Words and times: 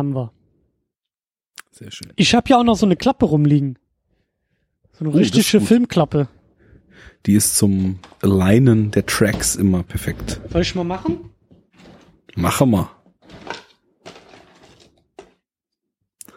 Haben 0.00 0.14
wir. 0.14 0.32
Sehr 1.72 1.90
schön. 1.90 2.10
Ich 2.16 2.34
habe 2.34 2.48
ja 2.48 2.56
auch 2.58 2.64
noch 2.64 2.76
so 2.76 2.86
eine 2.86 2.96
Klappe 2.96 3.26
rumliegen. 3.26 3.78
So 4.92 5.04
eine 5.04 5.10
Oh, 5.10 5.18
richtige. 5.18 5.60
Filmklappe. 5.60 6.26
Die 7.26 7.34
ist 7.34 7.58
zum 7.58 7.98
Alignen 8.22 8.90
der 8.92 9.04
Tracks 9.04 9.56
immer 9.56 9.82
perfekt. 9.82 10.40
Soll 10.50 10.62
ich 10.62 10.74
mal 10.74 10.84
machen? 10.84 11.28
Machen 12.34 12.70
wir. 12.70 12.90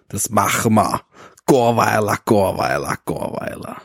Das 0.09 0.30
machen 0.30 0.73
wir. 0.73 1.02
Gorweiler, 1.45 2.18
Gorweiler, 2.25 2.98
Gorweiler. 3.05 3.82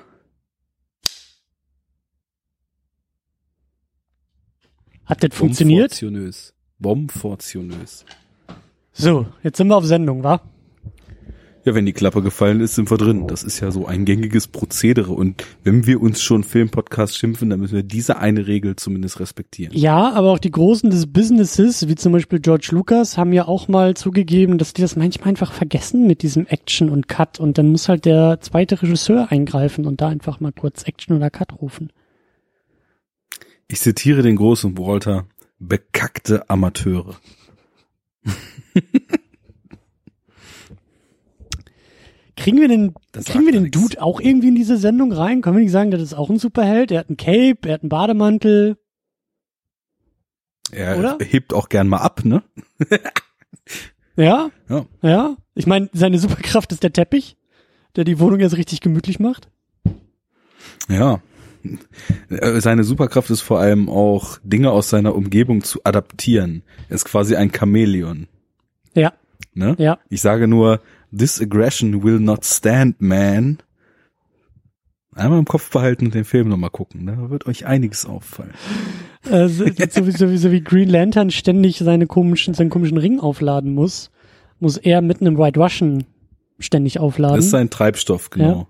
Hat 5.04 5.22
das 5.22 5.32
funktioniert? 5.38 5.90
Bomfortionös. 5.92 6.52
Bomfortionös. 6.80 8.04
So, 9.00 9.26
jetzt 9.44 9.58
sind 9.58 9.68
wir 9.68 9.76
auf 9.76 9.84
Sendung, 9.84 10.24
wa? 10.24 10.40
Ja, 11.64 11.72
wenn 11.76 11.86
die 11.86 11.93
Klappe 11.93 12.20
gefallen 12.20 12.61
ist, 12.61 12.75
sind 12.75 12.90
wir 12.90 12.98
drin. 12.98 13.29
Das 13.29 13.44
ist 13.44 13.61
ja 13.61 13.70
so 13.70 13.86
ein 13.86 14.04
gängiges 14.04 14.48
Prozedere. 14.48 15.12
Und 15.12 15.44
wenn 15.62 15.86
wir 15.86 16.02
uns 16.02 16.20
schon 16.20 16.43
Filmpodcast 16.43 17.16
schimpfen, 17.16 17.48
dann 17.48 17.61
müssen 17.61 17.76
wir 17.76 17.84
diese 17.84 18.18
eine 18.18 18.48
Regel 18.48 18.75
zumindest 18.75 19.20
respektieren. 19.20 19.72
Ja, 19.72 20.12
aber 20.14 20.32
auch 20.32 20.40
die 20.40 20.50
Großen 20.50 20.90
des 20.90 21.12
Businesses, 21.12 21.86
wie 21.86 21.94
zum 21.94 22.11
Beispiel 22.11 22.40
George 22.40 22.70
Lucas, 22.72 23.16
haben 23.16 23.32
ja 23.32 23.46
auch 23.46 23.68
mal 23.68 23.94
zugegeben, 23.94 24.58
dass 24.58 24.72
die 24.72 24.82
das 24.82 24.96
manchmal 24.96 25.28
einfach 25.28 25.53
vergessen 25.53 26.08
mit 26.08 26.22
diesem 26.22 26.46
Action 26.46 26.90
und 26.90 27.06
Cut 27.06 27.39
und 27.39 27.56
dann 27.56 27.68
muss 27.68 27.89
halt 27.89 28.04
der 28.04 28.40
zweite 28.40 28.82
Regisseur 28.82 29.30
eingreifen 29.30 29.86
und 29.86 30.00
da 30.00 30.08
einfach 30.08 30.40
mal 30.40 30.53
kurz 30.53 30.82
Action 30.82 31.14
oder 31.14 31.30
Cut 31.30 31.53
rufen. 31.61 31.92
Ich 33.69 33.78
zitiere 33.78 34.22
den 34.22 34.34
großen 34.34 34.77
Walter. 34.77 35.27
Bekackte 35.61 36.50
Amateure. 36.50 37.14
Kriegen 42.37 42.61
wir 42.61 42.69
den, 42.69 42.95
Das 43.12 43.25
kriegen 43.25 43.45
wir 43.47 43.53
den 43.53 43.65
nix. 43.65 43.79
Dude 43.79 44.01
auch 44.01 44.20
irgendwie 44.20 44.48
in 44.48 44.55
diese 44.55 44.77
Sendung 44.77 45.12
rein? 45.12 45.41
Können 45.43 45.57
wir 45.57 45.62
nicht 45.62 45.73
sagen, 45.73 45.91
das 45.91 46.01
ist 46.03 46.15
auch 46.15 46.31
ein 46.31 46.39
Superheld? 46.39 46.91
Er 46.93 47.01
hat 47.01 47.11
ein 47.11 47.17
Cape, 47.17 47.69
er 47.69 47.75
hat 47.75 47.83
einen 47.83 47.89
Bademantel. 47.89 48.77
Er 50.70 50.98
Oder? 50.98 51.19
hebt 51.20 51.53
auch 51.53 51.69
gern 51.69 51.89
mal 51.89 51.98
ab, 51.98 52.25
ne? 52.25 52.43
Ja? 54.17 54.51
Ja. 54.69 54.87
Ja? 55.01 55.37
Ich 55.55 55.67
meine, 55.69 55.89
seine 55.92 56.19
Superkraft 56.19 56.73
ist 56.73 56.83
der 56.83 56.92
Teppich, 56.92 57.37
der 57.95 58.03
die 58.03 58.19
Wohnung 58.19 58.41
jetzt 58.41 58.57
richtig 58.57 58.81
gemütlich 58.81 59.20
macht. 59.20 59.48
Ja. 60.89 61.20
Äh, 62.29 62.61
Seine 62.61 62.83
Superkraft 62.83 63.31
ist 63.31 63.42
vor 63.42 63.61
allem 63.61 63.89
auch 63.89 64.39
Dinge 64.42 64.73
aus 64.73 64.91
seiner 64.91 65.15
Umgebung 65.15 65.63
zu 65.63 65.81
adaptieren. 65.85 66.65
Er 66.89 66.97
ist 66.97 67.05
quasi 67.05 67.37
ein 67.37 67.53
Chamäleon. 67.57 68.27
Ja, 69.55 69.67
Ne? 69.67 69.77
ja. 69.79 69.99
Ich 70.09 70.21
sage 70.21 70.47
nur, 70.49 70.81
this 71.17 71.41
aggression 71.41 72.03
will 72.03 72.21
not 72.21 72.45
stand, 72.45 73.01
man. 73.01 73.59
Einmal 75.15 75.39
im 75.41 75.47
Kopf 75.47 75.71
behalten 75.73 76.07
und 76.07 76.15
den 76.15 76.25
Film 76.25 76.49
nochmal 76.49 76.71
gucken. 76.71 77.05
ne? 77.05 77.17
Da 77.21 77.31
wird 77.31 77.47
euch 77.47 77.67
einiges 77.67 78.07
auffallen. 78.07 78.53
Äh, 79.29 79.49
so, 79.49 79.65
so, 79.67 80.11
so, 80.11 80.37
so 80.37 80.53
wie 80.53 80.61
Green 80.61 80.89
Lantern 80.89 81.31
ständig 81.33 81.79
seine 81.79 82.07
komischen, 82.07 82.55
seinen 82.55 82.71
komischen 82.71 82.99
Ring 82.99 83.19
aufladen 83.19 83.75
muss, 83.75 84.11
muss 84.61 84.77
er 84.77 85.03
mit 85.03 85.21
einem 85.21 85.37
White 85.37 85.59
Russian 85.59 86.05
ständig 86.61 87.01
aufladen. 87.01 87.37
Das 87.37 87.47
ist 87.47 87.51
sein 87.51 87.69
Treibstoff, 87.71 88.31
genau. 88.31 88.69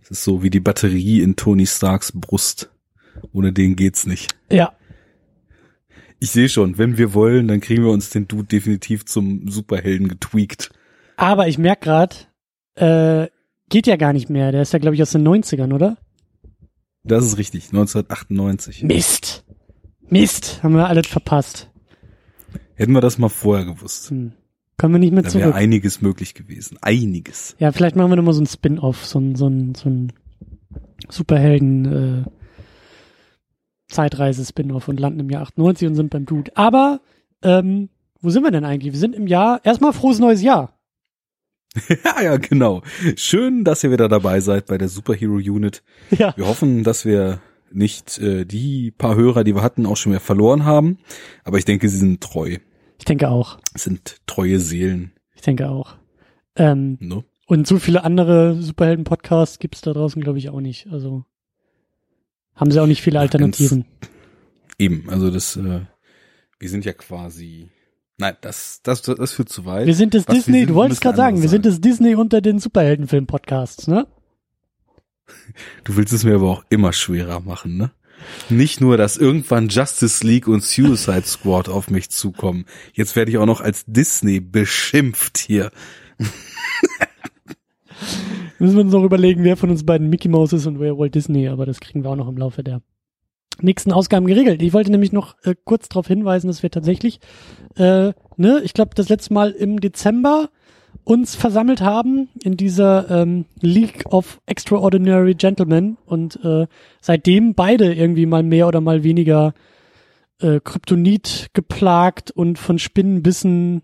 Das 0.00 0.10
ist 0.10 0.24
so 0.24 0.42
wie 0.42 0.50
die 0.50 0.60
Batterie 0.60 1.20
in 1.22 1.36
Tony 1.36 1.66
Starks 1.66 2.10
Brust. 2.12 2.70
Ohne 3.32 3.52
den 3.52 3.76
geht's 3.76 4.06
nicht. 4.06 4.34
ja, 4.50 4.72
Ich 6.20 6.30
sehe 6.30 6.48
schon, 6.48 6.78
wenn 6.78 6.96
wir 6.96 7.12
wollen, 7.14 7.48
dann 7.48 7.60
kriegen 7.60 7.84
wir 7.84 7.90
uns 7.90 8.10
den 8.10 8.26
Dude 8.28 8.44
definitiv 8.44 9.04
zum 9.04 9.48
Superhelden 9.48 10.08
getweakt. 10.08 10.70
aber 11.16 11.48
ich 11.48 11.58
merk 11.58 11.82
grad, 11.82 12.28
äh, 12.76 13.26
geht 13.68 13.86
ja 13.86 13.96
gar 13.96 14.12
nicht 14.12 14.30
mehr. 14.30 14.52
Der 14.52 14.62
ist 14.62 14.72
ja, 14.72 14.78
glaube 14.78 14.94
ich, 14.94 15.02
aus 15.02 15.12
den 15.12 15.26
90ern, 15.26 15.72
oder? 15.74 15.96
Das 17.02 17.24
ist 17.24 17.36
richtig, 17.38 17.64
1998. 17.66 18.82
Mist. 18.84 19.44
Mist, 20.08 20.62
haben 20.62 20.74
wir 20.74 20.88
alles 20.88 21.06
verpasst. 21.06 21.70
Hätten 22.76 22.92
wir 22.92 23.00
das 23.00 23.18
mal 23.18 23.28
vorher 23.28 23.66
gewusst. 23.66 24.10
Hm. 24.10 24.32
Können 24.76 24.94
wir 24.94 24.98
nicht 24.98 25.12
mehr 25.12 25.22
Da 25.22 25.32
wäre 25.34 25.42
zurück. 25.44 25.54
einiges 25.54 26.00
möglich 26.00 26.34
gewesen. 26.34 26.78
Einiges. 26.80 27.54
Ja, 27.58 27.70
vielleicht 27.72 27.94
machen 27.96 28.10
wir 28.10 28.16
nochmal 28.16 28.34
so 28.34 28.42
ein 28.42 28.46
Spin-off, 28.46 29.04
so 29.06 29.20
ein, 29.20 29.36
so 29.36 29.46
ein, 29.48 29.74
so 29.74 29.88
ein 29.88 30.12
Superhelden, 31.08 32.24
äh, 32.24 32.24
Zeitreise-Spin-off 33.94 34.88
und 34.88 35.00
landen 35.00 35.20
im 35.20 35.30
Jahr 35.30 35.42
98 35.42 35.88
und 35.88 35.94
sind 35.94 36.10
beim 36.10 36.26
Dude. 36.26 36.50
Aber, 36.56 37.00
ähm, 37.42 37.88
wo 38.20 38.30
sind 38.30 38.42
wir 38.42 38.50
denn 38.50 38.64
eigentlich? 38.64 38.92
Wir 38.92 39.00
sind 39.00 39.14
im 39.14 39.26
Jahr, 39.26 39.60
erstmal 39.64 39.92
frohes 39.92 40.18
neues 40.18 40.42
Jahr. 40.42 40.78
ja, 42.04 42.22
ja, 42.22 42.36
genau. 42.36 42.82
Schön, 43.16 43.64
dass 43.64 43.82
ihr 43.82 43.90
wieder 43.90 44.08
dabei 44.08 44.40
seid 44.40 44.66
bei 44.66 44.78
der 44.78 44.88
Superhero 44.88 45.34
Unit. 45.34 45.82
Ja. 46.10 46.34
Wir 46.36 46.46
hoffen, 46.46 46.84
dass 46.84 47.04
wir 47.04 47.40
nicht 47.72 48.18
äh, 48.18 48.44
die 48.44 48.92
paar 48.92 49.16
Hörer, 49.16 49.42
die 49.44 49.54
wir 49.54 49.62
hatten, 49.62 49.86
auch 49.86 49.96
schon 49.96 50.10
mehr 50.12 50.20
verloren 50.20 50.64
haben. 50.64 50.98
Aber 51.42 51.58
ich 51.58 51.64
denke, 51.64 51.88
sie 51.88 51.98
sind 51.98 52.20
treu. 52.20 52.58
Ich 52.98 53.04
denke 53.04 53.28
auch. 53.28 53.58
Es 53.74 53.84
sind 53.84 54.18
treue 54.26 54.60
Seelen. 54.60 55.12
Ich 55.34 55.42
denke 55.42 55.68
auch. 55.68 55.96
Ähm, 56.56 56.98
Ne? 57.00 57.24
und 57.46 57.66
so 57.66 57.78
viele 57.78 58.04
andere 58.04 58.54
Superhelden-Podcasts 58.62 59.58
gibt's 59.58 59.80
da 59.80 59.92
draußen, 59.92 60.22
glaube 60.22 60.38
ich, 60.38 60.48
auch 60.50 60.60
nicht. 60.60 60.86
Also 60.92 61.24
haben 62.54 62.70
sie 62.70 62.80
auch 62.80 62.86
nicht 62.86 63.02
viele 63.02 63.20
Alternativen. 63.20 63.84
Eben, 64.78 65.08
also 65.08 65.30
das, 65.30 65.56
äh, 65.56 65.80
wir 66.58 66.68
sind 66.68 66.84
ja 66.84 66.92
quasi. 66.92 67.70
Nein, 68.16 68.36
das, 68.40 68.80
das, 68.82 69.02
das 69.02 69.32
führt 69.32 69.48
zu 69.48 69.64
weit. 69.64 69.86
Wir 69.86 69.94
sind 69.94 70.14
das 70.14 70.28
Was 70.28 70.36
Disney, 70.36 70.60
sind, 70.60 70.70
du 70.70 70.74
wolltest 70.74 71.00
gerade 71.00 71.16
sagen, 71.16 71.42
wir 71.42 71.48
sind 71.48 71.66
das 71.66 71.80
Disney 71.80 72.14
unter 72.14 72.40
den 72.40 72.60
Superheldenfilm-Podcasts, 72.60 73.88
ne? 73.88 74.06
Du 75.84 75.96
willst 75.96 76.12
es 76.12 76.22
mir 76.22 76.36
aber 76.36 76.50
auch 76.50 76.64
immer 76.70 76.92
schwerer 76.92 77.40
machen, 77.40 77.76
ne? 77.76 77.90
Nicht 78.48 78.80
nur, 78.80 78.96
dass 78.96 79.16
irgendwann 79.16 79.68
Justice 79.68 80.24
League 80.24 80.46
und 80.46 80.62
Suicide 80.62 81.26
Squad 81.26 81.68
auf 81.68 81.90
mich 81.90 82.10
zukommen. 82.10 82.66
Jetzt 82.92 83.16
werde 83.16 83.30
ich 83.30 83.38
auch 83.38 83.46
noch 83.46 83.60
als 83.60 83.84
Disney 83.86 84.40
beschimpft 84.40 85.38
hier. 85.38 85.70
Müssen 88.64 88.76
wir 88.76 88.84
uns 88.84 88.94
noch 88.94 89.04
überlegen, 89.04 89.44
wer 89.44 89.58
von 89.58 89.68
uns 89.68 89.84
beiden 89.84 90.08
Mickey 90.08 90.28
Mouse 90.28 90.54
ist 90.54 90.64
und 90.64 90.80
wer 90.80 90.96
Walt 90.96 91.14
Disney, 91.14 91.48
aber 91.48 91.66
das 91.66 91.80
kriegen 91.80 92.02
wir 92.02 92.08
auch 92.08 92.16
noch 92.16 92.28
im 92.28 92.38
Laufe 92.38 92.64
der 92.64 92.80
nächsten 93.60 93.92
Ausgaben 93.92 94.26
geregelt. 94.26 94.62
Ich 94.62 94.72
wollte 94.72 94.90
nämlich 94.90 95.12
noch 95.12 95.36
äh, 95.44 95.54
kurz 95.66 95.90
darauf 95.90 96.06
hinweisen, 96.06 96.46
dass 96.46 96.62
wir 96.62 96.70
tatsächlich, 96.70 97.20
äh, 97.76 98.14
ne, 98.38 98.62
ich 98.64 98.72
glaube, 98.72 98.92
das 98.94 99.10
letzte 99.10 99.34
Mal 99.34 99.50
im 99.50 99.82
Dezember 99.82 100.48
uns 101.04 101.34
versammelt 101.34 101.82
haben 101.82 102.30
in 102.42 102.56
dieser 102.56 103.10
ähm, 103.10 103.44
League 103.60 104.06
of 104.06 104.40
Extraordinary 104.46 105.34
Gentlemen 105.34 105.98
und 106.06 106.42
äh, 106.42 106.66
seitdem 107.02 107.52
beide 107.52 107.92
irgendwie 107.92 108.24
mal 108.24 108.42
mehr 108.42 108.66
oder 108.66 108.80
mal 108.80 109.04
weniger 109.04 109.52
äh, 110.40 110.58
Kryptonit 110.64 111.50
geplagt 111.52 112.30
und 112.30 112.58
von 112.58 112.78
Spinnenbissen 112.78 113.82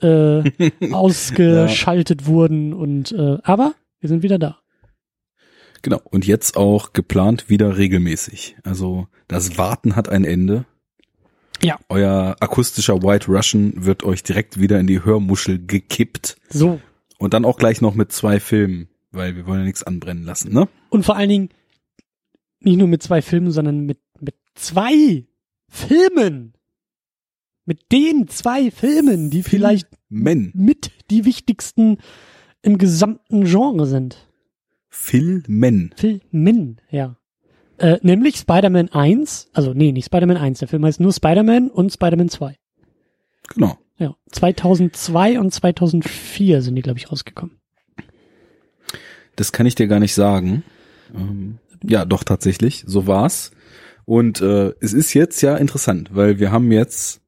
äh, 0.00 0.44
ausgeschaltet 0.92 2.26
wurden 2.26 2.72
und 2.72 3.10
äh, 3.10 3.38
aber 3.42 3.74
wir 4.04 4.08
sind 4.08 4.22
wieder 4.22 4.38
da. 4.38 4.58
Genau. 5.80 5.98
Und 6.04 6.26
jetzt 6.26 6.58
auch 6.58 6.92
geplant 6.92 7.48
wieder 7.48 7.78
regelmäßig. 7.78 8.54
Also 8.62 9.08
das 9.28 9.56
Warten 9.56 9.96
hat 9.96 10.10
ein 10.10 10.24
Ende. 10.24 10.66
Ja. 11.62 11.78
Euer 11.88 12.36
akustischer 12.38 13.02
White 13.02 13.28
Russian 13.28 13.72
wird 13.86 14.02
euch 14.02 14.22
direkt 14.22 14.60
wieder 14.60 14.78
in 14.78 14.86
die 14.86 15.02
Hörmuschel 15.02 15.64
gekippt. 15.66 16.36
So. 16.50 16.82
Und 17.16 17.32
dann 17.32 17.46
auch 17.46 17.56
gleich 17.56 17.80
noch 17.80 17.94
mit 17.94 18.12
zwei 18.12 18.40
Filmen, 18.40 18.88
weil 19.10 19.36
wir 19.36 19.46
wollen 19.46 19.60
ja 19.60 19.64
nichts 19.64 19.82
anbrennen 19.82 20.24
lassen, 20.24 20.52
ne? 20.52 20.68
Und 20.90 21.06
vor 21.06 21.16
allen 21.16 21.30
Dingen 21.30 21.48
nicht 22.60 22.76
nur 22.76 22.88
mit 22.88 23.02
zwei 23.02 23.22
Filmen, 23.22 23.52
sondern 23.52 23.86
mit, 23.86 24.00
mit 24.20 24.34
zwei 24.54 25.24
Filmen. 25.70 26.52
Mit 27.64 27.90
den 27.90 28.28
zwei 28.28 28.70
Filmen, 28.70 29.30
die 29.30 29.42
vielleicht 29.42 29.88
Men. 30.10 30.52
mit 30.54 30.90
die 31.10 31.24
wichtigsten 31.24 31.96
im 32.64 32.78
gesamten 32.78 33.44
Genre 33.44 33.86
sind. 33.86 34.28
Filmen. 34.88 35.94
Filmen, 35.96 36.80
ja. 36.90 37.16
Äh, 37.76 37.98
nämlich 38.02 38.36
Spider-Man 38.36 38.90
1, 38.90 39.50
also 39.52 39.74
nee, 39.74 39.92
nicht 39.92 40.06
Spider-Man 40.06 40.36
1, 40.36 40.60
der 40.60 40.68
Film 40.68 40.84
heißt 40.84 41.00
nur 41.00 41.12
Spider-Man 41.12 41.70
und 41.70 41.92
Spider-Man 41.92 42.28
2. 42.28 42.56
Genau. 43.54 43.78
Ja, 43.98 44.16
2002 44.30 45.38
und 45.38 45.52
2004 45.52 46.62
sind 46.62 46.76
die, 46.76 46.82
glaube 46.82 46.98
ich, 46.98 47.10
rausgekommen. 47.10 47.60
Das 49.36 49.52
kann 49.52 49.66
ich 49.66 49.74
dir 49.74 49.88
gar 49.88 50.00
nicht 50.00 50.14
sagen. 50.14 50.62
Ähm, 51.14 51.58
ja, 51.82 52.04
doch 52.04 52.24
tatsächlich, 52.24 52.84
so 52.86 53.06
war's. 53.06 53.50
Und 54.04 54.40
äh, 54.40 54.72
es 54.80 54.92
ist 54.92 55.12
jetzt 55.12 55.40
ja 55.42 55.56
interessant, 55.56 56.10
weil 56.12 56.38
wir 56.38 56.52
haben 56.52 56.70
jetzt 56.72 57.20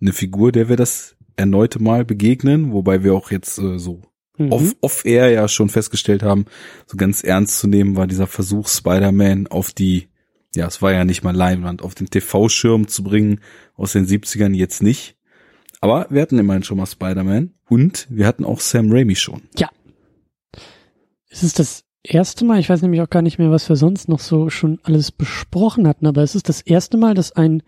eine 0.00 0.12
Figur, 0.12 0.52
der 0.52 0.68
wir 0.68 0.76
das 0.76 1.16
erneute 1.36 1.82
Mal 1.82 2.04
begegnen, 2.04 2.72
wobei 2.72 3.02
wir 3.02 3.14
auch 3.14 3.30
jetzt 3.30 3.58
äh, 3.58 3.78
so 3.78 4.02
Mhm. 4.40 4.52
off, 4.52 4.76
off-air 4.80 5.30
ja 5.30 5.48
schon 5.48 5.68
festgestellt 5.68 6.22
haben, 6.22 6.46
so 6.86 6.96
ganz 6.96 7.22
ernst 7.22 7.58
zu 7.58 7.68
nehmen 7.68 7.96
war 7.96 8.06
dieser 8.06 8.26
Versuch, 8.26 8.68
Spider-Man 8.68 9.48
auf 9.48 9.72
die, 9.72 10.08
ja, 10.54 10.66
es 10.66 10.80
war 10.80 10.92
ja 10.92 11.04
nicht 11.04 11.22
mal 11.22 11.36
Leinwand, 11.36 11.82
auf 11.82 11.94
den 11.94 12.08
TV-Schirm 12.08 12.88
zu 12.88 13.04
bringen, 13.04 13.40
aus 13.74 13.92
den 13.92 14.06
70ern 14.06 14.54
jetzt 14.54 14.82
nicht. 14.82 15.16
Aber 15.82 16.06
wir 16.10 16.22
hatten 16.22 16.38
immerhin 16.38 16.62
schon 16.62 16.78
mal 16.78 16.86
Spider-Man 16.86 17.52
und 17.68 18.06
wir 18.10 18.26
hatten 18.26 18.44
auch 18.44 18.60
Sam 18.60 18.90
Raimi 18.90 19.14
schon. 19.14 19.42
Ja. 19.58 19.68
Es 21.28 21.42
ist 21.42 21.58
das 21.58 21.84
erste 22.02 22.46
Mal, 22.46 22.60
ich 22.60 22.68
weiß 22.70 22.80
nämlich 22.80 23.02
auch 23.02 23.10
gar 23.10 23.22
nicht 23.22 23.38
mehr, 23.38 23.50
was 23.50 23.68
wir 23.68 23.76
sonst 23.76 24.08
noch 24.08 24.20
so 24.20 24.48
schon 24.48 24.80
alles 24.82 25.12
besprochen 25.12 25.86
hatten, 25.86 26.06
aber 26.06 26.22
es 26.22 26.34
ist 26.34 26.48
das 26.48 26.62
erste 26.62 26.96
Mal, 26.96 27.14
dass 27.14 27.32
ein 27.32 27.62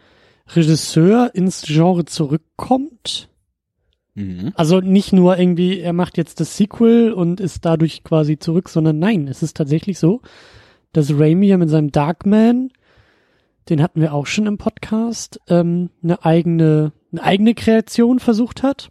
Regisseur 0.48 1.30
ins 1.34 1.62
Genre 1.62 2.06
zurückkommt. 2.06 3.28
Mhm. 4.14 4.52
Also 4.54 4.80
nicht 4.80 5.12
nur 5.12 5.38
irgendwie, 5.38 5.80
er 5.80 5.92
macht 5.92 6.18
jetzt 6.18 6.40
das 6.40 6.56
Sequel 6.56 7.12
und 7.12 7.40
ist 7.40 7.64
dadurch 7.64 8.04
quasi 8.04 8.38
zurück, 8.38 8.68
sondern 8.68 8.98
nein, 8.98 9.28
es 9.28 9.42
ist 9.42 9.56
tatsächlich 9.56 9.98
so, 9.98 10.20
dass 10.92 11.18
Raimi 11.18 11.46
ja 11.46 11.56
mit 11.56 11.70
seinem 11.70 11.92
Darkman, 11.92 12.70
den 13.68 13.82
hatten 13.82 14.00
wir 14.00 14.12
auch 14.12 14.26
schon 14.26 14.46
im 14.46 14.58
Podcast, 14.58 15.40
ähm, 15.48 15.90
eine 16.02 16.24
eigene, 16.24 16.92
eine 17.12 17.22
eigene 17.22 17.54
Kreation 17.54 18.18
versucht 18.18 18.62
hat. 18.62 18.90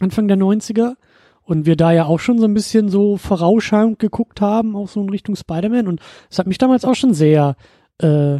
Anfang 0.00 0.28
der 0.28 0.38
90er. 0.38 0.94
Und 1.42 1.66
wir 1.66 1.76
da 1.76 1.90
ja 1.90 2.04
auch 2.04 2.20
schon 2.20 2.38
so 2.38 2.44
ein 2.44 2.54
bisschen 2.54 2.88
so 2.88 3.16
vorausschauend 3.16 3.98
geguckt 3.98 4.40
haben, 4.40 4.76
auch 4.76 4.88
so 4.88 5.02
in 5.02 5.10
Richtung 5.10 5.34
Spider-Man. 5.34 5.88
Und 5.88 6.00
es 6.30 6.38
hat 6.38 6.46
mich 6.46 6.58
damals 6.58 6.84
auch 6.84 6.94
schon 6.94 7.12
sehr, 7.12 7.56
äh, 7.98 8.38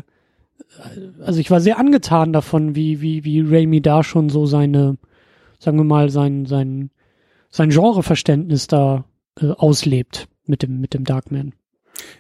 also 1.21 1.41
ich 1.41 1.51
war 1.51 1.61
sehr 1.61 1.79
angetan 1.79 2.33
davon, 2.33 2.77
wie, 2.77 3.01
wie, 3.01 3.25
wie 3.25 3.41
Raimi 3.41 3.81
da 3.81 4.05
schon 4.05 4.29
so 4.29 4.47
seine, 4.47 4.97
sagen 5.61 5.77
wir 5.77 5.85
mal, 5.85 6.11
sein, 6.11 6.47
sein, 6.47 6.91
sein 7.51 7.71
Genreverständnis 7.71 8.67
da 8.67 9.05
äh, 9.41 9.51
auslebt 9.51 10.27
mit 10.47 10.63
dem, 10.63 10.81
mit 10.81 10.95
dem 10.95 11.05
Darkman. 11.05 11.53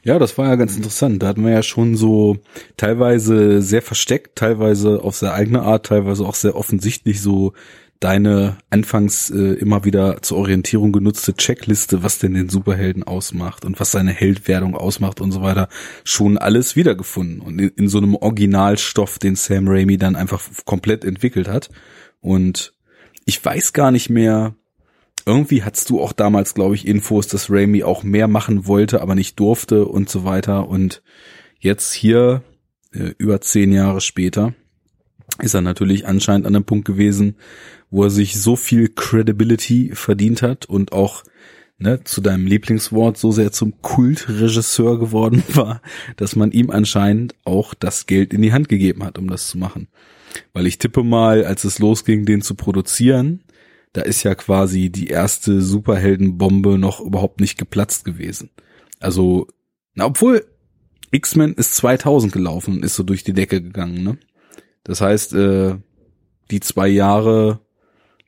Ja, 0.04 0.18
das 0.18 0.36
war 0.38 0.46
ja 0.48 0.54
ganz 0.56 0.76
interessant. 0.76 1.22
Da 1.22 1.28
hatten 1.28 1.44
wir 1.44 1.52
ja 1.52 1.62
schon 1.62 1.96
so 1.96 2.36
teilweise 2.76 3.62
sehr 3.62 3.82
versteckt, 3.82 4.36
teilweise 4.36 5.02
auf 5.02 5.16
sehr 5.16 5.34
eigene 5.34 5.62
Art, 5.62 5.86
teilweise 5.86 6.24
auch 6.24 6.34
sehr 6.34 6.54
offensichtlich 6.54 7.20
so 7.22 7.54
deine 7.98 8.56
anfangs 8.70 9.30
äh, 9.30 9.54
immer 9.54 9.84
wieder 9.84 10.22
zur 10.22 10.38
Orientierung 10.38 10.90
genutzte 10.90 11.34
Checkliste, 11.34 12.02
was 12.02 12.18
denn 12.18 12.32
den 12.32 12.48
Superhelden 12.48 13.02
ausmacht 13.02 13.66
und 13.66 13.78
was 13.78 13.90
seine 13.90 14.12
Heldwerdung 14.12 14.74
ausmacht 14.74 15.20
und 15.20 15.32
so 15.32 15.42
weiter, 15.42 15.68
schon 16.04 16.38
alles 16.38 16.76
wiedergefunden 16.76 17.40
und 17.40 17.58
in, 17.58 17.68
in 17.68 17.88
so 17.88 17.98
einem 17.98 18.14
Originalstoff, 18.14 19.18
den 19.18 19.36
Sam 19.36 19.68
Raimi 19.68 19.98
dann 19.98 20.16
einfach 20.16 20.40
komplett 20.64 21.04
entwickelt 21.04 21.48
hat. 21.48 21.68
Und 22.22 22.72
ich 23.30 23.44
weiß 23.44 23.72
gar 23.72 23.92
nicht 23.92 24.10
mehr, 24.10 24.56
irgendwie 25.24 25.62
hattest 25.62 25.88
du 25.88 26.00
auch 26.00 26.12
damals, 26.12 26.52
glaube 26.52 26.74
ich, 26.74 26.84
Infos, 26.84 27.28
dass 27.28 27.48
Raimi 27.48 27.84
auch 27.84 28.02
mehr 28.02 28.26
machen 28.26 28.66
wollte, 28.66 29.02
aber 29.02 29.14
nicht 29.14 29.38
durfte 29.38 29.84
und 29.84 30.10
so 30.10 30.24
weiter. 30.24 30.68
Und 30.68 31.00
jetzt 31.60 31.92
hier, 31.92 32.42
äh, 32.92 33.14
über 33.18 33.40
zehn 33.40 33.70
Jahre 33.70 34.00
später, 34.00 34.52
ist 35.38 35.54
er 35.54 35.60
natürlich 35.60 36.08
anscheinend 36.08 36.44
an 36.44 36.56
einem 36.56 36.64
Punkt 36.64 36.86
gewesen, 36.86 37.36
wo 37.88 38.02
er 38.02 38.10
sich 38.10 38.40
so 38.40 38.56
viel 38.56 38.88
Credibility 38.88 39.92
verdient 39.94 40.42
hat 40.42 40.66
und 40.66 40.90
auch 40.90 41.22
ne, 41.78 42.02
zu 42.02 42.20
deinem 42.20 42.48
Lieblingswort 42.48 43.16
so 43.16 43.30
sehr 43.30 43.52
zum 43.52 43.80
Kultregisseur 43.80 44.98
geworden 44.98 45.44
war, 45.54 45.82
dass 46.16 46.34
man 46.34 46.50
ihm 46.50 46.70
anscheinend 46.70 47.36
auch 47.44 47.74
das 47.74 48.06
Geld 48.06 48.34
in 48.34 48.42
die 48.42 48.52
Hand 48.52 48.68
gegeben 48.68 49.04
hat, 49.04 49.18
um 49.18 49.30
das 49.30 49.46
zu 49.46 49.56
machen. 49.56 49.86
Weil 50.52 50.66
ich 50.66 50.78
tippe 50.78 51.02
mal, 51.02 51.44
als 51.44 51.64
es 51.64 51.78
losging, 51.78 52.24
den 52.24 52.42
zu 52.42 52.54
produzieren, 52.54 53.42
da 53.92 54.02
ist 54.02 54.22
ja 54.22 54.34
quasi 54.34 54.90
die 54.90 55.08
erste 55.08 55.60
Superheldenbombe 55.60 56.78
noch 56.78 57.00
überhaupt 57.00 57.40
nicht 57.40 57.58
geplatzt 57.58 58.04
gewesen. 58.04 58.50
Also, 59.00 59.48
na, 59.94 60.06
obwohl 60.06 60.44
X-Men 61.10 61.54
ist 61.54 61.74
2000 61.76 62.32
gelaufen 62.32 62.76
und 62.76 62.84
ist 62.84 62.94
so 62.94 63.02
durch 63.02 63.24
die 63.24 63.32
Decke 63.32 63.60
gegangen, 63.60 64.04
ne? 64.04 64.18
Das 64.84 65.00
heißt, 65.00 65.34
äh, 65.34 65.76
die 66.50 66.60
zwei 66.60 66.88
Jahre 66.88 67.60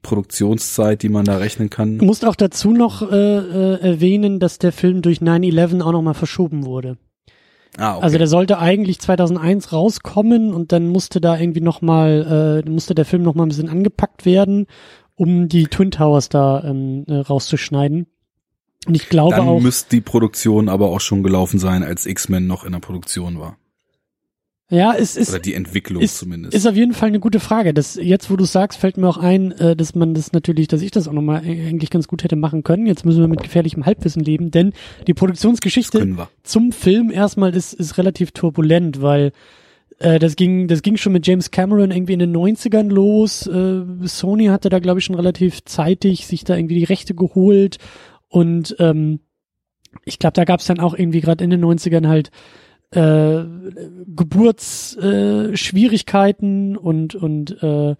Produktionszeit, 0.02 1.02
die 1.02 1.08
man 1.08 1.25
da 1.25 1.37
rechnen 1.37 1.70
kann. 1.70 1.98
Du 1.98 2.05
musst 2.05 2.25
auch 2.25 2.34
dazu 2.34 2.72
noch 2.72 3.02
äh, 3.02 3.14
äh, 3.14 3.81
erwähnen, 3.81 4.40
dass 4.40 4.58
der 4.58 4.72
Film 4.72 5.00
durch 5.00 5.19
9-11 5.19 5.81
auch 5.81 5.93
nochmal 5.93 6.14
verschoben 6.14 6.66
wurde. 6.66 6.98
Ah, 7.78 7.96
okay. 7.96 8.04
Also 8.04 8.19
der 8.19 8.26
sollte 8.26 8.58
eigentlich 8.58 9.00
2001 9.00 9.72
rauskommen 9.72 10.52
und 10.52 10.72
dann 10.72 10.88
musste 10.88 11.20
da 11.20 11.38
irgendwie 11.38 11.62
nochmal, 11.62 12.62
äh, 12.66 12.69
musste 12.69 12.94
der 12.94 13.04
Film 13.04 13.22
nochmal 13.22 13.46
ein 13.46 13.48
bisschen 13.48 13.69
angepackt 13.70 14.26
werden, 14.26 14.66
um 15.14 15.48
die 15.48 15.64
Twin 15.64 15.90
Towers 15.90 16.28
da 16.28 16.62
ähm, 16.64 17.04
äh, 17.08 17.14
rauszuschneiden. 17.14 18.06
Und 18.86 18.94
ich 18.94 19.08
glaube 19.08 19.36
Dann 19.36 19.48
auch. 19.48 19.60
müsste 19.60 19.90
die 19.90 20.00
Produktion 20.00 20.69
aber 20.69 20.90
auch 20.90 21.00
schon 21.00 21.22
gelaufen 21.22 21.58
sein, 21.58 21.82
als 21.82 22.04
X-Men 22.04 22.46
noch 22.46 22.64
in 22.64 22.72
der 22.72 22.80
Produktion 22.80 23.38
war. 23.38 23.56
Ja, 24.70 24.94
es 24.94 25.16
ist, 25.16 25.28
Oder 25.28 25.38
die 25.38 25.52
Entwicklung 25.52 26.02
ist, 26.02 26.16
zumindest. 26.16 26.54
ist 26.54 26.66
auf 26.66 26.74
jeden 26.74 26.94
Fall 26.94 27.08
eine 27.08 27.20
gute 27.20 27.40
Frage. 27.40 27.74
Das, 27.74 27.96
jetzt, 27.96 28.30
wo 28.30 28.36
du 28.36 28.46
sagst, 28.46 28.78
fällt 28.78 28.96
mir 28.96 29.06
auch 29.06 29.18
ein, 29.18 29.52
äh, 29.52 29.76
dass 29.76 29.94
man 29.94 30.14
das 30.14 30.32
natürlich, 30.32 30.66
dass 30.66 30.80
ich 30.80 30.90
das 30.90 31.08
auch 31.08 31.12
nochmal 31.12 31.42
eigentlich 31.44 31.90
ganz 31.90 32.08
gut 32.08 32.24
hätte 32.24 32.36
machen 32.36 32.62
können. 32.62 32.86
Jetzt 32.86 33.04
müssen 33.04 33.20
wir 33.20 33.28
mit 33.28 33.42
gefährlichem 33.42 33.84
Halbwissen 33.84 34.24
leben, 34.24 34.50
denn 34.50 34.72
die 35.06 35.12
Produktionsgeschichte 35.12 36.16
zum 36.42 36.72
Film 36.72 37.10
erstmal 37.10 37.54
ist, 37.54 37.74
ist 37.74 37.98
relativ 37.98 38.30
turbulent, 38.32 39.02
weil 39.02 39.32
äh, 39.98 40.18
das 40.18 40.36
ging, 40.36 40.68
das 40.68 40.80
ging 40.80 40.96
schon 40.96 41.12
mit 41.12 41.26
James 41.26 41.50
Cameron 41.50 41.90
irgendwie 41.90 42.14
in 42.14 42.18
den 42.20 42.34
90ern 42.34 42.88
los. 42.88 43.46
Äh, 43.46 43.82
Sony 44.04 44.46
hatte 44.46 44.70
da, 44.70 44.78
glaube 44.78 45.00
ich, 45.00 45.04
schon 45.04 45.16
relativ 45.16 45.64
zeitig 45.64 46.26
sich 46.26 46.44
da 46.44 46.56
irgendwie 46.56 46.76
die 46.76 46.84
Rechte 46.84 47.14
geholt. 47.14 47.76
Und 48.28 48.74
ähm, 48.78 49.20
ich 50.06 50.18
glaube, 50.18 50.32
da 50.32 50.44
gab 50.44 50.60
es 50.60 50.66
dann 50.66 50.80
auch 50.80 50.94
irgendwie 50.94 51.20
gerade 51.20 51.44
in 51.44 51.50
den 51.50 51.62
90ern 51.62 52.08
halt 52.08 52.30
äh, 52.90 53.44
Geburtsschwierigkeiten 54.16 56.74
äh, 56.74 56.78
und 56.78 57.14
und 57.14 57.62
äh, 57.62 57.94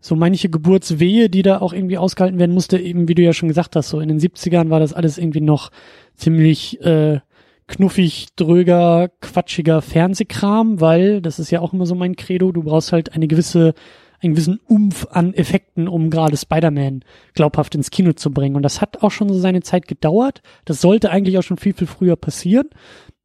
so 0.00 0.14
manche 0.14 0.48
Geburtswehe, 0.48 1.28
die 1.28 1.42
da 1.42 1.60
auch 1.60 1.72
irgendwie 1.72 1.98
ausgehalten 1.98 2.38
werden 2.38 2.54
musste, 2.54 2.78
eben 2.78 3.08
wie 3.08 3.14
du 3.14 3.22
ja 3.22 3.32
schon 3.32 3.48
gesagt 3.48 3.76
hast, 3.76 3.88
so 3.88 4.00
in 4.00 4.08
den 4.08 4.20
70ern 4.20 4.70
war 4.70 4.80
das 4.80 4.92
alles 4.92 5.18
irgendwie 5.18 5.40
noch 5.40 5.70
ziemlich 6.14 6.80
äh, 6.82 7.20
knuffig, 7.66 8.28
dröger, 8.36 9.10
quatschiger 9.20 9.82
Fernsehkram, 9.82 10.80
weil, 10.80 11.20
das 11.20 11.38
ist 11.38 11.50
ja 11.50 11.60
auch 11.60 11.72
immer 11.72 11.86
so 11.86 11.94
mein 11.94 12.16
Credo, 12.16 12.52
du 12.52 12.62
brauchst 12.62 12.92
halt 12.92 13.14
eine 13.14 13.26
gewisse, 13.26 13.74
einen 14.20 14.34
gewissen 14.34 14.60
Umf 14.66 15.06
an 15.10 15.34
Effekten, 15.34 15.88
um 15.88 16.10
gerade 16.10 16.36
Spider-Man 16.36 17.04
glaubhaft 17.34 17.74
ins 17.74 17.90
Kino 17.90 18.12
zu 18.12 18.30
bringen. 18.30 18.56
Und 18.56 18.62
das 18.62 18.80
hat 18.80 19.02
auch 19.02 19.10
schon 19.10 19.28
so 19.28 19.38
seine 19.38 19.62
Zeit 19.62 19.88
gedauert. 19.88 20.42
Das 20.64 20.80
sollte 20.80 21.10
eigentlich 21.10 21.38
auch 21.38 21.42
schon 21.42 21.58
viel, 21.58 21.74
viel 21.74 21.86
früher 21.86 22.16
passieren 22.16 22.68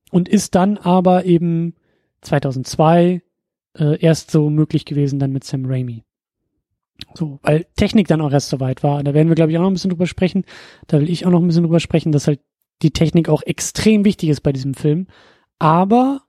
und 0.09 0.27
ist 0.27 0.55
dann 0.55 0.77
aber 0.77 1.25
eben 1.25 1.75
2002 2.21 3.21
äh, 3.77 4.00
erst 4.00 4.31
so 4.31 4.50
möglich 4.50 4.85
gewesen 4.85 5.19
dann 5.19 5.31
mit 5.31 5.44
Sam 5.44 5.65
Raimi. 5.65 6.03
So, 7.15 7.39
weil 7.41 7.65
Technik 7.75 8.07
dann 8.07 8.21
auch 8.21 8.31
erst 8.31 8.50
so 8.50 8.59
weit 8.59 8.83
war. 8.83 9.03
Da 9.03 9.13
werden 9.13 9.27
wir, 9.27 9.35
glaube 9.35 9.51
ich, 9.51 9.57
auch 9.57 9.62
noch 9.62 9.69
ein 9.69 9.73
bisschen 9.73 9.89
drüber 9.89 10.07
sprechen. 10.07 10.45
Da 10.88 11.00
will 11.00 11.10
ich 11.10 11.25
auch 11.25 11.31
noch 11.31 11.41
ein 11.41 11.48
bisschen 11.48 11.63
drüber 11.63 11.79
sprechen, 11.79 12.12
dass 12.12 12.27
halt 12.27 12.39
die 12.81 12.91
Technik 12.91 13.29
auch 13.29 13.43
extrem 13.43 14.05
wichtig 14.05 14.29
ist 14.29 14.41
bei 14.41 14.51
diesem 14.51 14.74
Film. 14.74 15.07
Aber 15.60 16.22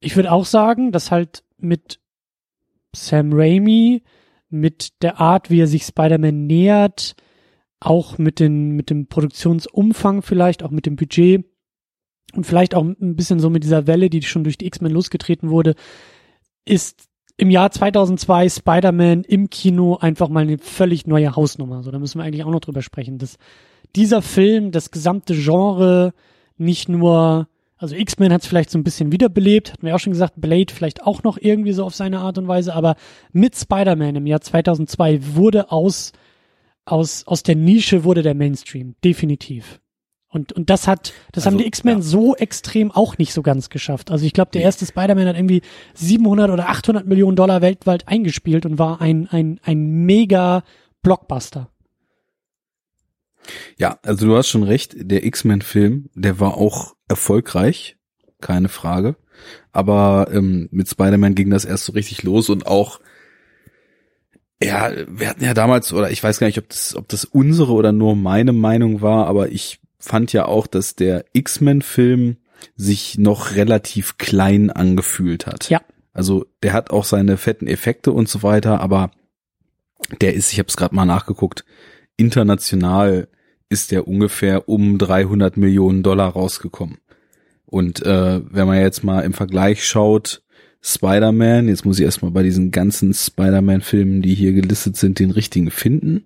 ich 0.00 0.16
würde 0.16 0.32
auch 0.32 0.44
sagen, 0.44 0.92
dass 0.92 1.10
halt 1.10 1.44
mit 1.58 2.00
Sam 2.94 3.32
Raimi, 3.32 4.02
mit 4.48 5.02
der 5.02 5.20
Art, 5.20 5.50
wie 5.50 5.60
er 5.60 5.66
sich 5.66 5.84
Spider-Man 5.84 6.46
nähert, 6.46 7.14
auch 7.80 8.18
mit, 8.18 8.38
den, 8.38 8.72
mit 8.72 8.90
dem 8.90 9.06
Produktionsumfang 9.06 10.22
vielleicht, 10.22 10.62
auch 10.62 10.70
mit 10.70 10.86
dem 10.86 10.96
Budget 10.96 11.44
und 12.34 12.44
vielleicht 12.44 12.74
auch 12.74 12.82
ein 12.82 13.16
bisschen 13.16 13.40
so 13.40 13.50
mit 13.50 13.64
dieser 13.64 13.86
Welle, 13.86 14.10
die 14.10 14.22
schon 14.22 14.44
durch 14.44 14.58
die 14.58 14.66
X-Men 14.66 14.92
losgetreten 14.92 15.50
wurde, 15.50 15.74
ist 16.64 17.08
im 17.36 17.50
Jahr 17.50 17.70
2002 17.70 18.48
Spider-Man 18.48 19.24
im 19.24 19.50
Kino 19.50 19.96
einfach 19.96 20.28
mal 20.28 20.44
eine 20.44 20.58
völlig 20.58 21.06
neue 21.06 21.34
Hausnummer. 21.34 21.82
So, 21.82 21.90
da 21.90 21.98
müssen 21.98 22.18
wir 22.18 22.24
eigentlich 22.24 22.44
auch 22.44 22.50
noch 22.50 22.60
drüber 22.60 22.82
sprechen. 22.82 23.18
Das, 23.18 23.36
dieser 23.96 24.22
Film, 24.22 24.70
das 24.70 24.90
gesamte 24.90 25.34
Genre, 25.34 26.12
nicht 26.56 26.88
nur, 26.88 27.48
also 27.76 27.96
X-Men 27.96 28.32
hat 28.32 28.42
es 28.42 28.46
vielleicht 28.46 28.70
so 28.70 28.78
ein 28.78 28.84
bisschen 28.84 29.12
wiederbelebt, 29.12 29.72
hatten 29.72 29.86
wir 29.86 29.94
auch 29.94 30.00
schon 30.00 30.12
gesagt, 30.12 30.34
Blade 30.36 30.72
vielleicht 30.72 31.02
auch 31.02 31.22
noch 31.22 31.38
irgendwie 31.38 31.72
so 31.72 31.84
auf 31.84 31.94
seine 31.94 32.20
Art 32.20 32.38
und 32.38 32.48
Weise, 32.48 32.74
aber 32.74 32.96
mit 33.32 33.56
Spider-Man 33.56 34.16
im 34.16 34.26
Jahr 34.26 34.40
2002 34.40 35.34
wurde 35.34 35.72
aus, 35.72 36.12
aus, 36.84 37.26
aus 37.26 37.42
der 37.42 37.56
Nische 37.56 38.04
wurde 38.04 38.22
der 38.22 38.34
Mainstream, 38.34 38.94
definitiv. 39.02 39.81
Und, 40.32 40.54
und 40.54 40.70
das 40.70 40.88
hat, 40.88 41.12
das 41.32 41.44
Also, 41.44 41.54
haben 41.54 41.62
die 41.62 41.66
X-Men 41.66 41.98
ja. 41.98 42.02
so 42.02 42.34
extrem 42.34 42.90
auch 42.90 43.18
nicht 43.18 43.34
so 43.34 43.42
ganz 43.42 43.68
geschafft. 43.68 44.10
Also 44.10 44.24
ich 44.24 44.32
glaube, 44.32 44.50
der 44.50 44.62
erste 44.62 44.86
Spider-Man 44.86 45.28
hat 45.28 45.36
irgendwie 45.36 45.60
700 45.92 46.50
oder 46.50 46.70
800 46.70 47.06
Millionen 47.06 47.36
Dollar 47.36 47.60
weltweit 47.60 48.08
eingespielt 48.08 48.64
und 48.64 48.78
war 48.78 49.02
ein, 49.02 49.28
ein, 49.30 49.60
ein 49.62 50.06
mega 50.06 50.64
Blockbuster. 51.02 51.68
Ja, 53.76 53.98
also 54.02 54.26
du 54.26 54.36
hast 54.36 54.48
schon 54.48 54.62
recht, 54.62 54.94
der 54.96 55.26
X-Men-Film, 55.26 56.08
der 56.14 56.40
war 56.40 56.56
auch 56.56 56.94
erfolgreich, 57.08 57.98
keine 58.40 58.70
Frage. 58.70 59.16
Aber 59.70 60.28
ähm, 60.32 60.68
mit 60.70 60.88
Spider-Man 60.88 61.34
ging 61.34 61.50
das 61.50 61.66
erst 61.66 61.84
so 61.84 61.92
richtig 61.92 62.22
los 62.22 62.48
und 62.48 62.66
auch, 62.66 63.00
ja, 64.62 64.92
wir 65.08 65.28
hatten 65.28 65.44
ja 65.44 65.52
damals, 65.52 65.92
oder 65.92 66.10
ich 66.10 66.22
weiß 66.22 66.38
gar 66.38 66.46
nicht, 66.46 66.58
ob 66.58 66.70
das, 66.70 66.96
ob 66.96 67.06
das 67.08 67.26
unsere 67.26 67.72
oder 67.72 67.92
nur 67.92 68.16
meine 68.16 68.52
Meinung 68.52 69.02
war, 69.02 69.26
aber 69.26 69.50
ich 69.50 69.81
fand 70.02 70.32
ja 70.32 70.46
auch, 70.46 70.66
dass 70.66 70.96
der 70.96 71.24
X-Men-Film 71.32 72.36
sich 72.76 73.18
noch 73.18 73.54
relativ 73.54 74.18
klein 74.18 74.70
angefühlt 74.70 75.46
hat. 75.46 75.70
Ja. 75.70 75.80
Also 76.12 76.46
der 76.62 76.72
hat 76.72 76.90
auch 76.90 77.04
seine 77.04 77.36
fetten 77.36 77.66
Effekte 77.66 78.12
und 78.12 78.28
so 78.28 78.42
weiter, 78.42 78.80
aber 78.80 79.10
der 80.20 80.34
ist, 80.34 80.52
ich 80.52 80.58
habe 80.58 80.68
es 80.68 80.76
gerade 80.76 80.94
mal 80.94 81.06
nachgeguckt, 81.06 81.64
international 82.16 83.28
ist 83.68 83.90
der 83.90 84.06
ungefähr 84.06 84.68
um 84.68 84.98
300 84.98 85.56
Millionen 85.56 86.02
Dollar 86.02 86.30
rausgekommen. 86.30 86.98
Und 87.64 88.04
äh, 88.04 88.40
wenn 88.52 88.66
man 88.66 88.80
jetzt 88.80 89.02
mal 89.02 89.20
im 89.20 89.32
Vergleich 89.32 89.86
schaut, 89.86 90.42
Spider-Man, 90.82 91.68
jetzt 91.68 91.86
muss 91.86 91.98
ich 91.98 92.04
erstmal 92.04 92.32
bei 92.32 92.42
diesen 92.42 92.70
ganzen 92.72 93.14
Spider-Man-Filmen, 93.14 94.20
die 94.20 94.34
hier 94.34 94.52
gelistet 94.52 94.96
sind, 94.96 95.20
den 95.20 95.30
richtigen 95.30 95.70
finden. 95.70 96.24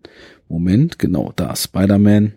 Moment, 0.48 0.98
genau, 0.98 1.32
da, 1.36 1.54
Spider-Man. 1.54 2.32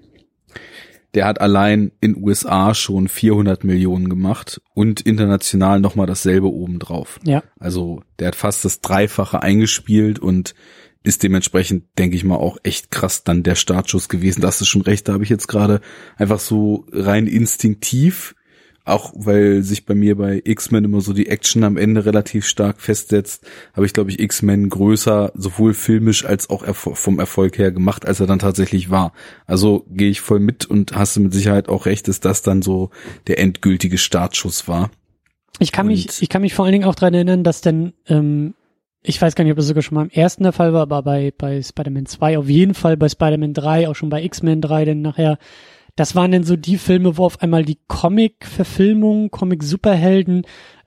Der 1.15 1.25
hat 1.25 1.41
allein 1.41 1.91
in 2.01 2.15
USA 2.15 2.73
schon 2.75 3.07
400 3.07 3.63
Millionen 3.63 4.09
gemacht 4.09 4.61
und 4.73 5.01
international 5.01 5.79
nochmal 5.79 6.05
dasselbe 6.05 6.51
obendrauf. 6.51 7.19
Ja. 7.23 7.43
Also 7.59 8.03
der 8.19 8.27
hat 8.29 8.35
fast 8.35 8.63
das 8.63 8.81
Dreifache 8.81 9.41
eingespielt 9.41 10.19
und 10.19 10.53
ist 11.01 11.23
dementsprechend, 11.23 11.85
denke 11.97 12.15
ich 12.15 12.23
mal, 12.23 12.35
auch 12.35 12.57
echt 12.63 12.91
krass 12.91 13.23
dann 13.23 13.43
der 13.43 13.55
Startschuss 13.55 14.09
gewesen. 14.09 14.41
Das 14.41 14.61
ist 14.61 14.67
schon 14.67 14.81
recht, 14.81 15.07
da 15.07 15.13
habe 15.13 15.23
ich 15.23 15.29
jetzt 15.29 15.47
gerade 15.47 15.81
einfach 16.17 16.39
so 16.39 16.85
rein 16.91 17.25
instinktiv 17.25 18.35
auch 18.89 19.13
weil 19.15 19.63
sich 19.63 19.85
bei 19.85 19.95
mir 19.95 20.15
bei 20.15 20.41
X-Men 20.43 20.85
immer 20.85 21.01
so 21.01 21.13
die 21.13 21.27
Action 21.27 21.63
am 21.63 21.77
Ende 21.77 22.05
relativ 22.05 22.45
stark 22.45 22.81
festsetzt, 22.81 23.45
habe 23.73 23.85
ich, 23.85 23.93
glaube 23.93 24.09
ich, 24.09 24.19
X-Men 24.19 24.69
größer, 24.69 25.31
sowohl 25.35 25.73
filmisch 25.73 26.25
als 26.25 26.49
auch 26.49 26.63
vom 26.73 27.19
Erfolg 27.19 27.57
her 27.57 27.71
gemacht, 27.71 28.05
als 28.05 28.19
er 28.19 28.27
dann 28.27 28.39
tatsächlich 28.39 28.89
war. 28.89 29.13
Also 29.45 29.85
gehe 29.89 30.09
ich 30.09 30.21
voll 30.21 30.39
mit 30.39 30.65
und 30.65 30.95
hast 30.95 31.15
du 31.15 31.21
mit 31.21 31.33
Sicherheit 31.33 31.69
auch 31.69 31.85
recht, 31.85 32.07
dass 32.07 32.19
das 32.19 32.41
dann 32.41 32.61
so 32.61 32.89
der 33.27 33.39
endgültige 33.39 33.97
Startschuss 33.97 34.67
war. 34.67 34.91
Ich 35.59 35.71
kann 35.71 35.87
und 35.87 35.93
mich, 35.93 36.21
ich 36.21 36.29
kann 36.29 36.41
mich 36.41 36.53
vor 36.53 36.65
allen 36.65 36.73
Dingen 36.73 36.85
auch 36.85 36.95
dran 36.95 37.13
erinnern, 37.13 37.43
dass 37.43 37.61
denn, 37.61 37.93
ähm, 38.07 38.53
ich 39.01 39.21
weiß 39.21 39.35
gar 39.35 39.43
nicht, 39.43 39.51
ob 39.51 39.57
das 39.57 39.67
sogar 39.67 39.83
schon 39.83 39.95
mal 39.95 40.03
im 40.03 40.09
ersten 40.09 40.43
der 40.43 40.53
Fall 40.53 40.73
war, 40.73 40.81
aber 40.81 41.03
bei, 41.03 41.33
bei 41.37 41.61
Spider-Man 41.61 42.05
2 42.05 42.37
auf 42.37 42.49
jeden 42.49 42.73
Fall, 42.73 42.97
bei 42.97 43.09
Spider-Man 43.09 43.53
3, 43.53 43.89
auch 43.89 43.95
schon 43.95 44.09
bei 44.09 44.23
X-Men 44.23 44.61
3, 44.61 44.85
denn 44.85 45.01
nachher 45.01 45.37
das 45.99 46.15
waren 46.15 46.31
dann 46.31 46.43
so 46.45 46.55
die 46.55 46.77
Filme, 46.77 47.17
wo 47.17 47.25
auf 47.25 47.41
einmal 47.41 47.65
die 47.65 47.77
Comic-Verfilmungen, 47.89 49.31
Comic-Superhelden, 49.31 50.43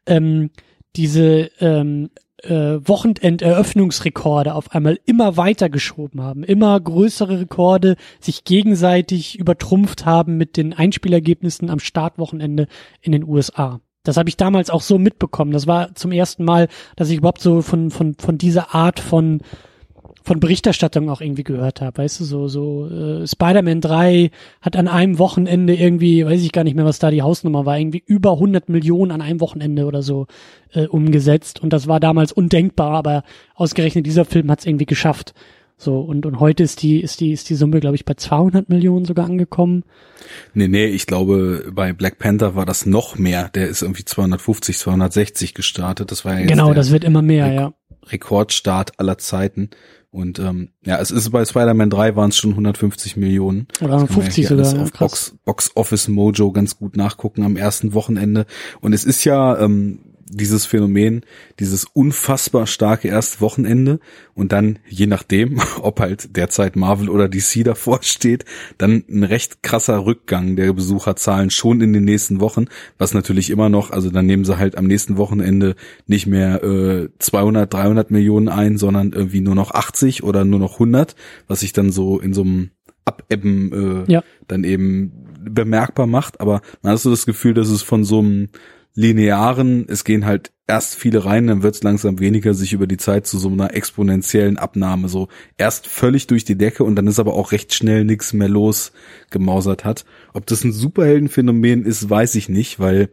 ähm, 0.07 0.49
diese 0.97 1.51
ähm, 1.61 2.09
äh, 2.43 2.79
Wochenenderöffnungsrekorde 2.83 4.55
auf 4.55 4.75
einmal 4.75 4.99
immer 5.05 5.37
weiter 5.37 5.69
geschoben 5.69 6.23
haben, 6.23 6.45
immer 6.45 6.81
größere 6.81 7.41
Rekorde 7.41 7.97
sich 8.21 8.45
gegenseitig 8.45 9.39
übertrumpft 9.39 10.07
haben 10.07 10.39
mit 10.39 10.57
den 10.57 10.73
Einspielergebnissen 10.73 11.69
am 11.69 11.79
Startwochenende 11.79 12.67
in 13.03 13.13
den 13.13 13.25
USA. 13.25 13.81
Das 14.05 14.17
habe 14.17 14.31
ich 14.31 14.39
damals 14.39 14.71
auch 14.71 14.81
so 14.81 14.99
mitbekommen. 14.99 15.53
Das 15.53 15.67
war 15.67 15.95
zum 15.95 16.11
ersten 16.11 16.43
Mal, 16.45 16.69
dass 16.97 17.11
ich 17.11 17.19
überhaupt 17.19 17.43
so 17.43 17.61
von 17.61 17.91
von 17.91 18.15
von 18.15 18.39
dieser 18.39 18.75
Art 18.75 18.99
von 18.99 19.43
von 20.23 20.41
Berichterstattung 20.41 21.09
auch 21.09 21.21
irgendwie 21.21 21.45
gehört 21.45 21.81
habe, 21.81 22.03
weißt 22.03 22.21
du, 22.21 22.25
so, 22.25 22.49
so 22.49 22.89
äh, 22.89 23.27
Spider-Man 23.27 23.81
3 23.81 24.31
hat 24.61 24.77
an 24.77 24.89
einem 24.89 25.19
Wochenende 25.19 25.75
irgendwie, 25.75 26.25
weiß 26.25 26.43
ich 26.43 26.53
gar 26.53 26.65
nicht 26.65 26.77
mehr, 26.77 26.85
was 26.85 26.99
da 26.99 27.11
die 27.11 27.23
Hausnummer 27.23 27.67
war, 27.67 27.79
irgendwie 27.79 28.03
über 28.07 28.33
100 28.33 28.69
Millionen 28.69 29.11
an 29.11 29.23
einem 29.23 29.41
Wochenende 29.41 29.87
oder 29.87 30.03
so 30.03 30.27
äh, 30.73 30.87
umgesetzt 30.87 31.61
und 31.61 31.73
das 31.73 31.89
war 31.89 32.01
damals 32.01 32.33
undenkbar, 32.33 32.93
aber 32.93 33.25
ausgerechnet 33.55 34.07
dieser 34.07 34.25
Film 34.25 34.51
hat 34.51 34.61
es 34.61 34.67
irgendwie 34.67 34.87
geschafft. 34.87 35.35
So, 35.83 35.99
und, 35.99 36.27
und 36.27 36.39
heute 36.39 36.63
ist 36.63 36.83
die, 36.83 37.01
ist 37.01 37.19
die, 37.19 37.33
ist 37.33 37.51
die 37.51 37.57
Summe, 37.57 37.81
glaube 37.81 37.97
ich, 37.97 38.05
bei 38.05 38.15
200 38.15 38.69
Millionen 38.69 39.05
sogar 39.05 39.25
angekommen. 39.27 39.83
Nee, 40.55 40.69
nee, 40.69 40.87
ich 40.87 41.07
glaube, 41.07 41.73
bei 41.73 41.93
Black 41.93 42.21
Panther 42.21 42.55
war 42.55 42.65
das 42.65 42.87
noch 42.87 43.19
mehr. 43.19 43.49
Der 43.49 43.67
ist 43.67 43.83
irgendwie 43.83 44.05
250, 44.05 44.79
260 44.79 45.55
gestartet. 45.55 46.13
Das 46.13 46.25
war 46.25 46.35
ja 46.35 46.41
jetzt 46.41 46.51
Genau, 46.51 46.73
das 46.73 46.93
wird 46.93 47.03
immer 47.03 47.21
mehr, 47.21 47.47
Re 47.47 47.55
ja. 47.55 47.75
Rekordstart 48.07 49.01
aller 49.01 49.19
Zeiten. 49.19 49.71
Und 50.13 50.39
ähm, 50.39 50.69
ja, 50.85 51.01
es 51.01 51.11
ist 51.11 51.31
bei 51.31 51.43
Spider-Man 51.43 51.89
3 51.89 52.17
waren 52.17 52.29
es 52.29 52.37
schon 52.37 52.51
150 52.51 53.17
Millionen. 53.17 53.67
Oder 53.81 54.07
50 54.07 54.47
sogar. 54.47 54.67
Alles 54.67 54.79
auf 54.79 54.93
Box, 54.93 55.37
Box 55.47 55.71
Office 55.75 56.09
Mojo 56.09 56.53
ganz 56.53 56.77
gut 56.77 56.99
nachgucken 56.99 57.43
am 57.43 57.57
ersten 57.57 57.95
Wochenende. 57.95 58.45
Und 58.83 58.93
es 58.93 59.05
ist 59.05 59.25
ja 59.25 59.59
ähm, 59.59 60.01
dieses 60.29 60.67
Phänomen, 60.67 61.23
dieses 61.59 61.85
unfassbar 61.85 62.67
starke 62.67 63.09
erste 63.09 63.41
Wochenende 63.41 64.01
und 64.35 64.53
dann, 64.53 64.79
je 64.89 65.07
nachdem, 65.07 65.61
ob 65.83 66.01
halt 66.01 66.37
derzeit 66.37 66.77
Marvel 66.77 67.09
oder 67.09 67.29
DC 67.29 67.65
davor 67.65 68.03
steht, 68.03 68.45
dann 68.79 69.05
ein 69.09 69.25
recht 69.25 69.63
krasser 69.63 70.05
Rückgang 70.05 70.57
der 70.57 70.73
Besucherzahlen 70.73 71.51
schon 71.51 71.81
in 71.81 71.93
den 71.93 72.05
nächsten 72.05 72.41
Wochen, 72.41 72.67
was 72.99 73.15
natürlich 73.15 73.51
immer 73.51 73.69
noch, 73.69 73.91
also 73.91 74.11
dann 74.11 74.27
nehmen 74.27 74.45
sie 74.45 74.59
halt 74.59 74.77
am 74.77 74.87
nächsten 74.87 75.17
Wochenende 75.17 75.75
nicht 76.07 76.27
mehr 76.27 76.63
äh, 76.63 77.09
200, 77.19 77.73
300 77.73 78.11
Millionen 78.11 78.49
ein, 78.49 78.79
sondern 78.79 79.13
irgendwie 79.13 79.41
nur 79.41 79.55
noch 79.55 79.73
80 79.73 80.23
oder 80.23 80.45
nur 80.45 80.59
noch 80.59 80.75
100, 80.75 81.15
was 81.47 81.61
sich 81.61 81.73
dann 81.73 81.93
so 81.93 82.19
in 82.19 82.33
so 82.33 82.43
einem 82.43 82.71
Abebben 83.05 84.05
äh, 84.07 84.13
ja. 84.13 84.23
dann 84.47 84.65
eben 84.65 85.13
bemerkbar 85.45 86.07
macht, 86.07 86.41
aber 86.41 86.63
man 86.83 86.93
hat 86.93 87.01
so 87.01 87.11
das 87.11 87.27
Gefühl, 87.27 87.55
dass 87.55 87.69
es 87.69 87.83
von 87.83 88.05
so 88.05 88.21
einem 88.21 88.49
linearen, 88.95 89.87
es 89.89 90.05
gehen 90.05 90.27
halt 90.27 90.53
erst 90.67 90.95
viele 90.95 91.25
rein, 91.25 91.47
dann 91.47 91.63
wird 91.63 91.75
es 91.75 91.83
langsam 91.83 92.19
weniger, 92.19 92.55
sich 92.55 92.73
über 92.73 92.87
die 92.87 92.97
Zeit 92.97 93.27
zu 93.27 93.39
so 93.39 93.49
einer 93.49 93.75
exponentiellen 93.75 94.59
Abnahme 94.59 95.09
so 95.09 95.29
erst 95.59 95.87
völlig 95.87 96.27
durch 96.27 96.45
die 96.45 96.57
Decke 96.57 96.85
und 96.85 96.97
dann 96.97 97.07
ist 97.07 97.19
aber 97.19 97.35
auch 97.35 97.53
recht 97.53 97.75
schnell 97.75 98.05
nichts 98.05 98.33
mehr 98.33 98.49
los 98.49 98.93
gemausert 99.31 99.85
hat. 99.85 100.05
Ob 100.33 100.47
das 100.47 100.65
ein 100.65 100.73
Superheldenphänomen 100.73 101.85
ist, 101.85 102.09
weiß 102.09 102.35
ich 102.35 102.49
nicht, 102.49 102.81
weil 102.81 103.11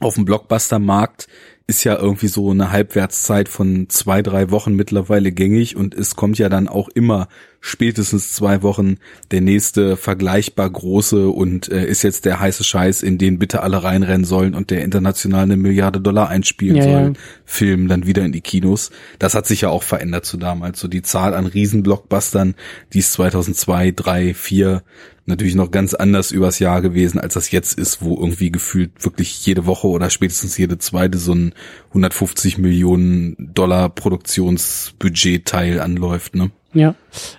auf 0.00 0.14
dem 0.14 0.24
Blockbuster-Markt 0.24 1.28
ist 1.68 1.84
ja 1.84 1.98
irgendwie 1.98 2.28
so 2.28 2.50
eine 2.50 2.72
Halbwertszeit 2.72 3.46
von 3.50 3.90
zwei, 3.90 4.22
drei 4.22 4.50
Wochen 4.50 4.72
mittlerweile 4.72 5.32
gängig 5.32 5.76
und 5.76 5.94
es 5.94 6.16
kommt 6.16 6.38
ja 6.38 6.48
dann 6.48 6.66
auch 6.66 6.88
immer 6.88 7.28
spätestens 7.60 8.32
zwei 8.32 8.62
Wochen 8.62 8.96
der 9.32 9.42
nächste 9.42 9.98
vergleichbar 9.98 10.70
große 10.70 11.28
und 11.28 11.70
äh, 11.70 11.84
ist 11.84 12.04
jetzt 12.04 12.24
der 12.24 12.40
heiße 12.40 12.64
Scheiß, 12.64 13.02
in 13.02 13.18
den 13.18 13.38
bitte 13.38 13.62
alle 13.62 13.84
reinrennen 13.84 14.24
sollen 14.24 14.54
und 14.54 14.70
der 14.70 14.82
international 14.82 15.42
eine 15.42 15.58
Milliarde 15.58 16.00
Dollar 16.00 16.30
einspielen 16.30 16.76
ja, 16.76 16.84
soll, 16.84 16.92
ja. 16.92 17.12
Film 17.44 17.86
dann 17.88 18.06
wieder 18.06 18.24
in 18.24 18.32
die 18.32 18.40
Kinos. 18.40 18.90
Das 19.18 19.34
hat 19.34 19.46
sich 19.46 19.60
ja 19.60 19.68
auch 19.68 19.82
verändert 19.82 20.24
zu 20.24 20.38
damals. 20.38 20.80
So 20.80 20.88
die 20.88 21.02
Zahl 21.02 21.34
an 21.34 21.44
Riesenblockbustern, 21.44 22.54
die 22.94 23.00
es 23.00 23.12
2002, 23.12 23.92
3, 23.94 24.32
4 24.32 24.82
natürlich 25.28 25.54
noch 25.54 25.70
ganz 25.70 25.94
anders 25.94 26.30
übers 26.32 26.58
Jahr 26.58 26.82
gewesen, 26.82 27.20
als 27.20 27.34
das 27.34 27.50
jetzt 27.50 27.78
ist, 27.78 28.02
wo 28.02 28.16
irgendwie 28.16 28.50
gefühlt 28.50 29.04
wirklich 29.04 29.44
jede 29.46 29.66
Woche 29.66 29.86
oder 29.86 30.10
spätestens 30.10 30.56
jede 30.58 30.78
zweite 30.78 31.18
so 31.18 31.34
ein 31.34 31.54
150 31.90 32.58
Millionen 32.58 33.36
Dollar 33.38 33.90
Produktionsbudget-Teil 33.90 35.80
anläuft, 35.80 36.34
ne? 36.34 36.50
Ja. 36.74 36.94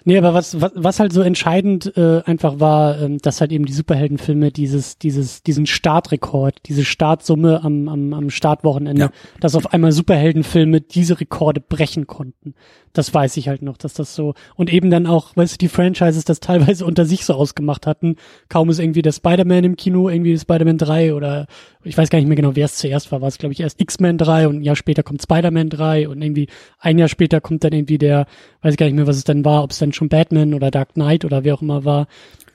Nee, 0.06 0.18
aber 0.18 0.34
was, 0.34 0.60
was, 0.62 0.72
was 0.76 1.00
halt 1.00 1.14
so 1.14 1.22
entscheidend 1.22 1.96
äh, 1.98 2.22
einfach 2.26 2.60
war, 2.60 3.00
ähm, 3.02 3.18
dass 3.20 3.42
halt 3.42 3.52
eben 3.52 3.66
die 3.66 3.74
Superheldenfilme 3.74 4.52
dieses, 4.52 4.98
dieses, 4.98 5.44
diesen 5.44 5.66
Startrekord, 5.66 6.56
diese 6.66 6.86
Startsumme 6.86 7.64
am, 7.64 7.88
am, 7.88 8.14
am 8.14 8.30
Startwochenende, 8.30 9.02
ja. 9.02 9.12
dass 9.40 9.56
auf 9.56 9.74
einmal 9.74 9.92
Superheldenfilme 9.92 10.82
diese 10.82 11.20
Rekorde 11.20 11.62
brechen 11.62 12.08
konnten. 12.08 12.56
Das 12.94 13.14
weiß 13.14 13.38
ich 13.38 13.48
halt 13.48 13.62
noch, 13.62 13.78
dass 13.78 13.94
das 13.94 14.16
so, 14.16 14.34
und 14.56 14.74
eben 14.74 14.90
dann 14.90 15.06
auch, 15.06 15.36
weißt 15.36 15.54
du, 15.54 15.58
die 15.58 15.68
Franchises 15.68 16.26
das 16.26 16.40
teilweise 16.40 16.86
unter 16.90 17.06
sich 17.06 17.26
so 17.26 17.34
ausgemacht 17.34 17.86
hatten. 17.86 18.16
Kaum 18.50 18.70
ist 18.70 18.80
irgendwie 18.80 19.02
der 19.02 19.12
Spider-Man 19.12 19.64
im 19.64 19.76
Kino, 19.76 20.10
irgendwie 20.10 20.38
Spider-Man 20.38 20.78
3 20.78 21.14
oder 21.14 21.48
ich 21.84 21.98
weiß 21.98 22.10
gar 22.10 22.20
nicht 22.20 22.28
mehr 22.28 22.36
genau, 22.36 22.56
wer 22.56 22.66
es 22.66 22.76
zuerst 22.76 23.12
war, 23.12 23.22
war 23.22 23.30
es 23.30 23.38
glaube 23.38 23.54
ich 23.54 23.60
erst 23.62 23.80
X-Men 23.80 24.18
3 24.18 24.48
und 24.48 24.58
ein 24.58 24.64
Jahr 24.64 24.76
später 24.76 25.04
kommt 25.04 25.22
Spider-Man 25.22 25.70
3 25.70 26.10
und 26.10 26.22
irgendwie 26.22 26.48
ein 26.80 26.98
Jahr 26.98 27.08
später 27.08 27.40
kommt 27.40 27.64
dann 27.64 27.74
irgendwie 27.74 27.98
der, 27.98 28.26
weiß 28.62 28.74
ich 28.74 28.78
gar 28.78 28.86
nicht 28.88 28.96
mehr, 28.96 29.08
was 29.08 29.18
es 29.18 29.24
dann 29.24 29.46
war, 29.46 29.62
ob 29.70 29.74
es 29.74 29.80
dann 29.80 29.94
schon 29.94 30.10
Batman 30.10 30.56
oder 30.56 30.72
Dark 30.72 30.96
Knight 30.96 31.26
oder 31.26 31.44
wer 31.44 31.54
auch 31.54 31.62
immer 31.62 31.86
war. 31.86 32.08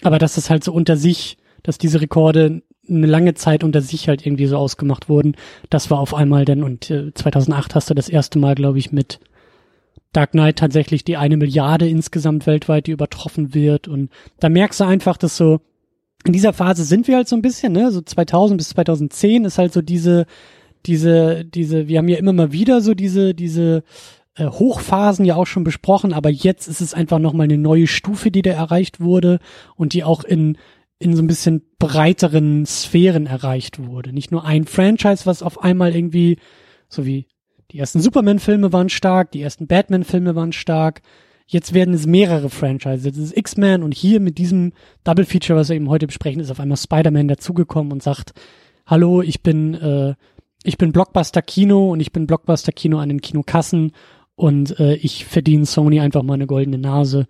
Aber 0.02 0.18
dass 0.18 0.34
das 0.34 0.50
halt 0.50 0.64
so 0.64 0.72
unter 0.72 0.96
sich, 0.96 1.38
dass 1.62 1.78
diese 1.78 2.00
Rekorde 2.00 2.62
eine 2.88 3.06
lange 3.06 3.34
Zeit 3.34 3.62
unter 3.62 3.80
sich 3.80 4.08
halt 4.08 4.26
irgendwie 4.26 4.46
so 4.46 4.56
ausgemacht 4.56 5.08
wurden, 5.08 5.36
das 5.70 5.90
war 5.90 6.00
auf 6.00 6.12
einmal 6.12 6.44
dann 6.44 6.64
und 6.64 6.90
äh, 6.90 7.14
2008 7.14 7.76
hast 7.76 7.88
du 7.88 7.94
das 7.94 8.08
erste 8.08 8.40
Mal, 8.40 8.56
glaube 8.56 8.78
ich, 8.78 8.90
mit 8.90 9.20
Dark 10.12 10.32
Knight 10.32 10.56
tatsächlich 10.56 11.04
die 11.04 11.16
eine 11.16 11.36
Milliarde 11.36 11.88
insgesamt 11.88 12.48
weltweit, 12.48 12.88
die 12.88 12.92
übertroffen 12.92 13.54
wird. 13.54 13.86
Und 13.86 14.10
da 14.40 14.48
merkst 14.48 14.80
du 14.80 14.84
einfach, 14.84 15.16
dass 15.16 15.36
so 15.36 15.60
in 16.24 16.32
dieser 16.32 16.52
Phase 16.52 16.84
sind 16.84 17.06
wir 17.06 17.16
halt 17.16 17.28
so 17.28 17.36
ein 17.36 17.42
bisschen, 17.42 17.72
ne? 17.72 17.92
So 17.92 18.00
2000 18.00 18.58
bis 18.58 18.70
2010 18.70 19.44
ist 19.44 19.58
halt 19.58 19.72
so 19.72 19.82
diese, 19.82 20.26
diese, 20.86 21.44
diese, 21.44 21.86
wir 21.86 21.98
haben 21.98 22.08
ja 22.08 22.18
immer 22.18 22.32
mal 22.32 22.52
wieder 22.52 22.80
so 22.80 22.94
diese, 22.94 23.34
diese 23.34 23.78
äh, 23.78 23.82
Hochphasen 24.38 25.24
ja 25.24 25.36
auch 25.36 25.46
schon 25.46 25.64
besprochen, 25.64 26.12
aber 26.12 26.30
jetzt 26.30 26.66
ist 26.66 26.80
es 26.80 26.94
einfach 26.94 27.18
nochmal 27.18 27.44
eine 27.44 27.58
neue 27.58 27.86
Stufe, 27.86 28.30
die 28.30 28.42
da 28.42 28.50
erreicht 28.50 29.00
wurde 29.00 29.38
und 29.76 29.92
die 29.92 30.02
auch 30.02 30.24
in, 30.24 30.58
in 30.98 31.14
so 31.14 31.22
ein 31.22 31.28
bisschen 31.28 31.62
breiteren 31.78 32.66
Sphären 32.66 33.26
erreicht 33.26 33.84
wurde. 33.84 34.12
Nicht 34.12 34.32
nur 34.32 34.44
ein 34.44 34.64
Franchise, 34.64 35.26
was 35.26 35.42
auf 35.42 35.62
einmal 35.62 35.94
irgendwie, 35.94 36.38
so 36.88 37.06
wie 37.06 37.26
die 37.70 37.78
ersten 37.78 38.00
Superman-Filme 38.00 38.72
waren 38.72 38.88
stark, 38.88 39.30
die 39.30 39.42
ersten 39.42 39.66
Batman-Filme 39.66 40.34
waren 40.34 40.52
stark. 40.52 41.02
Jetzt 41.46 41.74
werden 41.74 41.94
es 41.94 42.06
mehrere 42.06 42.48
Franchises. 42.48 43.04
Jetzt 43.04 43.18
ist 43.18 43.36
X-Men 43.36 43.82
und 43.82 43.94
hier 43.94 44.18
mit 44.18 44.38
diesem 44.38 44.72
Double 45.04 45.26
Feature, 45.26 45.58
was 45.58 45.68
wir 45.68 45.76
eben 45.76 45.90
heute 45.90 46.06
besprechen, 46.06 46.40
ist 46.40 46.50
auf 46.50 46.60
einmal 46.60 46.78
Spider-Man 46.78 47.28
dazugekommen 47.28 47.92
und 47.92 48.02
sagt, 48.02 48.32
hallo, 48.86 49.22
ich 49.22 49.42
bin, 49.42 49.74
äh, 49.74 50.14
ich 50.62 50.78
bin 50.78 50.92
Blockbuster 50.92 51.42
Kino 51.42 51.92
und 51.92 52.00
ich 52.00 52.12
bin 52.12 52.26
Blockbuster 52.26 52.72
Kino 52.72 52.98
an 52.98 53.10
den 53.10 53.20
Kinokassen 53.20 53.92
und 54.36 54.78
äh, 54.80 54.94
ich 54.96 55.24
verdiene 55.24 55.66
Sony 55.66 56.00
einfach 56.00 56.22
mal 56.22 56.34
eine 56.34 56.46
goldene 56.46 56.78
Nase 56.78 57.26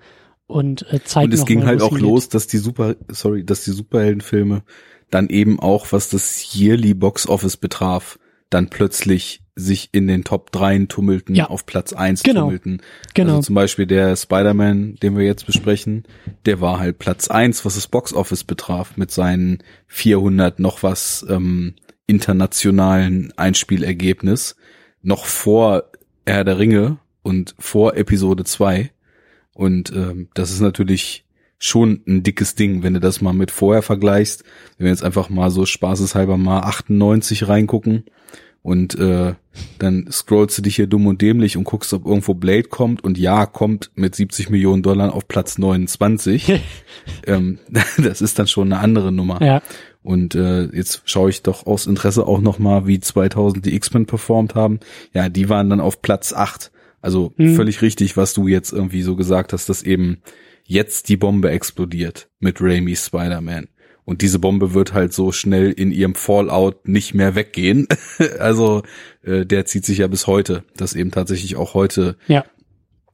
und 0.46 0.90
äh, 0.92 1.00
zeige 1.04 1.26
Und 1.26 1.34
es 1.34 1.44
ging 1.44 1.60
mal, 1.60 1.66
halt 1.66 1.82
auch 1.82 1.98
los, 1.98 2.28
dass 2.28 2.46
die 2.46 2.58
Super, 2.58 2.96
sorry, 3.08 3.44
dass 3.44 3.64
die 3.64 3.72
Superheldenfilme 3.72 4.62
dann 5.10 5.28
eben 5.28 5.60
auch, 5.60 5.92
was 5.92 6.08
das 6.08 6.54
Yearly 6.54 6.94
Box 6.94 7.28
Office 7.28 7.56
betraf, 7.56 8.18
dann 8.50 8.68
plötzlich 8.70 9.40
sich 9.56 9.90
in 9.92 10.08
den 10.08 10.24
Top 10.24 10.50
3 10.50 10.86
tummelten, 10.88 11.34
Ja. 11.36 11.46
auf 11.48 11.64
Platz 11.64 11.92
1 11.92 12.24
Genau. 12.24 12.42
tummelten. 12.42 12.82
Genau. 13.14 13.36
Also 13.36 13.42
zum 13.42 13.54
Beispiel 13.54 13.86
der 13.86 14.16
Spider-Man, 14.16 14.96
den 14.96 15.16
wir 15.16 15.24
jetzt 15.24 15.46
besprechen, 15.46 16.04
der 16.44 16.60
war 16.60 16.80
halt 16.80 16.98
Platz 16.98 17.28
1, 17.28 17.64
was 17.64 17.76
das 17.76 17.86
Box 17.86 18.12
Office 18.12 18.42
betraf, 18.42 18.96
mit 18.96 19.12
seinen 19.12 19.58
400 19.86 20.58
noch 20.58 20.82
was 20.82 21.24
ähm, 21.28 21.74
internationalen 22.06 23.32
Einspielergebnis, 23.36 24.56
noch 25.02 25.24
vor 25.26 25.84
Herr 26.26 26.44
der 26.44 26.58
Ringe 26.58 26.98
und 27.22 27.54
vor 27.58 27.96
Episode 27.96 28.44
2. 28.44 28.90
Und 29.52 29.92
ähm, 29.92 30.28
das 30.34 30.50
ist 30.50 30.60
natürlich 30.60 31.24
schon 31.58 32.02
ein 32.06 32.22
dickes 32.22 32.54
Ding, 32.54 32.82
wenn 32.82 32.94
du 32.94 33.00
das 33.00 33.20
mal 33.20 33.32
mit 33.32 33.50
vorher 33.50 33.82
vergleichst. 33.82 34.44
Wenn 34.76 34.86
wir 34.86 34.90
jetzt 34.90 35.04
einfach 35.04 35.28
mal 35.28 35.50
so 35.50 35.66
spaßeshalber 35.66 36.36
mal 36.36 36.60
98 36.60 37.48
reingucken 37.48 38.04
und 38.64 38.98
äh, 38.98 39.34
dann 39.78 40.08
scrollst 40.10 40.56
du 40.58 40.62
dich 40.62 40.76
hier 40.76 40.86
dumm 40.86 41.06
und 41.06 41.20
dämlich 41.20 41.56
und 41.58 41.64
guckst, 41.64 41.92
ob 41.92 42.06
irgendwo 42.06 42.32
Blade 42.32 42.64
kommt 42.64 43.04
und 43.04 43.18
ja, 43.18 43.44
kommt 43.44 43.90
mit 43.94 44.14
70 44.14 44.48
Millionen 44.48 44.82
Dollar 44.82 45.14
auf 45.14 45.28
Platz 45.28 45.58
29. 45.58 46.60
ähm, 47.26 47.58
das 47.98 48.22
ist 48.22 48.38
dann 48.38 48.46
schon 48.48 48.72
eine 48.72 48.80
andere 48.82 49.12
Nummer. 49.12 49.40
Ja, 49.44 49.62
Und 50.02 50.34
äh, 50.34 50.64
jetzt 50.74 51.02
schaue 51.04 51.28
ich 51.28 51.42
doch 51.42 51.66
aus 51.66 51.86
Interesse 51.86 52.26
auch 52.26 52.40
noch 52.40 52.58
mal, 52.58 52.86
wie 52.86 52.98
2000 53.00 53.64
die 53.66 53.74
X-Men 53.76 54.06
performt 54.06 54.54
haben. 54.54 54.80
Ja, 55.12 55.28
die 55.28 55.48
waren 55.50 55.68
dann 55.68 55.80
auf 55.80 56.00
Platz 56.00 56.32
8. 56.32 56.72
Also 57.02 57.34
Mhm. 57.36 57.56
völlig 57.56 57.82
richtig, 57.82 58.16
was 58.16 58.32
du 58.32 58.48
jetzt 58.48 58.72
irgendwie 58.72 59.02
so 59.02 59.14
gesagt 59.14 59.52
hast, 59.52 59.68
dass 59.68 59.82
eben 59.82 60.22
jetzt 60.64 61.10
die 61.10 61.18
Bombe 61.18 61.50
explodiert 61.50 62.28
mit 62.40 62.62
Raimi's 62.62 63.06
Spider-Man. 63.06 63.68
Und 64.04 64.20
diese 64.20 64.38
Bombe 64.38 64.74
wird 64.74 64.92
halt 64.92 65.12
so 65.12 65.32
schnell 65.32 65.70
in 65.70 65.90
ihrem 65.90 66.14
Fallout 66.14 66.86
nicht 66.86 67.14
mehr 67.14 67.34
weggehen. 67.34 67.88
also 68.38 68.82
äh, 69.22 69.46
der 69.46 69.64
zieht 69.64 69.86
sich 69.86 69.98
ja 69.98 70.06
bis 70.08 70.26
heute, 70.26 70.64
dass 70.76 70.94
eben 70.94 71.10
tatsächlich 71.10 71.56
auch 71.56 71.74
heute 71.74 72.16
ja, 72.26 72.44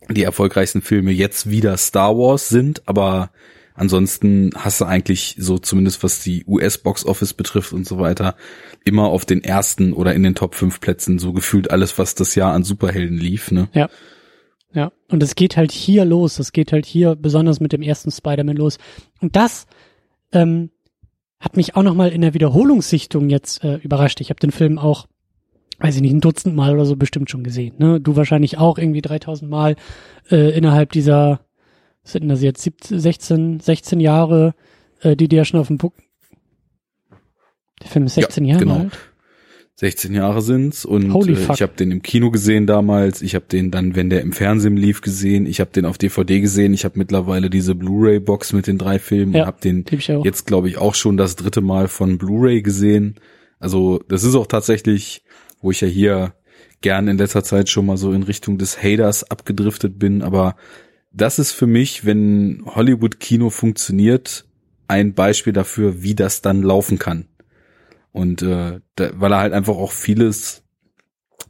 die 0.09 0.25
erfolgreichsten 0.25 0.83
Filme 0.83 1.13
jetzt 1.13 1.49
wieder 1.49 1.77
Star 1.77 2.17
Wars 2.17 2.49
sind, 2.49 2.83
aber 2.87 3.31
ansonsten 3.75 4.51
hast 4.57 4.81
du 4.81 4.85
eigentlich 4.85 5.37
so 5.39 5.59
zumindest 5.59 6.03
was 6.03 6.23
die 6.23 6.45
US 6.47 6.79
Box 6.79 7.07
Office 7.07 7.35
betrifft 7.35 7.73
und 7.73 7.87
so 7.87 7.99
weiter 7.99 8.35
immer 8.85 9.05
auf 9.05 9.25
den 9.25 9.45
ersten 9.45 9.93
oder 9.93 10.15
in 10.15 10.23
den 10.23 10.35
Top 10.35 10.55
5 10.55 10.81
Plätzen 10.81 11.19
so 11.19 11.33
gefühlt 11.33 11.71
alles, 11.71 11.99
was 11.99 12.15
das 12.15 12.35
Jahr 12.35 12.53
an 12.53 12.65
Superhelden 12.65 13.17
lief, 13.17 13.51
ne? 13.51 13.69
ja. 13.73 13.89
Ja, 14.73 14.93
und 15.09 15.21
es 15.21 15.35
geht 15.35 15.57
halt 15.57 15.73
hier 15.73 16.05
los. 16.05 16.39
Es 16.39 16.53
geht 16.53 16.71
halt 16.71 16.87
hier 16.87 17.17
besonders 17.17 17.59
mit 17.59 17.73
dem 17.73 17.83
ersten 17.83 18.13
Spider-Man 18.13 18.57
los. 18.57 18.79
Und 19.21 19.35
das 19.35 19.67
ähm, 20.31 20.71
hat 21.41 21.57
mich 21.57 21.75
auch 21.75 21.83
noch 21.83 21.95
mal 21.95 22.11
in 22.11 22.21
der 22.21 22.35
Wiederholungssichtung 22.35 23.31
jetzt 23.31 23.65
äh, 23.65 23.77
überrascht. 23.77 24.21
Ich 24.21 24.31
habe 24.31 24.41
den 24.41 24.51
Film 24.51 24.79
auch, 24.79 25.07
weiß 25.79 25.97
ich 25.97 26.03
nicht, 26.03 26.13
ein 26.13 26.21
Dutzend 26.21 26.55
Mal 26.55 26.75
oder 26.75 26.85
so 26.85 26.97
bestimmt 26.97 27.31
schon 27.31 27.43
gesehen. 27.43 27.75
Ne? 27.79 28.01
Du 28.01 28.15
wahrscheinlich 28.17 28.59
auch 28.59 28.77
irgendwie 28.79 29.01
3000 29.01 29.51
Mal 29.51 29.77
äh, 30.31 30.57
innerhalb 30.57 30.93
dieser, 30.93 31.41
was 32.03 32.13
sind 32.13 32.23
denn 32.23 32.29
das 32.29 32.43
jetzt, 32.43 32.63
17, 32.63 33.01
16, 33.01 33.61
16 33.61 34.01
Jahre, 34.01 34.55
äh, 35.01 35.17
die 35.17 35.29
dir 35.29 35.39
ja 35.39 35.45
schon 35.45 35.61
auf 35.61 35.69
dem 35.69 35.79
Buch. 35.79 35.93
Der 37.83 37.89
Film 37.89 38.05
ist 38.05 38.15
16 38.15 38.45
Ja, 38.45 38.53
Jahre 38.55 38.65
genau. 38.65 38.79
alt. 38.81 38.99
16 39.81 40.15
Jahre 40.15 40.43
sind's 40.43 40.85
und 40.85 41.11
äh, 41.27 41.33
ich 41.33 41.63
habe 41.63 41.73
den 41.75 41.91
im 41.91 42.03
Kino 42.03 42.31
gesehen 42.31 42.67
damals, 42.67 43.23
ich 43.23 43.35
habe 43.35 43.47
den 43.51 43.71
dann, 43.71 43.97
wenn 43.97 44.11
der 44.11 44.21
im 44.21 44.35
Fernsehen 44.35 44.77
lief, 44.77 45.01
gesehen, 45.01 45.47
ich 45.47 45.59
habe 45.59 45.71
den 45.71 45.87
auf 45.87 45.97
DVD 45.97 46.43
gesehen, 46.43 46.75
ich 46.75 46.85
habe 46.85 46.99
mittlerweile 46.99 47.49
diese 47.49 47.75
Blu-ray-Box 47.75 48.53
mit 48.53 48.67
den 48.67 48.77
drei 48.77 48.99
Filmen 48.99 49.33
Ja, 49.33 49.45
und 49.45 49.47
habe 49.47 49.61
den 49.63 49.87
jetzt 50.23 50.47
glaube 50.47 50.69
ich 50.69 50.77
auch 50.77 50.95
schon 50.95 51.17
das 51.17 51.35
dritte 51.35 51.63
Mal 51.63 51.89
von 51.89 52.19
Blu-ray 52.19 52.61
gesehen. 52.61 53.15
Also 53.59 54.03
das 54.07 54.23
ist 54.23 54.35
auch 54.35 54.47
tatsächlich, 54.47 55.25
wo 55.63 55.71
ich 55.71 55.81
ja 55.81 55.89
hier 55.89 56.35
gern 56.83 57.09
in 57.09 57.17
letzter 57.17 57.43
Zeit 57.43 57.71
schon 57.71 57.87
mal 57.87 57.97
so 57.97 58.13
in 58.13 58.23
Richtung 58.23 58.59
des 58.59 58.83
Haters 58.83 59.31
abgedriftet 59.31 59.99
bin, 59.99 60.21
aber 60.21 60.57
das 61.11 61.39
ist 61.39 61.53
für 61.53 61.67
mich, 61.67 62.05
wenn 62.05 62.65
Hollywood-Kino 62.67 63.49
funktioniert, 63.49 64.45
ein 64.89 65.15
Beispiel 65.15 65.55
dafür, 65.55 66.03
wie 66.03 66.15
das 66.15 66.43
dann 66.43 66.63
laufen 66.63 66.99
kann. 66.99 67.30
Und 68.13 68.43
äh, 68.43 68.81
da, 68.97 69.11
weil 69.15 69.33
er 69.33 69.39
halt 69.39 69.53
einfach 69.53 69.77
auch 69.77 69.93
vieles 69.93 70.65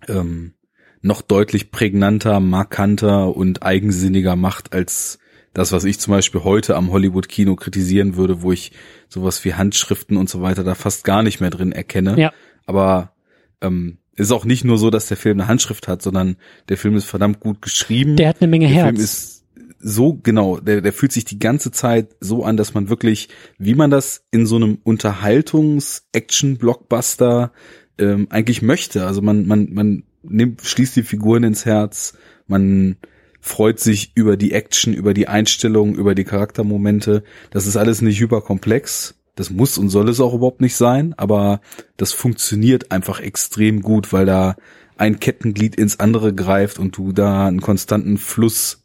ähm, 0.09 0.55
noch 1.03 1.23
deutlich 1.23 1.71
prägnanter, 1.71 2.41
markanter 2.41 3.35
und 3.35 3.63
eigensinniger 3.63 4.37
macht 4.37 4.73
als 4.73 5.19
das, 5.53 5.73
was 5.73 5.85
ich 5.85 5.99
zum 5.99 6.13
Beispiel 6.13 6.45
heute 6.45 6.77
am 6.77 6.93
Hollywood-Kino 6.93 7.57
kritisieren 7.57 8.17
würde, 8.17 8.43
wo 8.43 8.53
ich 8.53 8.73
sowas 9.09 9.45
wie 9.45 9.55
Handschriften 9.55 10.17
und 10.17 10.29
so 10.29 10.43
weiter 10.43 10.63
da 10.63 10.75
fast 10.75 11.03
gar 11.05 11.23
nicht 11.23 11.41
mehr 11.41 11.51
drin 11.51 11.73
erkenne. 11.73 12.19
Ja. 12.21 12.33
Aber 12.67 13.15
ähm, 13.61 13.99
ist 14.15 14.31
auch 14.31 14.45
nicht 14.45 14.65
nur 14.65 14.79
so, 14.79 14.91
dass 14.91 15.09
der 15.09 15.17
Film 15.17 15.41
eine 15.41 15.49
Handschrift 15.49 15.89
hat, 15.89 16.03
sondern 16.03 16.37
der 16.69 16.77
Film 16.77 16.95
ist 16.95 17.07
verdammt 17.07 17.41
gut 17.41 17.63
geschrieben. 17.63 18.17
Der 18.17 18.29
hat 18.29 18.37
eine 18.41 18.49
Menge 18.49 18.69
Der 18.69 18.77
Herz. 18.77 19.40
So 19.81 20.21
genau, 20.23 20.61
der, 20.61 20.83
der 20.83 20.93
fühlt 20.93 21.13
sich 21.13 21.25
die 21.25 21.39
ganze 21.39 21.71
Zeit 21.71 22.17
so 22.21 22.45
an, 22.45 22.59
dass 22.59 22.75
man 22.75 22.91
wirklich, 22.91 23.29
wie 23.59 23.75
man 23.75 23.91
das 23.91 24.25
in 24.31 24.47
so 24.47 24.57
einem 24.57 24.79
Unterhaltungs-Action-Blockbuster 24.85 27.53
ähm, 27.99 28.27
eigentlich 28.31 28.63
möchte. 28.63 29.07
Also 29.07 29.23
man, 29.23 29.47
man, 29.47 29.73
man 29.73 30.03
nimmt, 30.23 30.63
schließt 30.63 30.97
die 30.97 31.03
Figuren 31.03 31.45
ins 31.45 31.65
Herz, 31.65 32.15
man 32.47 32.97
freut 33.41 33.81
sich 33.81 34.13
über 34.15 34.37
die 34.37 34.53
Action, 34.53 34.93
über 34.93 35.15
die 35.15 35.29
Einstellung, 35.29 35.95
über 35.95 36.15
die 36.15 36.25
Charaktermomente. 36.25 37.25
Das 37.51 37.67
ist 37.67 37.77
alles 37.77 38.03
nicht 38.03 38.21
hyperkomplex. 38.21 39.15
Das 39.35 39.51
muss 39.51 39.79
und 39.79 39.89
soll 39.89 40.09
es 40.11 40.21
auch 40.21 40.35
überhaupt 40.35 40.61
nicht 40.61 40.77
sein, 40.77 41.15
aber 41.17 41.61
das 41.97 42.13
funktioniert 42.13 42.93
einfach 42.93 43.21
extrem 43.21 43.81
gut, 43.81 44.13
weil 44.13 44.27
da 44.27 44.57
ein 44.99 45.19
Kettenglied 45.19 45.77
ins 45.77 45.99
andere 45.99 46.35
greift 46.35 46.79
und 46.79 46.97
du 46.99 47.13
da 47.13 47.47
einen 47.47 47.63
konstanten 47.63 48.19
Fluss 48.19 48.80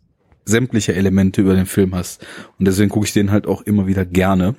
sämtlicher 0.46 0.94
Elemente 0.94 1.42
über 1.42 1.56
den 1.56 1.66
Film 1.66 1.96
hast. 1.96 2.26
Und 2.60 2.66
deswegen 2.66 2.90
gucke 2.90 3.06
ich 3.06 3.14
den 3.14 3.32
halt 3.32 3.48
auch 3.48 3.62
immer 3.64 3.88
wieder 3.88 4.06
gerne 4.06 4.56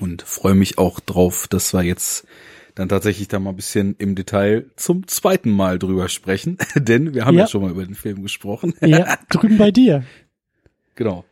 und 0.00 0.22
freue 0.22 0.54
mich 0.54 0.78
auch 0.78 1.00
drauf, 1.00 1.48
dass 1.48 1.74
wir 1.74 1.82
jetzt 1.82 2.26
dann 2.74 2.88
tatsächlich 2.88 3.28
da 3.28 3.38
mal 3.38 3.50
ein 3.50 3.56
bisschen 3.56 3.96
im 3.98 4.14
Detail 4.14 4.64
zum 4.76 5.06
zweiten 5.06 5.50
Mal 5.50 5.78
drüber 5.78 6.08
sprechen, 6.08 6.56
denn 6.76 7.14
wir 7.14 7.26
haben 7.26 7.34
ja, 7.34 7.42
Ja. 7.42 7.46
schon 7.48 7.62
mal 7.62 7.70
über 7.70 7.84
den 7.84 7.94
Film 7.94 8.22
gesprochen. 8.22 8.74
ja, 8.80 9.16
drüben 9.28 9.58
bei 9.58 9.70
dir. 9.70 10.04
Genau. 10.94 11.24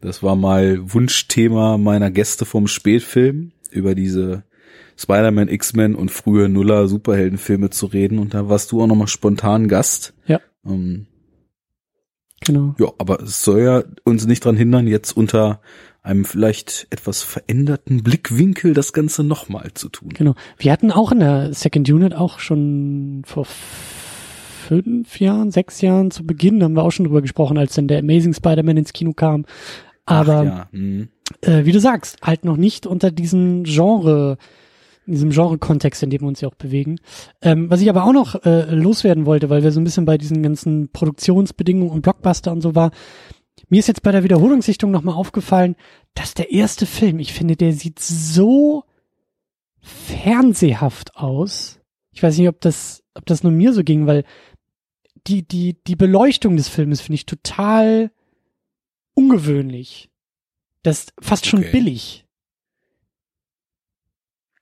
Das 0.00 0.22
war 0.24 0.34
mal 0.34 0.78
Wunschthema 0.92 1.78
meiner 1.78 2.10
Gäste 2.10 2.44
vom 2.44 2.66
Spätfilm, 2.66 3.52
über 3.70 3.94
diese 3.94 4.42
Spider-Man, 4.96 5.48
X-Men 5.48 5.94
und 5.94 6.10
frühe 6.10 6.48
Nuller 6.48 6.88
Superheldenfilme 6.88 7.70
zu 7.70 7.86
reden. 7.86 8.18
Und 8.18 8.34
da 8.34 8.48
warst 8.48 8.72
du 8.72 8.82
auch 8.82 8.86
nochmal 8.88 9.06
spontan 9.06 9.68
Gast. 9.68 10.12
Ja. 10.26 10.40
Ähm, 10.66 11.06
Genau. 12.44 12.74
ja, 12.78 12.88
aber 12.98 13.20
es 13.20 13.42
soll 13.42 13.62
ja 13.62 13.84
uns 14.04 14.26
nicht 14.26 14.44
dran 14.44 14.56
hindern, 14.56 14.86
jetzt 14.86 15.16
unter 15.16 15.60
einem 16.02 16.24
vielleicht 16.24 16.88
etwas 16.90 17.22
veränderten 17.22 18.02
Blickwinkel 18.02 18.74
das 18.74 18.92
Ganze 18.92 19.22
nochmal 19.22 19.70
zu 19.74 19.88
tun. 19.88 20.10
Genau. 20.10 20.34
Wir 20.58 20.72
hatten 20.72 20.90
auch 20.90 21.12
in 21.12 21.20
der 21.20 21.54
Second 21.54 21.88
Unit 21.88 22.14
auch 22.14 22.40
schon 22.40 23.22
vor 23.24 23.46
fünf 24.66 25.20
Jahren, 25.20 25.50
sechs 25.50 25.80
Jahren 25.80 26.10
zu 26.10 26.26
Beginn, 26.26 26.62
haben 26.62 26.74
wir 26.74 26.82
auch 26.82 26.90
schon 26.90 27.04
drüber 27.04 27.22
gesprochen, 27.22 27.58
als 27.58 27.74
dann 27.74 27.88
der 27.88 28.00
Amazing 28.00 28.34
Spider-Man 28.34 28.78
ins 28.78 28.92
Kino 28.92 29.12
kam. 29.12 29.44
Aber 30.06 30.38
Ach, 30.38 30.44
ja. 30.44 30.68
hm. 30.72 31.08
äh, 31.42 31.64
wie 31.64 31.72
du 31.72 31.80
sagst, 31.80 32.18
halt 32.22 32.44
noch 32.44 32.56
nicht 32.56 32.86
unter 32.86 33.10
diesem 33.10 33.62
Genre, 33.64 34.38
in 35.06 35.14
diesem 35.14 35.30
Genre-Kontext, 35.30 36.02
in 36.02 36.10
dem 36.10 36.20
wir 36.22 36.28
uns 36.28 36.40
ja 36.40 36.48
auch 36.48 36.54
bewegen. 36.54 36.98
Ähm, 37.40 37.70
was 37.70 37.80
ich 37.80 37.90
aber 37.90 38.04
auch 38.04 38.12
noch 38.12 38.44
äh, 38.44 38.72
loswerden 38.74 39.26
wollte, 39.26 39.50
weil 39.50 39.62
wir 39.62 39.72
so 39.72 39.80
ein 39.80 39.84
bisschen 39.84 40.04
bei 40.04 40.16
diesen 40.18 40.42
ganzen 40.42 40.90
Produktionsbedingungen 40.92 41.90
und 41.90 42.02
Blockbuster 42.02 42.52
und 42.52 42.60
so 42.60 42.74
war, 42.74 42.92
mir 43.68 43.80
ist 43.80 43.88
jetzt 43.88 44.02
bei 44.02 44.12
der 44.12 44.24
Wiederholungssichtung 44.24 44.90
nochmal 44.90 45.14
aufgefallen, 45.14 45.76
dass 46.14 46.34
der 46.34 46.52
erste 46.52 46.86
Film, 46.86 47.18
ich 47.18 47.32
finde, 47.32 47.56
der 47.56 47.72
sieht 47.72 47.98
so 47.98 48.84
fernsehhaft 49.80 51.16
aus. 51.16 51.80
Ich 52.12 52.22
weiß 52.22 52.38
nicht, 52.38 52.48
ob 52.48 52.60
das, 52.60 53.02
ob 53.14 53.26
das 53.26 53.42
nur 53.42 53.52
mir 53.52 53.72
so 53.72 53.82
ging, 53.82 54.06
weil 54.06 54.24
die, 55.26 55.46
die, 55.46 55.76
die 55.86 55.96
Beleuchtung 55.96 56.56
des 56.56 56.68
Filmes 56.68 57.00
finde 57.00 57.14
ich 57.16 57.26
total 57.26 58.10
ungewöhnlich. 59.14 60.10
Das 60.82 61.00
ist 61.04 61.12
fast 61.20 61.46
schon 61.46 61.60
Okay. 61.60 61.72
billig. 61.72 62.21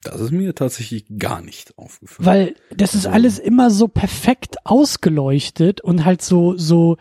Das 0.03 0.21
ist 0.21 0.31
mir 0.31 0.55
tatsächlich 0.55 1.05
gar 1.19 1.43
nicht 1.43 1.77
aufgefallen. 1.77 2.27
Weil 2.27 2.55
das 2.75 2.95
ist 2.95 3.07
Also- 3.07 3.15
alles 3.15 3.39
immer 3.39 3.71
so 3.71 3.87
perfekt 3.89 4.57
ausgeleuchtet 4.65 5.81
und 5.83 6.05
halt 6.05 6.23
so, 6.23 6.57
so 6.57 6.97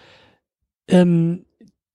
ähm, 0.89 1.45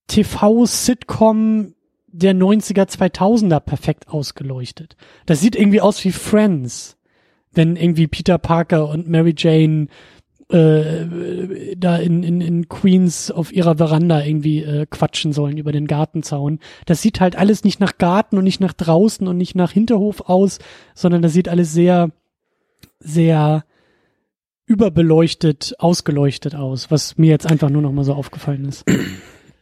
TV-Sitcom 0.07 1.73
der 2.07 2.33
90er, 2.33 2.87
2000er 2.87 3.59
perfekt 3.59 4.07
ausgeleuchtet. 4.07 4.95
Das 5.25 5.41
sieht 5.41 5.55
irgendwie 5.55 5.81
aus 5.81 6.03
wie 6.05 6.11
Friends. 6.11 6.97
Wenn 7.51 7.75
irgendwie 7.75 8.07
Peter 8.07 8.37
Parker 8.37 8.89
und 8.89 9.07
Mary 9.09 9.33
Jane 9.37 9.87
äh, 10.49 11.75
da 11.75 11.97
in, 11.97 12.23
in, 12.23 12.41
in 12.41 12.69
Queens 12.69 13.31
auf 13.31 13.51
ihrer 13.51 13.77
Veranda 13.77 14.23
irgendwie 14.23 14.63
äh, 14.63 14.85
quatschen 14.89 15.33
sollen 15.33 15.57
über 15.57 15.71
den 15.71 15.87
Gartenzaun. 15.87 16.59
Das 16.85 17.01
sieht 17.01 17.19
halt 17.19 17.35
alles 17.35 17.63
nicht 17.63 17.79
nach 17.79 17.97
Garten 17.97 18.37
und 18.37 18.43
nicht 18.43 18.59
nach 18.59 18.73
draußen 18.73 19.27
und 19.27 19.37
nicht 19.37 19.55
nach 19.55 19.71
Hinterhof 19.71 20.21
aus, 20.21 20.59
sondern 20.93 21.21
das 21.21 21.33
sieht 21.33 21.49
alles 21.49 21.73
sehr, 21.73 22.11
sehr 22.99 23.65
überbeleuchtet, 24.67 25.73
ausgeleuchtet 25.79 26.55
aus, 26.55 26.89
was 26.91 27.17
mir 27.17 27.29
jetzt 27.29 27.45
einfach 27.45 27.69
nur 27.69 27.81
noch 27.81 27.91
mal 27.91 28.03
so 28.03 28.13
aufgefallen 28.13 28.65
ist. 28.65 28.85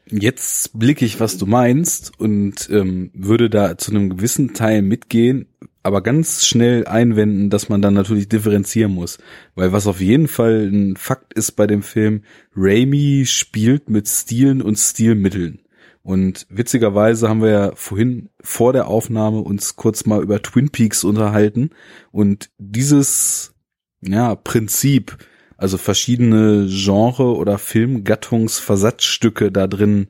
Jetzt 0.09 0.77
blicke 0.77 1.05
ich, 1.05 1.19
was 1.19 1.37
du 1.37 1.45
meinst 1.45 2.19
und 2.19 2.69
ähm, 2.69 3.09
würde 3.13 3.49
da 3.49 3.77
zu 3.77 3.91
einem 3.91 4.09
gewissen 4.09 4.53
Teil 4.53 4.81
mitgehen, 4.81 5.47
aber 5.83 6.01
ganz 6.01 6.45
schnell 6.45 6.87
einwenden, 6.87 7.49
dass 7.49 7.69
man 7.69 7.81
dann 7.81 7.93
natürlich 7.93 8.29
differenzieren 8.29 8.93
muss. 8.93 9.19
Weil 9.53 9.73
was 9.73 9.85
auf 9.85 9.99
jeden 9.99 10.29
Fall 10.29 10.69
ein 10.71 10.95
Fakt 10.95 11.33
ist 11.33 11.51
bei 11.51 11.67
dem 11.67 11.83
Film, 11.83 12.23
Raimi 12.55 13.25
spielt 13.27 13.89
mit 13.89 14.07
Stilen 14.07 14.61
und 14.61 14.77
Stilmitteln. 14.77 15.59
Und 16.01 16.47
witzigerweise 16.49 17.29
haben 17.29 17.41
wir 17.41 17.49
ja 17.49 17.71
vorhin 17.75 18.29
vor 18.41 18.73
der 18.73 18.87
Aufnahme 18.87 19.39
uns 19.39 19.75
kurz 19.75 20.05
mal 20.05 20.21
über 20.21 20.41
Twin 20.41 20.69
Peaks 20.69 21.03
unterhalten 21.03 21.69
und 22.11 22.49
dieses 22.57 23.53
ja, 24.01 24.35
Prinzip, 24.35 25.17
also 25.55 25.77
verschiedene 25.77 26.67
Genre 26.67 27.35
oder 27.37 27.57
Filmgattungsversatzstücke 27.57 29.49
da 29.49 29.67
drin 29.67 30.07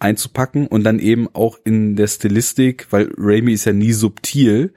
einzupacken 0.00 0.66
und 0.66 0.82
dann 0.82 0.98
eben 0.98 1.28
auch 1.32 1.58
in 1.64 1.94
der 1.94 2.08
Stilistik, 2.08 2.88
weil 2.90 3.12
Raimi 3.16 3.52
ist 3.52 3.64
ja 3.64 3.72
nie 3.72 3.92
subtil, 3.92 4.72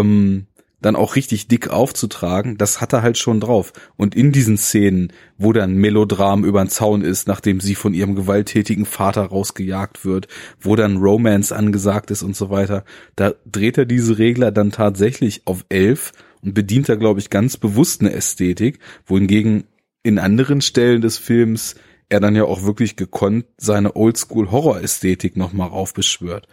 ähm, 0.00 0.46
dann 0.80 0.96
auch 0.96 1.16
richtig 1.16 1.48
dick 1.48 1.68
aufzutragen, 1.68 2.58
das 2.58 2.80
hat 2.80 2.92
er 2.92 3.02
halt 3.02 3.18
schon 3.18 3.40
drauf. 3.40 3.72
Und 3.96 4.14
in 4.14 4.30
diesen 4.30 4.58
Szenen, 4.58 5.12
wo 5.38 5.52
dann 5.52 5.74
Melodram 5.74 6.44
über 6.44 6.62
den 6.62 6.68
Zaun 6.68 7.02
ist, 7.02 7.26
nachdem 7.26 7.60
sie 7.60 7.74
von 7.74 7.94
ihrem 7.94 8.14
gewalttätigen 8.14 8.84
Vater 8.84 9.22
rausgejagt 9.22 10.04
wird, 10.04 10.28
wo 10.60 10.76
dann 10.76 10.98
Romance 10.98 11.54
angesagt 11.54 12.10
ist 12.10 12.22
und 12.22 12.36
so 12.36 12.50
weiter, 12.50 12.84
da 13.16 13.32
dreht 13.46 13.78
er 13.78 13.86
diese 13.86 14.18
Regler 14.18 14.52
dann 14.52 14.70
tatsächlich 14.70 15.42
auf 15.46 15.64
elf 15.70 16.12
und 16.42 16.54
bedient 16.54 16.88
da, 16.88 16.94
glaube 16.94 17.20
ich, 17.20 17.30
ganz 17.30 17.56
bewusst 17.56 18.02
eine 18.02 18.12
Ästhetik, 18.12 18.78
wohingegen 19.06 19.64
in 20.02 20.18
anderen 20.18 20.60
Stellen 20.60 21.00
des 21.00 21.18
Films 21.18 21.74
er 22.08 22.20
dann 22.20 22.36
ja 22.36 22.44
auch 22.44 22.62
wirklich 22.62 22.94
gekonnt 22.94 23.46
seine 23.56 23.96
Oldschool-Horror-Ästhetik 23.96 25.36
nochmal 25.36 25.68
raufbeschwört. 25.68 26.46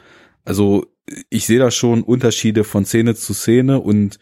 Also 0.46 0.88
ich 1.30 1.46
sehe 1.46 1.60
da 1.60 1.72
schon 1.72 2.04
Unterschiede 2.04 2.64
von 2.64 2.86
Szene 2.86 3.16
zu 3.16 3.34
Szene 3.34 3.80
und 3.80 4.20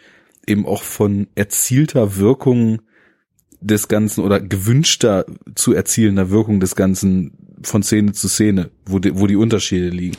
eben 0.48 0.66
auch 0.66 0.84
von 0.84 1.28
erzielter 1.36 2.18
Wirkung 2.18 2.82
des 3.60 3.88
Ganzen 3.88 4.24
oder 4.24 4.40
gewünschter 4.40 5.26
zu 5.56 5.74
erzielender 5.74 6.32
Wirkung 6.32 6.60
des 6.60 6.76
Ganzen 6.76 7.60
von 7.64 7.84
Szene 7.84 8.14
zu 8.14 8.28
Szene, 8.28 8.72
wo 8.86 9.00
die, 9.00 9.18
wo 9.18 9.28
die 9.28 9.36
Unterschiede 9.36 9.90
liegen. 9.90 10.18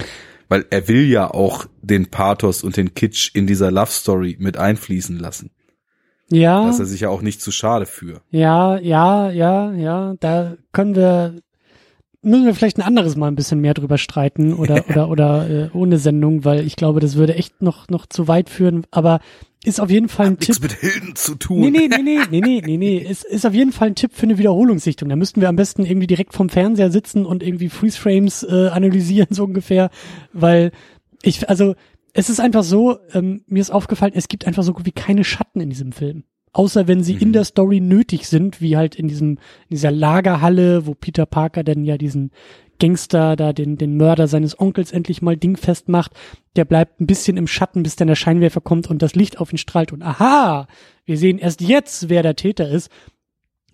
Weil 0.49 0.65
er 0.71 0.87
will 0.87 1.09
ja 1.09 1.29
auch 1.29 1.67
den 1.81 2.07
Pathos 2.07 2.63
und 2.63 2.77
den 2.77 2.95
Kitsch 2.95 3.31
in 3.35 3.47
dieser 3.47 3.71
Love 3.71 3.91
Story 3.91 4.37
mit 4.39 4.57
einfließen 4.57 5.19
lassen. 5.19 5.51
Ja. 6.29 6.65
Da 6.65 6.71
ist 6.71 6.79
er 6.79 6.87
sich 6.87 7.01
ja 7.01 7.09
auch 7.09 7.23
nicht 7.23 7.41
zu 7.43 7.51
schade 7.51 7.87
für. 7.87 8.23
Ja, 8.31 8.79
ja, 8.79 9.31
ja, 9.31 9.73
ja. 9.73 10.15
Da 10.21 10.57
können 10.73 10.95
wir 10.95 11.37
müssen 12.23 12.47
wir 12.47 12.55
vielleicht 12.55 12.79
ein 12.79 12.83
anderes 12.83 13.17
Mal 13.17 13.29
ein 13.29 13.35
bisschen 13.35 13.61
mehr 13.61 13.75
drüber 13.75 13.99
streiten 13.99 14.55
oder 14.55 14.85
oder 14.89 15.09
oder 15.09 15.51
äh, 15.51 15.69
ohne 15.73 15.99
Sendung, 15.99 16.45
weil 16.45 16.67
ich 16.67 16.77
glaube, 16.77 17.01
das 17.01 17.17
würde 17.17 17.35
echt 17.35 17.63
noch 17.63 17.89
noch 17.89 18.07
zu 18.07 18.29
weit 18.29 18.49
führen. 18.49 18.87
Aber 18.91 19.21
ist 19.65 19.81
auf 19.81 19.91
jeden 19.91 20.09
Fall 20.09 20.27
ein 20.27 20.33
Hat 20.33 20.41
Tipp. 20.41 20.61
mit 20.61 20.73
Hilden 20.73 21.15
zu 21.15 21.37
tun. 21.37 21.61
Nee, 21.61 21.71
nee, 21.71 21.89
nee, 21.89 21.99
nee, 22.31 22.41
nee, 22.41 22.41
nee, 22.41 22.63
nee, 22.65 22.77
nee. 22.77 23.07
Es 23.09 23.23
ist 23.23 23.47
auf 23.47 23.55
jeden 23.55 23.73
Fall 23.73 23.89
ein 23.89 23.95
Tipp 23.95 24.13
für 24.15 24.25
eine 24.25 24.39
Wiederholungssichtung. 24.39 25.09
Da 25.09 25.17
müssten 25.17 25.41
wir 25.41 25.49
am 25.49 25.57
besten 25.57 25.85
irgendwie 25.85 26.07
direkt 26.07 26.35
vom 26.35 26.49
Fernseher 26.49 26.91
sitzen 26.91 27.25
und 27.25 27.43
irgendwie 27.43 27.69
Freeze 27.69 27.99
Frames 27.99 28.43
äh, 28.43 28.69
analysieren, 28.69 29.29
so 29.31 29.45
ungefähr. 29.45 29.91
Weil 30.33 30.73
ich, 31.23 31.49
also, 31.49 31.75
es 32.13 32.29
ist 32.29 32.41
einfach 32.41 32.65
so, 32.65 32.99
ähm, 33.13 33.43
mir 33.47 33.61
ist 33.61 33.71
aufgefallen, 33.71 34.13
es 34.15 34.29
gibt 34.29 34.47
einfach 34.47 34.65
so 34.65 34.73
gut 34.73 34.85
wie 34.85 34.93
keine 34.93 35.25
Schatten 35.25 35.61
in 35.61 35.71
diesem 35.71 35.93
Film. 35.93 36.25
Außer 36.53 36.87
wenn 36.87 37.03
sie 37.03 37.15
in 37.15 37.29
Mhm. 37.29 37.33
der 37.33 37.45
Story 37.45 37.81
nötig 37.81 38.29
sind, 38.29 38.61
wie 38.61 38.77
halt 38.77 38.95
in 38.95 39.09
diesem, 39.09 39.31
in 39.31 39.39
dieser 39.71 39.91
Lagerhalle, 39.91 40.87
wo 40.87 40.95
Peter 40.95 41.25
Parker 41.25 41.65
dann 41.65 41.85
ja 41.85 41.97
diesen 41.97 42.31
Gangster 42.79 43.37
da, 43.37 43.53
den, 43.53 43.79
den 43.79 43.97
Mörder 43.97 44.27
seines 44.27 44.59
Onkels 44.59 44.93
endlich 44.93 45.23
mal 45.23 45.37
dingfest 45.37 45.89
macht. 45.89 46.13
Der 46.57 46.65
bleibt 46.65 47.01
ein 47.01 47.07
bisschen 47.07 47.37
im 47.37 47.47
Schatten, 47.47 47.83
bis 47.83 47.97
dann 47.97 48.09
der 48.09 48.17
Scheinwerfer 48.17 48.61
kommt 48.61 48.91
und 48.91 49.01
das 49.01 49.15
Licht 49.15 49.39
auf 49.39 49.53
ihn 49.53 49.59
strahlt 49.59 49.93
und 49.93 50.03
aha, 50.03 50.67
wir 51.05 51.17
sehen 51.17 51.39
erst 51.39 51.61
jetzt, 51.61 52.09
wer 52.09 52.23
der 52.23 52.37
Täter 52.37 52.69
ist. 52.69 52.91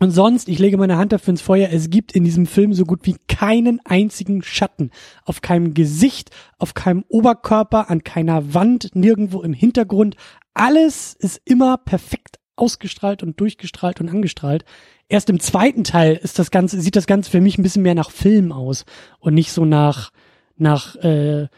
Und 0.01 0.13
sonst, 0.13 0.49
ich 0.49 0.61
lege 0.61 0.77
meine 0.77 0.97
Hand 0.97 1.11
dafür 1.13 1.33
ins 1.33 1.41
Feuer, 1.41 1.71
es 1.73 1.91
gibt 1.91 2.13
in 2.13 2.23
diesem 2.23 2.47
Film 2.47 2.73
so 2.73 2.85
gut 2.85 3.01
wie 3.03 3.17
keinen 3.27 3.81
einzigen 3.85 4.43
Schatten. 4.43 4.91
Auf 5.25 5.41
keinem 5.41 5.75
Gesicht, 5.75 6.31
auf 6.59 6.75
keinem 6.75 7.05
Oberkörper, 7.09 7.91
an 7.91 8.05
keiner 8.05 8.55
Wand, 8.55 8.91
nirgendwo 8.95 9.43
im 9.43 9.53
Hintergrund. 9.53 10.15
Alles 10.55 11.17
ist 11.19 11.41
immer 11.45 11.79
perfekt 11.79 12.38
ausgestrahlt 12.59 13.23
und 13.23 13.41
durchgestrahlt 13.41 14.01
und 14.01 14.09
angestrahlt. 14.09 14.65
Erst 15.09 15.31
im 15.31 15.41
zweiten 15.41 15.85
Teil 15.85 16.17
ist 16.17 16.39
das 16.39 16.51
Ganze, 16.51 16.81
sieht 16.81 16.97
das 16.97 17.07
Ganze 17.07 17.31
für 17.31 17.41
mich 17.41 17.59
ein 17.59 17.63
bisschen 17.63 17.83
mehr 17.83 17.95
nach 17.95 18.11
Film 18.11 18.53
aus 18.53 18.85
und 19.21 19.35
nicht 19.35 19.53
so 19.53 19.65
nach, 19.65 20.11
nach 20.57 20.97
äh, 20.97 21.49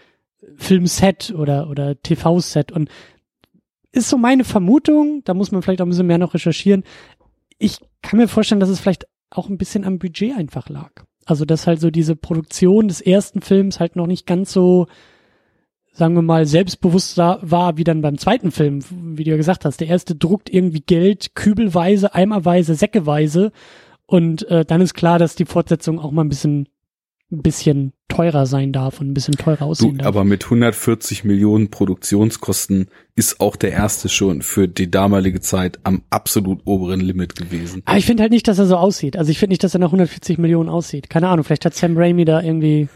Filmset 0.56 1.34
oder, 1.36 1.68
oder 1.68 2.00
TV-Set. 2.00 2.70
Und 2.72 2.90
ist 3.92 4.08
so 4.08 4.18
meine 4.18 4.44
Vermutung, 4.44 5.22
da 5.24 5.34
muss 5.34 5.50
man 5.50 5.62
vielleicht 5.62 5.80
auch 5.80 5.86
ein 5.86 5.90
bisschen 5.90 6.06
mehr 6.06 6.18
noch 6.18 6.34
recherchieren. 6.34 6.84
Ich 7.58 7.78
kann 8.02 8.18
mir 8.18 8.28
vorstellen, 8.28 8.60
dass 8.60 8.68
es 8.68 8.80
vielleicht 8.80 9.06
auch 9.30 9.48
ein 9.48 9.58
bisschen 9.58 9.84
am 9.84 9.98
Budget 9.98 10.36
einfach 10.36 10.68
lag. 10.68 10.90
Also, 11.26 11.44
dass 11.44 11.66
halt 11.66 11.80
so 11.80 11.90
diese 11.90 12.16
Produktion 12.16 12.88
des 12.88 13.00
ersten 13.00 13.42
Films 13.42 13.78
halt 13.78 13.96
noch 13.96 14.06
nicht 14.06 14.26
ganz 14.26 14.52
so, 14.52 14.86
sagen 15.92 16.14
wir 16.14 16.22
mal, 16.22 16.46
selbstbewusst 16.46 17.18
da- 17.18 17.38
war 17.42 17.76
wie 17.76 17.84
dann 17.84 18.00
beim 18.00 18.16
zweiten 18.18 18.50
Film, 18.52 18.80
wie 18.90 19.24
du 19.24 19.30
ja 19.30 19.36
gesagt 19.36 19.64
hast. 19.64 19.80
Der 19.80 19.88
erste 19.88 20.14
druckt 20.14 20.48
irgendwie 20.52 20.80
Geld 20.80 21.34
kübelweise, 21.34 22.14
eimerweise, 22.14 22.74
säckeweise. 22.74 23.52
Und 24.06 24.46
äh, 24.48 24.64
dann 24.64 24.80
ist 24.80 24.94
klar, 24.94 25.18
dass 25.18 25.34
die 25.34 25.44
Fortsetzung 25.44 25.98
auch 26.00 26.10
mal 26.10 26.22
ein 26.24 26.28
bisschen, 26.28 26.68
ein 27.32 27.42
bisschen 27.42 27.92
teurer 28.08 28.44
sein 28.46 28.72
darf 28.72 29.00
und 29.00 29.08
ein 29.10 29.14
bisschen 29.14 29.34
teurer 29.36 29.58
Du, 29.58 29.64
aussehen 29.66 29.98
darf. 29.98 30.06
aber 30.08 30.24
mit 30.24 30.44
140 30.44 31.22
Millionen 31.24 31.70
Produktionskosten 31.70 32.88
ist 33.14 33.40
auch 33.40 33.54
der 33.54 33.70
erste 33.72 34.08
schon 34.08 34.42
für 34.42 34.66
die 34.66 34.90
damalige 34.90 35.40
Zeit 35.40 35.78
am 35.84 36.02
absolut 36.10 36.60
oberen 36.66 37.00
Limit 37.00 37.36
gewesen. 37.36 37.82
Aber 37.84 37.98
ich 37.98 38.06
finde 38.06 38.22
halt 38.24 38.32
nicht, 38.32 38.48
dass 38.48 38.58
er 38.58 38.66
so 38.66 38.76
aussieht. 38.76 39.16
Also 39.16 39.30
ich 39.30 39.38
finde 39.38 39.52
nicht, 39.52 39.62
dass 39.62 39.74
er 39.74 39.80
nach 39.80 39.88
140 39.88 40.38
Millionen 40.38 40.68
aussieht. 40.68 41.08
Keine 41.08 41.28
Ahnung, 41.28 41.44
vielleicht 41.44 41.64
hat 41.64 41.74
Sam 41.74 41.96
Raimi 41.96 42.24
da 42.24 42.40
irgendwie. 42.42 42.88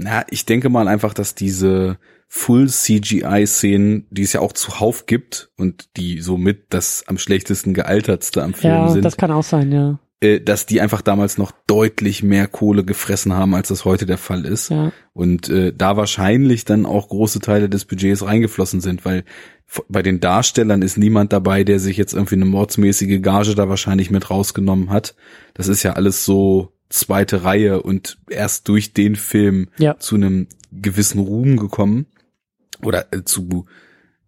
Na, 0.00 0.24
ich 0.30 0.46
denke 0.46 0.68
mal 0.68 0.88
einfach, 0.88 1.14
dass 1.14 1.34
diese 1.34 1.98
Full 2.28 2.68
CGI-Szenen, 2.68 4.06
die 4.10 4.22
es 4.22 4.34
ja 4.34 4.40
auch 4.40 4.52
zuhauf 4.52 5.06
gibt 5.06 5.50
und 5.56 5.96
die 5.96 6.20
somit 6.20 6.66
das 6.70 7.04
am 7.06 7.18
schlechtesten 7.18 7.72
gealtertste 7.72 8.42
am 8.42 8.52
Film 8.52 8.74
Ja, 8.74 8.88
sind, 8.88 9.04
das 9.04 9.16
kann 9.16 9.30
auch 9.30 9.42
sein, 9.42 9.72
ja. 9.72 9.98
äh, 10.20 10.38
dass 10.38 10.66
die 10.66 10.82
einfach 10.82 11.00
damals 11.00 11.38
noch 11.38 11.52
deutlich 11.66 12.22
mehr 12.22 12.46
Kohle 12.46 12.84
gefressen 12.84 13.32
haben, 13.32 13.54
als 13.54 13.68
das 13.68 13.86
heute 13.86 14.04
der 14.04 14.18
Fall 14.18 14.44
ist. 14.44 14.68
Ja. 14.68 14.92
Und 15.14 15.48
äh, 15.48 15.72
da 15.74 15.96
wahrscheinlich 15.96 16.66
dann 16.66 16.84
auch 16.84 17.08
große 17.08 17.40
Teile 17.40 17.70
des 17.70 17.86
Budgets 17.86 18.24
reingeflossen 18.24 18.82
sind, 18.82 19.06
weil 19.06 19.24
bei 19.88 20.02
den 20.02 20.20
Darstellern 20.20 20.82
ist 20.82 20.98
niemand 20.98 21.32
dabei, 21.32 21.64
der 21.64 21.80
sich 21.80 21.96
jetzt 21.96 22.12
irgendwie 22.12 22.36
eine 22.36 22.46
mordsmäßige 22.46 23.20
Gage 23.22 23.54
da 23.54 23.68
wahrscheinlich 23.68 24.10
mit 24.10 24.30
rausgenommen 24.30 24.90
hat. 24.90 25.14
Das 25.54 25.68
ist 25.68 25.82
ja 25.82 25.94
alles 25.94 26.24
so 26.24 26.72
zweite 26.88 27.44
Reihe 27.44 27.82
und 27.82 28.18
erst 28.30 28.68
durch 28.68 28.94
den 28.94 29.16
Film 29.16 29.68
Ja. 29.78 29.98
zu 29.98 30.14
einem 30.14 30.46
gewissen 30.72 31.18
Ruhm 31.20 31.56
gekommen 31.56 32.06
oder 32.82 33.12
äh, 33.12 33.24
zu 33.24 33.66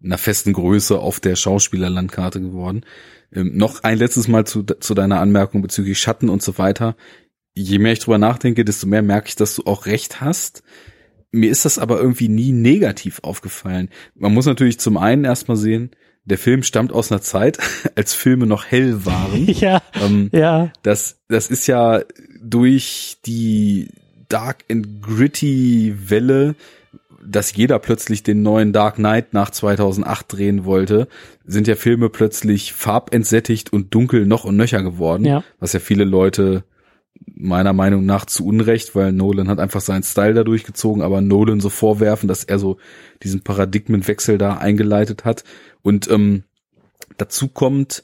einer 0.03 0.17
festen 0.17 0.53
Größe 0.53 0.99
auf 0.99 1.19
der 1.19 1.35
Schauspielerlandkarte 1.35 2.41
geworden. 2.41 2.81
Ähm, 3.33 3.55
noch 3.55 3.83
ein 3.83 3.97
letztes 3.97 4.27
Mal 4.27 4.45
zu, 4.45 4.63
zu 4.63 4.93
deiner 4.93 5.19
Anmerkung 5.19 5.61
bezüglich 5.61 5.99
Schatten 5.99 6.29
und 6.29 6.41
so 6.41 6.57
weiter. 6.57 6.95
Je 7.53 7.79
mehr 7.79 7.93
ich 7.93 7.99
drüber 7.99 8.17
nachdenke, 8.17 8.65
desto 8.65 8.87
mehr 8.87 9.01
merke 9.01 9.27
ich, 9.29 9.35
dass 9.35 9.55
du 9.55 9.63
auch 9.65 9.85
recht 9.85 10.21
hast. 10.21 10.63
Mir 11.31 11.49
ist 11.49 11.63
das 11.65 11.79
aber 11.79 11.99
irgendwie 11.99 12.27
nie 12.29 12.51
negativ 12.51 13.19
aufgefallen. 13.23 13.89
Man 14.15 14.33
muss 14.33 14.45
natürlich 14.45 14.79
zum 14.79 14.97
einen 14.97 15.23
erstmal 15.23 15.57
sehen, 15.57 15.91
der 16.25 16.37
Film 16.37 16.63
stammt 16.63 16.91
aus 16.91 17.11
einer 17.11 17.21
Zeit, 17.21 17.57
als 17.95 18.13
Filme 18.13 18.45
noch 18.45 18.65
hell 18.65 19.05
waren. 19.05 19.47
Ja, 19.61 19.81
ähm, 20.01 20.29
ja, 20.31 20.71
das, 20.81 21.19
das 21.27 21.49
ist 21.49 21.67
ja 21.67 22.01
durch 22.41 23.17
die 23.25 23.89
Dark 24.29 24.63
and 24.71 25.01
Gritty 25.01 25.93
Welle, 26.07 26.55
dass 27.23 27.55
jeder 27.55 27.79
plötzlich 27.79 28.23
den 28.23 28.41
neuen 28.41 28.73
Dark 28.73 28.95
Knight 28.95 29.33
nach 29.33 29.51
2008 29.51 30.31
drehen 30.31 30.65
wollte, 30.65 31.07
sind 31.45 31.67
ja 31.67 31.75
Filme 31.75 32.09
plötzlich 32.09 32.73
farbentsättigt 32.73 33.73
und 33.73 33.93
dunkel 33.93 34.25
noch 34.25 34.45
und 34.45 34.55
nöcher 34.55 34.81
geworden, 34.83 35.25
ja. 35.25 35.43
was 35.59 35.73
ja 35.73 35.79
viele 35.79 36.05
Leute 36.05 36.63
meiner 37.25 37.73
Meinung 37.73 38.05
nach 38.05 38.25
zu 38.25 38.45
Unrecht, 38.45 38.95
weil 38.95 39.11
Nolan 39.11 39.47
hat 39.47 39.59
einfach 39.59 39.81
seinen 39.81 40.03
Style 40.03 40.33
da 40.33 40.43
durchgezogen, 40.43 41.01
aber 41.01 41.21
Nolan 41.21 41.59
so 41.59 41.69
vorwerfen, 41.69 42.27
dass 42.27 42.43
er 42.43 42.59
so 42.59 42.77
diesen 43.23 43.41
Paradigmenwechsel 43.41 44.37
da 44.37 44.57
eingeleitet 44.57 45.25
hat. 45.25 45.43
Und 45.81 46.09
ähm, 46.09 46.43
dazu 47.17 47.47
kommt, 47.47 48.03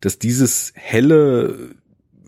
dass 0.00 0.18
dieses 0.18 0.72
helle 0.74 1.76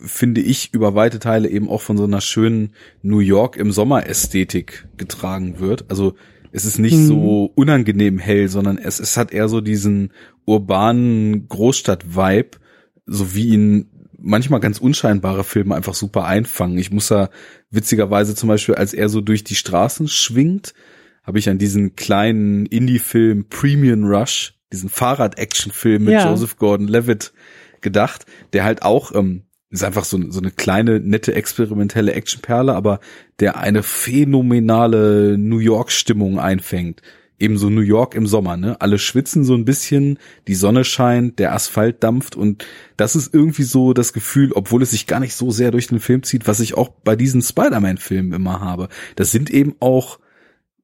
finde 0.03 0.41
ich 0.41 0.73
über 0.73 0.95
weite 0.95 1.19
Teile 1.19 1.49
eben 1.49 1.69
auch 1.69 1.83
von 1.83 1.99
so 1.99 2.05
einer 2.05 2.21
schönen 2.21 2.73
New 3.03 3.19
York 3.19 3.57
im 3.57 3.71
Sommer 3.71 4.07
Ästhetik 4.07 4.89
getragen 4.97 5.61
wird. 5.61 5.91
Also 5.91 6.15
es 6.53 6.65
ist 6.65 6.79
nicht 6.79 6.97
mhm. 6.97 7.07
so 7.07 7.53
unangenehm 7.55 8.19
hell, 8.19 8.49
sondern 8.49 8.79
es, 8.79 8.99
es 8.99 9.17
hat 9.17 9.33
eher 9.33 9.49
so 9.49 9.61
diesen 9.61 10.13
urbanen 10.47 11.49
Großstadt-Vibe, 11.49 12.59
so 13.07 13.35
wie 13.35 13.49
ihn 13.51 13.90
manchmal 14.23 14.61
ganz 14.61 14.79
unscheinbare 14.79 15.45
Filme 15.45 15.75
einfach 15.75 15.95
super 15.95 16.25
einfangen. 16.25 16.79
Ich 16.79 16.91
muss 16.91 17.09
da 17.09 17.31
witzigerweise 17.71 18.35
zum 18.35 18.49
Beispiel, 18.49 18.75
als 18.75 18.95
er 18.95 19.09
so 19.09 19.21
durch 19.21 19.45
die 19.45 19.55
Straßen 19.55 20.09
schwingt, 20.09 20.75
habe 21.23 21.39
ich 21.39 21.49
an 21.49 21.59
diesen 21.59 21.97
kleinen 21.97 22.67
Indie-Film 22.67 23.47
Premium 23.49 24.05
Rush, 24.05 24.55
diesen 24.73 24.89
Fahrrad-Action-Film 24.89 26.05
mit 26.05 26.15
ja. 26.15 26.29
Joseph 26.29 26.57
Gordon-Levitt 26.57 27.33
gedacht, 27.81 28.27
der 28.53 28.65
halt 28.65 28.83
auch 28.83 29.15
ähm, 29.15 29.45
ist 29.71 29.85
einfach 29.85 30.05
so, 30.05 30.19
so 30.31 30.41
eine 30.41 30.51
kleine, 30.51 30.99
nette, 30.99 31.35
experimentelle 31.35 32.13
Actionperle, 32.13 32.75
aber 32.75 32.99
der 33.39 33.57
eine 33.57 33.85
phänomenale 33.85 35.39
New 35.39 35.59
York-Stimmung 35.59 36.41
einfängt. 36.41 37.03
Ebenso 37.41 37.71
New 37.71 37.81
York 37.81 38.15
im 38.15 38.27
Sommer, 38.27 38.57
ne? 38.57 38.81
Alle 38.81 38.99
schwitzen 38.99 39.45
so 39.45 39.55
ein 39.55 39.65
bisschen, 39.65 40.19
die 40.47 40.55
Sonne 40.55 40.85
scheint, 40.85 41.39
der 41.39 41.55
Asphalt 41.55 42.05
dampft 42.05 42.37
und 42.37 42.65
das 42.97 43.17
ist 43.17 43.35
irgendwie 43.35 43.63
so 43.63 43.95
das 43.95 44.13
Gefühl, 44.13 44.53
obwohl 44.53 44.83
es 44.83 44.91
sich 44.91 45.07
gar 45.07 45.21
nicht 45.21 45.35
so 45.35 45.51
sehr 45.51 45.71
durch 45.71 45.89
den 45.89 46.01
Film 46.01 46.23
zieht, 46.23 46.47
was 46.47 46.61
ich 46.61 46.75
auch 46.77 46.91
bei 47.03 47.17
diesen 47.17 47.43
Spider-Man-Filmen 47.43 48.33
immer 48.33 48.61
habe. 48.61 48.89
Das 49.17 49.33
sind 49.33 49.51
eben 49.51 49.75
auch 49.81 50.19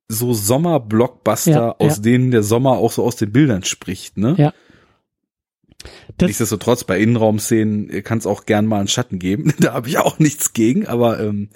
so 0.09 0.33
Sommer-Blockbuster, 0.33 1.51
ja, 1.51 1.77
aus 1.79 1.97
ja. 1.97 2.03
denen 2.03 2.31
der 2.31 2.43
Sommer 2.43 2.73
auch 2.73 2.93
so 2.93 3.05
aus 3.05 3.17
den 3.17 3.33
Bildern 3.33 3.65
spricht, 3.65 4.17
ne? 4.17 4.35
Ja. 4.39 4.55
Das 6.17 6.29
Nichtsdestotrotz, 6.29 6.85
bei 6.85 6.99
Innenraumszenen 6.99 8.03
kann 8.03 8.19
es 8.19 8.27
auch 8.27 8.47
gern 8.47 8.67
mal 8.67 8.79
einen 8.79 8.89
Schatten 8.89 9.19
geben. 9.19 9.53
da 9.61 9.75
habe 9.75 9.89
ich 9.89 9.99
auch 9.99 10.19
nichts 10.19 10.53
gegen, 10.53 10.87
aber 10.87 11.21
ähm, 11.21 11.51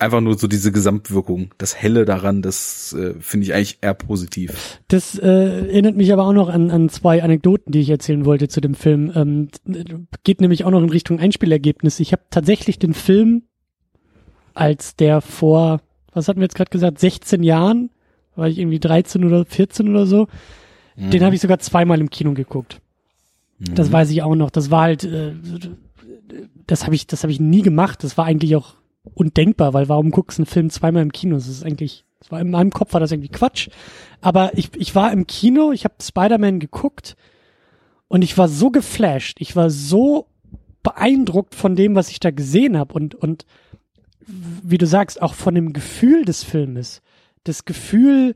einfach 0.00 0.20
nur 0.20 0.38
so 0.38 0.46
diese 0.46 0.72
Gesamtwirkung, 0.72 1.50
das 1.58 1.76
Helle 1.76 2.04
daran, 2.04 2.42
das 2.42 2.92
äh, 2.92 3.14
finde 3.20 3.46
ich 3.46 3.54
eigentlich 3.54 3.78
eher 3.80 3.94
positiv. 3.94 4.80
Das 4.88 5.18
äh, 5.18 5.26
erinnert 5.26 5.96
mich 5.96 6.12
aber 6.12 6.26
auch 6.26 6.32
noch 6.32 6.48
an, 6.48 6.70
an 6.70 6.88
zwei 6.88 7.22
Anekdoten, 7.22 7.72
die 7.72 7.80
ich 7.80 7.90
erzählen 7.90 8.24
wollte 8.24 8.48
zu 8.48 8.60
dem 8.60 8.74
Film. 8.74 9.12
Ähm, 9.14 9.48
geht 10.24 10.40
nämlich 10.40 10.64
auch 10.64 10.70
noch 10.70 10.82
in 10.82 10.90
Richtung 10.90 11.20
Einspielergebnis. 11.20 12.00
Ich 12.00 12.12
habe 12.12 12.22
tatsächlich 12.30 12.78
den 12.78 12.94
Film, 12.94 13.42
als 14.54 14.96
der 14.96 15.20
vor, 15.20 15.80
was 16.12 16.28
hatten 16.28 16.40
wir 16.40 16.44
jetzt 16.44 16.56
gerade 16.56 16.70
gesagt, 16.70 16.98
16 16.98 17.42
Jahren, 17.42 17.90
war 18.34 18.48
ich 18.48 18.58
irgendwie 18.58 18.80
13 18.80 19.24
oder 19.24 19.44
14 19.44 19.88
oder 19.88 20.06
so, 20.06 20.28
mhm. 20.96 21.10
den 21.10 21.24
habe 21.24 21.34
ich 21.34 21.40
sogar 21.40 21.58
zweimal 21.58 22.00
im 22.00 22.10
Kino 22.10 22.32
geguckt. 22.32 22.80
Das 23.58 23.88
mhm. 23.88 23.92
weiß 23.92 24.10
ich 24.10 24.22
auch 24.22 24.34
noch. 24.34 24.50
Das 24.50 24.70
war 24.70 24.82
halt, 24.82 25.04
äh, 25.04 25.32
das 26.66 26.84
habe 26.84 26.94
ich, 26.94 27.06
das 27.06 27.22
habe 27.22 27.32
ich 27.32 27.40
nie 27.40 27.62
gemacht. 27.62 28.04
Das 28.04 28.18
war 28.18 28.26
eigentlich 28.26 28.56
auch 28.56 28.75
undenkbar, 29.14 29.74
weil 29.74 29.88
warum 29.88 30.10
guckst 30.10 30.38
du 30.38 30.42
einen 30.42 30.46
Film 30.46 30.70
zweimal 30.70 31.02
im 31.02 31.12
Kino? 31.12 31.36
Das 31.36 31.48
ist 31.48 31.64
eigentlich, 31.64 32.04
das 32.20 32.30
war 32.30 32.40
in 32.40 32.50
meinem 32.50 32.70
Kopf 32.70 32.92
war 32.92 33.00
das 33.00 33.12
irgendwie 33.12 33.30
Quatsch. 33.30 33.68
Aber 34.20 34.56
ich, 34.56 34.70
ich 34.76 34.94
war 34.94 35.12
im 35.12 35.26
Kino, 35.26 35.72
ich 35.72 35.84
habe 35.84 35.94
Spider-Man 36.00 36.60
geguckt 36.60 37.16
und 38.08 38.22
ich 38.22 38.36
war 38.36 38.48
so 38.48 38.70
geflasht, 38.70 39.40
ich 39.40 39.56
war 39.56 39.70
so 39.70 40.28
beeindruckt 40.82 41.54
von 41.54 41.74
dem, 41.74 41.94
was 41.94 42.10
ich 42.10 42.20
da 42.20 42.30
gesehen 42.30 42.78
habe 42.78 42.94
und 42.94 43.14
und 43.14 43.44
wie 44.28 44.78
du 44.78 44.86
sagst, 44.86 45.22
auch 45.22 45.34
von 45.34 45.54
dem 45.54 45.72
Gefühl 45.72 46.24
des 46.24 46.42
Filmes, 46.42 47.00
das 47.44 47.64
Gefühl 47.64 48.34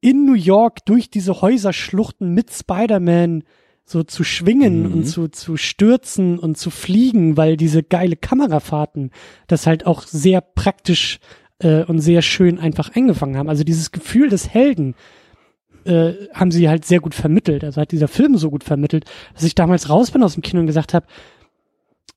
in 0.00 0.26
New 0.26 0.34
York 0.34 0.84
durch 0.84 1.10
diese 1.10 1.40
Häuserschluchten 1.40 2.34
mit 2.34 2.52
Spider-Man 2.52 3.44
so 3.84 4.02
zu 4.02 4.24
schwingen 4.24 4.88
mhm. 4.88 4.92
und 4.92 5.04
zu, 5.04 5.28
zu 5.28 5.56
stürzen 5.56 6.38
und 6.38 6.56
zu 6.56 6.70
fliegen, 6.70 7.36
weil 7.36 7.56
diese 7.56 7.82
geile 7.82 8.16
Kamerafahrten 8.16 9.10
das 9.46 9.66
halt 9.66 9.86
auch 9.86 10.02
sehr 10.02 10.40
praktisch 10.40 11.18
äh, 11.58 11.84
und 11.84 12.00
sehr 12.00 12.22
schön 12.22 12.58
einfach 12.58 12.94
eingefangen 12.94 13.36
haben. 13.36 13.48
Also 13.48 13.64
dieses 13.64 13.92
Gefühl 13.92 14.30
des 14.30 14.48
Helden 14.48 14.94
äh, 15.84 16.14
haben 16.32 16.50
sie 16.50 16.68
halt 16.68 16.84
sehr 16.84 17.00
gut 17.00 17.14
vermittelt. 17.14 17.62
Also 17.62 17.80
hat 17.80 17.92
dieser 17.92 18.08
Film 18.08 18.36
so 18.38 18.50
gut 18.50 18.64
vermittelt, 18.64 19.04
dass 19.34 19.44
ich 19.44 19.54
damals 19.54 19.90
raus 19.90 20.10
bin 20.10 20.22
aus 20.22 20.34
dem 20.34 20.42
Kino 20.42 20.60
und 20.60 20.66
gesagt 20.66 20.94
habe, 20.94 21.06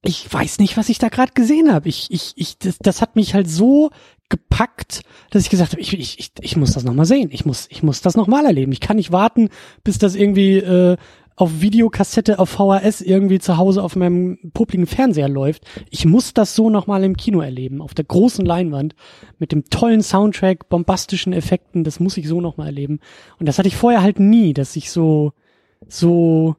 ich 0.03 0.31
weiß 0.31 0.59
nicht, 0.59 0.77
was 0.77 0.89
ich 0.89 0.99
da 0.99 1.09
gerade 1.09 1.33
gesehen 1.33 1.73
habe. 1.73 1.89
Ich, 1.89 2.07
ich, 2.11 2.33
ich, 2.35 2.57
das, 2.59 2.77
das 2.79 3.01
hat 3.01 3.15
mich 3.15 3.33
halt 3.33 3.49
so 3.49 3.89
gepackt, 4.29 5.01
dass 5.31 5.43
ich 5.43 5.49
gesagt 5.49 5.71
habe, 5.71 5.81
ich, 5.81 5.93
ich, 5.93 6.19
ich, 6.19 6.31
ich 6.39 6.55
muss 6.55 6.73
das 6.73 6.83
nochmal 6.83 7.05
sehen. 7.05 7.29
Ich 7.31 7.45
muss, 7.45 7.67
ich 7.69 7.83
muss 7.83 8.01
das 8.01 8.15
nochmal 8.15 8.45
erleben. 8.45 8.71
Ich 8.71 8.79
kann 8.79 8.97
nicht 8.97 9.11
warten, 9.11 9.49
bis 9.83 9.97
das 9.97 10.15
irgendwie 10.15 10.57
äh, 10.57 10.97
auf 11.37 11.61
Videokassette, 11.61 12.39
auf 12.39 12.49
VHS 12.49 13.01
irgendwie 13.01 13.37
zu 13.37 13.57
Hause 13.57 13.83
auf 13.83 13.95
meinem 13.95 14.39
publiken 14.53 14.87
Fernseher 14.87 15.29
läuft. 15.29 15.65
Ich 15.91 16.03
muss 16.03 16.33
das 16.33 16.55
so 16.55 16.71
nochmal 16.71 17.03
im 17.03 17.15
Kino 17.15 17.41
erleben, 17.41 17.79
auf 17.79 17.93
der 17.93 18.05
großen 18.05 18.43
Leinwand, 18.43 18.95
mit 19.37 19.51
dem 19.51 19.65
tollen 19.65 20.01
Soundtrack, 20.01 20.67
bombastischen 20.67 21.33
Effekten, 21.33 21.83
das 21.83 21.99
muss 21.99 22.17
ich 22.17 22.27
so 22.27 22.41
nochmal 22.41 22.67
erleben. 22.67 22.99
Und 23.39 23.45
das 23.45 23.59
hatte 23.59 23.67
ich 23.67 23.77
vorher 23.77 24.01
halt 24.01 24.19
nie, 24.19 24.53
dass 24.55 24.75
ich 24.75 24.89
so, 24.89 25.31
so, 25.87 26.55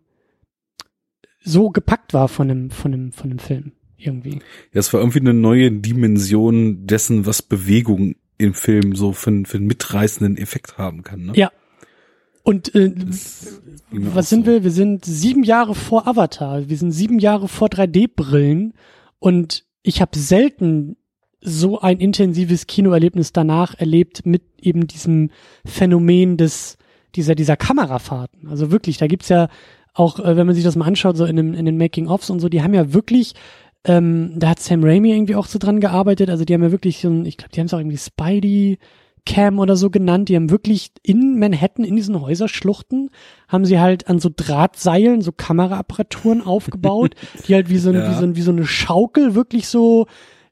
so 1.43 1.71
gepackt 1.71 2.15
war 2.15 2.29
von 2.29 2.49
einem, 2.49 2.71
von 2.71 2.95
einem, 2.95 3.13
von 3.13 3.31
einem 3.31 3.41
Film. 3.41 3.73
Irgendwie. 4.01 4.39
Ja, 4.73 4.79
es 4.79 4.93
war 4.93 5.01
irgendwie 5.01 5.19
eine 5.19 5.35
neue 5.35 5.73
Dimension 5.73 6.87
dessen, 6.87 7.27
was 7.27 7.43
Bewegung 7.43 8.15
im 8.39 8.55
Film 8.55 8.95
so 8.95 9.13
für, 9.13 9.43
für 9.45 9.57
einen 9.57 9.67
mitreißenden 9.67 10.37
Effekt 10.37 10.79
haben 10.79 11.03
kann. 11.03 11.27
Ne? 11.27 11.33
Ja, 11.35 11.51
und 12.49 12.75
äh, 12.75 12.95
was 13.91 14.31
sind 14.31 14.47
so. 14.47 14.53
wir? 14.53 14.65
Wir 14.65 14.71
sind 14.71 15.05
sieben 15.05 15.43
Jahre 15.43 15.75
vor 15.75 16.09
Avatar. 16.09 16.67
Wir 16.67 16.79
sind 16.79 16.93
sieben 16.93 17.19
Jahre 17.19 17.47
vor 17.47 17.69
3D-Brillen. 17.69 18.73
Und 19.19 19.67
ich 19.83 20.01
habe 20.01 20.17
selten 20.19 20.97
so 21.43 21.79
ein 21.79 21.99
intensives 21.99 22.67
Kinoerlebnis 22.67 23.35
danach 23.35 23.75
erlebt 23.79 24.25
mit 24.25 24.45
eben 24.63 24.87
diesem 24.87 25.31
Phänomen 25.67 26.39
des 26.39 26.79
dieser 27.15 27.35
dieser 27.35 27.59
Kamerafahrten. 27.59 28.49
Also 28.49 28.71
wirklich, 28.71 28.97
da 28.97 29.09
gibt's 29.09 29.29
ja 29.29 29.49
auch, 29.93 30.19
äh, 30.19 30.37
wenn 30.39 30.47
man 30.47 30.55
sich 30.55 30.65
das 30.65 30.75
mal 30.75 30.87
anschaut, 30.87 31.19
so 31.19 31.27
in, 31.27 31.37
dem, 31.37 31.53
in 31.53 31.67
den 31.67 31.77
Making-ofs 31.77 32.31
und 32.31 32.41
so, 32.41 32.49
die 32.49 32.63
haben 32.63 32.73
ja 32.73 32.95
wirklich 32.95 33.35
ähm, 33.85 34.33
da 34.37 34.51
hat 34.51 34.61
Sam 34.61 34.83
Raimi 34.83 35.13
irgendwie 35.13 35.35
auch 35.35 35.47
so 35.47 35.59
dran 35.59 35.81
gearbeitet. 35.81 36.31
Also 36.31 36.47
die 36.47 36.55
haben 36.55 36.63
ja 36.63 36.73
wirklich 36.73 37.01
so 37.01 37.09
ein, 37.09 37.27
ich 37.27 37.37
glaube, 37.37 37.53
die 37.53 37.61
haben 37.61 37.67
es 37.67 37.75
auch 37.75 37.79
irgendwie 37.79 37.99
Spidey 37.99 38.79
Cam 39.27 39.59
oder 39.59 39.77
so 39.77 39.91
genannt. 39.91 40.29
Die 40.29 40.37
haben 40.37 40.51
wirklich 40.51 40.91
in 41.03 41.39
Manhattan, 41.39 41.85
in 41.85 41.97
diesen 41.97 42.21
Häuserschluchten, 42.21 43.11
haben 43.49 43.65
sie 43.65 43.79
halt 43.79 44.09
an 44.09 44.19
so 44.19 44.31
Drahtseilen 44.35 45.23
so 45.23 45.33
Kameraapparaturen 45.33 46.43
aufgebaut, 46.43 47.15
die 47.49 47.55
halt 47.55 47.69
wie 47.69 47.79
so, 47.79 47.93
ja. 47.93 48.11
wie, 48.11 48.15
so, 48.15 48.37
wie 48.37 48.43
so 48.43 48.53
eine 48.53 48.67
Schaukel 48.67 49.35
wirklich 49.35 49.69
so 49.69 50.07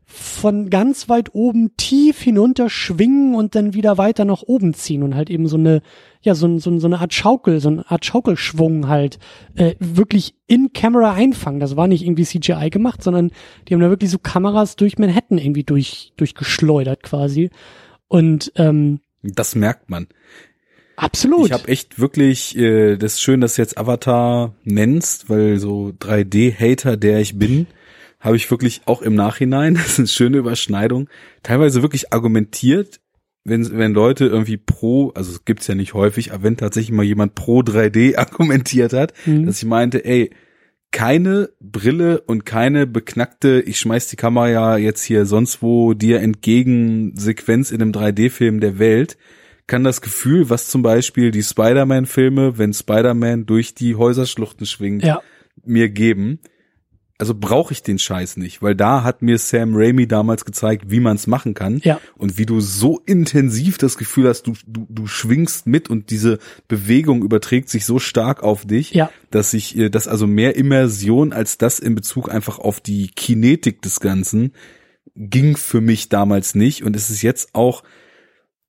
von 0.08 0.70
ganz 0.70 1.08
weit 1.08 1.34
oben 1.34 1.76
tief 1.76 2.20
hinunter 2.20 2.70
schwingen 2.70 3.34
und 3.34 3.56
dann 3.56 3.74
wieder 3.74 3.98
weiter 3.98 4.24
nach 4.24 4.42
oben 4.42 4.72
ziehen 4.72 5.02
und 5.02 5.16
halt 5.16 5.30
eben 5.30 5.48
so 5.48 5.56
eine, 5.56 5.82
ja, 6.22 6.36
so, 6.36 6.58
so, 6.58 6.78
so 6.78 6.86
eine 6.86 7.00
Art 7.00 7.12
Schaukel, 7.12 7.58
so 7.58 7.68
eine 7.70 7.90
Art 7.90 8.04
Schaukelschwung 8.04 8.86
halt 8.86 9.18
äh, 9.56 9.74
wirklich 9.80 10.36
in 10.46 10.72
Camera 10.72 11.12
einfangen. 11.12 11.58
Das 11.58 11.76
war 11.76 11.88
nicht 11.88 12.04
irgendwie 12.04 12.24
CGI 12.24 12.70
gemacht, 12.70 13.02
sondern 13.02 13.32
die 13.66 13.74
haben 13.74 13.80
da 13.80 13.90
wirklich 13.90 14.10
so 14.10 14.18
Kameras 14.18 14.76
durch 14.76 14.96
Manhattan 14.96 15.38
irgendwie 15.38 15.64
durch, 15.64 16.12
durchgeschleudert 16.16 17.02
quasi. 17.02 17.50
Und 18.08 18.52
ähm, 18.56 19.00
das 19.22 19.54
merkt 19.54 19.90
man. 19.90 20.06
Absolut. 20.96 21.46
Ich 21.46 21.52
habe 21.52 21.68
echt 21.68 21.98
wirklich, 21.98 22.56
äh, 22.56 22.96
das 22.96 23.14
ist 23.14 23.20
schön, 23.20 23.40
dass 23.40 23.56
du 23.56 23.62
jetzt 23.62 23.76
Avatar 23.76 24.54
nennst, 24.64 25.28
weil 25.28 25.58
so 25.58 25.92
3D-Hater, 26.00 26.96
der 26.96 27.20
ich 27.20 27.38
bin, 27.38 27.66
habe 28.18 28.36
ich 28.36 28.50
wirklich 28.50 28.82
auch 28.86 29.02
im 29.02 29.14
Nachhinein, 29.14 29.74
das 29.76 29.90
ist 29.90 29.98
eine 29.98 30.08
schöne 30.08 30.38
Überschneidung, 30.38 31.08
teilweise 31.42 31.82
wirklich 31.82 32.12
argumentiert, 32.12 33.00
wenn, 33.44 33.78
wenn 33.78 33.92
Leute 33.92 34.26
irgendwie 34.26 34.56
pro, 34.56 35.10
also 35.10 35.30
es 35.30 35.44
gibt's 35.44 35.66
ja 35.66 35.74
nicht 35.74 35.94
häufig, 35.94 36.32
aber 36.32 36.42
wenn 36.44 36.56
tatsächlich 36.56 36.92
mal 36.92 37.04
jemand 37.04 37.34
pro 37.34 37.60
3D 37.60 38.16
argumentiert 38.16 38.92
hat, 38.92 39.12
mhm. 39.26 39.46
dass 39.46 39.58
ich 39.58 39.68
meinte, 39.68 40.04
ey, 40.04 40.30
keine 40.96 41.50
Brille 41.60 42.22
und 42.22 42.46
keine 42.46 42.86
beknackte, 42.86 43.60
ich 43.60 43.78
schmeiß 43.78 44.08
die 44.08 44.16
Kamera 44.16 44.48
ja 44.48 44.76
jetzt 44.78 45.02
hier 45.02 45.26
sonst 45.26 45.60
wo 45.60 45.92
dir 45.92 46.20
entgegen 46.20 47.14
Sequenz 47.18 47.70
in 47.70 47.82
einem 47.82 47.92
3D-Film 47.92 48.60
der 48.60 48.78
Welt, 48.78 49.18
kann 49.66 49.84
das 49.84 50.00
Gefühl, 50.00 50.48
was 50.48 50.68
zum 50.68 50.80
Beispiel 50.80 51.32
die 51.32 51.42
Spider-Man-Filme, 51.42 52.56
wenn 52.56 52.72
Spider-Man 52.72 53.44
durch 53.44 53.74
die 53.74 53.94
Häuserschluchten 53.94 54.64
schwingt, 54.64 55.04
ja. 55.04 55.20
mir 55.66 55.90
geben 55.90 56.38
also 57.18 57.34
brauche 57.34 57.72
ich 57.72 57.82
den 57.82 57.98
Scheiß 57.98 58.36
nicht, 58.36 58.62
weil 58.62 58.74
da 58.74 59.02
hat 59.02 59.22
mir 59.22 59.38
Sam 59.38 59.74
Raimi 59.74 60.06
damals 60.06 60.44
gezeigt, 60.44 60.90
wie 60.90 61.00
man 61.00 61.16
es 61.16 61.26
machen 61.26 61.54
kann 61.54 61.80
ja. 61.82 62.00
und 62.16 62.36
wie 62.36 62.46
du 62.46 62.60
so 62.60 63.00
intensiv 63.06 63.78
das 63.78 63.96
Gefühl 63.96 64.28
hast, 64.28 64.42
du, 64.46 64.52
du, 64.66 64.86
du 64.88 65.06
schwingst 65.06 65.66
mit 65.66 65.88
und 65.88 66.10
diese 66.10 66.38
Bewegung 66.68 67.22
überträgt 67.22 67.70
sich 67.70 67.86
so 67.86 67.98
stark 67.98 68.42
auf 68.42 68.66
dich, 68.66 68.92
ja. 68.92 69.10
dass 69.30 69.54
ich, 69.54 69.76
äh, 69.78 69.88
dass 69.88 70.08
also 70.08 70.26
mehr 70.26 70.56
Immersion 70.56 71.32
als 71.32 71.56
das 71.56 71.78
in 71.78 71.94
Bezug 71.94 72.30
einfach 72.30 72.58
auf 72.58 72.80
die 72.80 73.08
Kinetik 73.08 73.80
des 73.82 74.00
Ganzen 74.00 74.52
ging 75.14 75.56
für 75.56 75.80
mich 75.80 76.10
damals 76.10 76.54
nicht 76.54 76.84
und 76.84 76.94
es 76.94 77.08
ist 77.10 77.22
jetzt 77.22 77.54
auch 77.54 77.82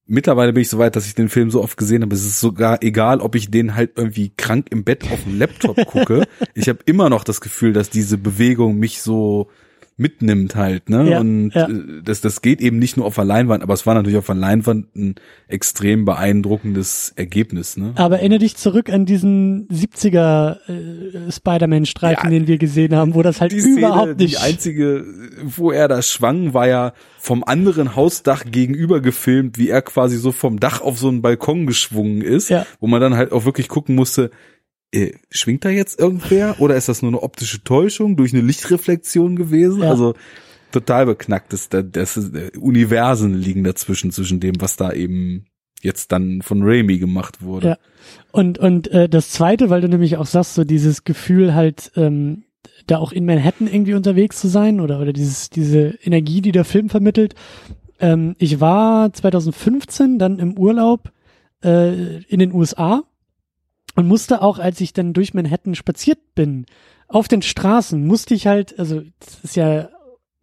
mittlerweile 0.07 0.53
bin 0.53 0.61
ich 0.61 0.69
so 0.69 0.77
weit, 0.77 0.95
dass 0.95 1.07
ich 1.07 1.15
den 1.15 1.29
Film 1.29 1.51
so 1.51 1.61
oft 1.61 1.77
gesehen 1.77 2.01
habe. 2.01 2.15
Es 2.15 2.25
ist 2.25 2.39
sogar 2.39 2.81
egal, 2.81 3.19
ob 3.19 3.35
ich 3.35 3.51
den 3.51 3.75
halt 3.75 3.91
irgendwie 3.95 4.31
krank 4.35 4.67
im 4.71 4.83
Bett 4.83 5.03
auf 5.11 5.23
dem 5.23 5.37
Laptop 5.37 5.85
gucke. 5.85 6.27
ich 6.55 6.69
habe 6.69 6.79
immer 6.85 7.09
noch 7.09 7.23
das 7.23 7.41
Gefühl, 7.41 7.73
dass 7.73 7.89
diese 7.89 8.17
Bewegung 8.17 8.77
mich 8.77 9.01
so 9.01 9.49
mitnimmt 9.99 10.55
halt, 10.55 10.89
ne? 10.89 11.09
Ja, 11.09 11.19
und 11.19 11.49
ja. 11.55 11.67
äh, 11.67 12.01
das, 12.03 12.21
das 12.21 12.41
geht 12.43 12.61
eben 12.61 12.77
nicht 12.77 12.97
nur 12.97 13.05
auf 13.07 13.15
der 13.15 13.25
Leinwand, 13.25 13.63
aber 13.63 13.73
es 13.73 13.85
war 13.87 13.95
natürlich 13.95 14.17
auf 14.17 14.27
der 14.27 14.35
Leinwand 14.35 14.95
ein 14.95 15.15
extrem 15.47 16.05
beeindruckendes 16.05 17.13
Ergebnis, 17.15 17.77
ne? 17.77 17.93
Aber 17.95 18.19
erinnere 18.19 18.39
dich 18.39 18.55
zurück 18.57 18.91
an 18.91 19.05
diesen 19.05 19.67
70er 19.69 20.57
äh, 20.69 21.31
Spider-Man-Streifen, 21.31 22.25
Ja. 22.25 22.29
den 22.29 22.47
wir 22.47 22.57
gesehen 22.59 22.95
haben, 22.95 23.15
wo 23.15 23.23
das 23.23 23.41
halt 23.41 23.51
die 23.51 23.59
Szene, 23.61 23.79
überhaupt 23.79 24.19
nicht. 24.19 24.33
die 24.35 24.37
einzige, 24.37 25.03
wo 25.43 25.71
er 25.71 25.87
da 25.87 26.01
schwang, 26.03 26.53
war 26.53 26.67
ja 26.67 26.93
vom 27.17 27.43
anderen 27.43 27.95
Hausdach 27.95 28.45
gegenüber 28.49 29.01
gefilmt, 29.01 29.57
wie 29.57 29.69
er 29.69 29.81
quasi 29.81 30.17
so 30.17 30.31
vom 30.31 30.59
Dach 30.59 30.81
auf 30.81 30.99
so 30.99 31.07
einen 31.09 31.21
Balkon 31.23 31.65
geschwungen 31.65 32.21
ist, 32.21 32.51
wo 32.79 32.87
man 32.87 33.01
dann 33.01 33.15
halt 33.17 33.31
auch 33.31 33.45
wirklich 33.45 33.67
gucken 33.67 33.95
musste, 33.95 34.29
äh, 34.91 35.13
schwingt 35.29 35.65
da 35.65 35.69
jetzt 35.69 35.99
irgendwer 35.99 36.59
oder 36.59 36.75
ist 36.75 36.89
das 36.89 37.01
nur 37.01 37.11
eine 37.11 37.21
optische 37.21 37.63
Täuschung 37.63 38.15
durch 38.15 38.33
eine 38.33 38.41
Lichtreflexion 38.41 39.35
gewesen? 39.35 39.83
Ja. 39.83 39.89
Also 39.89 40.13
total 40.71 41.05
beknackt. 41.05 41.53
Das, 41.53 41.69
das, 41.69 41.85
das 41.91 42.17
ist, 42.17 42.35
äh, 42.35 42.51
Universen 42.57 43.33
liegen 43.33 43.63
dazwischen, 43.63 44.11
zwischen 44.11 44.39
dem, 44.39 44.59
was 44.59 44.75
da 44.75 44.91
eben 44.91 45.45
jetzt 45.81 46.11
dann 46.11 46.41
von 46.41 46.63
Raimi 46.63 46.97
gemacht 46.97 47.41
wurde. 47.41 47.67
Ja. 47.67 47.77
Und, 48.31 48.57
und 48.57 48.87
äh, 48.89 49.07
das 49.09 49.29
Zweite, 49.29 49.69
weil 49.69 49.81
du 49.81 49.89
nämlich 49.89 50.17
auch 50.17 50.25
sagst, 50.25 50.55
so 50.55 50.63
dieses 50.63 51.03
Gefühl 51.03 51.53
halt, 51.53 51.91
ähm, 51.95 52.43
da 52.87 52.97
auch 52.97 53.11
in 53.11 53.25
Manhattan 53.25 53.67
irgendwie 53.67 53.93
unterwegs 53.93 54.39
zu 54.39 54.47
sein 54.47 54.79
oder, 54.79 54.99
oder 54.99 55.13
dieses, 55.13 55.49
diese 55.49 55.97
Energie, 56.01 56.41
die 56.41 56.51
der 56.51 56.65
Film 56.65 56.89
vermittelt. 56.89 57.35
Ähm, 57.99 58.35
ich 58.39 58.59
war 58.59 59.11
2015 59.11 60.19
dann 60.19 60.39
im 60.39 60.57
Urlaub 60.57 61.11
äh, 61.63 62.21
in 62.23 62.39
den 62.39 62.53
USA 62.53 63.03
und 63.97 64.07
musste 64.07 64.43
auch, 64.43 64.59
als 64.59 64.79
ich 64.79 64.93
dann 64.93 65.13
durch 65.13 65.33
Manhattan 65.33 65.73
spaziert 65.73 66.19
bin, 66.35 66.67
auf 67.07 67.27
den 67.27 67.41
Straßen, 67.41 68.05
musste 68.05 68.35
ich 68.35 68.45
halt, 68.45 68.77
also 68.77 69.01
das 69.19 69.39
ist 69.43 69.55
ja 69.55 69.89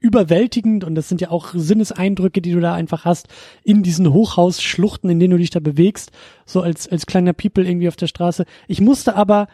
überwältigend 0.01 0.83
und 0.83 0.97
das 0.97 1.09
sind 1.09 1.21
ja 1.21 1.31
auch 1.31 1.55
Sinneseindrücke, 1.55 2.43
die 2.43 2.51
du 2.51 2.59
da 2.59 2.75
einfach 2.75 3.05
hast 3.05 3.29
in 3.62 3.85
diesen 3.85 4.12
Hochhausschluchten, 4.12 5.09
in 5.09 5.21
denen 5.21 5.31
du 5.31 5.38
dich 5.38 5.51
da 5.51 5.61
bewegst, 5.61 6.11
so 6.45 6.62
als, 6.62 6.88
als 6.88 7.07
kleiner 7.07 7.33
People 7.33 7.64
irgendwie 7.64 7.87
auf 7.87 7.95
der 7.95 8.09
Straße. 8.09 8.45
Ich 8.67 8.81
musste 8.81 9.14
aber, 9.14 9.47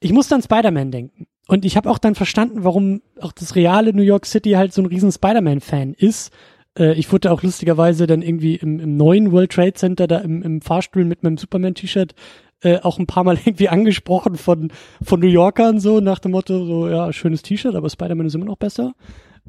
ich 0.00 0.12
musste 0.12 0.34
an 0.34 0.42
Spider-Man 0.42 0.90
denken. 0.90 1.26
Und 1.48 1.64
ich 1.64 1.78
habe 1.78 1.90
auch 1.90 1.98
dann 1.98 2.14
verstanden, 2.14 2.64
warum 2.64 3.00
auch 3.18 3.32
das 3.32 3.56
reale 3.56 3.94
New 3.94 4.02
York 4.02 4.26
City 4.26 4.50
halt 4.52 4.74
so 4.74 4.82
ein 4.82 4.86
riesen 4.86 5.10
Spider-Man-Fan 5.10 5.94
ist. 5.94 6.34
Äh, 6.78 6.92
ich 6.94 7.10
wurde 7.10 7.32
auch 7.32 7.42
lustigerweise 7.42 8.06
dann 8.06 8.20
irgendwie 8.20 8.56
im, 8.56 8.78
im 8.78 8.98
neuen 8.98 9.32
World 9.32 9.52
Trade 9.52 9.72
Center 9.72 10.06
da 10.06 10.18
im, 10.18 10.42
im 10.42 10.60
Fahrstuhl 10.60 11.06
mit 11.06 11.22
meinem 11.22 11.38
Superman-T-Shirt 11.38 12.14
äh, 12.62 12.78
auch 12.80 12.98
ein 12.98 13.06
paar 13.06 13.24
Mal 13.24 13.38
irgendwie 13.44 13.68
angesprochen 13.68 14.36
von, 14.36 14.72
von 15.02 15.20
New 15.20 15.28
Yorkern 15.28 15.80
so 15.80 16.00
nach 16.00 16.18
dem 16.18 16.32
Motto 16.32 16.64
so, 16.64 16.88
ja, 16.88 17.12
schönes 17.12 17.42
T-Shirt, 17.42 17.74
aber 17.74 17.90
Spider-Man 17.90 18.26
ist 18.26 18.34
immer 18.34 18.46
noch 18.46 18.56
besser. 18.56 18.94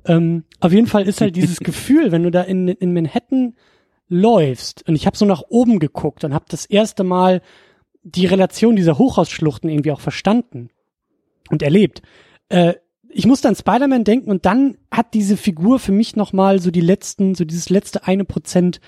Ähm, 0.05 0.45
auf 0.59 0.71
jeden 0.71 0.87
Fall 0.87 1.07
ist 1.07 1.21
halt 1.21 1.35
dieses 1.35 1.59
Gefühl, 1.61 2.11
wenn 2.11 2.23
du 2.23 2.31
da 2.31 2.41
in, 2.41 2.67
in 2.67 2.93
Manhattan 2.93 3.55
läufst 4.07 4.87
und 4.87 4.95
ich 4.95 5.05
habe 5.05 5.17
so 5.17 5.25
nach 5.25 5.43
oben 5.47 5.79
geguckt 5.79 6.23
und 6.23 6.33
habe 6.33 6.45
das 6.49 6.65
erste 6.65 7.03
Mal 7.03 7.41
die 8.03 8.25
Relation 8.25 8.75
dieser 8.75 8.97
Hochhausschluchten 8.97 9.69
irgendwie 9.69 9.91
auch 9.91 10.01
verstanden 10.01 10.69
und 11.49 11.61
erlebt. 11.61 12.01
Äh, 12.49 12.73
ich 13.13 13.25
musste 13.25 13.47
an 13.47 13.55
Spider-Man 13.55 14.03
denken 14.03 14.31
und 14.31 14.45
dann 14.45 14.77
hat 14.89 15.13
diese 15.13 15.37
Figur 15.37 15.79
für 15.79 15.91
mich 15.91 16.15
nochmal 16.15 16.59
so 16.59 16.71
die 16.71 16.81
letzten, 16.81 17.35
so 17.35 17.45
dieses 17.45 17.69
letzte 17.69 18.07
eine 18.07 18.25
Prozent 18.25 18.79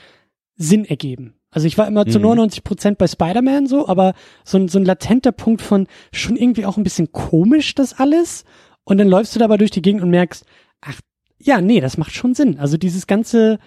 Sinn 0.55 0.85
ergeben. 0.85 1.35
Also 1.53 1.67
ich 1.67 1.77
war 1.77 1.87
immer 1.87 2.05
zu 2.05 2.17
Mhm. 2.19 2.23
99 2.23 2.63
Prozent 2.63 2.97
bei 2.97 3.07
Spider-Man 3.07 3.67
so, 3.67 3.87
aber 3.87 4.13
so 4.43 4.57
ein, 4.57 4.67
so 4.67 4.79
ein 4.79 4.85
latenter 4.85 5.31
Punkt 5.31 5.61
von 5.61 5.87
schon 6.11 6.35
irgendwie 6.35 6.65
auch 6.65 6.77
ein 6.77 6.83
bisschen 6.83 7.11
komisch 7.11 7.75
das 7.75 7.99
alles. 7.99 8.43
Und 8.83 8.97
dann 8.97 9.07
läufst 9.07 9.35
du 9.35 9.39
dabei 9.39 9.57
durch 9.57 9.71
die 9.71 9.81
Gegend 9.81 10.01
und 10.01 10.09
merkst, 10.09 10.45
ach, 10.81 10.99
ja, 11.39 11.61
nee, 11.61 11.79
das 11.79 11.97
macht 11.97 12.13
schon 12.13 12.33
Sinn. 12.33 12.57
Also 12.59 12.77
dieses 12.77 13.07
ganze, 13.07 13.59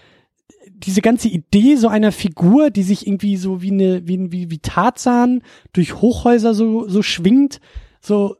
diese 0.68 1.00
ganze 1.00 1.28
Idee 1.28 1.76
so 1.76 1.88
einer 1.88 2.12
Figur, 2.12 2.70
die 2.70 2.82
sich 2.82 3.06
irgendwie 3.06 3.36
so 3.36 3.62
wie 3.62 3.70
eine, 3.70 4.06
wie, 4.06 4.30
wie, 4.32 4.50
wie 4.50 4.58
Tarzan 4.58 5.42
durch 5.72 6.00
Hochhäuser 6.00 6.54
so, 6.54 6.88
so 6.88 7.02
schwingt, 7.02 7.60
so, 8.00 8.36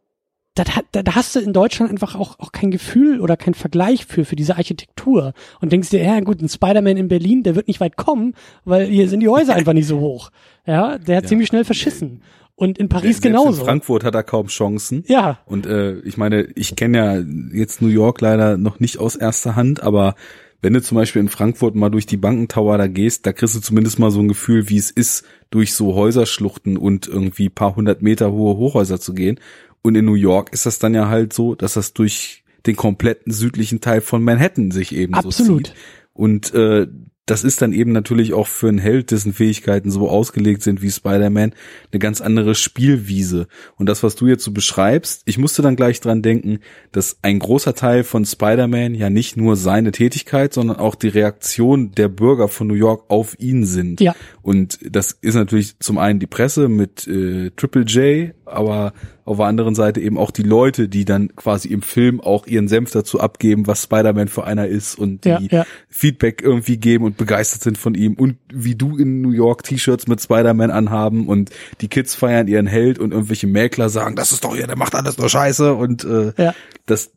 da, 0.65 1.03
da, 1.03 1.15
hast 1.15 1.37
du 1.37 1.41
in 1.41 1.53
Deutschland 1.53 1.91
einfach 1.91 2.15
auch, 2.15 2.39
auch 2.39 2.53
kein 2.53 2.71
Gefühl 2.71 3.21
oder 3.21 3.37
kein 3.37 3.55
Vergleich 3.55 4.07
für, 4.07 4.25
für 4.25 4.37
diese 4.37 4.57
Architektur. 4.57 5.33
Und 5.61 5.73
denkst 5.73 5.91
dir, 5.91 6.03
ja 6.03 6.19
gut, 6.21 6.41
ein 6.41 6.49
Spider-Man 6.49 6.97
in 6.97 7.09
Berlin, 7.09 7.43
der 7.43 7.55
wird 7.55 7.69
nicht 7.69 7.81
weit 7.81 7.97
kommen, 7.97 8.35
weil 8.65 8.87
hier 8.87 9.09
sind 9.09 9.21
die 9.21 9.29
Häuser 9.29 9.55
einfach 9.57 9.73
nicht 9.75 9.87
so 9.87 10.01
hoch. 10.01 10.31
Ja, 10.67 10.99
der 10.99 11.17
hat 11.19 11.25
Ja. 11.25 11.29
ziemlich 11.29 11.49
schnell 11.49 11.65
verschissen. 11.65 12.23
Und 12.55 12.79
in 12.79 12.89
Paris 12.89 13.21
genauso. 13.21 13.61
In 13.61 13.67
Frankfurt 13.67 14.03
hat 14.03 14.15
er 14.15 14.23
kaum 14.23 14.47
Chancen. 14.47 15.05
ja, 15.09 15.39
Und 15.45 15.67
äh, 15.67 15.99
ich 16.01 16.17
meine, 16.17 16.45
ich 16.55 16.75
kenne 16.75 16.97
ja 16.99 17.59
jetzt 17.59 17.83
New 17.83 17.89
York 17.89 18.23
leider 18.23 18.57
noch 18.57 18.81
nicht 18.81 18.99
aus 18.99 19.15
erster 19.15 19.57
Hand, 19.57 19.83
aber 19.83 20.15
wenn 20.63 20.73
du 20.73 20.81
zum 20.81 20.97
Beispiel 20.97 21.21
in 21.21 21.29
Frankfurt 21.29 21.75
mal 21.75 21.91
durch 21.91 22.07
die 22.07 22.17
Bankentower 22.17 22.79
da 22.79 22.87
gehst, 22.87 23.27
da 23.27 23.35
kriegst 23.35 23.55
du 23.55 23.61
zumindest 23.61 23.99
mal 23.99 24.11
so 24.11 24.21
ein 24.21 24.29
Gefühl, 24.29 24.71
wie 24.71 24.79
es 24.79 24.91
ist, 24.91 25.25
durch 25.51 25.75
so 25.75 25.95
Häuserschluchten 25.95 26.79
und 26.79 27.07
irgendwie 27.07 27.51
paar 27.51 27.77
hundert 27.77 28.01
Meter 28.01 28.33
hohe 28.33 28.57
Hochhäuser 28.57 28.99
zu 28.99 29.13
gehen. 29.13 29.39
Und 29.87 29.95
in 29.95 30.05
New 30.05 30.15
York 30.15 30.53
ist 30.53 30.67
das 30.67 30.81
dann 30.81 30.95
ja 30.95 31.09
halt 31.09 31.33
so, 31.33 31.55
dass 31.55 31.75
das 31.75 31.93
durch 31.93 32.43
den 32.67 32.75
kompletten 32.75 33.33
südlichen 33.33 33.81
Teil 33.81 34.01
von 34.01 34.21
Manhattan 34.21 34.73
sich 34.73 34.93
eben 34.93 35.15
so 35.15 35.29
Absolut. 35.29 35.69
zieht. 35.69 35.77
Und 36.13 36.53
äh, 36.55 36.89
das 37.25 37.45
ist 37.45 37.63
dann 37.63 37.73
eben 37.73 37.93
natürlich 37.93 38.35
auch 38.35 38.49
für 38.49 38.69
einen 38.69 38.79
Held, 38.79 39.13
dessen 39.13 39.33
Fähigkeiten 39.33 39.93
so 39.93 40.09
ausgelegt 40.09 40.63
sind 40.63 40.83
wie 40.83 40.91
Spider-Man, 40.91 41.55
eine 41.93 41.99
ganz 42.01 42.21
andere 42.21 42.57
Spielwiese. 42.57 43.47
Und 43.77 43.89
das, 43.89 44.03
was 44.03 44.17
du 44.17 44.27
jetzt 44.27 44.43
so 44.43 44.51
beschreibst, 44.51 45.23
ich 45.25 45.39
musste 45.39 45.63
dann 45.63 45.77
gleich 45.77 46.01
dran 46.01 46.21
denken, 46.21 46.59
dass 46.91 47.19
ein 47.23 47.39
großer 47.39 47.77
Teil 47.77 48.03
von 48.03 48.25
Spider-Man 48.25 48.93
ja 48.97 49.09
nicht 49.09 49.37
nur 49.37 49.55
seine 49.55 49.93
Tätigkeit, 49.93 50.53
sondern 50.53 50.79
auch 50.79 50.97
die 50.97 51.09
Reaktion 51.09 51.93
der 51.93 52.09
Bürger 52.09 52.49
von 52.49 52.67
New 52.67 52.75
York 52.75 53.05
auf 53.07 53.39
ihn 53.39 53.65
sind. 53.65 54.01
Ja. 54.01 54.17
Und 54.43 54.81
das 54.83 55.13
ist 55.13 55.37
natürlich 55.37 55.79
zum 55.79 55.99
einen 55.99 56.19
die 56.19 56.27
Presse 56.27 56.69
mit 56.69 57.07
äh, 57.07 57.51
Triple 57.51 57.83
J, 57.83 58.35
aber 58.47 58.93
auf 59.27 59.37
der 59.37 59.47
anderen 59.47 59.75
Seite 59.75 60.01
eben 60.01 60.17
auch 60.17 60.31
die 60.31 60.43
Leute, 60.45 60.89
die 60.89 61.05
dann 61.05 61.37
quasi 61.37 61.69
im 61.69 61.83
Film 61.83 62.21
auch 62.21 62.47
ihren 62.47 62.69
Senf 62.69 62.93
dazu 62.93 63.21
abgeben, 63.21 63.67
was 63.67 63.83
Spider-Man 63.83 64.29
für 64.29 64.45
einer 64.45 64.67
ist 64.69 64.99
und 64.99 65.25
die 65.25 65.29
Ja, 65.29 65.41
ja. 65.51 65.67
Feedback 65.89 66.41
irgendwie 66.43 66.79
geben 66.79 67.05
und 67.05 67.17
begeistert 67.17 67.63
sind 67.63 67.77
von 67.77 67.95
ihm 67.95 68.15
und 68.15 68.37
wie 68.53 68.75
du 68.77 68.97
in 68.97 69.21
New 69.21 69.33
York 69.33 69.65
T-Shirts 69.65 70.07
mit 70.07 70.23
Spider-Man 70.23 70.71
anhaben 70.71 71.27
und 71.29 71.51
die 71.81 71.89
Kids 71.89 72.15
feiern 72.15 72.47
ihren 72.49 72.67
Held 72.67 72.99
und 72.99 73.13
irgendwelche 73.13 73.47
Mäkler 73.47 73.89
sagen, 73.89 74.17
das 74.17 74.33
ist 74.33 74.45
doch 74.45 74.55
hier, 74.57 74.67
der 74.67 74.77
macht 74.79 74.95
alles 74.95 75.19
nur 75.19 75.29
Scheiße 75.29 75.75
und 75.75 76.05
äh, 76.05 76.33
Ja. 76.39 76.55
das 76.87 77.11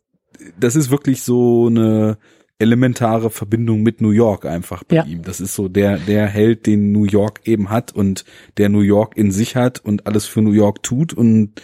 das 0.60 0.76
ist 0.76 0.90
wirklich 0.90 1.22
so 1.22 1.68
eine 1.68 2.18
elementare 2.60 3.30
Verbindung 3.30 3.84
mit 3.84 4.02
New 4.02 4.12
York 4.12 4.46
einfach 4.46 4.84
bei 4.84 4.98
Ja. 4.98 5.04
ihm. 5.06 5.22
Das 5.22 5.40
ist 5.40 5.54
so 5.56 5.68
der 5.70 5.98
der 5.98 6.28
Held, 6.28 6.66
den 6.66 6.92
New 6.92 7.06
York 7.06 7.42
eben 7.46 7.70
hat 7.70 7.94
und 7.94 8.26
der 8.58 8.70
New 8.70 8.82
York 8.82 9.16
in 9.16 9.32
sich 9.32 9.56
hat 9.56 9.80
und 9.84 10.08
alles 10.08 10.26
für 10.26 10.42
New 10.42 10.52
York 10.52 10.84
tut 10.84 11.14
und 11.14 11.62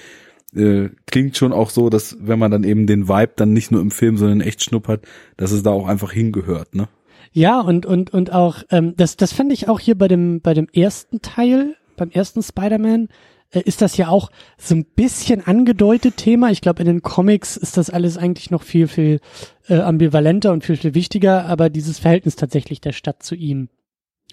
äh, 0.55 0.89
klingt 1.05 1.37
schon 1.37 1.53
auch 1.53 1.69
so, 1.69 1.89
dass 1.89 2.17
wenn 2.19 2.39
man 2.39 2.51
dann 2.51 2.63
eben 2.63 2.87
den 2.87 3.07
Vibe 3.07 3.33
dann 3.35 3.53
nicht 3.53 3.71
nur 3.71 3.81
im 3.81 3.91
Film, 3.91 4.17
sondern 4.17 4.41
echt 4.41 4.63
schnuppert, 4.63 5.05
dass 5.37 5.51
es 5.51 5.63
da 5.63 5.71
auch 5.71 5.87
einfach 5.87 6.11
hingehört, 6.11 6.75
ne? 6.75 6.87
Ja, 7.31 7.59
und, 7.59 7.85
und, 7.85 8.13
und 8.13 8.31
auch, 8.31 8.63
ähm, 8.71 8.93
das, 8.95 9.17
das 9.17 9.33
fand 9.33 9.51
ich 9.51 9.67
auch 9.67 9.81
hier 9.81 9.97
bei 9.97 10.07
dem, 10.07 10.39
bei 10.39 10.53
dem 10.53 10.67
ersten 10.71 11.21
Teil, 11.21 11.75
beim 11.97 12.09
ersten 12.09 12.41
Spider-Man, 12.41 13.09
äh, 13.51 13.61
ist 13.61 13.81
das 13.81 13.97
ja 13.97 14.07
auch 14.07 14.31
so 14.57 14.75
ein 14.75 14.85
bisschen 14.85 15.45
angedeutet 15.45 16.15
Thema. 16.15 16.51
Ich 16.51 16.61
glaube, 16.61 16.81
in 16.81 16.87
den 16.87 17.01
Comics 17.01 17.57
ist 17.57 17.75
das 17.75 17.89
alles 17.89 18.17
eigentlich 18.17 18.51
noch 18.51 18.63
viel, 18.63 18.87
viel 18.87 19.19
äh, 19.67 19.79
ambivalenter 19.79 20.53
und 20.53 20.63
viel, 20.63 20.77
viel 20.77 20.93
wichtiger, 20.93 21.45
aber 21.45 21.69
dieses 21.69 21.99
Verhältnis 21.99 22.37
tatsächlich 22.37 22.79
der 22.79 22.93
Stadt 22.93 23.21
zu 23.21 23.35
ihm. 23.35 23.67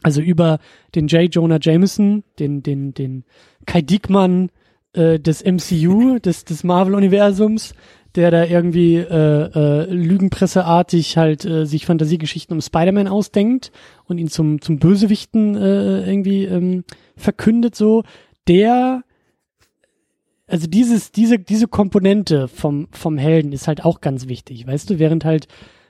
Also 0.04 0.20
über 0.20 0.58
den 0.94 1.06
J. 1.08 1.32
Jonah 1.32 1.58
Jameson, 1.60 2.24
den, 2.38 2.62
den, 2.62 2.94
den 2.94 3.24
Kai 3.66 3.82
Diekmann 3.82 4.50
äh, 4.94 5.18
des 5.18 5.44
MCU, 5.44 6.18
des, 6.18 6.44
des 6.44 6.64
Marvel-Universums, 6.64 7.74
der 8.14 8.30
da 8.30 8.44
irgendwie 8.44 8.96
äh, 8.96 9.04
äh, 9.06 9.84
lügenpresseartig 9.92 11.16
halt 11.16 11.44
äh, 11.44 11.64
sich 11.64 11.86
Fantasiegeschichten 11.86 12.54
um 12.54 12.60
Spider-Man 12.60 13.08
ausdenkt 13.08 13.72
und 14.04 14.18
ihn 14.18 14.28
zum, 14.28 14.60
zum 14.60 14.78
Bösewichten 14.78 15.56
äh, 15.56 16.08
irgendwie 16.08 16.44
ähm, 16.44 16.84
verkündet 17.16 17.74
so, 17.74 18.02
der 18.48 19.02
also 20.46 20.66
dieses, 20.66 21.12
diese, 21.12 21.38
diese 21.38 21.66
Komponente 21.66 22.46
vom, 22.48 22.88
vom 22.90 23.16
Helden 23.16 23.52
ist 23.52 23.68
halt 23.68 23.86
auch 23.86 24.02
ganz 24.02 24.28
wichtig, 24.28 24.66
weißt 24.66 24.90
du, 24.90 24.98
während 24.98 25.24
halt 25.24 25.48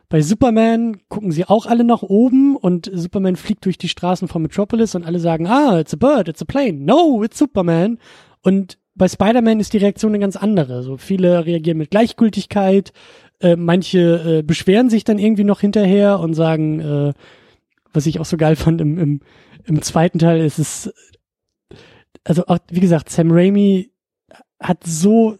bei 0.08 0.20
Superman 0.20 1.00
gucken 1.08 1.32
sie 1.32 1.46
auch 1.46 1.64
alle 1.64 1.84
nach 1.84 2.02
oben 2.02 2.54
und 2.54 2.90
Superman 2.92 3.34
fliegt 3.34 3.64
durch 3.64 3.78
die 3.78 3.88
Straßen 3.88 4.28
von 4.28 4.42
Metropolis 4.42 4.94
und 4.94 5.04
alle 5.04 5.18
sagen, 5.18 5.46
ah, 5.46 5.80
it's 5.80 5.94
a 5.94 5.96
bird, 5.96 6.28
it's 6.28 6.42
a 6.42 6.44
plane. 6.44 6.84
No, 6.84 7.24
it's 7.24 7.38
Superman. 7.38 7.98
Und 8.42 8.76
bei 8.94 9.08
Spider-Man 9.08 9.60
ist 9.60 9.72
die 9.72 9.78
Reaktion 9.78 10.12
eine 10.12 10.18
ganz 10.18 10.36
andere. 10.36 10.82
So 10.82 10.96
viele 10.96 11.46
reagieren 11.46 11.78
mit 11.78 11.90
Gleichgültigkeit, 11.90 12.92
äh, 13.40 13.56
manche 13.56 14.38
äh, 14.38 14.42
beschweren 14.42 14.90
sich 14.90 15.04
dann 15.04 15.18
irgendwie 15.18 15.44
noch 15.44 15.60
hinterher 15.60 16.20
und 16.20 16.34
sagen, 16.34 16.80
äh, 16.80 17.12
was 17.92 18.06
ich 18.06 18.20
auch 18.20 18.24
so 18.24 18.36
geil 18.36 18.56
fand 18.56 18.80
im, 18.80 18.98
im, 18.98 19.20
im 19.64 19.82
zweiten 19.82 20.18
Teil 20.18 20.40
ist 20.40 20.58
es, 20.58 20.92
also 22.24 22.46
auch, 22.46 22.58
wie 22.70 22.80
gesagt, 22.80 23.10
Sam 23.10 23.30
Raimi 23.30 23.90
hat 24.60 24.84
so, 24.84 25.38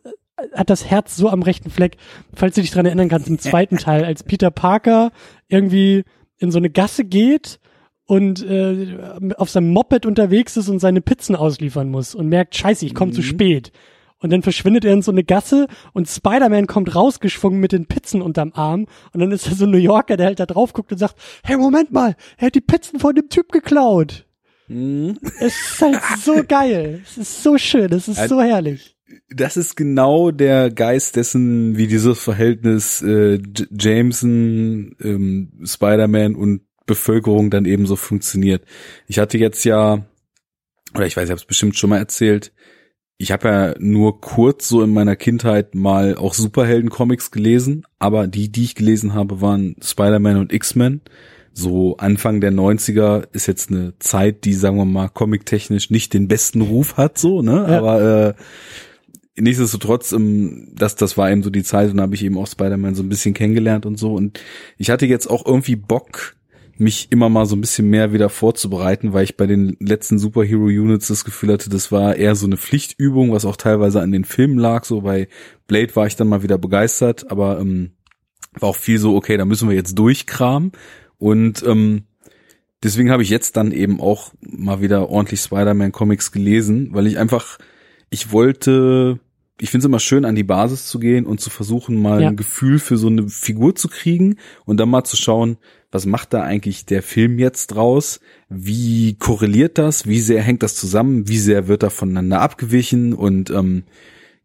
hat 0.52 0.70
das 0.70 0.84
Herz 0.90 1.16
so 1.16 1.28
am 1.28 1.42
rechten 1.42 1.70
Fleck, 1.70 1.96
falls 2.34 2.54
du 2.54 2.60
dich 2.60 2.70
dran 2.70 2.86
erinnern 2.86 3.08
kannst, 3.08 3.28
im 3.28 3.38
zweiten 3.38 3.76
Teil, 3.78 4.04
als 4.04 4.24
Peter 4.24 4.50
Parker 4.50 5.12
irgendwie 5.48 6.04
in 6.38 6.50
so 6.50 6.58
eine 6.58 6.70
Gasse 6.70 7.04
geht 7.04 7.60
und 8.06 8.44
äh, 8.44 8.98
auf 9.36 9.50
seinem 9.50 9.70
Moped 9.70 10.06
unterwegs 10.06 10.56
ist 10.56 10.68
und 10.68 10.80
seine 10.80 11.00
Pizzen 11.00 11.36
ausliefern 11.36 11.88
muss 11.88 12.14
und 12.14 12.28
merkt, 12.28 12.56
scheiße, 12.56 12.84
ich 12.84 12.94
komme 12.94 13.12
mhm. 13.12 13.16
zu 13.16 13.22
spät. 13.22 13.72
Und 14.18 14.30
dann 14.30 14.42
verschwindet 14.42 14.84
er 14.84 14.92
in 14.92 15.02
so 15.02 15.10
eine 15.10 15.24
Gasse 15.24 15.66
und 15.92 16.08
Spider-Man 16.08 16.68
kommt 16.68 16.94
rausgeschwungen 16.94 17.58
mit 17.58 17.72
den 17.72 17.86
Pizzen 17.86 18.22
unterm 18.22 18.52
Arm 18.54 18.86
und 19.12 19.20
dann 19.20 19.32
ist 19.32 19.50
da 19.50 19.54
so 19.54 19.64
ein 19.64 19.72
New 19.72 19.78
Yorker, 19.78 20.16
der 20.16 20.26
halt 20.26 20.38
da 20.40 20.46
drauf 20.46 20.72
guckt 20.72 20.92
und 20.92 20.98
sagt, 20.98 21.16
hey, 21.42 21.56
Moment 21.56 21.90
mal, 21.90 22.14
er 22.38 22.46
hat 22.46 22.54
die 22.54 22.60
Pizzen 22.60 23.00
von 23.00 23.16
dem 23.16 23.28
Typ 23.28 23.50
geklaut. 23.50 24.26
Mhm. 24.68 25.18
Es 25.40 25.54
ist 25.56 25.82
halt 25.82 26.00
so 26.20 26.42
geil. 26.48 27.00
Es 27.04 27.18
ist 27.18 27.42
so 27.42 27.58
schön, 27.58 27.92
es 27.92 28.06
ist 28.06 28.28
so 28.28 28.40
herrlich. 28.40 28.96
Das 29.28 29.56
ist 29.56 29.76
genau 29.76 30.30
der 30.30 30.70
Geist 30.70 31.16
dessen, 31.16 31.76
wie 31.76 31.86
dieses 31.86 32.22
Verhältnis 32.22 33.02
äh, 33.02 33.40
Jameson, 33.76 34.94
ähm, 35.02 35.52
Spider-Man 35.64 36.34
und 36.34 36.62
Bevölkerung 36.92 37.50
dann 37.50 37.64
eben 37.64 37.86
so 37.86 37.96
funktioniert. 37.96 38.64
Ich 39.06 39.18
hatte 39.18 39.38
jetzt 39.38 39.64
ja, 39.64 40.04
oder 40.94 41.06
ich 41.06 41.16
weiß, 41.16 41.24
ich 41.24 41.30
habe 41.30 41.40
es 41.40 41.46
bestimmt 41.46 41.76
schon 41.76 41.90
mal 41.90 41.98
erzählt, 41.98 42.52
ich 43.18 43.30
habe 43.30 43.48
ja 43.48 43.74
nur 43.78 44.20
kurz 44.20 44.68
so 44.68 44.82
in 44.82 44.92
meiner 44.92 45.14
Kindheit 45.14 45.74
mal 45.76 46.16
auch 46.16 46.34
Superhelden-Comics 46.34 47.30
gelesen, 47.30 47.84
aber 48.00 48.26
die, 48.26 48.50
die 48.50 48.64
ich 48.64 48.74
gelesen 48.74 49.14
habe, 49.14 49.40
waren 49.40 49.76
Spider-Man 49.80 50.38
und 50.38 50.52
X-Men. 50.52 51.02
So 51.52 51.96
Anfang 51.98 52.40
der 52.40 52.50
90er 52.50 53.28
ist 53.32 53.46
jetzt 53.46 53.70
eine 53.70 53.94
Zeit, 54.00 54.44
die, 54.44 54.54
sagen 54.54 54.76
wir 54.76 54.86
mal, 54.86 55.08
comic-technisch 55.08 55.90
nicht 55.90 56.14
den 56.14 56.26
besten 56.26 56.62
Ruf 56.62 56.96
hat, 56.96 57.16
so, 57.16 57.42
ne? 57.42 57.66
Ja. 57.68 57.78
Aber 57.78 58.02
äh, 58.02 58.34
nichtsdestotrotz, 59.40 60.12
ähm, 60.12 60.72
das, 60.74 60.96
das 60.96 61.16
war 61.16 61.30
eben 61.30 61.42
so 61.42 61.50
die 61.50 61.62
Zeit 61.62 61.90
und 61.90 61.98
da 61.98 62.04
habe 62.04 62.14
ich 62.14 62.24
eben 62.24 62.38
auch 62.38 62.46
Spider-Man 62.46 62.94
so 62.94 63.02
ein 63.02 63.08
bisschen 63.08 63.34
kennengelernt 63.34 63.86
und 63.86 63.98
so. 63.98 64.14
Und 64.14 64.40
ich 64.78 64.90
hatte 64.90 65.06
jetzt 65.06 65.28
auch 65.28 65.46
irgendwie 65.46 65.76
Bock, 65.76 66.34
mich 66.78 67.08
immer 67.10 67.28
mal 67.28 67.46
so 67.46 67.56
ein 67.56 67.60
bisschen 67.60 67.88
mehr 67.88 68.12
wieder 68.12 68.28
vorzubereiten, 68.28 69.12
weil 69.12 69.24
ich 69.24 69.36
bei 69.36 69.46
den 69.46 69.76
letzten 69.80 70.18
Superhero 70.18 70.64
Units 70.64 71.08
das 71.08 71.24
Gefühl 71.24 71.52
hatte, 71.52 71.70
das 71.70 71.92
war 71.92 72.16
eher 72.16 72.34
so 72.34 72.46
eine 72.46 72.56
Pflichtübung, 72.56 73.32
was 73.32 73.44
auch 73.44 73.56
teilweise 73.56 74.00
an 74.00 74.12
den 74.12 74.24
Filmen 74.24 74.58
lag. 74.58 74.84
So 74.84 75.02
bei 75.02 75.28
Blade 75.66 75.94
war 75.96 76.06
ich 76.06 76.16
dann 76.16 76.28
mal 76.28 76.42
wieder 76.42 76.58
begeistert, 76.58 77.30
aber 77.30 77.60
ähm, 77.60 77.92
war 78.58 78.70
auch 78.70 78.76
viel 78.76 78.98
so, 78.98 79.14
okay, 79.14 79.36
da 79.36 79.44
müssen 79.44 79.68
wir 79.68 79.76
jetzt 79.76 79.98
durchkramen. 79.98 80.72
Und 81.18 81.62
ähm, 81.66 82.04
deswegen 82.82 83.10
habe 83.10 83.22
ich 83.22 83.30
jetzt 83.30 83.56
dann 83.56 83.72
eben 83.72 84.00
auch 84.00 84.32
mal 84.40 84.80
wieder 84.80 85.08
ordentlich 85.08 85.40
Spider-Man 85.40 85.92
Comics 85.92 86.32
gelesen, 86.32 86.90
weil 86.92 87.06
ich 87.06 87.18
einfach, 87.18 87.58
ich 88.10 88.32
wollte 88.32 89.20
ich 89.62 89.70
finde 89.70 89.84
es 89.84 89.86
immer 89.86 90.00
schön, 90.00 90.24
an 90.24 90.34
die 90.34 90.42
Basis 90.42 90.86
zu 90.86 90.98
gehen 90.98 91.24
und 91.24 91.40
zu 91.40 91.48
versuchen, 91.48 91.96
mal 91.96 92.20
ja. 92.20 92.28
ein 92.28 92.36
Gefühl 92.36 92.80
für 92.80 92.96
so 92.96 93.06
eine 93.06 93.28
Figur 93.28 93.76
zu 93.76 93.86
kriegen 93.86 94.38
und 94.64 94.80
dann 94.80 94.90
mal 94.90 95.04
zu 95.04 95.16
schauen, 95.16 95.56
was 95.92 96.04
macht 96.04 96.34
da 96.34 96.42
eigentlich 96.42 96.84
der 96.84 97.00
Film 97.00 97.38
jetzt 97.38 97.68
draus? 97.68 98.18
Wie 98.48 99.14
korreliert 99.14 99.78
das? 99.78 100.08
Wie 100.08 100.18
sehr 100.18 100.42
hängt 100.42 100.64
das 100.64 100.74
zusammen? 100.74 101.28
Wie 101.28 101.38
sehr 101.38 101.68
wird 101.68 101.84
da 101.84 101.90
voneinander 101.90 102.40
abgewichen? 102.40 103.12
Und 103.12 103.50
ähm, 103.50 103.84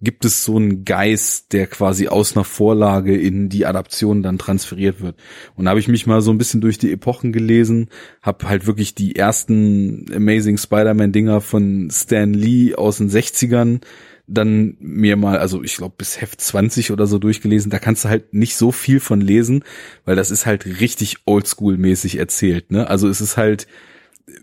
gibt 0.02 0.24
es 0.24 0.44
so 0.44 0.58
einen 0.58 0.86
Geist, 0.86 1.52
der 1.52 1.66
quasi 1.66 2.10
aus 2.10 2.36
einer 2.36 2.46
Vorlage 2.46 3.18
in 3.18 3.50
die 3.50 3.66
Adaption 3.66 4.22
dann 4.22 4.38
transferiert 4.38 5.02
wird? 5.02 5.16
Und 5.56 5.66
da 5.66 5.72
habe 5.72 5.80
ich 5.80 5.88
mich 5.88 6.06
mal 6.06 6.22
so 6.22 6.30
ein 6.30 6.38
bisschen 6.38 6.62
durch 6.62 6.78
die 6.78 6.92
Epochen 6.92 7.32
gelesen, 7.32 7.90
habe 8.22 8.48
halt 8.48 8.68
wirklich 8.68 8.94
die 8.94 9.16
ersten 9.16 10.06
Amazing 10.14 10.60
Spider-Man-Dinger 10.60 11.42
von 11.42 11.90
Stan 11.92 12.32
Lee 12.36 12.76
aus 12.76 12.98
den 12.98 13.10
60ern 13.10 13.80
dann 14.28 14.76
mir 14.80 15.16
mal, 15.16 15.38
also 15.38 15.64
ich 15.64 15.78
glaube 15.78 15.96
bis 15.98 16.20
Heft 16.20 16.42
20 16.42 16.92
oder 16.92 17.08
so 17.08 17.18
durchgelesen. 17.18 17.72
Da 17.72 17.80
kannst 17.80 18.04
du 18.04 18.10
halt 18.10 18.34
nicht 18.34 18.58
so 18.58 18.72
viel 18.72 19.00
von 19.00 19.22
lesen, 19.22 19.64
weil 20.06 20.18
das 20.18 20.32
ist 20.32 20.46
halt 20.46 20.66
richtig 20.82 21.20
oldschool-mäßig 21.26 22.20
erzählt. 22.20 22.72
Ne? 22.72 22.90
Also 22.90 23.08
es 23.08 23.22
ist 23.22 23.38
halt, 23.38 23.68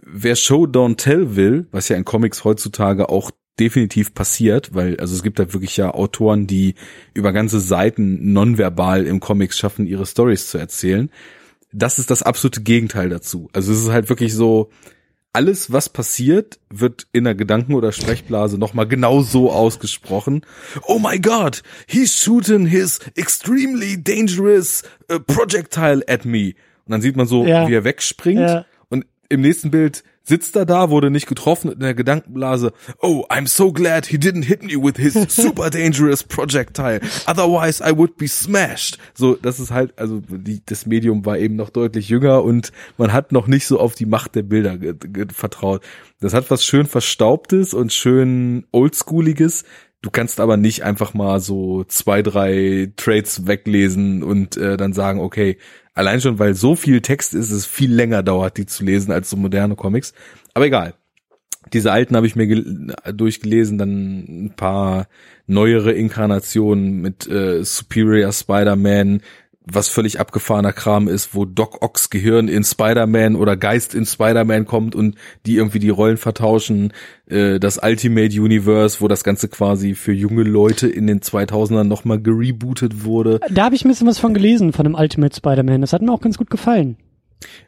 wer 0.03 0.37
Show 0.37 0.64
Don't 0.64 0.97
Tell 0.97 1.37
will, 1.37 1.66
was 1.70 1.89
ja 1.91 1.97
in 1.97 2.07
Comics 2.07 2.45
heutzutage 2.45 3.11
auch 3.11 3.30
definitiv 3.61 4.14
passiert, 4.14 4.74
weil 4.74 4.99
also 4.99 5.14
es 5.14 5.22
gibt 5.22 5.39
halt 5.39 5.53
wirklich 5.53 5.76
ja 5.76 5.93
Autoren, 5.93 6.47
die 6.47 6.74
über 7.12 7.32
ganze 7.32 7.61
Seiten 7.61 8.32
nonverbal 8.32 9.07
im 9.07 9.20
Comics 9.20 9.59
schaffen, 9.59 9.87
ihre 9.87 10.07
Stories 10.07 10.49
zu 10.49 10.59
erzählen. 10.59 11.11
Das 11.72 11.99
ist 11.99 12.11
das 12.11 12.22
absolute 12.22 12.62
Gegenteil 12.62 13.11
dazu. 13.11 13.51
Also 13.53 13.72
es 13.72 13.82
ist 13.82 13.91
halt 13.91 14.09
wirklich 14.09 14.35
so, 14.35 14.70
alles, 15.35 15.72
was 15.72 15.89
passiert, 15.89 16.61
wird 16.70 17.09
in 17.12 17.24
der 17.24 17.35
Gedanken- 17.35 17.74
oder 17.74 17.93
Sprechblase 17.93 18.57
nochmal 18.57 18.87
genau 18.87 19.20
so 19.20 19.51
ausgesprochen. 19.51 20.47
Oh 20.87 20.99
my 20.99 21.18
God, 21.18 21.62
he's 21.87 22.16
shooting 22.16 22.66
his 22.66 23.01
extremely 23.16 24.03
dangerous 24.03 24.85
uh, 25.12 25.18
projectile 25.18 26.03
at 26.09 26.24
me. 26.24 26.55
Und 26.87 26.93
dann 26.93 27.03
sieht 27.03 27.16
man 27.16 27.26
so, 27.26 27.45
ja. 27.45 27.68
wie 27.68 27.74
er 27.74 27.85
wegspringt. 27.85 28.41
Ja. 28.41 28.64
Und 28.89 29.07
im 29.28 29.41
nächsten 29.41 29.70
Bild 29.70 30.05
sitzt 30.25 30.57
er 30.57 30.64
da, 30.66 30.91
wurde 30.91 31.11
nicht 31.11 31.27
getroffen 31.27 31.70
in 31.70 31.81
der 31.81 31.95
Gedankenblase. 31.95 32.72
Oh, 33.01 33.25
I'm 33.29 33.47
so 33.47 33.72
glad 33.72 34.07
he 34.07 34.16
didn't 34.16 34.45
hit 34.45 34.62
me 34.62 34.83
with 34.83 34.97
his 34.97 35.14
super 35.29 35.70
dangerous 35.70 36.25
projectile. 36.25 37.01
Otherwise 37.27 37.83
I 37.85 37.97
would 37.97 38.16
be 38.16 38.27
smashed. 38.27 38.99
So, 39.14 39.35
das 39.35 39.61
ist 39.61 39.70
halt, 39.70 39.99
also 39.99 40.22
die, 40.27 40.62
das 40.64 40.87
Medium 40.87 41.25
war 41.27 41.39
eben 41.39 41.57
noch 41.57 41.70
deutlich 41.70 42.09
jünger 42.09 42.43
und 42.43 42.72
man 42.97 43.12
hat 43.12 43.33
noch 43.33 43.47
nicht 43.47 43.66
so 43.66 43.79
auf 43.79 43.95
die 43.95 44.07
Macht 44.07 44.35
der 44.35 44.43
Bilder 44.43 44.79
vertraut. 45.33 45.83
Das 46.20 46.33
hat 46.33 46.51
was 46.51 46.64
schön 46.64 46.87
Verstaubtes 46.87 47.75
und 47.75 47.93
schön 47.93 48.66
Oldschooliges. 48.72 49.64
Du 50.05 50.11
kannst 50.11 50.38
aber 50.38 50.59
nicht 50.59 50.84
einfach 50.84 51.14
mal 51.14 51.40
so 51.40 51.82
zwei, 51.84 52.20
drei 52.20 52.92
Trades 52.96 53.46
weglesen 53.46 54.22
und 54.22 54.59
äh, 54.59 54.76
dann 54.76 54.92
sagen, 54.92 55.18
okay, 55.18 55.57
Allein 55.94 56.20
schon, 56.20 56.40
weil 56.40 56.55
so 56.55 56.74
viel 56.74 57.00
Text 57.00 57.34
ist, 57.34 57.52
es 57.52 57.66
viel 57.66 57.92
länger 57.92 58.24
dauert, 58.24 58.57
die 58.57 58.66
zu 58.66 58.84
lesen 58.84 59.12
als 59.12 59.30
so 59.30 59.36
moderne 59.36 59.76
Comics. 59.76 60.12
Aber 60.52 60.66
egal. 60.66 60.94
Diese 61.72 61.92
alten 61.92 62.14
habe 62.14 62.26
ich 62.26 62.36
mir 62.36 62.46
durchgelesen, 63.11 63.78
dann 63.78 64.46
ein 64.46 64.55
paar 64.55 65.07
neuere 65.46 65.92
Inkarnationen 65.92 67.00
mit 67.00 67.26
äh, 67.26 67.64
Superior 67.64 68.32
Spider-Man, 68.32 69.22
was 69.67 69.89
völlig 69.89 70.21
abgefahrener 70.21 70.73
Kram 70.73 71.09
ist, 71.09 71.35
wo 71.35 71.45
Doc 71.45 71.83
Ocks 71.83 72.11
Gehirn 72.11 72.49
in 72.49 72.65
Spider-Man 72.65 73.35
oder 73.35 73.57
Geist 73.57 73.95
in 73.95 74.05
Spider-Man 74.05 74.67
kommt 74.67 74.95
und 74.95 75.17
die 75.47 75.57
irgendwie 75.57 75.79
die 75.79 75.89
Rollen 75.89 76.19
vertauschen. 76.19 76.93
Äh, 77.27 77.59
das 77.59 77.81
Ultimate 77.83 78.41
Universe, 78.41 79.01
wo 79.01 79.09
das 79.09 79.25
Ganze 79.25 79.49
quasi 79.49 79.95
für 79.95 80.12
junge 80.12 80.43
Leute 80.43 80.89
in 80.89 81.07
den 81.07 81.21
2000ern 81.21 81.85
nochmal 81.85 82.21
gerebootet 82.21 83.05
wurde. 83.05 83.41
Da 83.51 83.65
habe 83.65 83.75
ich 83.75 83.85
ein 83.85 83.89
bisschen 83.89 84.07
was 84.07 84.19
von 84.19 84.35
gelesen, 84.35 84.73
von 84.73 84.85
dem 84.85 84.95
Ultimate 84.95 85.35
Spider-Man. 85.35 85.81
Das 85.81 85.93
hat 85.93 86.03
mir 86.03 86.12
auch 86.12 86.21
ganz 86.21 86.37
gut 86.37 86.51
gefallen. 86.51 86.97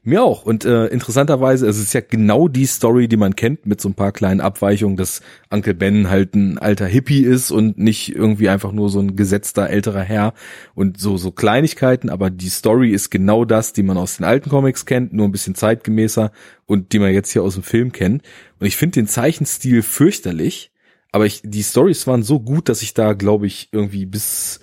Mir 0.03 0.23
auch. 0.23 0.45
Und 0.45 0.65
äh, 0.65 0.87
interessanterweise, 0.87 1.67
es 1.67 1.79
ist 1.79 1.93
ja 1.93 2.01
genau 2.01 2.49
die 2.49 2.67
Story, 2.67 3.09
die 3.09 3.17
man 3.17 3.37
kennt, 3.37 3.67
mit 3.67 3.81
so 3.81 3.89
ein 3.89 3.95
paar 3.95 4.13
kleinen 4.13 4.41
Abweichungen, 4.41 4.97
dass 4.97 5.21
Uncle 5.51 5.75
Ben 5.75 6.11
halt 6.11 6.35
ein 6.35 6.59
alter 6.59 6.87
Hippie 6.87 7.23
ist 7.23 7.51
und 7.51 7.79
nicht 7.79 8.15
irgendwie 8.15 8.49
einfach 8.49 8.73
nur 8.73 8.89
so 8.89 9.01
ein 9.01 9.17
gesetzter 9.17 9.69
älterer 9.69 10.03
Herr 10.03 10.35
und 10.75 11.01
so 11.01 11.17
so 11.17 11.31
Kleinigkeiten. 11.31 12.11
Aber 12.11 12.31
die 12.31 12.49
Story 12.49 12.91
ist 12.91 13.11
genau 13.11 13.45
das, 13.45 13.73
die 13.73 13.83
man 13.83 13.97
aus 13.97 14.17
den 14.17 14.25
alten 14.25 14.51
Comics 14.51 14.87
kennt, 14.87 15.13
nur 15.13 15.27
ein 15.27 15.33
bisschen 15.33 15.55
zeitgemäßer 15.55 16.31
und 16.67 16.93
die 16.93 16.99
man 16.99 17.13
jetzt 17.13 17.33
hier 17.33 17.43
aus 17.43 17.55
dem 17.55 17.63
Film 17.63 17.93
kennt. 17.93 18.23
Und 18.59 18.67
ich 18.67 18.77
finde 18.77 19.01
den 19.01 19.09
Zeichenstil 19.09 19.83
fürchterlich, 19.83 20.71
aber 21.13 21.27
ich, 21.27 21.41
die 21.45 21.63
Stories 21.63 22.07
waren 22.07 22.23
so 22.23 22.41
gut, 22.41 22.69
dass 22.69 22.83
ich 22.83 22.95
da, 22.95 23.15
glaube 23.15 23.47
ich, 23.47 23.69
irgendwie 23.73 24.07
bis 24.07 24.61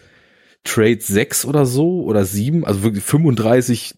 Trade 0.63 0.99
6 1.01 1.45
oder 1.45 1.65
so 1.65 2.03
oder 2.03 2.25
7, 2.25 2.65
also 2.65 2.83
wirklich 2.83 3.03
35 3.03 3.95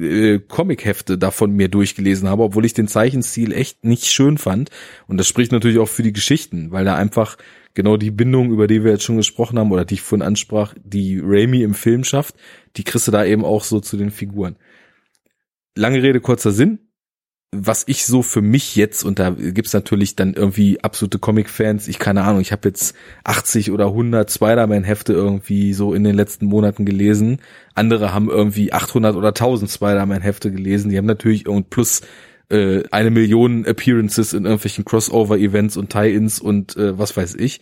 äh, 0.00 0.38
Comic-Hefte 0.38 1.18
davon 1.18 1.52
mir 1.52 1.68
durchgelesen 1.68 2.28
habe, 2.28 2.42
obwohl 2.42 2.64
ich 2.64 2.74
den 2.74 2.88
Zeichenstil 2.88 3.52
echt 3.52 3.84
nicht 3.84 4.06
schön 4.06 4.38
fand. 4.38 4.70
Und 5.06 5.18
das 5.18 5.28
spricht 5.28 5.52
natürlich 5.52 5.78
auch 5.78 5.88
für 5.88 6.02
die 6.02 6.12
Geschichten, 6.12 6.70
weil 6.70 6.84
da 6.84 6.94
einfach 6.94 7.36
genau 7.74 7.96
die 7.96 8.10
Bindung, 8.10 8.50
über 8.50 8.66
die 8.66 8.84
wir 8.84 8.92
jetzt 8.92 9.04
schon 9.04 9.16
gesprochen 9.16 9.58
haben, 9.58 9.72
oder 9.72 9.84
die 9.84 9.94
ich 9.94 10.02
vorhin 10.02 10.26
ansprach, 10.26 10.74
die 10.82 11.20
Raimi 11.22 11.62
im 11.62 11.74
Film 11.74 12.04
schafft, 12.04 12.36
die 12.76 12.84
kriegst 12.84 13.08
du 13.08 13.12
da 13.12 13.24
eben 13.24 13.44
auch 13.44 13.64
so 13.64 13.80
zu 13.80 13.96
den 13.96 14.10
Figuren. 14.10 14.56
Lange 15.74 16.02
Rede, 16.02 16.20
kurzer 16.20 16.52
Sinn 16.52 16.78
was 17.56 17.84
ich 17.86 18.06
so 18.06 18.22
für 18.22 18.42
mich 18.42 18.76
jetzt, 18.76 19.04
und 19.04 19.18
da 19.18 19.30
gibt's 19.30 19.72
natürlich 19.72 20.16
dann 20.16 20.34
irgendwie 20.34 20.80
absolute 20.82 21.18
Comic-Fans, 21.18 21.88
ich 21.88 21.98
keine 21.98 22.22
Ahnung, 22.22 22.40
ich 22.40 22.52
habe 22.52 22.68
jetzt 22.68 22.94
80 23.24 23.70
oder 23.70 23.86
100 23.86 24.30
Spider-Man-Hefte 24.30 25.12
irgendwie 25.12 25.72
so 25.72 25.94
in 25.94 26.04
den 26.04 26.14
letzten 26.14 26.46
Monaten 26.46 26.84
gelesen. 26.84 27.40
Andere 27.74 28.12
haben 28.12 28.28
irgendwie 28.28 28.72
800 28.72 29.16
oder 29.16 29.28
1000 29.28 29.70
Spider-Man-Hefte 29.70 30.50
gelesen. 30.50 30.90
Die 30.90 30.98
haben 30.98 31.06
natürlich 31.06 31.48
und 31.48 31.70
plus 31.70 32.02
äh, 32.50 32.82
eine 32.90 33.10
Million 33.10 33.64
Appearances 33.64 34.32
in 34.32 34.44
irgendwelchen 34.44 34.84
Crossover-Events 34.84 35.76
und 35.76 35.90
Tie-Ins 35.90 36.40
und 36.40 36.76
äh, 36.76 36.98
was 36.98 37.16
weiß 37.16 37.34
ich. 37.36 37.60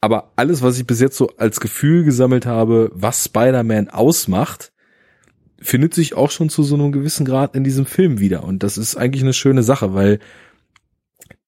Aber 0.00 0.32
alles, 0.34 0.62
was 0.62 0.78
ich 0.78 0.86
bis 0.86 1.00
jetzt 1.00 1.16
so 1.16 1.28
als 1.36 1.60
Gefühl 1.60 2.04
gesammelt 2.04 2.44
habe, 2.44 2.90
was 2.92 3.24
Spider-Man 3.24 3.88
ausmacht, 3.88 4.71
findet 5.62 5.94
sich 5.94 6.14
auch 6.14 6.30
schon 6.30 6.48
zu 6.48 6.62
so 6.62 6.74
einem 6.74 6.92
gewissen 6.92 7.24
Grad 7.24 7.54
in 7.54 7.64
diesem 7.64 7.86
Film 7.86 8.20
wieder. 8.20 8.44
Und 8.44 8.62
das 8.62 8.78
ist 8.78 8.96
eigentlich 8.96 9.22
eine 9.22 9.32
schöne 9.32 9.62
Sache, 9.62 9.94
weil 9.94 10.18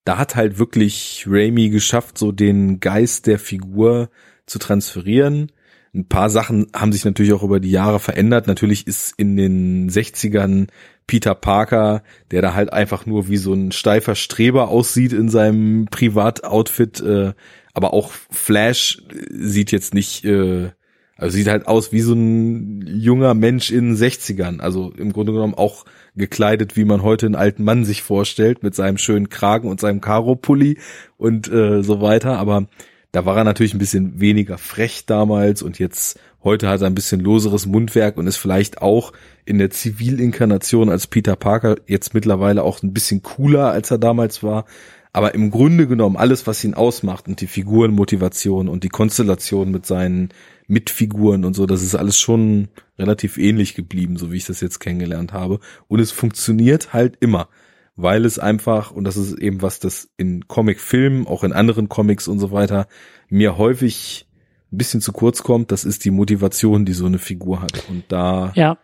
da 0.03 0.17
hat 0.17 0.35
halt 0.35 0.59
wirklich 0.59 1.25
Raimi 1.27 1.69
geschafft, 1.69 2.17
so 2.17 2.31
den 2.31 2.79
Geist 2.79 3.27
der 3.27 3.39
Figur 3.39 4.09
zu 4.45 4.59
transferieren. 4.59 5.51
Ein 5.93 6.07
paar 6.07 6.29
Sachen 6.29 6.67
haben 6.75 6.91
sich 6.91 7.05
natürlich 7.05 7.33
auch 7.33 7.43
über 7.43 7.59
die 7.59 7.71
Jahre 7.71 7.99
verändert. 7.99 8.47
Natürlich 8.47 8.85
ist 8.85 9.13
in 9.17 9.37
den 9.37 9.89
60ern 9.89 10.67
Peter 11.07 11.35
Parker, 11.35 12.03
der 12.31 12.41
da 12.41 12.53
halt 12.53 12.73
einfach 12.73 13.05
nur 13.05 13.29
wie 13.29 13.37
so 13.37 13.53
ein 13.53 13.71
steifer 13.71 14.15
Streber 14.15 14.69
aussieht 14.69 15.13
in 15.13 15.29
seinem 15.29 15.85
Privatoutfit, 15.89 17.01
äh, 17.01 17.33
aber 17.73 17.93
auch 17.93 18.11
Flash 18.31 19.01
sieht 19.29 19.71
jetzt 19.71 19.93
nicht, 19.93 20.25
äh, 20.25 20.71
also 21.17 21.35
sieht 21.35 21.47
halt 21.47 21.67
aus 21.67 21.91
wie 21.91 22.01
so 22.01 22.13
ein 22.13 22.85
junger 22.87 23.33
Mensch 23.33 23.71
in 23.71 23.89
den 23.89 23.95
60ern. 23.95 24.59
Also 24.59 24.91
im 24.97 25.13
Grunde 25.13 25.31
genommen 25.31 25.53
auch 25.53 25.85
gekleidet, 26.15 26.75
wie 26.75 26.85
man 26.85 27.03
heute 27.03 27.25
einen 27.25 27.35
alten 27.35 27.63
Mann 27.63 27.85
sich 27.85 28.01
vorstellt, 28.01 28.63
mit 28.63 28.75
seinem 28.75 28.97
schönen 28.97 29.29
Kragen 29.29 29.69
und 29.69 29.79
seinem 29.79 30.01
Karo-Pulli 30.01 30.77
und 31.17 31.51
äh, 31.51 31.83
so 31.83 32.01
weiter. 32.01 32.37
Aber 32.37 32.67
da 33.13 33.25
war 33.25 33.37
er 33.37 33.43
natürlich 33.45 33.73
ein 33.73 33.79
bisschen 33.79 34.19
weniger 34.19 34.57
frech 34.57 35.05
damals 35.05 35.61
und 35.61 35.79
jetzt 35.79 36.19
heute 36.43 36.67
hat 36.67 36.81
er 36.81 36.87
ein 36.87 36.95
bisschen 36.95 37.21
loseres 37.21 37.65
Mundwerk 37.65 38.17
und 38.17 38.27
ist 38.27 38.35
vielleicht 38.35 38.81
auch 38.81 39.13
in 39.45 39.57
der 39.57 39.69
Zivilinkarnation 39.69 40.89
als 40.89 41.07
Peter 41.07 41.37
Parker 41.37 41.77
jetzt 41.87 42.13
mittlerweile 42.13 42.63
auch 42.63 42.83
ein 42.83 42.93
bisschen 42.93 43.23
cooler, 43.23 43.71
als 43.71 43.89
er 43.89 43.99
damals 43.99 44.43
war. 44.43 44.65
Aber 45.13 45.33
im 45.33 45.49
Grunde 45.49 45.87
genommen 45.87 46.17
alles, 46.17 46.45
was 46.45 46.61
ihn 46.65 46.73
ausmacht 46.73 47.29
und 47.29 47.39
die 47.39 47.47
Figurenmotivation 47.47 48.67
und 48.67 48.83
die 48.83 48.89
Konstellation 48.89 49.71
mit 49.71 49.85
seinen 49.85 50.29
Mitfiguren 50.67 51.45
und 51.45 51.53
so, 51.55 51.65
das 51.65 51.83
ist 51.83 51.95
alles 51.95 52.17
schon 52.17 52.69
relativ 52.97 53.37
ähnlich 53.37 53.75
geblieben, 53.75 54.17
so 54.17 54.31
wie 54.31 54.37
ich 54.37 54.45
das 54.45 54.61
jetzt 54.61 54.79
kennengelernt 54.79 55.33
habe. 55.33 55.59
Und 55.87 55.99
es 55.99 56.11
funktioniert 56.11 56.93
halt 56.93 57.17
immer, 57.19 57.49
weil 57.95 58.25
es 58.25 58.39
einfach, 58.39 58.91
und 58.91 59.03
das 59.03 59.17
ist 59.17 59.37
eben 59.39 59.61
was, 59.61 59.79
das 59.79 60.09
in 60.17 60.47
Comicfilmen, 60.47 61.27
auch 61.27 61.43
in 61.43 61.53
anderen 61.53 61.89
Comics 61.89 62.27
und 62.27 62.39
so 62.39 62.51
weiter, 62.51 62.87
mir 63.29 63.57
häufig 63.57 64.27
ein 64.71 64.77
bisschen 64.77 65.01
zu 65.01 65.13
kurz 65.13 65.43
kommt, 65.43 65.71
das 65.71 65.85
ist 65.85 66.05
die 66.05 66.11
Motivation, 66.11 66.85
die 66.85 66.93
so 66.93 67.05
eine 67.05 67.19
Figur 67.19 67.61
hat. 67.61 67.87
Und 67.89 68.05
da 68.09 68.51
ja. 68.55 68.77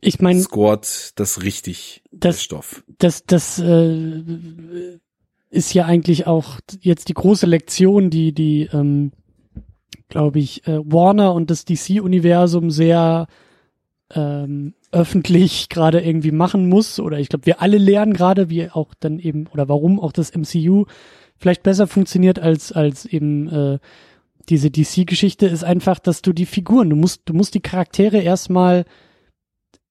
Ich 0.00 0.20
meine, 0.20 0.40
scoret 0.40 1.12
das 1.16 1.42
richtig, 1.42 2.02
das, 2.12 2.42
Stoff. 2.42 2.84
Das, 2.98 3.24
das 3.24 3.58
äh, 3.58 4.22
ist 5.50 5.74
ja 5.74 5.86
eigentlich 5.86 6.26
auch 6.26 6.60
jetzt 6.80 7.08
die 7.08 7.14
große 7.14 7.46
Lektion, 7.46 8.10
die 8.10 8.32
die, 8.32 8.68
ähm, 8.72 9.12
glaube 10.08 10.38
ich, 10.38 10.66
äh, 10.66 10.78
Warner 10.84 11.34
und 11.34 11.50
das 11.50 11.64
DC-Universum 11.64 12.70
sehr 12.70 13.26
ähm, 14.14 14.74
öffentlich 14.90 15.68
gerade 15.68 16.00
irgendwie 16.00 16.32
machen 16.32 16.68
muss. 16.68 16.98
Oder 16.98 17.18
ich 17.18 17.28
glaube, 17.28 17.46
wir 17.46 17.60
alle 17.60 17.78
lernen 17.78 18.14
gerade, 18.14 18.48
wie 18.50 18.70
auch 18.70 18.94
dann 18.98 19.18
eben 19.18 19.46
oder 19.48 19.68
warum 19.68 20.00
auch 20.00 20.12
das 20.12 20.34
MCU 20.34 20.86
vielleicht 21.36 21.62
besser 21.62 21.86
funktioniert 21.86 22.38
als 22.38 22.72
als 22.72 23.04
eben 23.04 23.48
äh, 23.48 23.78
diese 24.48 24.70
DC-Geschichte 24.70 25.46
ist 25.46 25.64
einfach, 25.64 25.98
dass 25.98 26.22
du 26.22 26.32
die 26.32 26.46
Figuren, 26.46 26.90
du 26.90 26.96
musst, 26.96 27.22
du 27.26 27.34
musst 27.34 27.54
die 27.54 27.60
Charaktere 27.60 28.18
erstmal 28.18 28.84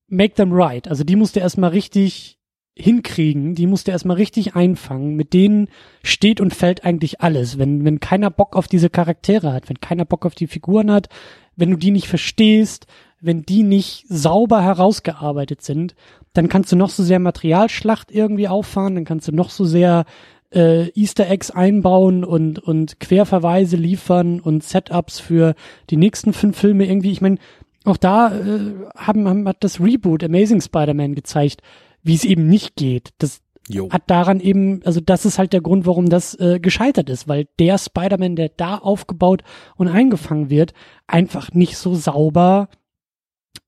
make 0.07 0.33
them 0.33 0.51
right. 0.51 0.87
Also 0.87 1.03
die 1.03 1.15
musst 1.15 1.35
du 1.35 1.39
erstmal 1.39 1.71
richtig 1.71 2.36
hinkriegen, 2.77 3.55
die 3.55 3.67
musst 3.67 3.87
du 3.87 3.91
erstmal 3.91 4.17
richtig 4.17 4.55
einfangen. 4.55 5.15
Mit 5.15 5.33
denen 5.33 5.69
steht 6.03 6.41
und 6.41 6.53
fällt 6.53 6.83
eigentlich 6.83 7.21
alles. 7.21 7.57
Wenn, 7.57 7.85
wenn 7.85 7.99
keiner 7.99 8.29
Bock 8.29 8.55
auf 8.55 8.67
diese 8.67 8.89
Charaktere 8.89 9.53
hat, 9.53 9.69
wenn 9.69 9.79
keiner 9.79 10.05
Bock 10.05 10.25
auf 10.25 10.35
die 10.35 10.47
Figuren 10.47 10.91
hat, 10.91 11.09
wenn 11.55 11.71
du 11.71 11.77
die 11.77 11.91
nicht 11.91 12.07
verstehst, 12.07 12.87
wenn 13.19 13.43
die 13.43 13.63
nicht 13.63 14.05
sauber 14.07 14.61
herausgearbeitet 14.61 15.61
sind, 15.61 15.95
dann 16.33 16.49
kannst 16.49 16.71
du 16.71 16.75
noch 16.75 16.89
so 16.89 17.03
sehr 17.03 17.19
Materialschlacht 17.19 18.11
irgendwie 18.11 18.47
auffahren, 18.47 18.95
dann 18.95 19.05
kannst 19.05 19.27
du 19.27 19.31
noch 19.31 19.49
so 19.49 19.65
sehr 19.65 20.05
äh, 20.53 20.89
Easter 20.91 21.29
Eggs 21.29 21.51
einbauen 21.51 22.23
und, 22.23 22.59
und 22.59 22.99
Querverweise 22.99 23.75
liefern 23.75 24.39
und 24.39 24.63
Setups 24.63 25.19
für 25.19 25.55
die 25.89 25.97
nächsten 25.97 26.33
fünf 26.33 26.57
Filme 26.57 26.85
irgendwie. 26.85 27.11
Ich 27.11 27.21
meine, 27.21 27.37
auch 27.85 27.97
da 27.97 28.35
äh, 28.35 28.59
haben, 28.95 29.27
haben, 29.27 29.47
hat 29.47 29.63
das 29.63 29.79
Reboot 29.79 30.23
Amazing 30.23 30.61
Spider-Man 30.61 31.15
gezeigt, 31.15 31.61
wie 32.07 32.15
es 32.15 32.25
eben 32.25 32.47
nicht 32.47 32.75
geht. 32.75 33.09
Das 33.17 33.41
jo. 33.67 33.89
hat 33.91 34.09
daran 34.09 34.39
eben, 34.39 34.81
also 34.83 34.99
das 34.99 35.25
ist 35.25 35.37
halt 35.37 35.53
der 35.53 35.61
Grund, 35.61 35.85
warum 35.85 36.09
das 36.09 36.33
äh, 36.39 36.59
gescheitert 36.59 37.09
ist, 37.09 37.27
weil 37.27 37.47
der 37.59 37.77
Spider-Man, 37.77 38.35
der 38.35 38.49
da 38.49 38.77
aufgebaut 38.77 39.43
und 39.75 39.87
eingefangen 39.87 40.49
wird, 40.49 40.73
einfach 41.05 41.51
nicht 41.53 41.77
so 41.77 41.95
sauber 41.95 42.69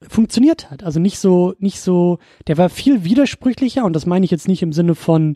funktioniert 0.08 0.72
hat. 0.72 0.84
Also 0.84 1.00
nicht 1.00 1.20
so, 1.20 1.54
nicht 1.60 1.82
so, 1.82 2.20
der 2.48 2.58
war 2.58 2.70
viel 2.70 3.04
widersprüchlicher 3.04 3.84
und 3.84 3.94
das 3.94 4.06
meine 4.06 4.26
ich 4.26 4.32
jetzt 4.32 4.48
nicht 4.48 4.62
im 4.62 4.74
Sinne 4.74 4.96
von 4.96 5.36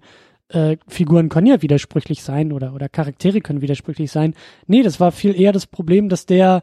äh, 0.50 0.78
Figuren 0.88 1.30
können 1.30 1.48
ja 1.48 1.62
widersprüchlich 1.62 2.24
sein 2.24 2.52
oder, 2.52 2.74
oder 2.74 2.90
Charaktere 2.90 3.42
können 3.42 3.62
widersprüchlich 3.62 4.12
sein. 4.12 4.34
Nee, 4.68 4.84
das 4.84 5.00
war 5.00 5.12
viel 5.12 5.40
eher 5.40 5.52
das 5.52 5.68
Problem, 5.68 6.10
dass 6.10 6.26
der 6.26 6.62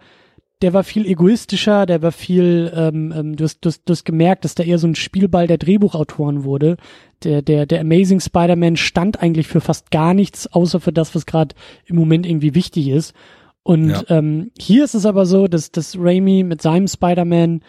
der 0.63 0.75
war 0.75 0.85
viel 0.85 1.07
egoistischer, 1.07 1.87
der 1.87 2.03
war 2.03 2.13
viel, 2.13 2.73
ähm, 2.75 3.13
ähm, 3.17 3.37
du, 3.37 3.45
hast, 3.45 3.61
du, 3.61 3.69
hast, 3.69 3.83
du 3.87 3.93
hast 3.93 4.05
gemerkt, 4.05 4.45
dass 4.45 4.55
da 4.55 4.63
eher 4.63 4.79
so 4.79 4.87
ein 4.87 4.95
Spielball 4.95 5.47
der 5.47 5.59
Drehbuchautoren 5.59 6.45
wurde. 6.45 6.77
Der, 7.23 7.43
der, 7.43 7.67
der 7.67 7.81
Amazing 7.81 8.21
Spider-Man 8.21 8.77
stand 8.77 9.23
eigentlich 9.23 9.47
für 9.47 9.61
fast 9.61 9.91
gar 9.91 10.15
nichts, 10.15 10.47
außer 10.47 10.81
für 10.81 10.93
das, 10.93 11.15
was 11.15 11.27
gerade 11.27 11.55
im 11.87 11.97
Moment 11.97 12.27
irgendwie 12.27 12.55
wichtig 12.55 12.89
ist. 12.89 13.15
Und 13.63 13.91
ja. 13.91 14.03
ähm, 14.09 14.51
hier 14.59 14.85
ist 14.85 14.95
es 14.95 15.07
aber 15.07 15.27
so, 15.27 15.49
dass, 15.49 15.71
dass 15.71 15.97
Raimi 15.99 16.43
mit 16.43 16.63
seinem 16.63 16.89
Spider-Man 16.89 17.63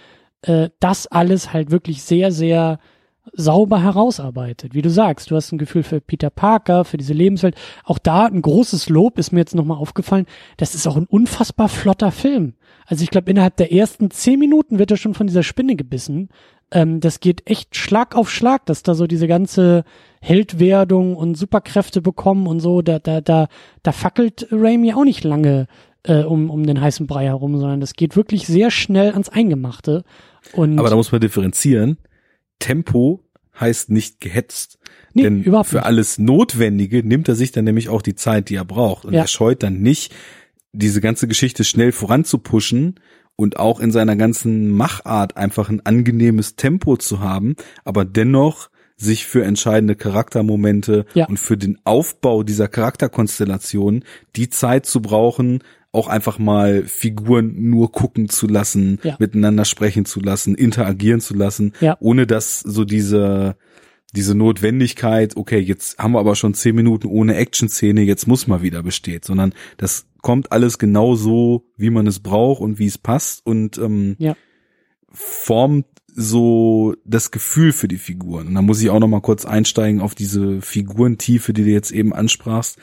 äh, 0.43 0.69
das 0.79 1.07
alles 1.07 1.53
halt 1.53 1.71
wirklich 1.71 2.03
sehr, 2.03 2.31
sehr 2.31 2.79
sauber 3.33 3.81
herausarbeitet. 3.81 4.73
Wie 4.73 4.81
du 4.81 4.89
sagst, 4.89 5.31
du 5.31 5.35
hast 5.35 5.51
ein 5.51 5.57
Gefühl 5.57 5.83
für 5.83 6.01
Peter 6.01 6.29
Parker, 6.29 6.85
für 6.85 6.97
diese 6.97 7.13
Lebenswelt. 7.13 7.55
Auch 7.83 7.99
da 7.99 8.25
ein 8.25 8.41
großes 8.41 8.89
Lob 8.89 9.17
ist 9.17 9.31
mir 9.31 9.39
jetzt 9.39 9.55
nochmal 9.55 9.77
aufgefallen. 9.77 10.25
Das 10.57 10.75
ist 10.75 10.87
auch 10.87 10.97
ein 10.97 11.05
unfassbar 11.05 11.69
flotter 11.69 12.11
Film. 12.11 12.55
Also 12.91 13.03
ich 13.03 13.09
glaube, 13.09 13.31
innerhalb 13.31 13.55
der 13.55 13.71
ersten 13.71 14.11
zehn 14.11 14.37
Minuten 14.37 14.77
wird 14.77 14.91
er 14.91 14.97
schon 14.97 15.13
von 15.13 15.25
dieser 15.25 15.43
Spinne 15.43 15.77
gebissen. 15.77 16.27
Ähm, 16.71 16.99
das 16.99 17.21
geht 17.21 17.49
echt 17.49 17.77
Schlag 17.77 18.17
auf 18.17 18.29
Schlag, 18.29 18.65
dass 18.65 18.83
da 18.83 18.95
so 18.95 19.07
diese 19.07 19.29
ganze 19.29 19.85
Heldwerdung 20.19 21.15
und 21.15 21.35
Superkräfte 21.35 22.01
bekommen 22.01 22.47
und 22.47 22.59
so. 22.59 22.81
Da, 22.81 22.99
da, 22.99 23.21
da, 23.21 23.47
da 23.81 23.91
fackelt 23.93 24.45
Raimi 24.51 24.91
auch 24.91 25.05
nicht 25.05 25.23
lange 25.23 25.67
äh, 26.03 26.23
um, 26.23 26.49
um 26.49 26.65
den 26.65 26.81
heißen 26.81 27.07
Brei 27.07 27.27
herum, 27.27 27.57
sondern 27.57 27.79
das 27.79 27.93
geht 27.93 28.17
wirklich 28.17 28.45
sehr 28.45 28.71
schnell 28.71 29.13
ans 29.13 29.29
Eingemachte. 29.29 30.03
Und 30.51 30.77
Aber 30.77 30.89
da 30.89 30.97
muss 30.97 31.13
man 31.13 31.21
differenzieren. 31.21 31.97
Tempo 32.59 33.23
heißt 33.57 33.89
nicht 33.89 34.19
gehetzt. 34.19 34.79
Nee, 35.13 35.23
Denn 35.23 35.63
für 35.63 35.83
alles 35.83 36.17
Notwendige 36.17 37.07
nimmt 37.07 37.29
er 37.29 37.35
sich 37.35 37.53
dann 37.53 37.63
nämlich 37.63 37.87
auch 37.87 38.01
die 38.01 38.15
Zeit, 38.15 38.49
die 38.49 38.55
er 38.55 38.65
braucht. 38.65 39.05
Und 39.05 39.13
ja. 39.13 39.21
er 39.21 39.27
scheut 39.27 39.63
dann 39.63 39.81
nicht, 39.81 40.13
diese 40.73 41.01
ganze 41.01 41.27
Geschichte 41.27 41.63
schnell 41.63 41.91
voranzupushen 41.91 42.99
und 43.35 43.57
auch 43.57 43.79
in 43.79 43.91
seiner 43.91 44.15
ganzen 44.15 44.69
Machart 44.69 45.37
einfach 45.37 45.69
ein 45.69 45.85
angenehmes 45.85 46.55
Tempo 46.55 46.97
zu 46.97 47.19
haben, 47.19 47.55
aber 47.83 48.05
dennoch 48.05 48.69
sich 48.97 49.25
für 49.25 49.43
entscheidende 49.43 49.95
Charaktermomente 49.95 51.05
ja. 51.15 51.25
und 51.25 51.37
für 51.37 51.57
den 51.57 51.79
Aufbau 51.85 52.43
dieser 52.43 52.67
Charakterkonstellation 52.67 54.03
die 54.35 54.49
Zeit 54.49 54.85
zu 54.85 55.01
brauchen, 55.01 55.63
auch 55.91 56.07
einfach 56.07 56.39
mal 56.39 56.83
Figuren 56.83 57.69
nur 57.69 57.91
gucken 57.91 58.29
zu 58.29 58.47
lassen, 58.47 58.99
ja. 59.03 59.15
miteinander 59.19 59.65
sprechen 59.65 60.05
zu 60.05 60.19
lassen, 60.19 60.55
interagieren 60.55 61.19
zu 61.19 61.33
lassen, 61.33 61.73
ja. 61.81 61.97
ohne 61.99 62.27
dass 62.27 62.59
so 62.59 62.85
diese 62.85 63.57
diese 64.13 64.35
Notwendigkeit, 64.35 65.37
okay, 65.37 65.59
jetzt 65.59 65.97
haben 65.97 66.11
wir 66.11 66.19
aber 66.19 66.35
schon 66.35 66.53
zehn 66.53 66.75
Minuten 66.75 67.07
ohne 67.07 67.35
Action-Szene, 67.35 68.01
jetzt 68.01 68.27
muss 68.27 68.45
mal 68.45 68.61
wieder 68.61 68.83
besteht, 68.83 69.23
sondern 69.23 69.53
das 69.77 70.05
kommt 70.21 70.51
alles 70.51 70.77
genau 70.77 71.15
so, 71.15 71.65
wie 71.77 71.89
man 71.89 72.07
es 72.07 72.19
braucht 72.19 72.61
und 72.61 72.79
wie 72.79 72.85
es 72.85 72.97
passt 72.97 73.45
und 73.45 73.77
ähm, 73.77 74.15
ja. 74.19 74.35
formt 75.09 75.85
so 76.13 76.95
das 77.05 77.31
Gefühl 77.31 77.71
für 77.71 77.87
die 77.87 77.97
Figuren. 77.97 78.47
Und 78.47 78.55
da 78.55 78.61
muss 78.61 78.81
ich 78.81 78.89
auch 78.89 78.99
noch 78.99 79.07
mal 79.07 79.21
kurz 79.21 79.45
einsteigen 79.45 80.01
auf 80.01 80.15
diese 80.15 80.61
Figurentiefe, 80.61 81.53
die 81.53 81.63
du 81.63 81.69
jetzt 81.69 81.91
eben 81.91 82.13
ansprachst. 82.13 82.77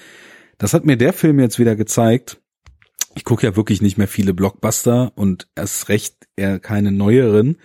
Das 0.57 0.75
hat 0.75 0.85
mir 0.85 0.97
der 0.97 1.13
Film 1.13 1.39
jetzt 1.39 1.59
wieder 1.59 1.77
gezeigt. 1.77 2.41
Ich 3.15 3.25
gucke 3.25 3.47
ja 3.47 3.57
wirklich 3.57 3.83
nicht 3.83 3.99
mehr 3.99 4.09
viele 4.09 4.35
Blockbuster 4.35 5.13
und 5.15 5.49
erst 5.55 5.89
recht 5.89 6.29
eher 6.37 6.59
keine 6.59 6.93
neueren. 6.93 7.59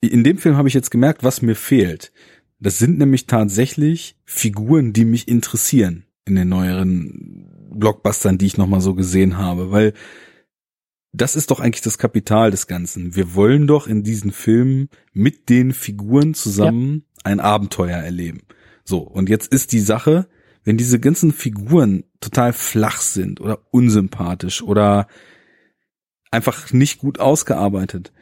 In 0.00 0.24
dem 0.24 0.38
Film 0.38 0.56
habe 0.56 0.68
ich 0.68 0.74
jetzt 0.74 0.90
gemerkt, 0.90 1.24
was 1.24 1.42
mir 1.42 1.54
fehlt. 1.54 2.12
Das 2.58 2.78
sind 2.78 2.98
nämlich 2.98 3.26
tatsächlich 3.26 4.18
Figuren, 4.24 4.92
die 4.92 5.04
mich 5.04 5.28
interessieren 5.28 6.06
in 6.24 6.36
den 6.36 6.48
neueren 6.48 7.55
Blockbustern, 7.78 8.38
die 8.38 8.46
ich 8.46 8.56
nochmal 8.56 8.80
so 8.80 8.94
gesehen 8.94 9.38
habe, 9.38 9.70
weil 9.70 9.92
das 11.12 11.36
ist 11.36 11.50
doch 11.50 11.60
eigentlich 11.60 11.82
das 11.82 11.98
Kapital 11.98 12.50
des 12.50 12.66
Ganzen. 12.66 13.16
Wir 13.16 13.34
wollen 13.34 13.66
doch 13.66 13.86
in 13.86 14.02
diesen 14.02 14.32
Filmen 14.32 14.88
mit 15.12 15.48
den 15.48 15.72
Figuren 15.72 16.34
zusammen 16.34 17.04
ja. 17.18 17.24
ein 17.24 17.40
Abenteuer 17.40 17.96
erleben. 17.96 18.42
So, 18.84 18.98
und 18.98 19.28
jetzt 19.28 19.52
ist 19.52 19.72
die 19.72 19.80
Sache, 19.80 20.28
wenn 20.64 20.76
diese 20.76 21.00
ganzen 21.00 21.32
Figuren 21.32 22.04
total 22.20 22.52
flach 22.52 23.00
sind 23.00 23.40
oder 23.40 23.60
unsympathisch 23.70 24.62
oder 24.62 25.06
einfach 26.30 26.72
nicht 26.72 26.98
gut 26.98 27.18
ausgearbeitet, 27.18 28.12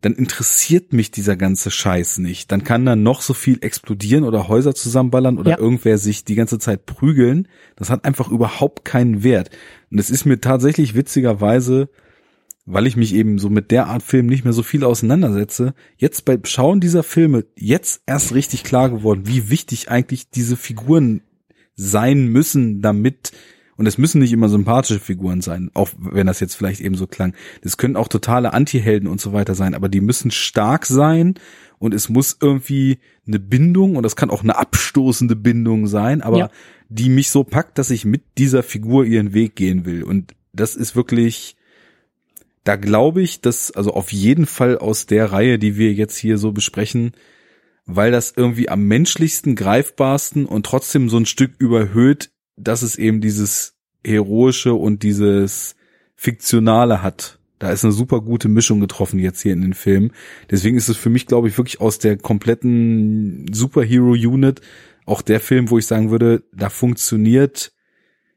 dann 0.00 0.14
interessiert 0.14 0.92
mich 0.92 1.10
dieser 1.10 1.36
ganze 1.36 1.70
Scheiß 1.70 2.18
nicht. 2.18 2.50
Dann 2.50 2.64
kann 2.64 2.86
da 2.86 2.96
noch 2.96 3.20
so 3.20 3.34
viel 3.34 3.58
explodieren 3.60 4.24
oder 4.24 4.48
Häuser 4.48 4.74
zusammenballern 4.74 5.38
oder 5.38 5.52
Ja. 5.52 5.58
irgendwer 5.58 5.98
sich 5.98 6.24
die 6.24 6.34
ganze 6.36 6.58
Zeit 6.58 6.86
prügeln. 6.86 7.48
Das 7.76 7.90
hat 7.90 8.04
einfach 8.04 8.30
überhaupt 8.30 8.84
keinen 8.84 9.22
Wert. 9.22 9.50
Und 9.90 9.98
es 9.98 10.08
ist 10.10 10.24
mir 10.24 10.40
tatsächlich 10.40 10.94
witzigerweise, 10.94 11.90
weil 12.64 12.86
ich 12.86 12.96
mich 12.96 13.14
eben 13.14 13.38
so 13.38 13.50
mit 13.50 13.70
der 13.70 13.88
Art 13.88 14.02
Film 14.02 14.26
nicht 14.26 14.44
mehr 14.44 14.52
so 14.52 14.62
viel 14.62 14.84
auseinandersetze, 14.84 15.74
jetzt 15.96 16.24
beim 16.24 16.44
Schauen 16.44 16.80
dieser 16.80 17.02
Filme 17.02 17.44
jetzt 17.56 18.02
erst 18.06 18.32
richtig 18.34 18.64
klar 18.64 18.88
geworden, 18.90 19.22
wie 19.24 19.50
wichtig 19.50 19.90
eigentlich 19.90 20.30
diese 20.30 20.56
Figuren 20.56 21.22
sein 21.74 22.26
müssen, 22.26 22.80
damit 22.80 23.32
und 23.80 23.86
es 23.86 23.96
müssen 23.96 24.20
nicht 24.20 24.32
immer 24.32 24.50
sympathische 24.50 25.00
Figuren 25.00 25.40
sein, 25.40 25.70
auch 25.72 25.88
wenn 25.98 26.26
das 26.26 26.38
jetzt 26.38 26.54
vielleicht 26.54 26.82
eben 26.82 26.96
so 26.96 27.06
klang. 27.06 27.32
Das 27.62 27.78
können 27.78 27.96
auch 27.96 28.08
totale 28.08 28.52
Antihelden 28.52 29.08
und 29.08 29.22
so 29.22 29.32
weiter 29.32 29.54
sein, 29.54 29.74
aber 29.74 29.88
die 29.88 30.02
müssen 30.02 30.30
stark 30.30 30.84
sein 30.84 31.36
und 31.78 31.94
es 31.94 32.10
muss 32.10 32.36
irgendwie 32.42 32.98
eine 33.26 33.38
Bindung 33.38 33.96
und 33.96 34.02
das 34.02 34.16
kann 34.16 34.28
auch 34.28 34.42
eine 34.42 34.58
abstoßende 34.58 35.34
Bindung 35.34 35.86
sein, 35.86 36.20
aber 36.20 36.36
Ja. 36.36 36.50
die 36.90 37.08
mich 37.08 37.30
so 37.30 37.42
packt, 37.42 37.78
dass 37.78 37.88
ich 37.88 38.04
mit 38.04 38.22
dieser 38.36 38.62
Figur 38.62 39.06
ihren 39.06 39.32
Weg 39.32 39.56
gehen 39.56 39.86
will. 39.86 40.02
Und 40.02 40.34
das 40.52 40.76
ist 40.76 40.94
wirklich, 40.94 41.56
da 42.64 42.76
glaube 42.76 43.22
ich, 43.22 43.40
dass, 43.40 43.70
also 43.70 43.94
auf 43.94 44.12
jeden 44.12 44.44
Fall 44.44 44.76
aus 44.76 45.06
der 45.06 45.32
Reihe, 45.32 45.58
die 45.58 45.78
wir 45.78 45.94
jetzt 45.94 46.18
hier 46.18 46.36
so 46.36 46.52
besprechen, 46.52 47.12
weil 47.86 48.12
das 48.12 48.34
irgendwie 48.36 48.68
am 48.68 48.82
menschlichsten, 48.82 49.54
greifbarsten 49.54 50.44
und 50.44 50.66
trotzdem 50.66 51.08
so 51.08 51.16
ein 51.16 51.24
Stück 51.24 51.52
überhöht, 51.58 52.30
dass 52.62 52.82
es 52.82 52.96
eben 52.96 53.20
dieses 53.20 53.74
heroische 54.04 54.74
und 54.74 55.02
dieses 55.02 55.76
fiktionale 56.16 57.02
hat. 57.02 57.38
Da 57.58 57.70
ist 57.70 57.84
eine 57.84 57.92
super 57.92 58.22
gute 58.22 58.48
Mischung 58.48 58.80
getroffen 58.80 59.18
jetzt 59.18 59.42
hier 59.42 59.52
in 59.52 59.60
den 59.60 59.74
Film. 59.74 60.12
Deswegen 60.50 60.76
ist 60.76 60.88
es 60.88 60.96
für 60.96 61.10
mich, 61.10 61.26
glaube 61.26 61.48
ich, 61.48 61.58
wirklich 61.58 61.80
aus 61.80 61.98
der 61.98 62.16
kompletten 62.16 63.52
Superhero-Unit 63.52 64.62
auch 65.04 65.22
der 65.22 65.40
Film, 65.40 65.70
wo 65.70 65.78
ich 65.78 65.86
sagen 65.86 66.10
würde, 66.10 66.42
da 66.54 66.70
funktioniert 66.70 67.72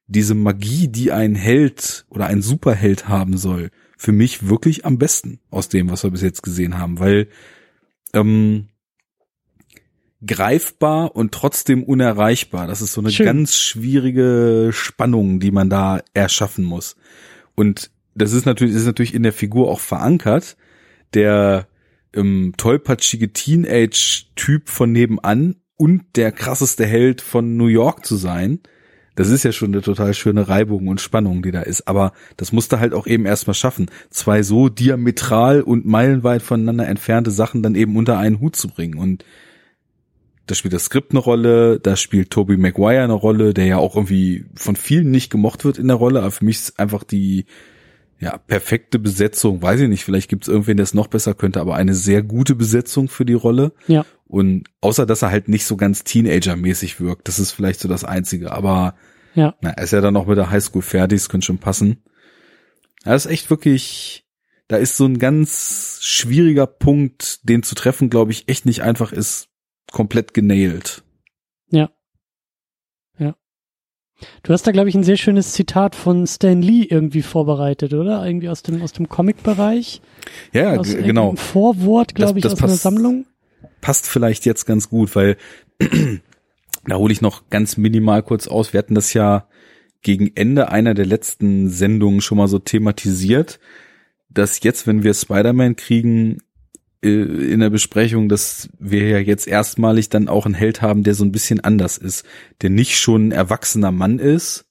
diese 0.08 0.36
Magie, 0.36 0.90
die 0.90 1.12
ein 1.12 1.36
Held 1.36 2.06
oder 2.10 2.28
ein 2.28 2.42
Superheld 2.42 3.08
haben 3.08 3.38
soll, 3.38 3.70
für 3.98 4.12
mich 4.12 4.50
wirklich 4.50 4.86
am 4.86 4.98
besten 4.98 5.40
aus 5.50 5.70
dem, 5.70 5.90
was 5.90 6.04
wir 6.04 6.12
bis 6.12 6.22
jetzt 6.22 6.44
gesehen 6.44 6.78
haben, 6.78 7.00
weil 7.00 7.28
ähm, 8.14 8.68
greifbar 10.26 11.16
und 11.16 11.34
trotzdem 11.34 11.84
unerreichbar. 11.84 12.68
Das 12.68 12.82
ist 12.82 12.94
so 12.94 13.02
eine 13.02 13.12
Schön. 13.12 13.26
ganz 13.26 13.58
schwierige 13.58 14.70
Spannung, 14.72 15.40
die 15.40 15.52
man 15.52 15.70
da 15.70 16.02
erschaffen 16.14 16.64
muss. 16.64 16.96
Und 17.56 17.92
das 18.16 18.34
ist 18.34 18.46
natürlich, 18.46 18.74
das 18.74 18.82
ist 18.82 18.88
natürlich 18.88 19.14
in 19.14 19.24
der 19.24 19.34
Figur 19.34 19.70
auch 19.70 19.80
verankert. 19.80 20.56
Der 21.14 21.68
ähm, 22.14 22.54
tollpatschige 22.58 23.34
Teenage-Typ 23.34 24.70
von 24.70 24.92
nebenan 24.92 25.56
und 25.78 26.04
der 26.16 26.32
krasseste 26.32 26.86
Held 26.86 27.22
von 27.22 27.58
New 27.58 27.68
York 27.68 28.06
zu 28.06 28.16
sein. 28.16 28.60
Das 29.16 29.30
ist 29.30 29.44
ja 29.44 29.52
schon 29.52 29.74
eine 29.74 29.82
total 29.82 30.14
schöne 30.14 30.48
Reibung 30.48 30.88
und 30.88 31.02
Spannung, 31.02 31.44
die 31.44 31.52
da 31.52 31.62
ist. 31.62 31.88
Aber 31.88 32.14
das 32.38 32.52
musste 32.52 32.80
halt 32.80 32.94
auch 32.94 33.06
eben 33.06 33.26
erstmal 33.26 33.54
schaffen, 33.54 33.92
zwei 34.10 34.42
so 34.42 34.70
diametral 34.70 35.62
und 35.62 35.86
meilenweit 35.86 36.42
voneinander 36.42 36.88
entfernte 36.88 37.30
Sachen 37.30 37.62
dann 37.62 37.76
eben 37.76 37.96
unter 37.96 38.18
einen 38.18 38.40
Hut 38.40 38.56
zu 38.56 38.70
bringen. 38.70 38.98
Und 38.98 39.24
da 40.46 40.56
spielt 40.56 40.74
das 40.74 40.86
Skript 40.86 41.12
eine 41.12 41.20
Rolle, 41.20 41.80
da 41.80 41.96
spielt 41.96 42.30
Tobey 42.30 42.58
Maguire 42.58 43.04
eine 43.04 43.14
Rolle, 43.14 43.54
der 43.54 43.66
ja 43.66 43.78
auch 43.78 43.96
irgendwie 43.96 44.46
von 44.56 44.76
vielen 44.76 45.10
nicht 45.12 45.30
gemocht 45.30 45.64
wird 45.64 45.78
in 45.78 45.88
der 45.88 45.98
Rolle, 45.98 46.20
aber 46.20 46.32
für 46.32 46.46
mich 46.46 46.58
ist 46.58 46.80
einfach 46.80 47.04
die 47.04 47.46
ja, 48.20 48.38
perfekte 48.38 49.00
Besetzung, 49.00 49.62
weiß 49.62 49.82
ich 49.82 49.90
nicht, 49.90 50.04
vielleicht 50.06 50.30
gibt 50.30 50.44
es 50.44 50.48
irgendwen, 50.48 50.78
der 50.78 50.84
es 50.84 50.94
noch 50.94 51.08
besser 51.08 51.34
könnte, 51.34 51.60
aber 51.60 51.76
eine 51.76 51.94
sehr 51.94 52.24
gute 52.24 52.56
Besetzung 52.56 53.10
für 53.10 53.26
die 53.26 53.34
Rolle. 53.34 53.74
Ja. 53.88 54.06
Und 54.26 54.70
außer, 54.82 55.06
dass 55.06 55.22
er 55.22 55.32
halt 55.32 55.48
nicht 55.50 55.66
so 55.66 55.76
ganz 55.76 56.04
Teenager-mäßig 56.04 57.00
wirkt, 57.02 57.28
das 57.28 57.40
ist 57.40 57.52
vielleicht 57.52 57.80
so 57.80 57.88
das 57.88 58.04
Einzige, 58.04 58.52
aber 58.52 58.96
Ja. 59.36 59.56
na, 59.62 59.72
er 59.72 59.84
ist 59.84 59.92
ja 59.92 60.02
dann 60.02 60.14
noch 60.14 60.28
mit 60.28 60.38
der 60.38 60.50
Highschool 60.52 60.82
fertig, 60.82 61.18
es 61.18 61.30
könnte 61.30 61.46
schon 61.46 61.58
passen. 61.58 62.04
Ja, 63.06 63.12
das 63.12 63.26
ist 63.26 63.32
echt 63.32 63.50
wirklich, 63.50 64.26
da 64.68 64.78
ist 64.78 64.96
so 64.96 65.06
ein 65.06 65.20
ganz 65.20 66.00
schwieriger 66.02 66.68
Punkt, 66.68 67.48
den 67.48 67.64
zu 67.64 67.76
treffen, 67.76 68.10
glaube 68.10 68.32
ich, 68.32 68.48
echt 68.48 68.66
nicht 68.66 68.84
einfach 68.84 69.12
ist, 69.12 69.50
komplett 69.94 70.34
genailt. 70.34 71.02
Du 74.44 74.54
hast 74.54 74.66
da, 74.66 74.72
glaube 74.72 74.90
ich, 74.90 74.96
ein 74.96 75.04
sehr 75.04 75.18
schönes 75.18 75.52
Zitat 75.52 75.96
von 75.96 76.26
Stan 76.28 76.62
Lee 76.62 76.84
irgendwie 76.90 77.22
vorbereitet, 77.22 77.94
oder? 77.94 78.26
Irgendwie 78.26 78.50
aus 78.50 78.64
dem, 78.64 78.82
aus 78.82 78.94
dem 78.94 79.10
Comic-Bereich. 79.10 80.02
Ja, 80.54 80.78
aus 80.78 80.96
genau. 80.96 81.36
Vorwort, 81.36 82.16
glaube 82.16 82.40
ich, 82.40 82.44
das 82.44 82.54
aus 82.54 82.60
einer 82.60 82.70
passt- 82.70 82.84
Sammlung. 82.84 83.26
passt 83.82 84.08
vielleicht 84.08 84.46
jetzt 84.46 84.66
ganz 84.66 84.90
gut, 84.90 85.16
weil 85.16 85.38
da 86.86 86.96
hole 86.96 87.12
ich 87.12 87.22
noch 87.22 87.50
ganz 87.50 87.76
minimal 87.76 88.24
kurz 88.24 88.48
aus. 88.48 88.72
Wir 88.72 88.78
hatten 88.78 88.96
das 88.96 89.14
ja 89.14 89.48
gegen 90.02 90.32
Ende 90.36 90.70
einer 90.70 90.94
der 90.94 91.06
letzten 91.06 91.70
Sendungen 91.70 92.22
schon 92.22 92.38
mal 92.38 92.48
so 92.48 92.60
thematisiert, 92.60 93.60
dass 94.30 94.62
jetzt, 94.64 94.88
wenn 94.88 95.04
wir 95.04 95.14
Spider-Man 95.14 95.76
kriegen, 95.76 96.38
in 97.04 97.60
der 97.60 97.70
Besprechung, 97.70 98.30
dass 98.30 98.70
wir 98.80 99.08
ja 99.10 99.20
jetzt 99.20 99.48
erstmalig 99.48 100.10
dann 100.10 100.30
auch 100.30 100.46
einen 100.46 100.56
Held 100.56 100.82
haben, 100.82 101.04
der 101.04 101.16
so 101.16 101.26
ein 101.26 101.34
bisschen 101.34 101.60
anders 101.60 101.98
ist, 101.98 102.26
der 102.62 102.70
nicht 102.70 102.98
schon 102.98 103.28
ein 103.28 103.32
erwachsener 103.32 103.92
Mann 103.92 104.20
ist, 104.20 104.66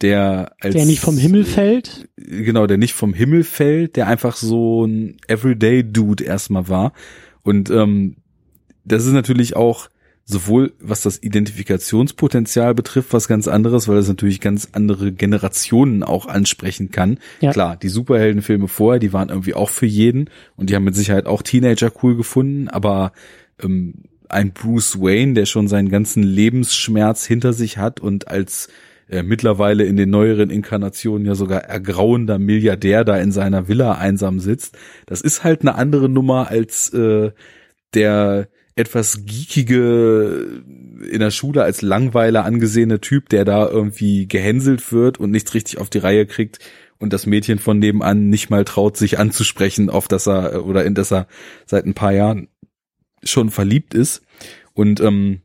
der 0.00 0.52
als 0.60 0.74
Der 0.74 0.86
nicht 0.86 1.00
vom 1.00 1.16
Himmel 1.16 1.44
fällt. 1.44 2.08
genau, 2.16 2.66
der 2.66 2.78
nicht 2.78 2.94
vom 2.94 3.14
Himmel 3.14 3.44
fällt, 3.44 3.96
der 3.96 4.08
einfach 4.08 4.36
so 4.36 4.84
ein 4.84 5.18
Everyday 5.28 5.84
Dude 5.84 6.24
erstmal 6.24 6.68
war. 6.68 6.92
Und 7.42 7.70
ähm, 7.70 8.16
das 8.84 9.06
ist 9.06 9.12
natürlich 9.12 9.54
auch 9.54 9.88
sowohl 10.30 10.74
was 10.78 11.00
das 11.00 11.22
Identifikationspotenzial 11.22 12.74
betrifft, 12.74 13.14
was 13.14 13.28
ganz 13.28 13.48
anderes, 13.48 13.88
weil 13.88 13.96
es 13.96 14.08
natürlich 14.08 14.42
ganz 14.42 14.68
andere 14.72 15.10
Generationen 15.10 16.02
auch 16.02 16.26
ansprechen 16.26 16.90
kann. 16.90 17.18
Ja. 17.40 17.50
Klar, 17.50 17.76
die 17.76 17.88
Superheldenfilme 17.88 18.68
vorher, 18.68 19.00
die 19.00 19.14
waren 19.14 19.30
irgendwie 19.30 19.54
auch 19.54 19.70
für 19.70 19.86
jeden 19.86 20.28
und 20.54 20.68
die 20.68 20.74
haben 20.74 20.84
mit 20.84 20.94
Sicherheit 20.94 21.24
auch 21.24 21.40
Teenager 21.40 21.90
cool 22.02 22.14
gefunden, 22.14 22.68
aber 22.68 23.12
ähm, 23.62 23.94
ein 24.28 24.52
Bruce 24.52 25.00
Wayne, 25.00 25.32
der 25.32 25.46
schon 25.46 25.66
seinen 25.66 25.88
ganzen 25.88 26.22
Lebensschmerz 26.22 27.24
hinter 27.24 27.54
sich 27.54 27.78
hat 27.78 27.98
und 27.98 28.28
als 28.28 28.68
äh, 29.08 29.22
mittlerweile 29.22 29.84
in 29.84 29.96
den 29.96 30.10
neueren 30.10 30.50
Inkarnationen 30.50 31.26
ja 31.26 31.36
sogar 31.36 31.64
ergrauender 31.64 32.38
Milliardär 32.38 33.06
da 33.06 33.16
in 33.16 33.32
seiner 33.32 33.66
Villa 33.66 33.92
einsam 33.92 34.40
sitzt. 34.40 34.76
Das 35.06 35.22
ist 35.22 35.42
halt 35.42 35.62
eine 35.62 35.74
andere 35.76 36.10
Nummer 36.10 36.50
als 36.50 36.92
äh, 36.92 37.30
der 37.94 38.48
etwas 38.78 39.26
geekige 39.26 40.62
in 41.10 41.20
der 41.20 41.30
Schule 41.30 41.62
als 41.62 41.82
Langweiler 41.82 42.44
angesehene 42.44 43.00
Typ, 43.00 43.28
der 43.28 43.44
da 43.44 43.68
irgendwie 43.68 44.28
gehänselt 44.28 44.92
wird 44.92 45.18
und 45.18 45.30
nichts 45.30 45.54
richtig 45.54 45.78
auf 45.78 45.90
die 45.90 45.98
Reihe 45.98 46.26
kriegt 46.26 46.60
und 46.98 47.12
das 47.12 47.26
Mädchen 47.26 47.58
von 47.58 47.78
nebenan 47.78 48.28
nicht 48.28 48.50
mal 48.50 48.64
traut, 48.64 48.96
sich 48.96 49.18
anzusprechen, 49.18 49.90
auf 49.90 50.08
das 50.08 50.26
er 50.26 50.54
äh, 50.54 50.56
oder 50.58 50.84
in 50.84 50.94
das 50.94 51.12
er 51.12 51.26
seit 51.66 51.86
ein 51.86 51.94
paar 51.94 52.12
Jahren 52.12 52.48
schon 53.22 53.50
verliebt 53.50 53.94
ist. 53.94 54.22
Und 54.74 55.00
ähm, 55.00 55.40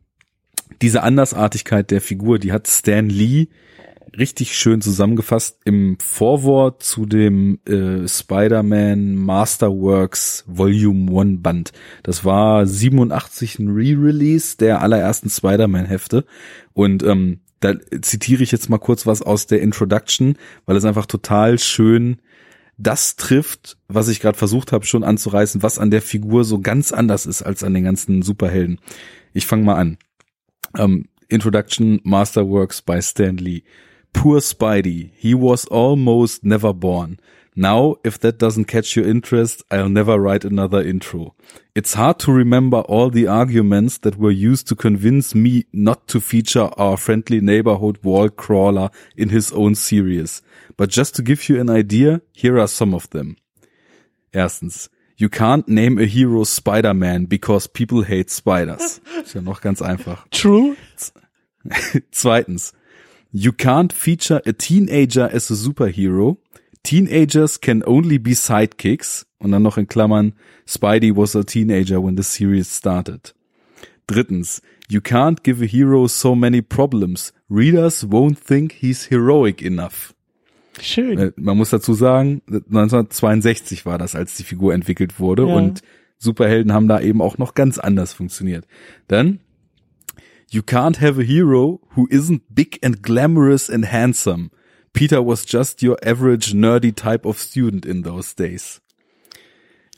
diese 0.81 1.03
Andersartigkeit 1.03 1.91
der 1.91 2.01
Figur, 2.01 2.39
die 2.39 2.51
hat 2.51 2.67
Stan 2.67 3.09
Lee 3.09 3.47
richtig 4.17 4.57
schön 4.57 4.81
zusammengefasst 4.81 5.59
im 5.65 5.97
Vorwort 5.99 6.83
zu 6.83 7.05
dem 7.05 7.59
äh, 7.67 8.07
Spider-Man 8.07 9.15
Masterworks 9.15 10.43
Volume 10.47 11.19
1 11.19 11.41
Band. 11.41 11.71
Das 12.03 12.23
war 12.23 12.65
87 12.65 13.59
ein 13.59 13.69
Re-Release 13.69 14.57
der 14.57 14.81
allerersten 14.81 15.29
Spider-Man-Hefte. 15.29 16.25
Und 16.73 17.03
ähm, 17.03 17.39
da 17.59 17.73
zitiere 18.01 18.43
ich 18.43 18.51
jetzt 18.51 18.69
mal 18.69 18.77
kurz 18.77 19.05
was 19.05 19.21
aus 19.21 19.47
der 19.47 19.61
Introduction, 19.61 20.37
weil 20.65 20.75
es 20.75 20.85
einfach 20.85 21.05
total 21.05 21.59
schön 21.59 22.17
das 22.77 23.15
trifft, 23.15 23.77
was 23.87 24.07
ich 24.07 24.19
gerade 24.19 24.37
versucht 24.37 24.71
habe 24.71 24.85
schon 24.85 25.03
anzureißen, 25.03 25.63
was 25.63 25.77
an 25.79 25.91
der 25.91 26.01
Figur 26.01 26.43
so 26.43 26.59
ganz 26.59 26.91
anders 26.91 27.25
ist 27.25 27.43
als 27.43 27.63
an 27.63 27.73
den 27.73 27.83
ganzen 27.83 28.21
Superhelden. 28.21 28.79
Ich 29.33 29.45
fange 29.45 29.63
mal 29.63 29.75
an. 29.75 29.97
Um, 30.77 31.05
Introduction 31.27 31.99
Masterworks 32.03 32.81
by 32.81 33.01
Stan 33.01 33.37
Lee. 33.37 33.63
Poor 34.13 34.39
Spidey, 34.39 35.11
he 35.15 35.33
was 35.33 35.65
almost 35.65 36.45
never 36.45 36.71
born. 36.73 37.19
Now, 37.55 37.97
if 38.03 38.17
that 38.19 38.39
doesn't 38.39 38.65
catch 38.65 38.95
your 38.95 39.07
interest, 39.07 39.63
I'll 39.69 39.89
never 39.89 40.19
write 40.19 40.43
another 40.43 40.81
intro. 40.81 41.35
It's 41.75 41.93
hard 41.93 42.17
to 42.19 42.31
remember 42.31 42.79
all 42.81 43.09
the 43.09 43.27
arguments 43.27 43.99
that 43.99 44.17
were 44.17 44.31
used 44.31 44.67
to 44.69 44.75
convince 44.75 45.35
me 45.35 45.65
not 45.71 46.07
to 46.07 46.19
feature 46.19 46.69
our 46.77 46.97
friendly 46.97 47.41
neighborhood 47.41 47.99
wall 48.03 48.29
crawler 48.29 48.89
in 49.15 49.29
his 49.29 49.51
own 49.51 49.75
series. 49.75 50.41
But 50.77 50.89
just 50.89 51.15
to 51.15 51.21
give 51.21 51.47
you 51.47 51.59
an 51.59 51.69
idea, 51.69 52.21
here 52.31 52.59
are 52.59 52.67
some 52.67 52.95
of 52.95 53.09
them. 53.11 53.37
Erstens, 54.35 54.89
you 55.17 55.29
can't 55.29 55.67
name 55.67 55.99
a 55.99 56.05
hero 56.05 56.43
Spider-Man 56.43 57.25
because 57.25 57.67
people 57.67 58.01
hate 58.01 58.31
spiders. 58.31 58.99
Ist 59.23 59.35
ja 59.35 59.41
noch 59.41 59.61
ganz 59.61 59.81
einfach. 59.81 60.27
True. 60.31 60.75
Zweitens, 62.11 62.73
you 63.33 63.51
can't 63.51 63.91
feature 63.91 64.41
a 64.45 64.53
teenager 64.53 65.29
as 65.33 65.49
a 65.51 65.55
superhero. 65.55 66.37
Teenagers 66.83 67.59
can 67.59 67.83
only 67.83 68.17
be 68.19 68.35
sidekicks. 68.35 69.25
Und 69.39 69.51
dann 69.51 69.63
noch 69.63 69.77
in 69.77 69.87
Klammern, 69.87 70.33
Spidey 70.65 71.15
was 71.15 71.35
a 71.35 71.43
teenager 71.43 72.01
when 72.01 72.15
the 72.15 72.23
series 72.23 72.73
started. 72.73 73.33
Drittens, 74.07 74.61
you 74.89 74.99
can't 75.01 75.43
give 75.43 75.61
a 75.61 75.65
hero 75.67 76.07
so 76.07 76.35
many 76.35 76.61
problems. 76.61 77.33
Readers 77.49 78.05
won't 78.09 78.37
think 78.39 78.73
he's 78.73 79.09
heroic 79.09 79.61
enough. 79.61 80.13
Schön. 80.81 81.17
Äh, 81.19 81.31
Man 81.35 81.57
muss 81.57 81.69
dazu 81.71 81.93
sagen, 81.93 82.41
1962 82.47 83.85
war 83.85 83.97
das, 83.97 84.15
als 84.15 84.35
die 84.35 84.43
Figur 84.43 84.73
entwickelt 84.73 85.19
wurde 85.19 85.47
Ja. 85.47 85.55
und 85.55 85.81
Superhelden 86.17 86.73
haben 86.73 86.87
da 86.87 86.99
eben 87.01 87.21
auch 87.21 87.37
noch 87.37 87.53
ganz 87.53 87.77
anders 87.79 88.13
funktioniert. 88.13 88.65
Dann, 89.07 89.39
you 90.53 90.61
can't 90.61 90.97
have 90.97 91.17
a 91.19 91.23
hero 91.23 91.79
who 91.95 92.07
isn't 92.11 92.53
big 92.53 92.77
and 92.83 93.01
glamorous 93.01 93.69
and 93.69 93.85
handsome. 93.85 94.51
Peter 94.93 95.21
was 95.21 95.45
just 95.45 95.81
your 95.81 95.97
average 96.03 96.53
nerdy 96.53 96.95
type 96.95 97.25
of 97.25 97.37
student 97.39 97.85
in 97.85 98.03
those 98.03 98.33
days. 98.33 98.79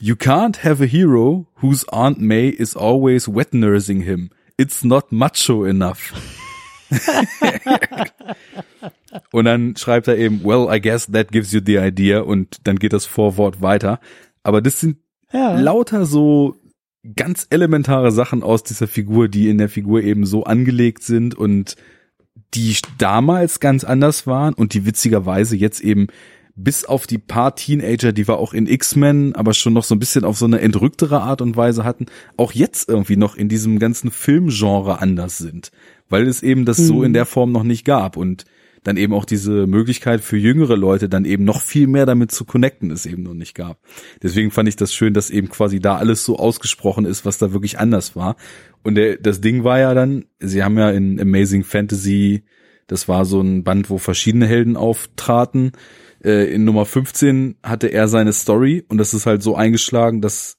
You 0.00 0.16
can't 0.16 0.56
have 0.58 0.80
a 0.80 0.86
hero 0.86 1.48
whose 1.56 1.84
Aunt 1.92 2.18
May 2.18 2.48
is 2.48 2.74
always 2.74 3.28
wet 3.28 3.52
nursing 3.52 4.02
him. 4.02 4.30
It's 4.58 4.84
not 4.84 5.12
macho 5.12 5.64
enough. 5.64 6.12
und 9.32 9.44
dann 9.44 9.76
schreibt 9.76 10.08
er 10.08 10.16
eben, 10.16 10.42
well, 10.44 10.68
I 10.70 10.80
guess 10.80 11.06
that 11.06 11.32
gives 11.32 11.52
you 11.52 11.60
the 11.64 11.78
idea 11.78 12.20
und 12.20 12.58
dann 12.64 12.78
geht 12.78 12.92
das 12.92 13.06
Vorwort 13.06 13.62
weiter. 13.62 14.00
Aber 14.42 14.60
das 14.62 14.80
sind 14.80 14.98
Ja. 15.32 15.58
lauter 15.58 16.06
so 16.06 16.56
ganz 17.14 17.46
elementare 17.50 18.10
Sachen 18.12 18.42
aus 18.42 18.62
dieser 18.62 18.88
Figur, 18.88 19.28
die 19.28 19.48
in 19.48 19.58
der 19.58 19.68
Figur 19.68 20.02
eben 20.02 20.26
so 20.26 20.44
angelegt 20.44 21.02
sind 21.02 21.34
und 21.34 21.76
die 22.54 22.76
damals 22.98 23.60
ganz 23.60 23.84
anders 23.84 24.26
waren 24.26 24.54
und 24.54 24.74
die 24.74 24.86
witzigerweise 24.86 25.56
jetzt 25.56 25.80
eben 25.80 26.06
bis 26.58 26.86
auf 26.86 27.06
die 27.06 27.18
paar 27.18 27.54
Teenager, 27.54 28.12
die 28.12 28.26
wir 28.26 28.38
auch 28.38 28.54
in 28.54 28.66
X-Men, 28.66 29.34
aber 29.34 29.52
schon 29.52 29.74
noch 29.74 29.84
so 29.84 29.94
ein 29.94 29.98
bisschen 29.98 30.24
auf 30.24 30.38
so 30.38 30.46
eine 30.46 30.60
entrücktere 30.60 31.20
Art 31.20 31.42
und 31.42 31.54
Weise 31.56 31.84
hatten, 31.84 32.06
auch 32.38 32.52
jetzt 32.52 32.88
irgendwie 32.88 33.16
noch 33.16 33.36
in 33.36 33.50
diesem 33.50 33.78
ganzen 33.78 34.10
Filmgenre 34.10 35.00
anders 35.00 35.36
sind, 35.36 35.70
weil 36.08 36.26
es 36.26 36.42
eben 36.42 36.64
das 36.64 36.78
so 36.78 36.96
Mhm. 36.98 37.04
in 37.04 37.12
der 37.12 37.26
Form 37.26 37.52
noch 37.52 37.62
nicht 37.62 37.84
gab 37.84 38.16
und 38.16 38.46
dann 38.86 38.96
eben 38.96 39.14
auch 39.14 39.24
diese 39.24 39.66
Möglichkeit 39.66 40.20
für 40.20 40.36
jüngere 40.36 40.76
Leute 40.76 41.08
dann 41.08 41.24
eben 41.24 41.42
noch 41.42 41.60
viel 41.60 41.88
mehr 41.88 42.06
damit 42.06 42.30
zu 42.30 42.44
connecten 42.44 42.92
es 42.92 43.04
eben 43.04 43.24
noch 43.24 43.34
nicht 43.34 43.54
gab. 43.56 43.80
Deswegen 44.22 44.52
fand 44.52 44.68
ich 44.68 44.76
das 44.76 44.94
schön, 44.94 45.12
dass 45.12 45.28
eben 45.28 45.48
quasi 45.48 45.80
da 45.80 45.96
alles 45.96 46.24
so 46.24 46.36
ausgesprochen 46.36 47.04
ist, 47.04 47.24
was 47.24 47.38
da 47.38 47.52
wirklich 47.52 47.80
anders 47.80 48.14
war. 48.14 48.36
Und 48.84 48.94
der, 48.94 49.16
das 49.16 49.40
Ding 49.40 49.64
war 49.64 49.80
ja 49.80 49.92
dann, 49.92 50.26
sie 50.38 50.62
haben 50.62 50.78
ja 50.78 50.90
in 50.90 51.20
Amazing 51.20 51.64
Fantasy, 51.64 52.44
das 52.86 53.08
war 53.08 53.24
so 53.24 53.40
ein 53.40 53.64
Band, 53.64 53.90
wo 53.90 53.98
verschiedene 53.98 54.46
Helden 54.46 54.76
auftraten. 54.76 55.72
Äh, 56.22 56.54
in 56.54 56.64
Nummer 56.64 56.86
15 56.86 57.56
hatte 57.64 57.88
er 57.88 58.06
seine 58.06 58.32
Story 58.32 58.84
und 58.86 58.98
das 58.98 59.14
ist 59.14 59.26
halt 59.26 59.42
so 59.42 59.56
eingeschlagen, 59.56 60.20
dass 60.20 60.58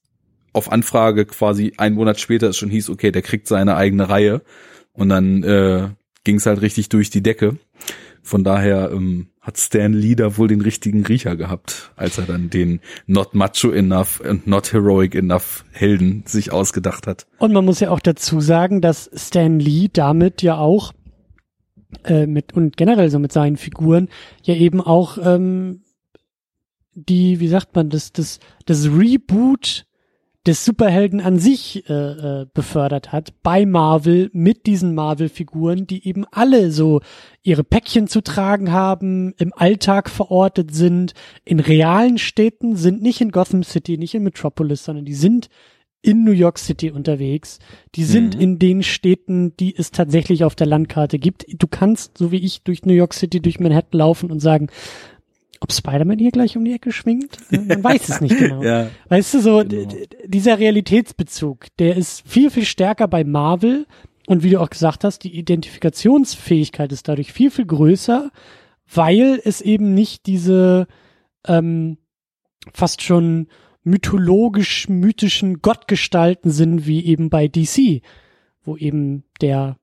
auf 0.51 0.69
Anfrage 0.69 1.25
quasi 1.25 1.73
einen 1.78 1.95
Monat 1.95 2.19
später 2.19 2.49
es 2.49 2.57
schon 2.57 2.71
hieß, 2.71 2.89
okay, 2.89 3.13
der 3.13 3.21
kriegt 3.21 3.47
seine 3.47 3.78
eigene 3.78 4.09
Reihe. 4.09 4.41
Und 4.91 5.07
dann 5.09 5.43
äh, 5.43 5.89
ging 6.25 6.36
es 6.36 6.45
halt 6.45 6.61
richtig 6.61 6.89
durch 6.89 7.09
die 7.09 7.23
Decke. 7.23 7.57
Von 8.28 8.43
daher 8.43 8.91
ähm, 8.91 9.28
hat 9.39 9.57
Stan 9.57 9.93
Lee 9.93 10.15
da 10.15 10.36
wohl 10.36 10.49
den 10.49 10.59
richtigen 10.59 11.05
Riecher 11.05 11.38
gehabt, 11.38 11.91
als 11.95 12.17
er 12.17 12.25
dann 12.25 12.49
den 12.49 12.82
not 13.05 13.34
macho 13.34 13.71
enough 13.71 14.21
and 14.21 14.45
not 14.47 14.73
heroic 14.73 15.15
enough 15.15 15.63
Helden 15.71 16.23
sich 16.25 16.51
ausgedacht 16.51 17.07
hat. 17.07 17.25
Und 17.38 17.53
man 17.53 17.63
muss 17.63 17.80
ja 17.80 17.89
auch 17.89 18.01
dazu 18.01 18.41
sagen, 18.41 18.82
dass 18.82 19.09
Stan 19.15 19.61
Lee 19.61 19.88
damit 19.93 20.41
ja 20.41 20.57
auch 20.57 20.91
äh, 22.03 22.28
mit 22.28 22.51
und 22.51 22.75
generell 22.75 23.09
so 23.09 23.17
mit 23.17 23.32
seinen 23.32 23.55
Figuren 23.55 24.09
ja 24.43 24.55
eben 24.55 24.82
auch 24.82 25.17
ähm, 25.23 25.84
die, 26.93 27.39
wie 27.39 27.47
sagt 27.47 27.78
man, 27.78 27.89
das, 27.89 28.11
das, 28.11 28.41
das 28.65 28.88
Reboot 28.88 29.87
des 30.48 30.64
Superhelden 30.64 31.20
an 31.20 31.38
sich 31.39 31.88
äh, 31.89 31.93
äh, 31.93 32.45
befördert 32.54 33.12
hat 33.12 33.34
bei 33.43 33.66
Marvel 33.66 34.30
mit 34.34 34.66
diesen 34.66 34.95
Marvel-Figuren, 34.95 35.86
die 35.86 36.08
eben 36.08 36.26
alle 36.32 36.72
so 36.72 37.02
ihre 37.43 37.64
Päckchen 37.66 38.08
zu 38.08 38.22
tragen 38.22 38.72
haben, 38.72 39.34
im 39.38 39.54
Alltag 39.54 40.10
verortet 40.10 40.74
sind, 40.74 41.14
in 41.43 41.60
realen 41.60 42.18
Städten 42.18 42.78
sind, 42.78 43.02
nicht 43.02 43.20
in 43.22 43.32
Gotham 43.32 43.64
City, 43.64 43.98
nicht 43.98 44.16
in 44.16 44.24
Metropolis, 44.24 44.86
sondern 44.86 45.06
die 45.06 45.14
sind 45.14 45.50
in 46.02 46.24
New 46.24 46.32
York 46.32 46.60
City 46.60 46.91
unterwegs. 46.91 47.60
Die 47.95 48.06
sind 48.06 48.36
Mhm. 48.36 48.41
in 48.41 48.60
den 48.60 48.84
Städten, 48.84 49.58
die 49.58 49.76
es 49.76 49.91
tatsächlich 49.91 50.45
auf 50.45 50.56
der 50.56 50.68
Landkarte 50.68 51.20
gibt. 51.20 51.45
Du 51.58 51.68
kannst, 51.68 52.18
so 52.18 52.32
wie 52.32 52.38
ich, 52.38 52.64
durch 52.64 52.86
New 52.86 52.93
York 52.93 53.14
City, 53.14 53.41
durch 53.41 53.60
Manhattan 53.60 53.98
laufen 53.98 54.32
und 54.32 54.39
sagen, 54.39 54.68
ob 55.62 55.72
Spider-Man 55.72 56.20
hier 56.20 56.32
gleich 56.32 56.55
um 56.58 56.66
die 56.66 56.74
Ecke 56.74 56.91
schwingt? 56.91 57.38
Man 57.51 57.84
weiß 57.84 58.10
es 58.10 58.22
nicht 58.22 58.38
genau. 58.38 58.62
Ja, 58.64 58.89
Weißt 59.10 59.34
du, 59.34 59.39
so 59.41 59.64
Genau. 59.68 59.93
dieser 60.26 60.60
Realitätsbezug, 60.60 61.68
der 61.80 61.95
ist 61.95 62.28
viel, 62.28 62.49
viel 62.49 62.66
stärker 62.66 63.08
bei 63.08 63.24
Marvel 63.24 63.86
und 64.28 64.43
wie 64.43 64.49
du 64.51 64.60
auch 64.62 64.70
gesagt 64.70 65.03
hast, 65.03 65.24
die 65.24 65.38
Identifikationsfähigkeit 65.38 66.91
ist 66.91 67.08
dadurch 67.08 67.32
viel, 67.34 67.51
viel 67.51 67.66
größer, 67.66 68.32
weil 68.93 69.41
es 69.43 69.62
eben 69.62 69.93
nicht 69.93 70.26
diese 70.28 70.88
ähm, 71.47 71.97
fast 72.74 73.01
schon 73.01 73.47
mythologisch 73.84 74.89
mythischen 74.89 75.62
Gottgestalten 75.62 76.51
sind 76.51 76.86
wie 76.88 77.05
eben 77.05 77.30
bei 77.30 77.47
DC, 77.47 78.01
wo 78.64 78.76
eben 78.76 79.24
der 79.39 79.78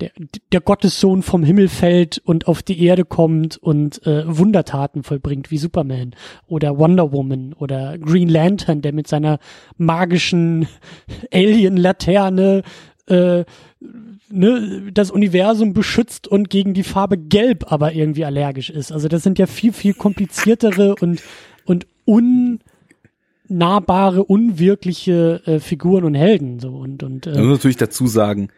der, 0.00 0.10
der 0.52 0.60
Gottessohn 0.60 1.22
vom 1.22 1.44
Himmel 1.44 1.68
fällt 1.68 2.18
und 2.18 2.48
auf 2.48 2.62
die 2.62 2.82
Erde 2.82 3.04
kommt 3.04 3.56
und 3.58 4.06
äh, 4.06 4.24
Wundertaten 4.26 5.02
vollbringt, 5.02 5.50
wie 5.50 5.58
Superman 5.58 6.14
oder 6.46 6.78
Wonder 6.78 7.12
Woman 7.12 7.52
oder 7.52 7.98
Green 7.98 8.28
Lantern, 8.28 8.82
der 8.82 8.92
mit 8.92 9.06
seiner 9.06 9.38
magischen 9.76 10.66
Alien-Laterne 11.32 12.62
äh, 13.06 13.44
ne, 14.30 14.90
das 14.92 15.10
Universum 15.10 15.72
beschützt 15.72 16.28
und 16.28 16.50
gegen 16.50 16.74
die 16.74 16.84
Farbe 16.84 17.18
Gelb 17.18 17.70
aber 17.70 17.92
irgendwie 17.92 18.24
allergisch 18.24 18.70
ist. 18.70 18.92
Also 18.92 19.08
das 19.08 19.22
sind 19.22 19.38
ja 19.38 19.46
viel, 19.46 19.72
viel 19.72 19.94
kompliziertere 19.94 20.94
und, 21.00 21.22
und 21.64 21.86
unnahbare, 23.48 24.24
unwirkliche 24.24 25.42
äh, 25.46 25.60
Figuren 25.60 26.04
und 26.04 26.14
Helden. 26.14 26.60
So 26.60 26.70
und, 26.70 27.02
und 27.02 27.26
Man 27.26 27.34
äh, 27.34 27.42
muss 27.42 27.58
natürlich 27.58 27.76
dazu 27.76 28.06
sagen, 28.06 28.48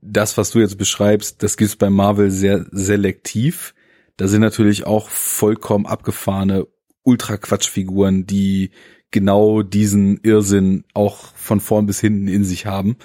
das, 0.00 0.36
was 0.36 0.50
du 0.50 0.60
jetzt 0.60 0.78
beschreibst, 0.78 1.42
das 1.42 1.56
gibt's 1.56 1.76
bei 1.76 1.90
Marvel 1.90 2.30
sehr 2.30 2.66
selektiv. 2.70 3.74
Da 4.16 4.28
sind 4.28 4.40
natürlich 4.40 4.86
auch 4.86 5.08
vollkommen 5.08 5.86
abgefahrene 5.86 6.66
Ultra-Quatsch-Figuren, 7.02 8.26
die 8.26 8.70
genau 9.10 9.62
diesen 9.62 10.18
Irrsinn 10.22 10.84
auch 10.92 11.34
von 11.34 11.60
vorn 11.60 11.86
bis 11.86 12.00
hinten 12.00 12.28
in 12.28 12.44
sich 12.44 12.66
haben. 12.66 12.96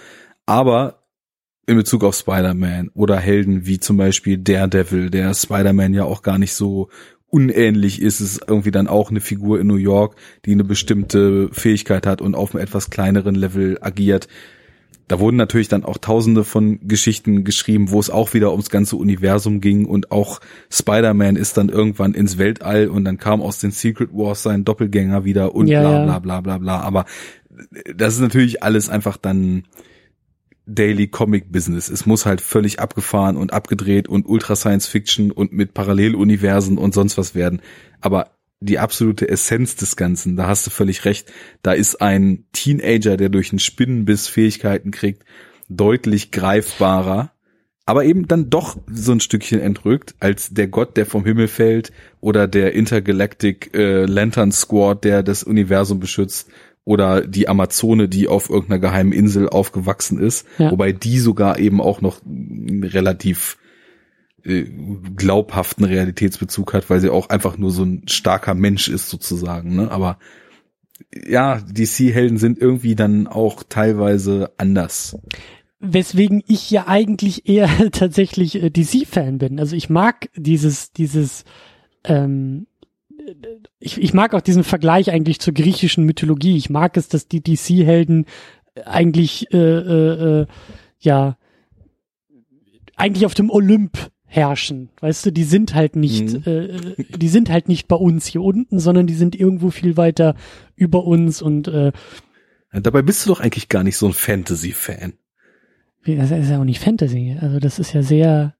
Aber 0.45 1.03
in 1.65 1.77
Bezug 1.77 2.03
auf 2.03 2.15
Spider-Man 2.15 2.89
oder 2.95 3.17
Helden 3.17 3.65
wie 3.65 3.79
zum 3.79 3.97
Beispiel 3.97 4.37
Daredevil, 4.37 5.11
der 5.11 5.33
Spider-Man 5.33 5.93
ja 5.93 6.03
auch 6.03 6.23
gar 6.23 6.39
nicht 6.39 6.53
so 6.53 6.89
unähnlich 7.27 8.01
ist, 8.01 8.21
ist 8.21 8.41
irgendwie 8.47 8.71
dann 8.71 8.87
auch 8.87 9.11
eine 9.11 9.21
Figur 9.21 9.59
in 9.59 9.67
New 9.67 9.75
York, 9.75 10.15
die 10.45 10.51
eine 10.51 10.63
bestimmte 10.63 11.49
Fähigkeit 11.51 12.07
hat 12.07 12.21
und 12.21 12.35
auf 12.35 12.55
einem 12.55 12.63
etwas 12.63 12.89
kleineren 12.89 13.35
Level 13.35 13.77
agiert. 13.81 14.27
Da 15.09 15.19
wurden 15.19 15.37
natürlich 15.37 15.67
dann 15.67 15.83
auch 15.83 15.97
tausende 15.97 16.43
von 16.43 16.87
Geschichten 16.87 17.43
geschrieben, 17.43 17.89
wo 17.89 17.99
es 17.99 18.11
auch 18.11 18.35
wieder 18.35 18.51
ums 18.51 18.69
ganze 18.69 18.95
Universum 18.95 19.59
ging 19.59 19.85
und 19.85 20.11
auch 20.11 20.39
Spider-Man 20.71 21.35
ist 21.35 21.57
dann 21.57 21.69
irgendwann 21.69 22.13
ins 22.13 22.37
Weltall 22.37 22.87
und 22.89 23.05
dann 23.05 23.17
kam 23.17 23.41
aus 23.41 23.57
den 23.57 23.71
Secret 23.71 24.11
Wars 24.13 24.43
sein 24.43 24.65
Doppelgänger 24.65 25.25
wieder 25.25 25.55
und 25.55 25.67
Ja, 25.67 25.81
bla 25.81 26.19
bla 26.19 26.19
bla 26.19 26.41
bla 26.41 26.57
bla. 26.59 26.79
Aber 26.81 27.05
das 27.93 28.13
ist 28.13 28.19
natürlich 28.19 28.61
alles 28.61 28.87
einfach 28.87 29.17
dann 29.17 29.63
Daily 30.67 31.07
Comic 31.07 31.51
Business. 31.51 31.89
Es 31.89 32.05
muss 32.05 32.27
halt 32.27 32.39
völlig 32.39 32.79
abgefahren 32.79 33.35
und 33.35 33.51
abgedreht 33.51 34.07
und 34.07 34.27
Ultra 34.27 34.55
Science 34.55 34.85
Fiction 34.85 35.31
und 35.31 35.51
mit 35.51 35.73
Paralleluniversen 35.73 36.77
und 36.77 36.93
sonst 36.93 37.17
was 37.17 37.33
werden. 37.33 37.63
Aber 37.99 38.29
die 38.61 38.79
absolute 38.79 39.29
Essenz 39.29 39.75
des 39.75 39.95
Ganzen, 39.95 40.35
da 40.35 40.47
hast 40.47 40.67
du 40.67 40.71
völlig 40.71 41.05
recht. 41.05 41.31
Da 41.61 41.71
ist 41.71 42.01
ein 42.01 42.45
Teenager, 42.51 43.15
der 43.17 43.29
durch 43.29 43.51
einen 43.51 43.59
Spinnenbiss 43.59 44.27
Fähigkeiten 44.27 44.91
kriegt, 44.91 45.23
deutlich 45.69 46.31
greifbarer, 46.31 47.31
aber 47.85 48.03
eben 48.05 48.27
dann 48.27 48.49
doch 48.49 48.77
so 48.91 49.11
ein 49.13 49.19
Stückchen 49.19 49.59
entrückt 49.61 50.15
als 50.19 50.49
der 50.53 50.67
Gott, 50.67 50.97
der 50.97 51.05
vom 51.05 51.25
Himmel 51.25 51.47
fällt 51.47 51.91
oder 52.19 52.47
der 52.47 52.73
Intergalactic 52.73 53.71
äh, 53.75 54.05
Lantern 54.05 54.51
Squad, 54.51 55.03
der 55.03 55.23
das 55.23 55.43
Universum 55.43 55.99
beschützt 55.99 56.49
oder 56.83 57.21
die 57.25 57.47
Amazone, 57.47 58.09
die 58.09 58.27
auf 58.27 58.49
irgendeiner 58.49 58.79
geheimen 58.79 59.11
Insel 59.13 59.47
aufgewachsen 59.47 60.19
ist, 60.19 60.45
Ja. 60.57 60.71
wobei 60.71 60.91
die 60.91 61.19
sogar 61.19 61.59
eben 61.59 61.81
auch 61.81 62.01
noch 62.01 62.21
relativ 62.25 63.57
glaubhaften 65.15 65.85
Realitätsbezug 65.85 66.73
hat, 66.73 66.89
weil 66.89 66.99
sie 66.99 67.09
auch 67.09 67.29
einfach 67.29 67.57
nur 67.57 67.71
so 67.71 67.83
ein 67.83 68.03
starker 68.07 68.53
Mensch 68.53 68.87
ist 68.87 69.09
sozusagen, 69.09 69.75
ne? 69.75 69.91
Aber 69.91 70.17
ja, 71.13 71.61
DC-Helden 71.61 72.37
sind 72.37 72.59
irgendwie 72.59 72.95
dann 72.95 73.27
auch 73.27 73.63
teilweise 73.67 74.51
anders. 74.57 75.17
weswegen 75.79 76.43
ich 76.47 76.69
ja 76.69 76.87
eigentlich 76.87 77.47
eher 77.47 77.69
tatsächlich 77.91 78.61
äh, 78.61 78.69
DC-Fan 78.69 79.37
bin. 79.37 79.59
Also 79.59 79.75
ich 79.75 79.89
mag 79.89 80.29
dieses, 80.35 80.91
dieses 80.91 81.45
ähm, 82.03 82.67
ich, 83.79 84.01
ich 84.01 84.13
mag 84.13 84.33
auch 84.33 84.41
diesen 84.41 84.63
Vergleich 84.63 85.11
eigentlich 85.11 85.39
zur 85.39 85.53
griechischen 85.53 86.05
Mythologie. 86.05 86.57
Ich 86.57 86.69
mag 86.69 86.97
es, 86.97 87.07
dass 87.09 87.27
die 87.27 87.41
DC-Helden 87.41 88.25
eigentlich 88.85 89.53
äh, 89.53 89.57
äh, 89.57 90.41
äh, 90.41 90.47
ja 90.99 91.37
eigentlich 92.95 93.25
auf 93.25 93.33
dem 93.33 93.49
Olymp 93.49 94.11
herrschen. 94.29 94.89
Weißt 95.01 95.25
du, 95.25 95.31
die 95.31 95.43
sind 95.43 95.75
halt 95.75 95.95
nicht, 95.95 96.45
mhm. 96.45 96.51
äh, 96.51 97.17
die 97.17 97.27
sind 97.27 97.49
halt 97.49 97.67
nicht 97.67 97.87
bei 97.87 97.95
uns 97.95 98.27
hier 98.27 98.41
unten, 98.41 98.79
sondern 98.79 99.07
die 99.07 99.15
sind 99.15 99.35
irgendwo 99.35 99.71
viel 99.71 99.97
weiter 99.97 100.35
über 100.75 101.03
uns 101.03 101.41
und 101.41 101.67
äh, 101.67 101.91
ja, 102.71 102.79
dabei 102.79 103.01
bist 103.01 103.25
du 103.25 103.29
doch 103.29 103.39
eigentlich 103.39 103.67
gar 103.67 103.83
nicht 103.83 103.97
so 103.97 104.05
ein 104.05 104.13
Fantasy-Fan. 104.13 105.13
Das 106.05 106.31
ist 106.31 106.49
ja 106.49 106.59
auch 106.59 106.63
nicht 106.63 106.79
Fantasy. 106.79 107.37
Also 107.39 107.59
das 107.59 107.79
ist 107.79 107.93
ja 107.93 108.03
sehr, 108.03 108.55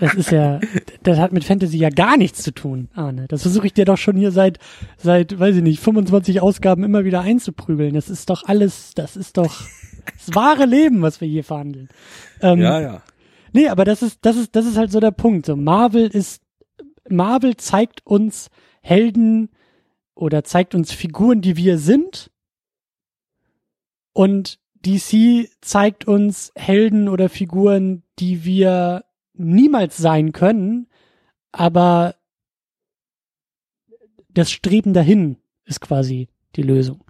das 0.00 0.14
ist 0.14 0.30
ja, 0.30 0.60
das 1.02 1.18
hat 1.18 1.32
mit 1.32 1.44
Fantasy 1.44 1.78
ja 1.78 1.90
gar 1.90 2.16
nichts 2.16 2.42
zu 2.42 2.52
tun, 2.52 2.88
Arne. 2.94 3.26
Das 3.28 3.42
versuche 3.42 3.66
ich 3.66 3.72
dir 3.72 3.84
doch 3.84 3.96
schon 3.96 4.16
hier 4.16 4.30
seit, 4.30 4.58
seit, 4.96 5.38
weiß 5.38 5.56
ich 5.56 5.62
nicht, 5.62 5.80
25 5.80 6.40
Ausgaben 6.40 6.82
immer 6.84 7.04
wieder 7.04 7.20
einzuprügeln. 7.20 7.94
Das 7.94 8.10
ist 8.10 8.30
doch 8.30 8.44
alles, 8.44 8.92
das 8.94 9.16
ist 9.16 9.36
doch 9.36 9.62
das 10.18 10.34
wahre 10.34 10.66
Leben, 10.66 11.02
was 11.02 11.20
wir 11.20 11.28
hier 11.28 11.44
verhandeln. 11.44 11.88
Ähm, 12.40 12.60
ja, 12.60 12.80
ja. 12.80 13.02
Nee, 13.54 13.68
aber 13.68 13.84
das 13.84 14.02
ist, 14.02 14.18
das 14.22 14.36
ist, 14.36 14.56
das 14.56 14.66
ist 14.66 14.76
halt 14.76 14.90
so 14.90 14.98
der 14.98 15.12
Punkt. 15.12 15.46
So, 15.46 15.54
Marvel 15.54 16.08
ist, 16.08 16.42
Marvel 17.08 17.56
zeigt 17.56 18.04
uns 18.04 18.50
Helden 18.82 19.48
oder 20.16 20.42
zeigt 20.42 20.74
uns 20.74 20.92
Figuren, 20.92 21.40
die 21.40 21.56
wir 21.56 21.78
sind. 21.78 22.32
Und 24.12 24.58
DC 24.84 25.48
zeigt 25.60 26.08
uns 26.08 26.50
Helden 26.56 27.08
oder 27.08 27.28
Figuren, 27.28 28.02
die 28.18 28.44
wir 28.44 29.04
niemals 29.34 29.96
sein 29.98 30.32
können, 30.32 30.88
aber 31.52 32.16
das 34.30 34.50
Streben 34.50 34.94
dahin 34.94 35.36
ist 35.64 35.80
quasi 35.80 36.28
die 36.56 36.62
Lösung. 36.62 37.04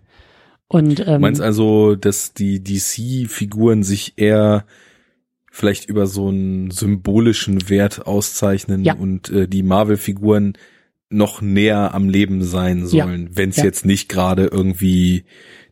Und 0.68 1.01
ähm, 1.01 1.07
du 1.07 1.18
meinst 1.20 1.40
also, 1.40 1.95
dass 1.95 2.34
die 2.34 2.62
DC-Figuren 2.62 3.82
sich 3.82 4.14
eher 4.16 4.66
vielleicht 5.55 5.88
über 5.88 6.09
so 6.09 6.28
einen 6.28 6.72
symbolischen 6.72 7.68
Wert 7.68 8.09
auszeichnen 8.09 8.82
ja. 8.82 8.94
und 8.94 9.30
äh, 9.30 9.46
die 9.46 9.62
Marvel-Figuren 9.62 10.55
noch 11.11 11.40
näher 11.42 11.94
am 11.94 12.09
Leben 12.09 12.42
sein 12.42 12.86
sollen, 12.86 13.28
ja. 13.28 13.36
wenn 13.36 13.50
es 13.50 13.59
ja. 13.59 13.64
jetzt 13.64 13.86
nicht 13.86 14.09
gerade 14.09 14.46
irgendwie 14.46 15.24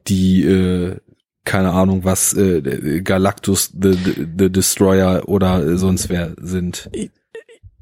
die 0.07 0.45
äh, 0.45 0.99
keine 1.45 1.73
Ahnung 1.73 2.05
was 2.05 2.33
äh, 2.35 3.03
Galactus 3.03 3.73
the, 3.73 3.93
the, 3.93 4.27
the 4.39 4.51
Destroyer 4.51 5.29
oder 5.29 5.77
sonst 5.77 6.09
wer 6.09 6.37
sind 6.41 6.89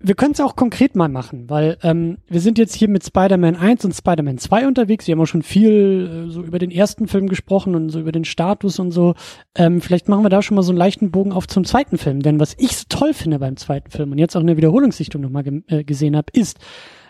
wir 0.03 0.15
können 0.15 0.33
es 0.33 0.41
auch 0.41 0.57
konkret 0.57 0.97
mal 0.97 1.09
machen, 1.09 1.51
weil 1.51 1.77
ähm, 1.83 2.19
wir 2.27 2.41
sind 2.41 2.57
jetzt 2.57 2.75
hier 2.75 2.89
mit 2.89 3.05
Spider-Man 3.05 3.55
1 3.55 3.85
und 3.85 3.95
Spider-Man 3.95 4.39
2 4.39 4.67
unterwegs. 4.67 5.07
Wir 5.07 5.13
haben 5.13 5.21
auch 5.21 5.27
schon 5.27 5.43
viel 5.43 6.29
äh, 6.29 6.31
so 6.31 6.43
über 6.43 6.59
den 6.59 6.71
ersten 6.71 7.07
Film 7.07 7.29
gesprochen 7.29 7.75
und 7.75 7.91
so 7.91 8.01
über 8.01 8.13
den 8.13 8.25
Status 8.25 8.79
und 8.79 8.93
so. 8.93 9.15
Ähm, 9.55 9.83
vielleicht 9.83 10.09
machen 10.09 10.25
wir 10.25 10.31
da 10.31 10.41
schon 10.41 10.55
mal 10.55 10.63
so 10.63 10.73
einen 10.73 10.79
leichten 10.79 11.11
Bogen 11.11 11.33
auf 11.33 11.47
zum 11.47 11.65
zweiten 11.65 11.99
Film. 11.99 12.21
Denn 12.21 12.41
was 12.41 12.55
ich 12.59 12.79
so 12.79 12.85
toll 12.89 13.13
finde 13.13 13.39
beim 13.39 13.59
zweiten 13.59 13.91
Film 13.91 14.13
und 14.13 14.19
jetzt 14.19 14.35
auch 14.37 14.41
in 14.41 14.47
der 14.47 14.57
Wiederholungssichtung 14.57 15.21
nochmal 15.21 15.43
ge 15.43 15.63
äh, 15.67 15.85
gesehen 15.85 16.17
habe, 16.17 16.29
ist, 16.33 16.59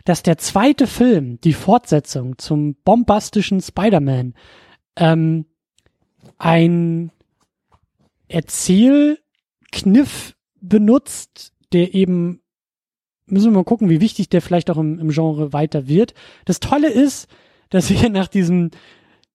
dass 0.04 0.24
der 0.24 0.38
zweite 0.38 0.88
Film, 0.88 1.40
die 1.42 1.52
Fortsetzung 1.52 2.38
zum 2.38 2.74
bombastischen 2.84 3.60
Spider-Man, 3.60 4.34
ähm, 4.96 5.44
ein 6.38 7.12
Erzählkniff 8.26 10.34
benutzt, 10.60 11.52
der 11.72 11.94
eben 11.94 12.40
müssen 13.30 13.52
wir 13.52 13.58
mal 13.58 13.64
gucken, 13.64 13.88
wie 13.88 14.00
wichtig 14.00 14.28
der 14.28 14.42
vielleicht 14.42 14.70
auch 14.70 14.78
im, 14.78 14.98
im 14.98 15.10
Genre 15.10 15.52
weiter 15.52 15.88
wird. 15.88 16.14
Das 16.44 16.60
Tolle 16.60 16.90
ist, 16.90 17.28
dass 17.70 17.90
wir 17.90 18.08
nach 18.10 18.28
diesem 18.28 18.70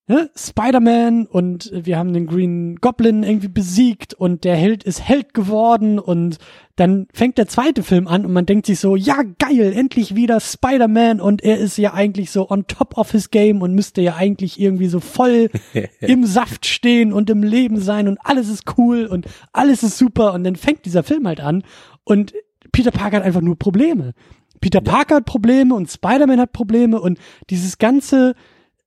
ne, 0.07 0.29
Spider-Man 0.35 1.25
und 1.25 1.71
wir 1.73 1.97
haben 1.97 2.13
den 2.13 2.27
Green 2.27 2.75
Goblin 2.77 3.23
irgendwie 3.23 3.47
besiegt 3.47 4.13
und 4.13 4.43
der 4.43 4.55
Held 4.55 4.83
ist 4.83 5.01
Held 5.01 5.33
geworden 5.33 5.99
und 5.99 6.37
dann 6.75 7.07
fängt 7.13 7.37
der 7.37 7.47
zweite 7.47 7.83
Film 7.83 8.07
an 8.07 8.25
und 8.25 8.33
man 8.33 8.45
denkt 8.45 8.65
sich 8.65 8.79
so, 8.79 8.95
ja 8.95 9.23
geil, 9.39 9.73
endlich 9.73 10.15
wieder 10.15 10.39
Spider-Man 10.39 11.21
und 11.21 11.43
er 11.43 11.57
ist 11.57 11.77
ja 11.77 11.93
eigentlich 11.93 12.31
so 12.31 12.49
on 12.49 12.67
top 12.67 12.97
of 12.97 13.11
his 13.11 13.31
game 13.31 13.61
und 13.61 13.73
müsste 13.73 14.01
ja 14.01 14.15
eigentlich 14.15 14.59
irgendwie 14.59 14.87
so 14.87 14.99
voll 14.99 15.49
im 16.01 16.25
Saft 16.25 16.65
stehen 16.65 17.13
und 17.13 17.29
im 17.29 17.43
Leben 17.43 17.79
sein 17.79 18.07
und 18.07 18.19
alles 18.23 18.49
ist 18.49 18.77
cool 18.77 19.05
und 19.05 19.25
alles 19.53 19.83
ist 19.83 19.97
super 19.97 20.33
und 20.33 20.43
dann 20.43 20.55
fängt 20.55 20.85
dieser 20.85 21.03
Film 21.03 21.27
halt 21.27 21.39
an 21.39 21.63
und 22.03 22.33
Peter 22.75 22.91
Parker 22.91 23.17
hat 23.17 23.23
einfach 23.23 23.39
nur 23.39 23.57
Probleme. 23.57 24.11
Peter. 24.59 24.81
Parker 24.81 25.15
hat 25.15 25.25
Probleme 25.25 25.73
und 25.75 25.89
Spider-Man 25.89 26.41
hat 26.41 26.51
Probleme 26.51 26.99
und 26.99 27.19
dieses 27.49 27.77
ganze, 27.77 28.35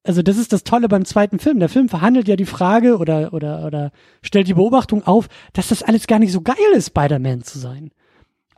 also 0.02 0.20
das 0.20 0.36
ist 0.36 0.52
das 0.52 0.62
Tolle 0.62 0.88
beim 0.88 1.06
zweiten 1.06 1.38
Film. 1.38 1.58
Der 1.58 1.70
Film 1.70 1.88
verhandelt 1.88 2.28
ja 2.28 2.36
die 2.36 2.44
Frage 2.44 2.98
oder, 2.98 3.32
oder, 3.32 3.64
oder 3.64 3.92
stellt 4.20 4.46
die 4.46 4.54
Beobachtung 4.54 5.06
auf, 5.06 5.28
dass 5.54 5.68
das 5.68 5.82
alles 5.82 6.06
gar 6.06 6.18
nicht 6.18 6.32
so 6.32 6.42
geil 6.42 6.56
ist, 6.74 6.88
Spider-Man 6.88 7.44
zu 7.44 7.58
sein. 7.58 7.90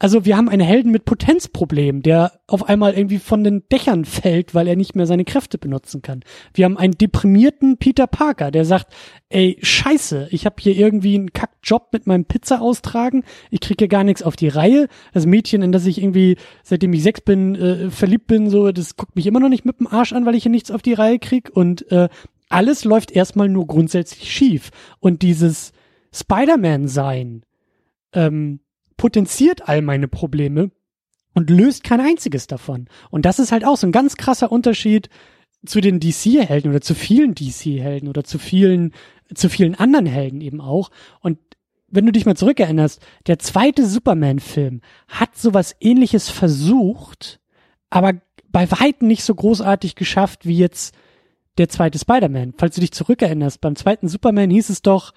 Also 0.02 0.24
wir 0.24 0.38
haben 0.38 0.48
einen 0.48 0.66
Helden 0.66 0.92
mit 0.92 1.04
Potenzproblem, 1.04 2.02
der 2.02 2.32
auf 2.46 2.66
einmal 2.66 2.94
irgendwie 2.94 3.18
von 3.18 3.44
den 3.44 3.68
Dächern 3.68 4.06
fällt, 4.06 4.54
weil 4.54 4.66
er 4.66 4.74
nicht 4.74 4.96
mehr 4.96 5.06
seine 5.06 5.26
Kräfte 5.26 5.58
benutzen 5.58 6.00
kann. 6.00 6.22
Wir 6.54 6.64
haben 6.64 6.78
einen 6.78 6.96
deprimierten 6.96 7.76
Peter 7.76 8.06
Parker, 8.06 8.50
der 8.50 8.64
sagt, 8.64 8.94
ey, 9.28 9.58
scheiße, 9.60 10.28
ich 10.30 10.46
habe 10.46 10.56
hier 10.58 10.74
irgendwie 10.74 11.16
einen 11.16 11.34
Kackjob 11.34 11.92
mit 11.92 12.06
meinem 12.06 12.24
Pizza 12.24 12.62
austragen, 12.62 13.24
ich 13.50 13.60
kriege 13.60 13.88
gar 13.88 14.02
nichts 14.02 14.22
auf 14.22 14.36
die 14.36 14.48
Reihe. 14.48 14.88
Das 15.12 15.26
Mädchen, 15.26 15.60
in 15.60 15.70
das 15.70 15.84
ich 15.84 15.98
irgendwie, 15.98 16.38
seitdem 16.62 16.94
ich 16.94 17.02
sechs 17.02 17.20
bin, 17.20 17.54
äh, 17.54 17.90
verliebt 17.90 18.26
bin, 18.26 18.48
so, 18.48 18.72
das 18.72 18.96
guckt 18.96 19.16
mich 19.16 19.26
immer 19.26 19.40
noch 19.40 19.50
nicht 19.50 19.66
mit 19.66 19.80
dem 19.80 19.86
Arsch 19.86 20.14
an, 20.14 20.24
weil 20.24 20.34
ich 20.34 20.44
hier 20.44 20.50
nichts 20.50 20.70
auf 20.70 20.80
die 20.80 20.94
Reihe 20.94 21.18
krieg 21.18 21.50
und 21.52 21.92
äh, 21.92 22.08
alles 22.48 22.84
läuft 22.84 23.10
erstmal 23.10 23.50
nur 23.50 23.66
grundsätzlich 23.66 24.32
schief. 24.32 24.70
Und 24.98 25.20
dieses 25.20 25.72
Spider-Man-Sein, 26.10 27.42
ähm, 28.14 28.60
potenziert 29.00 29.66
all 29.66 29.80
meine 29.80 30.08
Probleme 30.08 30.72
und 31.32 31.48
löst 31.48 31.84
kein 31.84 32.02
einziges 32.02 32.46
davon. 32.46 32.86
Und 33.08 33.24
das 33.24 33.38
ist 33.38 33.50
halt 33.50 33.64
auch 33.64 33.78
so 33.78 33.86
ein 33.86 33.92
ganz 33.92 34.18
krasser 34.18 34.52
Unterschied 34.52 35.08
zu 35.64 35.80
den 35.80 36.00
DC-Helden 36.00 36.70
oder 36.70 36.82
zu 36.82 36.94
vielen 36.94 37.34
DC-Helden 37.34 38.10
oder 38.10 38.24
zu 38.24 38.38
vielen, 38.38 38.92
zu 39.34 39.48
vielen 39.48 39.74
anderen 39.74 40.04
Helden 40.04 40.42
eben 40.42 40.60
auch. 40.60 40.90
Und 41.20 41.38
wenn 41.88 42.04
du 42.04 42.12
dich 42.12 42.26
mal 42.26 42.36
zurückerinnerst, 42.36 43.00
der 43.26 43.38
zweite 43.38 43.86
Superman-Film 43.86 44.82
hat 45.08 45.34
sowas 45.34 45.74
ähnliches 45.80 46.28
versucht, 46.28 47.40
aber 47.88 48.20
bei 48.50 48.70
weitem 48.70 49.08
nicht 49.08 49.24
so 49.24 49.34
großartig 49.34 49.94
geschafft 49.94 50.44
wie 50.44 50.58
jetzt 50.58 50.94
der 51.56 51.70
zweite 51.70 51.98
Spider-Man. 51.98 52.52
Falls 52.58 52.74
du 52.74 52.82
dich 52.82 52.92
zurückerinnerst, 52.92 53.62
beim 53.62 53.76
zweiten 53.76 54.08
Superman 54.08 54.50
hieß 54.50 54.68
es 54.68 54.82
doch, 54.82 55.14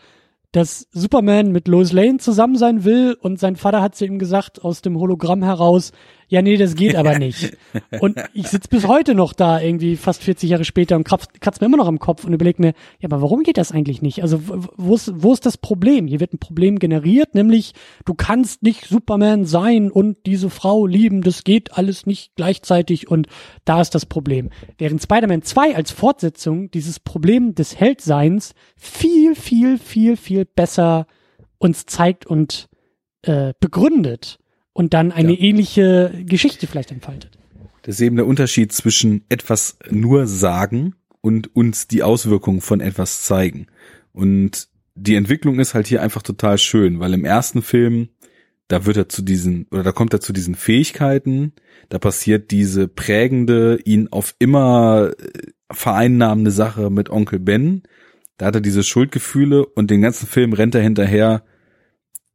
dass 0.54 0.88
Superman 0.92 1.52
mit 1.52 1.68
Lois 1.68 1.92
Lane 1.92 2.20
zusammen 2.20 2.56
sein 2.56 2.86
will. 2.86 3.18
Und 3.20 3.40
sein 3.40 3.56
Vater 3.56 3.82
hat 3.82 3.96
zu 3.96 4.06
ihm 4.06 4.20
gesagt 4.20 4.64
aus 4.64 4.82
dem 4.82 4.98
Hologramm 4.98 5.44
heraus, 5.44 5.92
ja 6.34 6.42
nee, 6.42 6.58
das 6.58 6.74
geht 6.74 6.96
aber 6.96 7.20
nicht. 7.20 7.56
und 8.00 8.18
ich 8.34 8.48
sitz 8.48 8.68
bis 8.68 8.88
heute 8.88 9.14
noch 9.14 9.34
da 9.34 9.62
irgendwie 9.62 9.96
fast 9.96 10.24
40 10.24 10.50
Jahre 10.50 10.66
später 10.66 10.96
und 10.96 11.04
kratzt, 11.04 11.40
kratzt 11.40 11.62
mir 11.62 11.68
immer 11.68 11.78
noch 11.78 11.88
am 11.88 12.00
Kopf 12.00 12.26
und 12.26 12.34
überlege 12.34 12.60
mir, 12.60 12.74
ja, 13.00 13.10
aber 13.10 13.22
warum 13.22 13.44
geht 13.44 13.58
das 13.58 13.72
eigentlich 13.72 14.02
nicht? 14.02 14.24
Also 14.24 14.42
wo 14.76 14.96
ist, 14.96 15.12
wo 15.16 15.32
ist 15.32 15.46
das 15.46 15.60
Problem? 15.60 16.08
Hier 16.08 16.20
wird 16.20 16.34
ein 16.34 16.40
Problem 16.40 16.80
generiert, 16.80 17.36
nämlich 17.36 17.74
du 18.06 18.16
kannst 18.16 18.64
nicht 18.64 18.86
Superman 18.86 19.46
sein 19.46 19.92
und 19.92 20.26
diese 20.26 20.50
Frau 20.50 20.88
lieben, 20.88 21.22
das 21.22 21.44
geht 21.44 21.78
alles 21.78 22.08
nicht 22.08 22.36
gleichzeitig 22.36 23.08
und 23.08 23.28
da 23.64 23.80
ist 23.80 23.94
das 23.94 24.08
Problem. 24.08 24.50
Während 24.80 25.04
Spider-Man 25.04 25.44
2 25.44 25.76
als 25.76 25.92
Fortsetzung 25.92 26.72
dieses 26.72 27.00
Problem 27.00 27.54
des 27.54 27.80
Heldseins 27.80 28.56
viel, 28.76 29.36
viel, 29.36 29.78
viel, 29.78 30.18
viel 30.18 30.46
besser 30.46 31.06
uns 31.60 31.86
zeigt 31.86 32.26
und 32.26 32.70
äh, 33.22 33.54
begründet 33.60 34.40
und 34.74 34.94
dann 34.94 35.12
eine 35.12 35.34
ja. 35.34 35.40
ähnliche 35.40 36.12
Geschichte 36.26 36.68
vielleicht 36.68 36.92
entfaltet. 36.92 37.38
Das 37.84 37.96
ist 37.96 38.02
eben 38.02 38.16
der 38.16 38.28
Unterschied 38.28 38.72
zwischen 38.72 39.24
etwas 39.30 39.78
nur 39.90 40.28
sagen 40.28 40.96
und 41.22 41.56
uns 41.56 41.88
die 41.88 42.04
Auswirkungen 42.04 42.62
von 42.62 42.82
etwas 42.82 43.24
zeigen. 43.24 43.68
Und 44.14 44.68
die 44.96 45.16
Entwicklung 45.16 45.60
ist 45.60 45.74
halt 45.74 45.88
hier 45.88 46.02
einfach 46.02 46.22
total 46.22 46.58
schön, 46.58 47.00
weil 47.00 47.14
im 47.14 47.26
ersten 47.26 47.62
Film, 47.62 48.10
da 48.68 48.86
wird 48.86 48.98
er 48.98 49.10
zu 49.10 49.22
diesen, 49.22 49.68
oder 49.72 49.84
da 49.84 49.92
kommt 49.92 50.14
er 50.14 50.22
zu 50.22 50.34
diesen 50.34 50.56
Fähigkeiten, 50.56 51.54
da 51.90 52.00
passiert 52.00 52.52
diese 52.52 52.88
prägende, 52.88 53.80
ihn 53.84 54.08
auf 54.10 54.36
immer 54.40 55.12
äh, 55.20 55.52
vereinnahmende 55.72 56.52
Sache 56.52 56.90
mit 56.90 57.10
Onkel 57.10 57.40
Ben, 57.40 57.84
da 58.38 58.48
hat 58.48 58.56
er 58.56 58.62
diese 58.62 58.84
Schuldgefühle 58.84 59.66
und 59.66 59.92
den 59.92 60.02
ganzen 60.02 60.28
Film 60.28 60.54
rennt 60.54 60.76
er 60.76 60.82
hinterher, 60.82 61.44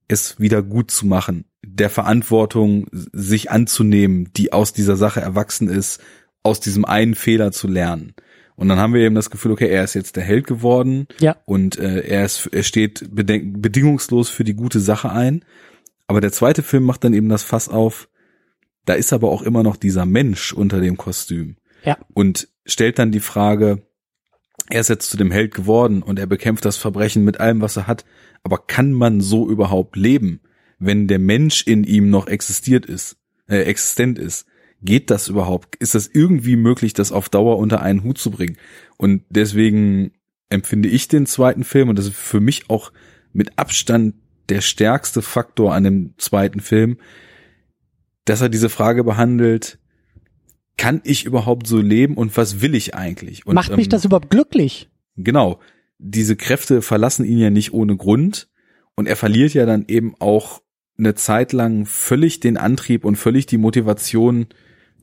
es 0.09 0.40
wieder 0.40 0.62
gut 0.62 0.90
zu 0.90 1.06
machen, 1.06 1.44
der 1.62 1.90
Verantwortung 1.90 2.86
sich 2.90 3.50
anzunehmen, 3.50 4.30
die 4.36 4.52
aus 4.52 4.72
dieser 4.72 4.96
Sache 4.96 5.20
erwachsen 5.20 5.68
ist, 5.68 6.00
aus 6.42 6.61
diesem 6.61 6.84
einen 6.84 7.14
Fehler 7.14 7.52
zu 7.52 7.68
lernen. 7.68 8.14
Und 8.56 8.68
dann 8.68 8.78
haben 8.78 8.94
wir 8.94 9.02
eben 9.02 9.14
das 9.14 9.30
Gefühl, 9.30 9.52
okay, 9.52 9.68
er 9.68 9.84
ist 9.84 9.94
jetzt 9.94 10.16
der 10.16 10.24
Held 10.24 10.46
geworden 10.46 11.06
ja. 11.20 11.36
und 11.44 11.78
äh, 11.78 12.00
er, 12.00 12.24
ist, 12.24 12.48
er 12.50 12.64
steht 12.64 13.06
bedingungslos 13.09 14.30
für 14.30 14.42
die 14.42 14.54
gute 14.54 14.80
Sache 14.80 15.12
ein. 15.12 15.44
Aber 16.09 16.20
der 16.20 16.32
zweite 16.32 16.64
Film 16.64 16.84
macht 16.84 17.04
dann 17.04 17.14
eben 17.14 17.28
das 17.28 17.44
Fass 17.44 17.68
auf, 17.68 18.09
da 18.84 18.94
ist 18.94 19.12
aber 19.12 19.30
auch 19.30 19.42
immer 19.42 19.62
noch 19.62 19.76
dieser 19.76 20.06
Mensch 20.06 20.52
unter 20.52 20.80
dem 20.80 20.96
Kostüm. 20.96 21.56
Ja. 21.84 21.98
Und 22.14 22.48
stellt 22.64 22.98
dann 22.98 23.12
die 23.12 23.20
Frage, 23.20 23.82
er 24.70 24.80
ist 24.80 24.88
jetzt 24.88 25.11
zu 25.11 25.16
dem 25.16 25.30
Held 25.30 25.54
geworden 25.54 26.02
und 26.02 26.18
er 26.18 26.26
bekämpft 26.26 26.64
das 26.64 26.76
Verbrechen 26.76 27.24
mit 27.24 27.38
allem, 27.38 27.61
was 27.61 27.76
er 27.76 27.86
hat. 27.86 28.04
Aber 28.43 28.59
kann 28.59 28.93
man 28.93 29.20
so 29.20 29.49
überhaupt 29.49 29.97
leben, 29.97 30.41
wenn 30.78 31.09
der 31.09 31.18
Mensch 31.18 31.66
in 31.66 31.84
ihm 31.84 32.11
noch 32.11 32.26
existiert 32.26 32.86
ist, 32.86 33.16
äh, 33.49 33.62
existent 33.62 34.18
ist? 34.18 34.47
Geht 34.80 35.11
das 35.11 35.28
überhaupt? 35.28 35.74
Ist 35.76 35.95
das 35.95 36.07
irgendwie 36.07 36.57
möglich, 36.57 36.93
das 36.93 37.11
auf 37.11 37.28
Dauer 37.28 37.59
unter 37.59 37.82
einen 37.82 38.05
Hut 38.05 38.18
zu 38.18 38.30
bringen? 38.30 38.57
Und 38.97 39.22
deswegen 39.28 40.12
empfinde 40.51 40.89
ich 40.89 41.09
den 41.09 41.26
zweiten 41.26 41.64
Film 41.64 41.89
und 41.89 41.99
das 41.99 42.07
ist 42.07 42.16
für 42.16 42.41
mich 42.41 42.70
auch 42.70 42.93
mit 43.32 43.59
Abstand 43.59 44.14
der 44.49 44.61
stärkste 44.61 45.20
Faktor 45.20 45.74
an 45.74 45.84
dem 45.84 46.14
zweiten 46.16 46.61
Film, 46.61 46.99
dass 48.24 48.41
er 48.41 48.49
diese 48.49 48.68
Frage 48.68 49.05
behandelt, 49.05 49.78
kann 50.76 51.01
ich 51.05 51.24
überhaupt 51.24 51.66
so 51.66 51.78
leben 51.78 52.14
und 52.14 52.36
was 52.36 52.61
will 52.61 52.74
ich 52.74 52.95
eigentlich? 52.95 53.47
Und, 53.47 53.55
Macht 53.55 53.76
mich 53.76 53.86
ähm, 53.86 53.91
das 53.91 54.05
überhaupt 54.05 54.30
glücklich? 54.30 54.89
Genau. 55.16 55.61
Diese 55.99 56.36
Kräfte 56.36 56.82
verlassen 56.82 57.24
ihn 57.24 57.38
ja 57.38 57.51
nicht 57.51 57.72
ohne 57.72 57.96
Grund 57.96 58.49
und 58.94 59.07
er 59.07 59.16
verliert 59.16 59.55
ja 59.55 59.66
dann 59.66 59.84
eben 59.88 60.14
auch 60.18 60.62
eine 60.99 61.14
Zeit 61.14 61.53
lang 61.53 61.86
völlig 61.86 62.40
den 62.40 62.57
Antrieb 62.57 63.05
und 63.05 63.16
völlig 63.16 63.46
die 63.46 63.59
Motivation, 63.59 64.46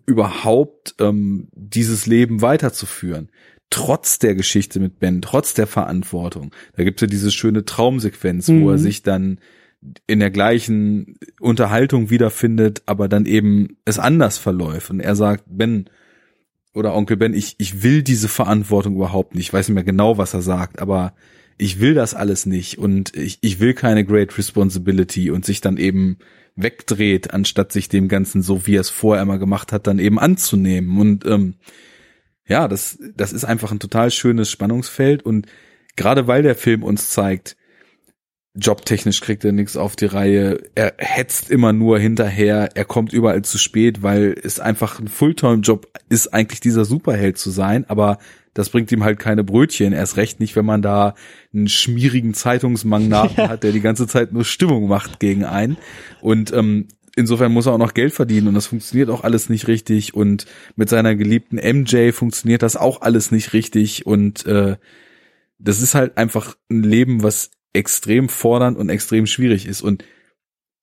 überhaupt 0.06 0.96
ähm, 1.00 1.48
dieses 1.54 2.06
Leben 2.06 2.41
weiterzuführen. 2.41 3.30
Trotz 3.72 4.20
der 4.20 4.36
Geschichte 4.36 4.80
mit 4.80 5.00
Ben, 5.00 5.22
trotz 5.22 5.54
der 5.54 5.66
Verantwortung. 5.68 6.52
Da 6.76 6.84
gibt's 6.84 7.02
ja 7.02 7.08
diese 7.08 7.32
schöne 7.32 7.66
Traumsequenz, 7.66 8.48
Mhm. 8.48 8.62
wo 8.62 8.70
er 8.70 8.78
sich 8.78 9.02
dann 9.02 9.39
in 10.08 10.20
der 10.20 10.32
gleichen 10.32 11.18
Unterhaltung 11.39 12.10
wiederfindet, 12.10 12.84
aber 12.86 13.08
dann 13.08 13.26
eben 13.26 13.78
es 13.86 14.00
anders 14.00 14.38
verläuft. 14.38 14.89
Und 14.91 15.00
er 15.00 15.16
sagt, 15.16 15.43
Ben 15.48 15.89
oder 16.76 16.93
Onkel 16.93 17.17
Ben, 17.17 17.34
ich, 17.34 17.55
ich 17.57 17.84
will 17.84 18.03
diese 18.03 18.28
Verantwortung 18.28 18.95
überhaupt 18.95 19.36
nicht. 19.36 19.47
Ich 19.47 19.53
weiß 19.53 19.67
nicht 19.67 19.76
mehr 19.76 19.84
genau, 19.84 20.17
was 20.17 20.34
er 20.34 20.41
sagt, 20.41 20.80
aber 20.80 21.13
ich 21.57 21.80
will 21.80 21.93
das 21.93 22.13
alles 22.13 22.45
nicht 22.45 22.78
und 22.78 23.15
ich, 23.15 23.38
ich 23.41 23.59
will 23.59 23.73
keine 23.73 24.03
Great 24.03 24.38
Responsibility 24.38 25.32
und 25.32 25.45
sich 25.45 25.61
dann 25.61 25.78
eben 25.78 26.17
wegdreht, 26.55 27.34
anstatt 27.34 27.71
sich 27.71 27.89
dem 27.89 28.07
Ganzen, 28.07 28.41
so 28.41 28.67
wie 28.67 28.76
er 28.76 28.82
es 28.82 28.89
vorher 28.89 29.23
immer 29.23 29.38
gemacht 29.38 29.71
hat, 29.71 29.88
dann 29.88 29.99
eben 29.99 30.19
anzunehmen. 30.19 30.99
Und 30.99 31.26
ähm, 31.26 31.55
ja, 32.47 32.67
das, 32.67 32.99
das 33.15 33.34
ist 33.34 33.45
einfach 33.45 33.71
ein 33.71 33.80
total 33.80 34.11
schönes 34.11 34.49
Spannungsfeld 34.51 35.23
und 35.23 35.47
gerade 35.95 36.28
weil 36.28 36.43
der 36.43 36.55
Film 36.55 36.84
uns 36.84 37.09
zeigt, 37.09 37.55
jobtechnisch 38.56 39.22
kriegt 39.22 39.43
er 39.43 39.51
nichts 39.51 39.78
auf 39.78 39.95
die 39.95 40.06
Reihe, 40.06 40.60
er 40.76 40.93
hetzt 40.97 41.49
immer 41.51 41.74
nur 41.74 41.99
hinterher, 41.99 42.70
er 42.76 42.86
kommt 42.86 43.14
überall 43.14 43.41
zu 43.43 43.58
spät, 43.58 44.01
weil 44.01 44.36
es 44.41 44.60
einfach 44.60 44.99
ein 44.99 45.08
Fulltime-Job 45.08 45.88
ist, 46.10 46.34
eigentlich 46.34 46.62
dieser 46.62 46.86
Superheld 46.86 47.38
zu 47.38 47.49
sein, 47.51 47.86
aber 47.89 48.18
das 48.53 48.70
bringt 48.70 48.91
ihm 48.93 49.03
halt 49.03 49.20
keine 49.20 49.43
Brötchen, 49.43 49.91
erst 49.91 50.16
recht 50.16 50.39
nicht, 50.39 50.56
wenn 50.56 50.66
man 50.66 50.82
da 50.82 51.14
einen 51.53 51.68
schmierigen 51.68 52.34
Zeitungsmagnaten 52.34 53.36
Ja. 53.38 53.49
hat, 53.49 53.64
der 53.64 53.74
die 53.74 53.82
ganze 53.82 54.08
Zeit 54.08 54.32
nur 54.32 54.45
Stimmung 54.45 54.88
macht 54.88 55.20
gegen 55.20 55.43
einen. 55.43 55.76
Und 56.22 56.53
ähm, 56.53 56.88
insofern 57.18 57.51
muss 57.51 57.66
er 57.66 57.74
auch 57.74 57.78
noch 57.78 57.93
Geld 57.93 58.14
verdienen. 58.14 58.47
Und 58.47 58.53
das 58.53 58.68
funktioniert 58.68 59.10
auch 59.10 59.26
alles 59.26 59.49
nicht 59.49 59.68
richtig. 59.68 60.14
Und 60.14 60.45
mit 60.78 60.88
seiner 60.88 61.16
geliebten 61.16 61.58
MJ 61.58 62.14
funktioniert 62.14 62.62
das 62.62 62.78
auch 62.78 63.01
alles 63.01 63.30
nicht 63.30 63.51
richtig. 63.51 64.06
Und 64.06 64.45
äh, 64.45 64.78
das 65.60 65.82
ist 65.82 65.93
halt 65.93 66.18
einfach 66.18 66.56
ein 66.72 66.84
Leben, 66.84 67.24
was 67.24 67.51
extrem 67.76 68.30
fordernd 68.30 68.78
und 68.78 68.89
extrem 68.89 69.28
schwierig 69.28 69.67
ist 69.67 69.82
und 69.82 70.03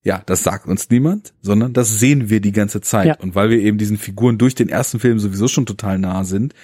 ja, 0.05 0.23
das 0.27 0.43
sagt 0.43 0.67
uns 0.67 0.91
niemand, 0.91 1.33
sondern 1.41 1.73
das 1.73 2.01
sehen 2.01 2.29
wir 2.29 2.41
die 2.41 2.53
ganze 2.53 2.81
Zeit. 2.81 3.07
Ja. 3.07 3.17
Und 3.21 3.37
weil 3.37 3.51
wir 3.51 3.59
eben 3.59 3.79
diesen 3.79 3.99
Figuren 3.99 4.37
durch 4.37 4.57
den 4.57 4.69
ersten 4.69 4.99
Film 4.99 5.21
sowieso 5.21 5.47
schon 5.47 5.65
total 5.65 5.99
nah 5.99 6.25
sind, 6.25 6.55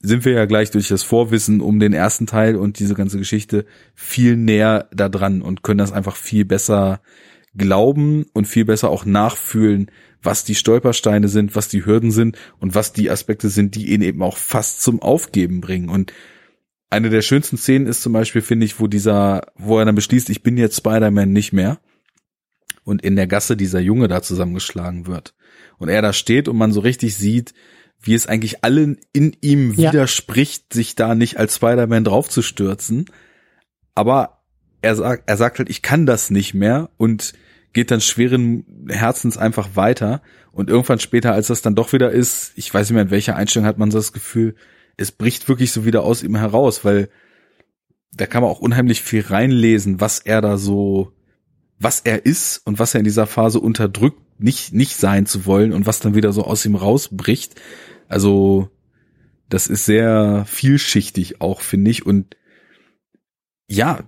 sind 0.00 0.24
wir 0.24 0.32
ja 0.32 0.46
gleich 0.46 0.70
durch 0.70 0.88
das 0.88 1.02
Vorwissen 1.02 1.60
um 1.60 1.80
den 1.80 1.92
ersten 1.92 2.26
Teil 2.26 2.56
und 2.56 2.78
diese 2.78 2.94
ganze 2.94 3.18
Geschichte 3.18 3.66
viel 3.94 4.36
näher 4.36 4.88
da 4.92 5.08
dran 5.08 5.42
und 5.42 5.62
können 5.62 5.78
das 5.78 5.92
einfach 5.92 6.16
viel 6.16 6.44
besser 6.44 7.00
glauben 7.54 8.26
und 8.32 8.46
viel 8.46 8.64
besser 8.64 8.90
auch 8.90 9.04
nachfühlen, 9.04 9.90
was 10.22 10.44
die 10.44 10.54
Stolpersteine 10.54 11.28
sind, 11.28 11.56
was 11.56 11.68
die 11.68 11.84
Hürden 11.84 12.10
sind 12.10 12.38
und 12.58 12.74
was 12.74 12.92
die 12.92 13.10
Aspekte 13.10 13.48
sind, 13.48 13.74
die 13.74 13.92
ihn 13.92 14.02
eben 14.02 14.22
auch 14.22 14.36
fast 14.36 14.82
zum 14.82 15.02
Aufgeben 15.02 15.60
bringen. 15.60 15.88
Und 15.88 16.12
eine 16.90 17.10
der 17.10 17.22
schönsten 17.22 17.56
Szenen 17.58 17.86
ist 17.86 18.02
zum 18.02 18.12
Beispiel, 18.12 18.42
finde 18.42 18.66
ich, 18.66 18.80
wo 18.80 18.86
dieser, 18.86 19.42
wo 19.56 19.78
er 19.78 19.84
dann 19.84 19.94
beschließt, 19.94 20.30
ich 20.30 20.42
bin 20.42 20.56
jetzt 20.56 20.76
Spider-Man 20.76 21.32
nicht 21.32 21.52
mehr 21.52 21.78
und 22.84 23.02
in 23.02 23.16
der 23.16 23.26
Gasse 23.26 23.56
dieser 23.56 23.80
Junge 23.80 24.08
da 24.08 24.22
zusammengeschlagen 24.22 25.06
wird. 25.06 25.34
Und 25.76 25.88
er 25.90 26.02
da 26.02 26.12
steht 26.12 26.48
und 26.48 26.56
man 26.56 26.72
so 26.72 26.80
richtig 26.80 27.16
sieht, 27.16 27.52
wie 28.00 28.14
es 28.14 28.26
eigentlich 28.26 28.64
allen 28.64 28.98
in 29.12 29.36
ihm 29.40 29.74
Ja. 29.74 29.92
widerspricht, 29.92 30.72
sich 30.72 30.94
da 30.94 31.14
nicht 31.14 31.38
als 31.38 31.56
Spider-Man 31.56 32.04
draufzustürzen. 32.04 33.06
Aber 33.94 34.42
er 34.80 34.94
sagt, 34.94 35.24
er 35.26 35.36
sagt 35.36 35.58
halt, 35.58 35.68
ich 35.68 35.82
kann 35.82 36.06
das 36.06 36.30
nicht 36.30 36.54
mehr 36.54 36.90
und 36.96 37.34
geht 37.72 37.90
dann 37.90 38.00
schweren 38.00 38.86
Herzens 38.88 39.36
einfach 39.36 39.70
weiter. 39.74 40.22
Und 40.52 40.70
irgendwann 40.70 41.00
später, 41.00 41.32
als 41.32 41.48
das 41.48 41.62
dann 41.62 41.74
doch 41.74 41.92
wieder 41.92 42.10
ist, 42.10 42.52
ich 42.56 42.72
weiß 42.72 42.88
nicht 42.88 42.94
mehr, 42.94 43.02
in 43.02 43.10
welcher 43.10 43.36
Einstellung 43.36 43.66
hat 43.66 43.78
man 43.78 43.90
so 43.90 43.98
das 43.98 44.12
Gefühl, 44.12 44.54
es 44.98 45.12
bricht 45.12 45.48
wirklich 45.48 45.72
so 45.72 45.86
wieder 45.86 46.02
aus 46.02 46.22
ihm 46.22 46.36
heraus, 46.36 46.84
weil 46.84 47.08
da 48.12 48.26
kann 48.26 48.42
man 48.42 48.50
auch 48.50 48.60
unheimlich 48.60 49.00
viel 49.00 49.22
reinlesen, 49.22 50.00
was 50.00 50.18
er 50.18 50.42
da 50.42 50.58
so, 50.58 51.12
was 51.78 52.00
er 52.00 52.26
ist 52.26 52.58
und 52.66 52.78
was 52.78 52.94
er 52.94 53.00
in 53.00 53.04
dieser 53.04 53.26
Phase 53.26 53.60
unterdrückt, 53.60 54.20
nicht, 54.40 54.74
nicht 54.74 54.96
sein 54.96 55.24
zu 55.24 55.46
wollen 55.46 55.72
und 55.72 55.86
was 55.86 56.00
dann 56.00 56.14
wieder 56.14 56.32
so 56.32 56.42
aus 56.42 56.66
ihm 56.66 56.74
rausbricht. 56.74 57.54
Also, 58.08 58.70
das 59.48 59.68
ist 59.68 59.84
sehr 59.84 60.44
vielschichtig 60.46 61.40
auch, 61.40 61.60
finde 61.60 61.90
ich. 61.90 62.04
Und 62.04 62.36
ja, 63.68 64.00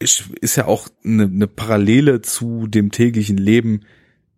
ist 0.00 0.56
ja 0.56 0.66
auch 0.66 0.88
eine, 1.04 1.24
eine 1.24 1.46
Parallele 1.46 2.20
zu 2.20 2.66
dem 2.66 2.90
täglichen 2.90 3.36
Leben. 3.36 3.84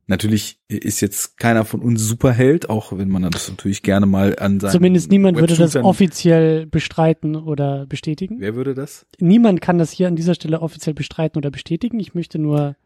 Natürlich 0.06 0.58
ist 0.68 1.00
jetzt 1.00 1.38
keiner 1.38 1.64
von 1.64 1.80
uns 1.80 2.02
Superheld, 2.02 2.68
auch 2.68 2.96
wenn 2.96 3.08
man 3.08 3.30
das 3.30 3.48
natürlich 3.48 3.82
gerne 3.82 4.04
mal 4.04 4.38
an 4.38 4.60
seinen 4.60 4.72
Zumindest 4.72 5.10
niemand 5.10 5.38
würde 5.38 5.56
das 5.56 5.76
offiziell 5.76 6.66
bestreiten 6.66 7.36
oder 7.36 7.86
bestätigen. 7.86 8.36
Wer 8.38 8.54
würde 8.54 8.74
das? 8.74 9.06
Niemand 9.18 9.62
kann 9.62 9.78
das 9.78 9.92
hier 9.92 10.06
an 10.08 10.16
dieser 10.16 10.34
Stelle 10.34 10.60
offiziell 10.60 10.92
bestreiten 10.92 11.38
oder 11.38 11.50
bestätigen. 11.50 11.98
Ich 12.00 12.14
möchte 12.14 12.38
nur, 12.38 12.76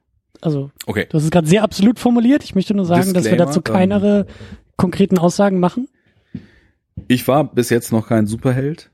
also 0.40 0.70
Okay. 0.86 1.06
du 1.10 1.16
hast 1.16 1.24
es 1.24 1.30
gerade 1.32 1.48
sehr 1.48 1.64
absolut 1.64 1.98
formuliert. 1.98 2.44
Ich 2.44 2.54
möchte 2.54 2.74
nur 2.74 2.84
sagen, 2.84 3.12
dass 3.14 3.24
wir 3.24 3.32
Disclaimer, 3.32 3.46
dazu 3.46 3.58
ähm, 3.60 3.64
keinere 3.64 4.26
konkreten 4.76 5.18
Aussagen 5.18 5.58
machen. 5.58 5.88
Ich 7.08 7.26
war 7.26 7.52
bis 7.52 7.68
jetzt 7.70 7.90
noch 7.90 8.06
kein 8.08 8.26
Superheld. 8.26 8.90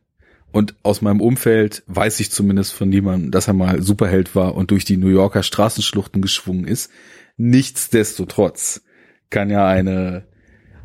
Und 0.51 0.77
aus 0.85 1.03
meinem 1.03 1.21
Umfeld 1.21 1.83
weiß 1.89 2.21
ich 2.21 2.31
zumindest 2.31 2.75
von 2.75 2.89
niemandem, 2.89 3.33
dass 3.33 3.49
er 3.49 3.55
mal 3.55 3.83
Superheld 3.83 4.37
war 4.37 4.55
und 4.55 4.71
durch 4.71 4.85
die 4.85 4.97
New 4.97 5.09
Yorker 5.09 5.43
Straßenschluchten 5.43 6.23
geschwungen 6.23 6.65
ist. 6.65 6.93
Nichtsdestotrotz 7.37 8.83
kann 9.31 9.51
ja 9.51 9.67
eine, 9.67 10.27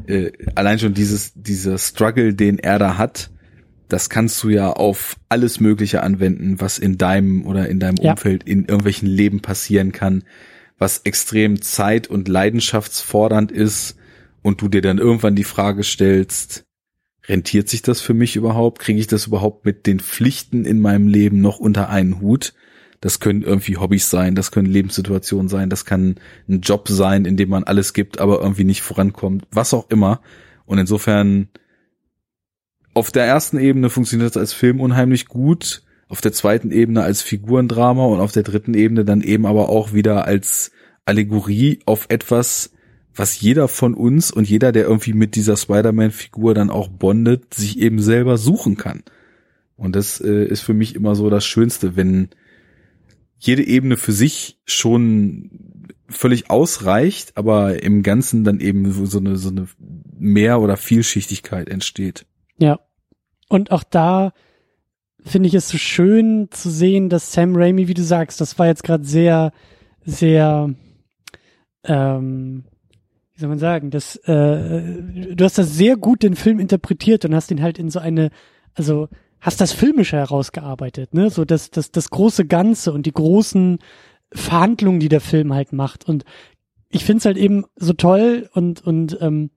äh, 0.07 0.31
allein 0.55 0.79
schon 0.79 0.93
dieses, 0.93 1.33
dieser 1.35 1.77
Struggle, 1.77 2.33
den 2.33 2.59
er 2.59 2.79
da 2.79 2.97
hat, 2.97 3.31
das 3.87 4.09
kannst 4.09 4.43
du 4.43 4.49
ja 4.49 4.71
auf 4.71 5.17
alles 5.29 5.59
Mögliche 5.59 6.03
anwenden, 6.03 6.61
was 6.61 6.77
in 6.77 6.97
deinem 6.97 7.45
oder 7.45 7.67
in 7.69 7.79
deinem 7.79 7.97
Ja. 8.01 8.11
Umfeld 8.11 8.43
in 8.43 8.65
irgendwelchen 8.65 9.07
Leben 9.07 9.41
passieren 9.41 9.91
kann, 9.91 10.23
was 10.77 10.99
extrem 10.99 11.61
zeit- 11.61 12.07
und 12.07 12.27
leidenschaftsfordernd 12.27 13.51
ist 13.51 13.97
und 14.41 14.61
du 14.61 14.69
dir 14.69 14.81
dann 14.81 14.99
irgendwann 14.99 15.35
die 15.35 15.43
Frage 15.43 15.83
stellst, 15.83 16.65
rentiert 17.27 17.67
sich 17.67 17.81
das 17.81 17.99
für 18.01 18.13
mich 18.13 18.35
überhaupt? 18.35 18.79
Kriege 18.79 18.99
ich 18.99 19.07
das 19.07 19.27
überhaupt 19.27 19.65
mit 19.65 19.85
den 19.85 19.99
Pflichten 19.99 20.65
in 20.65 20.79
meinem 20.79 21.07
Leben 21.07 21.41
noch 21.41 21.59
unter 21.59 21.89
einen 21.89 22.21
Hut? 22.21 22.53
Das 23.01 23.19
können 23.19 23.43
irgendwie 23.43 23.77
Hobbys 23.77 24.09
sein, 24.09 24.35
das 24.35 24.51
können 24.51 24.67
Lebenssituationen 24.67 25.47
sein, 25.47 25.69
das 25.69 25.85
kann 25.85 26.15
ein 26.49 26.61
Job 26.61 26.87
sein, 26.89 27.25
in 27.25 27.37
dem 27.37 27.49
man 27.49 27.63
alles 27.63 27.93
gibt, 27.93 28.19
aber 28.19 28.41
irgendwie 28.41 28.65
nicht 28.65 28.81
vorankommt, 28.81 29.45
was 29.51 29.73
auch 29.73 29.89
immer. 29.89 30.21
Und 30.65 30.79
insofern 30.79 31.47
auf 32.93 33.11
der 33.11 33.25
ersten 33.25 33.57
Ebene 33.57 33.89
funktioniert 33.89 34.29
das 34.29 34.37
als 34.37 34.53
Film 34.53 34.81
unheimlich 34.81 35.27
gut, 35.27 35.83
auf 36.09 36.21
der 36.21 36.33
zweiten 36.33 36.71
Ebene 36.71 37.03
als 37.03 37.21
Figurendrama 37.21 38.05
und 38.05 38.19
auf 38.19 38.31
der 38.31 38.43
dritten 38.43 38.73
Ebene 38.73 39.05
dann 39.05 39.21
eben 39.21 39.45
aber 39.45 39.69
auch 39.69 39.93
wieder 39.93 40.25
als 40.25 40.71
Allegorie 41.05 41.79
auf 41.85 42.07
etwas, 42.09 42.71
was 43.15 43.39
jeder 43.39 43.67
von 43.67 43.93
uns 43.93 44.31
und 44.31 44.49
jeder, 44.49 44.71
der 44.71 44.85
irgendwie 44.85 45.13
mit 45.13 45.35
dieser 45.35 45.55
Spider-Man-Figur 45.55 46.53
dann 46.53 46.69
auch 46.69 46.87
bondet, 46.87 47.53
sich 47.53 47.79
eben 47.79 48.01
selber 48.01 48.37
suchen 48.37 48.75
kann. 48.75 49.03
Und 49.75 49.95
das 49.95 50.19
äh, 50.19 50.45
ist 50.45 50.61
für 50.61 50.73
mich 50.73 50.95
immer 50.95 51.15
so 51.15 51.29
das 51.29 51.45
Schönste, 51.45 51.95
wenn 51.95 52.29
jede 53.39 53.65
Ebene 53.65 53.97
für 53.97 54.11
sich 54.11 54.59
schon 54.65 55.49
völlig 56.09 56.49
ausreicht, 56.49 57.37
aber 57.37 57.81
im 57.81 58.03
Ganzen 58.03 58.43
dann 58.43 58.59
eben 58.59 58.91
so 58.91 59.17
eine, 59.17 59.37
so 59.37 59.49
eine 59.49 59.67
Mehr- 60.17 60.59
oder 60.59 60.75
Vielschichtigkeit 60.75 61.69
entsteht. 61.69 62.25
Ja. 62.57 62.79
Und 63.47 63.71
auch 63.71 63.83
da 63.83 64.33
finde 65.23 65.47
ich 65.47 65.53
es 65.53 65.69
so 65.69 65.77
schön 65.77 66.47
zu 66.51 66.69
sehen, 66.69 67.09
dass 67.09 67.31
Sam 67.31 67.55
Raimi, 67.55 67.87
wie 67.87 67.93
du 67.93 68.03
sagst, 68.03 68.41
das 68.41 68.59
war 68.59 68.67
jetzt 68.67 68.83
gerade 68.83 69.05
sehr, 69.05 69.51
sehr, 70.01 70.73
ähm, 71.83 72.63
wie 73.33 73.39
soll 73.39 73.49
man 73.49 73.59
sagen, 73.59 73.89
das, 73.89 74.15
äh, 74.25 74.81
du 75.35 75.43
hast 75.43 75.57
das 75.57 75.75
sehr 75.75 75.97
gut 75.97 76.23
den 76.23 76.35
Film 76.35 76.59
interpretiert 76.59 77.25
und 77.25 77.35
hast 77.35 77.51
ihn 77.51 77.61
halt 77.61 77.79
in 77.79 77.89
so 77.89 77.99
eine, 77.99 78.31
also 78.73 79.07
hast 79.41 79.61
das 79.61 79.71
Filmische 79.71 80.17
herausgearbeitet, 80.17 81.13
ne? 81.13 81.29
So 81.29 81.45
das, 81.45 81.71
das, 81.71 81.91
das 81.91 82.09
große 82.09 82.45
Ganze 82.45 82.91
und 82.91 83.05
die 83.05 83.13
großen 83.13 83.79
Verhandlungen, 84.31 84.99
die 84.99 85.09
der 85.09 85.21
Film 85.21 85.53
halt 85.53 85.73
macht. 85.73 86.05
Und 86.07 86.23
ich 86.89 87.05
find's 87.05 87.25
halt 87.25 87.37
eben 87.37 87.65
so 87.75 87.93
toll 87.93 88.49
und, 88.53 88.85
und 88.85 89.17
ähm, 89.21 89.51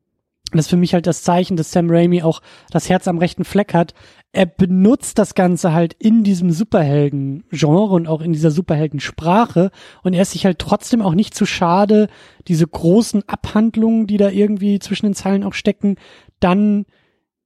das 0.52 0.66
ist 0.66 0.70
für 0.70 0.76
mich 0.76 0.92
halt 0.92 1.06
das 1.06 1.22
Zeichen, 1.22 1.56
dass 1.56 1.72
Sam 1.72 1.88
Raimi 1.90 2.22
auch 2.22 2.42
das 2.70 2.88
Herz 2.90 3.08
am 3.08 3.16
rechten 3.16 3.44
Fleck 3.44 3.72
hat. 3.72 3.94
Er 4.32 4.44
benutzt 4.44 5.18
das 5.18 5.34
Ganze 5.34 5.72
halt 5.72 5.94
in 5.94 6.24
diesem 6.24 6.50
Superhelden-Genre 6.50 7.94
und 7.94 8.06
auch 8.06 8.20
in 8.20 8.32
dieser 8.32 8.50
Superheldensprache 8.50 9.70
und 10.02 10.12
er 10.12 10.22
ist 10.22 10.32
sich 10.32 10.44
halt 10.44 10.58
trotzdem 10.58 11.00
auch 11.00 11.14
nicht 11.14 11.34
zu 11.34 11.46
schade, 11.46 12.08
diese 12.48 12.66
großen 12.66 13.26
Abhandlungen, 13.28 14.06
die 14.06 14.18
da 14.18 14.28
irgendwie 14.28 14.78
zwischen 14.78 15.06
den 15.06 15.14
Zeilen 15.14 15.44
auch 15.44 15.54
stecken, 15.54 15.96
dann 16.38 16.84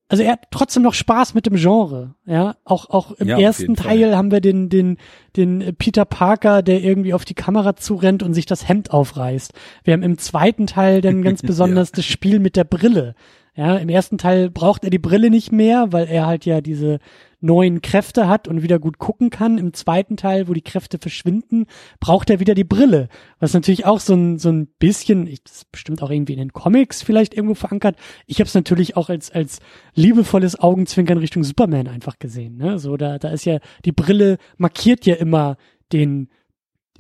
also 0.09 0.23
er 0.23 0.33
hat 0.33 0.45
trotzdem 0.51 0.83
noch 0.83 0.95
Spaß 0.95 1.35
mit 1.35 1.47
dem 1.47 1.57
Genre, 1.57 2.15
ja. 2.27 2.57
Auch 2.65 2.91
auch 2.91 3.13
im 3.13 3.29
Ja, 3.29 3.39
ersten 3.39 3.63
jeden 3.63 3.77
Fall. 3.77 3.99
Teil 3.99 4.17
haben 4.17 4.31
wir 4.31 4.41
den 4.41 4.69
den 4.69 4.99
den 5.37 5.75
Peter 5.77 6.05
Parker, 6.05 6.63
der 6.63 6.83
irgendwie 6.83 7.13
auf 7.15 7.25
die 7.25 7.35
Kamera 7.35 7.77
zurennt 7.77 8.23
und 8.23 8.33
sich 8.35 8.47
das 8.47 8.69
Hemd 8.69 8.93
aufreißt. 8.93 9.53
Wir 9.85 9.95
haben 9.95 10.03
im 10.03 10.19
zweiten 10.19 10.67
Teil 10.67 11.01
dann 11.01 11.23
ganz 11.23 11.43
besonders 11.43 11.93
das 11.93 12.05
Spiel 12.05 12.39
mit 12.39 12.57
der 12.57 12.65
Brille. 12.65 13.15
Ja, 13.57 13.77
im 13.77 13.89
ersten 13.89 14.19
Teil 14.19 14.51
braucht 14.51 14.85
er 14.85 14.91
die 14.91 14.99
Brille 14.99 15.31
nicht 15.31 15.51
mehr, 15.51 15.91
weil 15.91 16.07
er 16.09 16.27
halt 16.27 16.45
ja 16.45 16.61
diese 16.61 16.99
neuen 17.41 17.83
Kräfte 17.83 18.29
hat 18.29 18.49
und 18.49 18.63
wieder 18.63 18.79
gut 18.79 18.99
gucken 18.99 19.31
kann. 19.31 19.59
Im 19.59 19.73
zweiten 19.73 20.17
Teil, 20.17 20.49
wo 20.49 20.53
die 20.53 20.63
Kräfte 20.63 20.99
verschwinden, 20.99 21.67
braucht 22.01 22.31
er 22.31 22.41
wieder 22.41 22.55
die 22.55 22.65
Brille. 22.65 23.09
Was 23.39 23.55
natürlich 23.55 23.87
auch 23.87 24.01
so 24.01 24.15
ein, 24.15 24.39
so 24.39 24.51
ein 24.51 24.67
bisschen, 24.79 25.27
ich, 25.27 25.43
das 25.43 25.57
ist 25.57 25.73
bestimmt 25.73 26.03
auch 26.03 26.11
irgendwie 26.11 26.33
in 26.33 26.39
den 26.39 26.53
Comics 26.53 27.03
vielleicht 27.03 27.35
irgendwo 27.35 27.55
verankert. 27.55 27.97
Ich 28.27 28.41
habe 28.41 28.49
es 28.49 28.55
natürlich 28.55 28.97
auch 28.97 29.09
als, 29.09 29.31
als 29.31 29.61
liebevolles 29.95 30.59
Augenzwinkern 30.59 31.19
Richtung 31.19 31.45
Superman 31.45 31.89
einfach 31.89 32.19
gesehen. 32.19 32.57
Ne? 32.57 32.79
So, 32.79 32.97
da, 32.97 33.19
da 33.19 33.29
ist 33.31 33.45
ja, 33.45 33.59
die 33.85 33.93
Brille 33.93 34.39
markiert 34.57 35.07
ja 35.07 35.15
immer 35.15 35.57
den, 35.93 36.29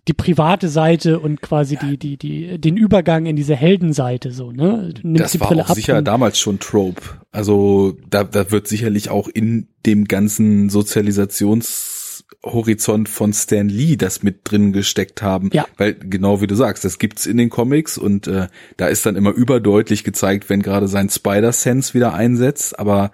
die 0.08 0.14
private 0.14 0.68
Seite 0.68 1.18
und 1.18 1.42
quasi 1.42 1.76
die, 1.76 1.98
die, 1.98 2.16
die, 2.16 2.60
den 2.60 2.76
Übergang 2.76 3.26
in 3.26 3.34
diese 3.34 3.56
Heldenseite, 3.56 4.30
so, 4.30 4.52
ne? 4.52 4.92
Du 4.94 5.08
nimmst 5.08 5.24
Das 5.24 5.32
die 5.32 5.40
war 5.40 5.48
Brille 5.48 5.64
auch 5.64 5.70
ab 5.70 5.74
sicher 5.74 6.00
damals 6.00 6.38
schon 6.38 6.60
Trope. 6.60 7.02
Also 7.32 7.96
da, 8.08 8.22
da 8.22 8.52
wird 8.52 8.68
sicherlich 8.68 9.10
auch 9.10 9.26
in 9.28 9.66
dem 9.84 10.04
ganzen 10.04 10.70
Sozialisationshorizont 10.70 13.08
von 13.08 13.32
Stan 13.32 13.68
Lee 13.68 13.96
das 13.96 14.22
mit 14.22 14.42
drin 14.44 14.72
gesteckt 14.72 15.22
haben. 15.22 15.50
Ja. 15.52 15.66
Weil 15.76 15.94
genau 15.94 16.40
wie 16.40 16.46
du 16.46 16.54
sagst, 16.54 16.84
das 16.84 17.00
gibt's 17.00 17.26
in 17.26 17.36
den 17.36 17.50
Comics 17.50 17.98
und 17.98 18.28
äh, 18.28 18.46
da 18.76 18.86
ist 18.86 19.06
dann 19.06 19.16
immer 19.16 19.32
überdeutlich 19.32 20.04
gezeigt, 20.04 20.48
wenn 20.48 20.62
gerade 20.62 20.86
sein 20.86 21.10
Spider-Sense 21.10 21.94
wieder 21.94 22.14
einsetzt, 22.14 22.78
aber 22.78 23.10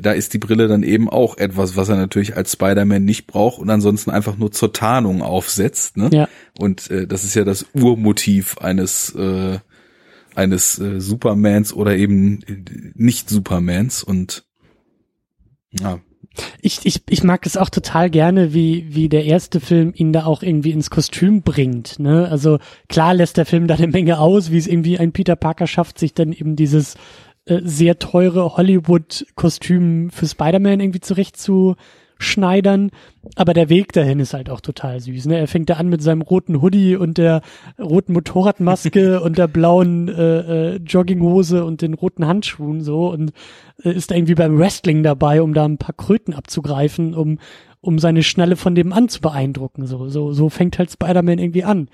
da 0.00 0.12
ist 0.12 0.34
die 0.34 0.38
Brille 0.38 0.68
dann 0.68 0.82
eben 0.82 1.08
auch 1.08 1.36
etwas, 1.38 1.76
was 1.76 1.88
er 1.88 1.96
natürlich 1.96 2.36
als 2.36 2.52
Spider-Man 2.52 3.04
nicht 3.04 3.26
braucht 3.26 3.58
und 3.58 3.70
ansonsten 3.70 4.10
einfach 4.10 4.36
nur 4.36 4.52
zur 4.52 4.72
Tarnung 4.72 5.22
aufsetzt. 5.22 5.96
Ne? 5.96 6.10
Ja. 6.12 6.28
Und 6.58 6.90
äh, 6.90 7.06
das 7.06 7.24
ist 7.24 7.34
ja 7.34 7.44
das 7.44 7.66
Urmotiv 7.74 8.58
eines 8.58 9.14
äh, 9.14 9.58
eines 10.34 10.78
äh, 10.78 11.00
Supermans 11.00 11.72
oder 11.72 11.96
eben 11.96 12.42
äh, 12.42 12.92
nicht 12.94 13.28
Supermans 13.28 14.02
und 14.02 14.44
ja, 15.78 16.00
ich, 16.60 16.80
ich, 16.84 17.02
ich 17.08 17.24
mag 17.24 17.44
es 17.46 17.56
auch 17.56 17.68
total 17.68 18.08
gerne, 18.08 18.54
wie, 18.54 18.86
wie 18.90 19.08
der 19.08 19.24
erste 19.24 19.60
Film 19.60 19.92
ihn 19.94 20.12
da 20.12 20.24
auch 20.24 20.42
irgendwie 20.42 20.70
ins 20.70 20.90
Kostüm 20.90 21.42
bringt. 21.42 21.98
Ne? 21.98 22.28
Also 22.30 22.58
klar 22.88 23.14
lässt 23.14 23.36
der 23.36 23.46
Film 23.46 23.66
da 23.66 23.74
eine 23.74 23.88
Menge 23.88 24.18
aus, 24.18 24.50
wie 24.50 24.58
es 24.58 24.66
irgendwie 24.66 24.98
ein 24.98 25.12
Peter 25.12 25.36
Parker 25.36 25.66
schafft, 25.66 25.98
sich 25.98 26.14
dann 26.14 26.32
eben 26.32 26.56
dieses 26.56 26.94
äh, 27.44 27.60
sehr 27.64 27.98
teure 27.98 28.56
Hollywood-Kostüm 28.56 30.10
für 30.10 30.26
Spider-Man 30.28 30.78
irgendwie 30.78 31.00
zurechtzuschneidern. 31.00 32.90
Aber 33.34 33.52
der 33.52 33.68
Weg 33.68 33.92
dahin 33.92 34.20
ist 34.20 34.32
halt 34.32 34.48
auch 34.48 34.60
total 34.60 35.00
süß. 35.00 35.26
Ne? 35.26 35.38
Er 35.38 35.48
fängt 35.48 35.68
da 35.68 35.74
an 35.74 35.88
mit 35.88 36.02
seinem 36.02 36.22
roten 36.22 36.62
Hoodie 36.62 36.94
und 36.94 37.18
der 37.18 37.42
roten 37.80 38.12
Motorradmaske 38.12 39.20
und 39.24 39.38
der 39.38 39.48
blauen 39.48 40.08
äh, 40.08 40.74
äh, 40.74 40.76
Jogginghose 40.76 41.64
und 41.64 41.82
den 41.82 41.94
roten 41.94 42.28
Handschuhen 42.28 42.80
so 42.80 43.10
und 43.10 43.32
äh, 43.82 43.90
ist 43.90 44.12
da 44.12 44.14
irgendwie 44.14 44.36
beim 44.36 44.56
Wrestling 44.56 45.02
dabei, 45.02 45.42
um 45.42 45.52
da 45.52 45.64
ein 45.64 45.78
paar 45.78 45.96
Kröten 45.96 46.34
abzugreifen, 46.34 47.14
um 47.14 47.38
um 47.84 47.98
seine 47.98 48.22
Schnalle 48.22 48.54
von 48.54 48.76
dem 48.76 48.92
an 48.92 49.08
zu 49.08 49.20
beeindrucken. 49.20 49.86
So 49.86 50.08
so 50.08 50.32
so 50.32 50.48
fängt 50.48 50.78
halt 50.78 50.92
Spider-Man 50.92 51.38
irgendwie 51.38 51.64
an 51.64 51.88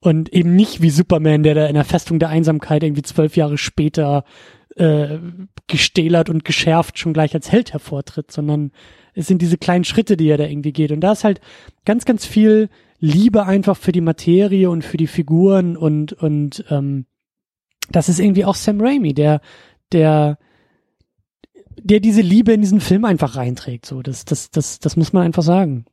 und 0.00 0.32
eben 0.32 0.56
nicht 0.56 0.82
wie 0.82 0.90
Superman, 0.90 1.42
der 1.42 1.54
da 1.54 1.66
in 1.66 1.74
der 1.74 1.84
Festung 1.84 2.18
der 2.18 2.30
Einsamkeit 2.30 2.82
irgendwie 2.82 3.02
zwölf 3.02 3.36
Jahre 3.36 3.58
später 3.58 4.24
äh, 4.80 5.18
gestählert 5.66 6.30
und 6.30 6.44
geschärft 6.44 6.98
schon 6.98 7.12
gleich 7.12 7.34
als 7.34 7.52
Held 7.52 7.72
hervortritt, 7.74 8.32
sondern 8.32 8.72
es 9.12 9.26
sind 9.26 9.42
diese 9.42 9.58
kleinen 9.58 9.84
Schritte, 9.84 10.16
die 10.16 10.28
er 10.28 10.38
da 10.38 10.44
irgendwie 10.44 10.72
geht. 10.72 10.90
Und 10.90 11.02
da 11.02 11.12
ist 11.12 11.22
halt 11.22 11.40
ganz, 11.84 12.06
ganz 12.06 12.24
viel 12.24 12.70
Liebe 12.98 13.44
einfach 13.44 13.76
für 13.76 13.92
die 13.92 14.00
Materie 14.00 14.70
und 14.70 14.84
für 14.84 14.96
die 14.96 15.06
Figuren 15.06 15.76
und 15.76 16.12
und 16.14 16.64
ähm, 16.70 17.06
das 17.90 18.08
ist 18.08 18.20
irgendwie 18.20 18.44
auch 18.44 18.54
Sam 18.54 18.80
Raimi, 18.80 19.12
der 19.12 19.40
der 19.92 20.38
der 21.76 22.00
diese 22.00 22.22
Liebe 22.22 22.52
in 22.52 22.60
diesen 22.60 22.80
Film 22.80 23.04
einfach 23.04 23.36
reinträgt. 23.36 23.84
So, 23.84 24.02
das 24.02 24.24
das 24.24 24.50
das 24.50 24.80
das 24.80 24.96
muss 24.96 25.12
man 25.12 25.24
einfach 25.24 25.42
sagen. 25.42 25.84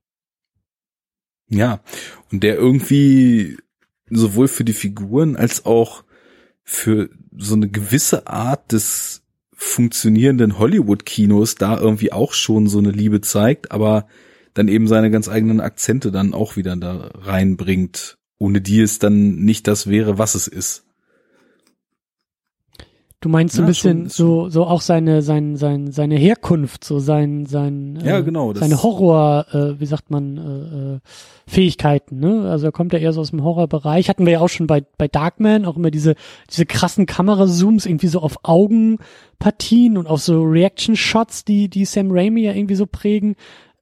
ja 1.49 1.81
und 2.31 2.43
der 2.43 2.55
irgendwie 2.55 3.57
sowohl 4.09 4.47
für 4.47 4.63
die 4.63 4.73
Figuren 4.73 5.35
als 5.35 5.65
auch 5.65 6.03
für 6.63 7.09
so 7.37 7.55
eine 7.55 7.69
gewisse 7.69 8.27
Art 8.27 8.71
des 8.71 9.23
funktionierenden 9.53 10.59
Hollywood-Kinos 10.59 11.55
da 11.55 11.79
irgendwie 11.79 12.11
auch 12.11 12.33
schon 12.33 12.67
so 12.67 12.77
eine 12.77 12.91
Liebe 12.91 13.21
zeigt, 13.21 13.71
aber 13.71 14.07
dann 14.53 14.67
eben 14.67 14.87
seine 14.87 15.11
ganz 15.11 15.27
eigenen 15.29 15.59
Akzente 15.59 16.11
dann 16.11 16.33
auch 16.33 16.55
wieder 16.55 16.75
da 16.75 17.11
reinbringt, 17.13 18.17
ohne 18.39 18.61
die 18.61 18.81
es 18.81 18.99
dann 18.99 19.35
nicht 19.35 19.67
das 19.67 19.87
wäre, 19.87 20.17
was 20.17 20.35
es 20.35 20.47
ist. 20.47 20.86
Du 23.19 23.29
meinst 23.29 23.55
so 23.55 23.63
ein 23.63 23.65
Ja, 23.65 23.69
bisschen 23.69 24.01
schon, 24.01 24.09
so 24.09 24.49
so 24.49 24.65
auch 24.65 24.81
seine 24.81 25.23
sein 25.23 25.55
sein 25.55 25.91
seine 25.91 26.15
Herkunft, 26.17 26.83
so 26.83 26.99
sein 26.99 27.47
sein 27.47 27.97
Ja, 28.03 28.19
äh, 28.19 28.23
genau, 28.23 28.53
seine 28.53 28.83
Horror, 28.83 29.47
äh, 29.51 29.79
wie 29.79 29.87
sagt 29.87 30.11
man 30.11 30.37
äh, 30.37 30.95
äh, 30.95 30.99
Fähigkeiten, 31.47 32.19
ne? 32.19 32.47
Also 32.47 32.67
er 32.67 32.71
kommt 32.71 32.93
ja 32.93 32.99
eher 32.99 33.13
so 33.13 33.21
aus 33.21 33.31
dem 33.31 33.43
Horrorbereich. 33.43 34.07
Hatten 34.07 34.25
wir 34.27 34.33
ja 34.33 34.39
auch 34.39 34.49
schon 34.49 34.67
bei 34.67 34.83
bei 34.99 35.07
Darkman 35.07 35.65
auch 35.65 35.77
immer 35.77 35.89
diese 35.89 36.13
diese 36.51 36.67
krassen 36.67 37.07
Kamerazooms 37.07 37.87
irgendwie 37.87 38.07
so 38.07 38.19
auf 38.21 38.37
Augenpartien 38.43 39.97
und 39.97 40.05
auf 40.07 40.21
so 40.21 40.43
Reaction 40.43 40.95
Shots, 40.95 41.43
die 41.43 41.69
die 41.69 41.85
Sam 41.85 42.09
Raimi 42.11 42.41
ja 42.43 42.53
irgendwie 42.53 42.75
so 42.75 42.85
prägen. 42.85 43.35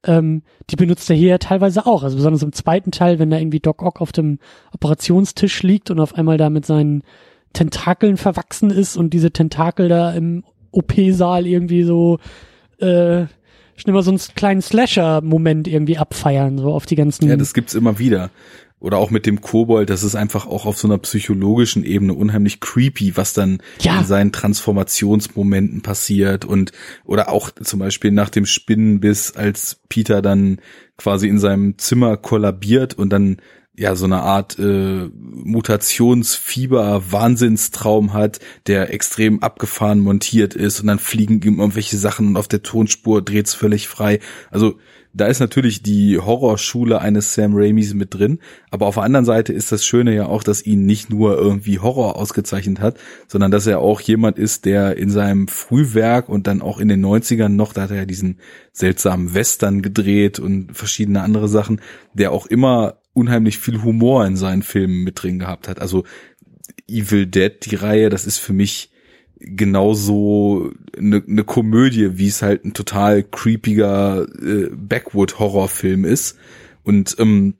Ähm, 0.05 0.43
die 0.69 0.75
benutzt 0.77 1.09
er 1.09 1.15
hier 1.17 1.29
ja 1.29 1.37
teilweise 1.39 1.85
auch. 1.85 2.03
Also 2.03 2.15
besonders 2.15 2.43
im 2.43 2.53
zweiten 2.53 2.91
Teil, 2.91 3.19
wenn 3.19 3.31
da 3.31 3.37
irgendwie 3.37 3.59
Doc 3.59 3.81
Ock 3.81 3.99
auf 4.01 4.13
dem 4.13 4.39
Operationstisch 4.73 5.61
liegt 5.63 5.91
und 5.91 5.99
auf 5.99 6.13
einmal 6.15 6.37
da 6.37 6.49
mit 6.49 6.65
seinen 6.65 7.03
Tentakeln 7.55 8.17
verwachsen 8.17 8.69
ist 8.69 8.95
und 8.97 9.11
diese 9.11 9.31
Tentakel 9.31 9.89
da 9.89 10.11
im 10.13 10.43
OP-Saal 10.71 11.47
irgendwie 11.47 11.83
so 11.83 12.19
äh, 12.77 13.25
schnell 13.77 13.93
mal 13.93 14.03
so 14.03 14.11
einen 14.11 14.19
kleinen 14.35 14.61
Slasher-Moment 14.61 15.67
irgendwie 15.67 15.97
abfeiern, 15.97 16.57
so 16.57 16.71
auf 16.71 16.85
die 16.85 16.95
ganzen. 16.95 17.27
Ja, 17.27 17.35
das 17.35 17.53
gibt's 17.53 17.73
immer 17.73 17.97
wieder. 17.97 18.29
Oder 18.81 18.97
auch 18.97 19.09
mit 19.09 19.25
dem 19.25 19.41
Kobold, 19.41 19.89
das 19.89 20.03
ist 20.03 20.15
einfach 20.15 20.45
auch 20.45 20.65
auf 20.65 20.77
so 20.77 20.87
einer 20.87 20.97
psychologischen 20.99 21.83
Ebene 21.83 22.13
unheimlich 22.13 22.59
creepy, 22.59 23.15
was 23.17 23.33
dann 23.33 23.59
Ja. 23.81 23.99
in 24.01 24.05
seinen 24.05 24.31
Transformationsmomenten 24.33 25.81
passiert 25.81 26.45
und 26.45 26.71
oder 27.05 27.29
auch 27.29 27.49
zum 27.51 27.79
Beispiel 27.79 28.11
nach 28.11 28.29
dem 28.29 28.45
Spinnenbiss, 28.45 29.31
als 29.35 29.79
Peter 29.89 30.21
dann 30.21 30.59
quasi 30.97 31.27
in 31.27 31.39
seinem 31.39 31.77
Zimmer 31.77 32.17
kollabiert 32.17 32.93
und 32.93 33.09
dann 33.11 33.37
ja 33.77 33.95
so 33.95 34.05
eine 34.05 34.21
Art 34.21 34.57
äh, 34.59 35.09
Mutationsfieber 35.13 37.11
Wahnsinnstraum 37.11 38.13
hat, 38.13 38.39
der 38.67 38.93
extrem 38.93 39.41
abgefahren 39.41 39.99
montiert 39.99 40.53
ist 40.53 40.79
und 40.79 40.87
dann 40.87 40.99
fliegen 40.99 41.41
ihm 41.41 41.59
irgendwelche 41.59 41.97
Sachen 41.97 42.27
und 42.27 42.37
auf 42.37 42.47
der 42.47 42.63
Tonspur 42.63 43.21
dreht's 43.21 43.53
völlig 43.53 43.87
frei. 43.87 44.19
Also 44.51 44.77
da 45.15 45.27
ist 45.27 45.39
natürlich 45.39 45.81
die 45.81 46.19
Horrorschule 46.19 46.99
eines 46.99 47.33
Sam 47.33 47.53
Raimis 47.55 47.93
mit 47.93 48.13
drin, 48.13 48.39
aber 48.69 48.85
auf 48.85 48.95
der 48.95 49.03
anderen 49.03 49.25
Seite 49.25 49.53
ist 49.53 49.71
das 49.71 49.85
Schöne 49.85 50.13
ja 50.13 50.25
auch, 50.25 50.43
dass 50.43 50.65
ihn 50.65 50.85
nicht 50.85 51.09
nur 51.09 51.37
irgendwie 51.37 51.79
Horror 51.79 52.17
ausgezeichnet 52.17 52.81
hat, 52.81 52.97
sondern 53.27 53.49
dass 53.49 53.65
er 53.65 53.79
auch 53.79 54.01
jemand 54.01 54.37
ist, 54.37 54.65
der 54.65 54.97
in 54.97 55.09
seinem 55.09 55.47
Frühwerk 55.47 56.27
und 56.27 56.47
dann 56.47 56.61
auch 56.61 56.79
in 56.79 56.89
den 56.89 57.05
90ern 57.05 57.47
noch, 57.47 57.71
da 57.71 57.83
hat 57.83 57.91
er 57.91 57.97
ja 57.97 58.05
diesen 58.05 58.39
seltsamen 58.73 59.33
Western 59.33 59.81
gedreht 59.81 60.39
und 60.39 60.75
verschiedene 60.75 61.21
andere 61.21 61.47
Sachen, 61.47 61.79
der 62.13 62.33
auch 62.33 62.45
immer 62.45 62.97
unheimlich 63.15 63.57
viel 63.57 63.81
Humor 63.81 64.25
in 64.25 64.35
seinen 64.35 64.61
Filmen 64.61 65.03
mit 65.03 65.23
drin 65.23 65.39
gehabt 65.39 65.67
hat. 65.67 65.79
Also 65.79 66.03
Evil 66.87 67.25
Dead, 67.25 67.53
die 67.65 67.75
Reihe, 67.75 68.09
das 68.09 68.27
ist 68.27 68.37
für 68.37 68.53
mich 68.53 68.91
genauso 69.39 70.71
eine, 70.97 71.23
eine 71.27 71.43
Komödie, 71.43 72.17
wie 72.17 72.27
es 72.27 72.41
halt 72.41 72.65
ein 72.65 72.73
total 72.73 73.23
creepiger 73.23 74.27
äh, 74.41 74.69
Backwood-Horrorfilm 74.71 76.05
ist. 76.05 76.37
Und 76.83 77.15
ähm, 77.19 77.55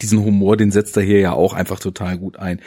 diesen 0.00 0.22
Humor, 0.24 0.56
den 0.56 0.70
setzt 0.70 0.96
er 0.96 1.02
hier 1.02 1.20
ja 1.20 1.32
auch 1.32 1.54
einfach 1.54 1.80
total 1.80 2.18
gut 2.18 2.36
ein. 2.38 2.60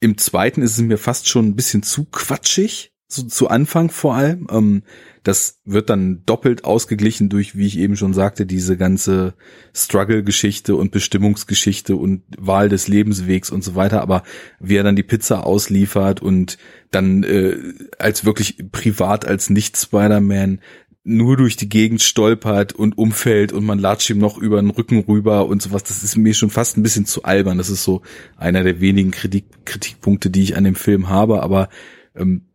Im 0.00 0.18
zweiten 0.18 0.62
ist 0.62 0.72
es 0.72 0.82
mir 0.82 0.98
fast 0.98 1.28
schon 1.28 1.46
ein 1.46 1.56
bisschen 1.56 1.82
zu 1.82 2.04
quatschig, 2.04 2.92
so 3.08 3.22
zu 3.22 3.48
Anfang 3.48 3.90
vor 3.90 4.14
allem. 4.14 4.46
Ähm, 4.50 4.82
das 5.26 5.60
wird 5.64 5.90
dann 5.90 6.22
doppelt 6.24 6.64
ausgeglichen 6.64 7.28
durch, 7.28 7.56
wie 7.56 7.66
ich 7.66 7.78
eben 7.78 7.96
schon 7.96 8.14
sagte, 8.14 8.46
diese 8.46 8.76
ganze 8.76 9.34
Struggle-Geschichte 9.74 10.76
und 10.76 10.92
Bestimmungsgeschichte 10.92 11.96
und 11.96 12.22
Wahl 12.38 12.68
des 12.68 12.86
Lebenswegs 12.86 13.50
und 13.50 13.64
so 13.64 13.74
weiter. 13.74 14.02
Aber 14.02 14.22
wie 14.60 14.76
er 14.76 14.84
dann 14.84 14.94
die 14.94 15.02
Pizza 15.02 15.44
ausliefert 15.44 16.22
und 16.22 16.58
dann 16.92 17.24
äh, 17.24 17.56
als 17.98 18.24
wirklich 18.24 18.70
privat 18.70 19.26
als 19.26 19.50
Nicht-Spider-Man 19.50 20.60
nur 21.02 21.36
durch 21.36 21.56
die 21.56 21.68
Gegend 21.68 22.02
stolpert 22.02 22.72
und 22.72 22.96
umfällt 22.96 23.52
und 23.52 23.64
man 23.64 23.80
latscht 23.80 24.10
ihm 24.10 24.18
noch 24.18 24.38
über 24.38 24.60
den 24.60 24.70
Rücken 24.70 25.00
rüber 25.00 25.48
und 25.48 25.60
sowas. 25.60 25.82
Das 25.82 26.04
ist 26.04 26.16
mir 26.16 26.34
schon 26.34 26.50
fast 26.50 26.76
ein 26.76 26.84
bisschen 26.84 27.04
zu 27.04 27.24
albern. 27.24 27.58
Das 27.58 27.68
ist 27.68 27.82
so 27.82 28.02
einer 28.36 28.62
der 28.62 28.80
wenigen 28.80 29.10
Kritik 29.10 29.46
Kritikpunkte, 29.64 30.30
die 30.30 30.42
ich 30.44 30.56
an 30.56 30.62
dem 30.62 30.76
Film 30.76 31.08
habe. 31.08 31.42
Aber 31.42 31.68
ähm, 32.14 32.46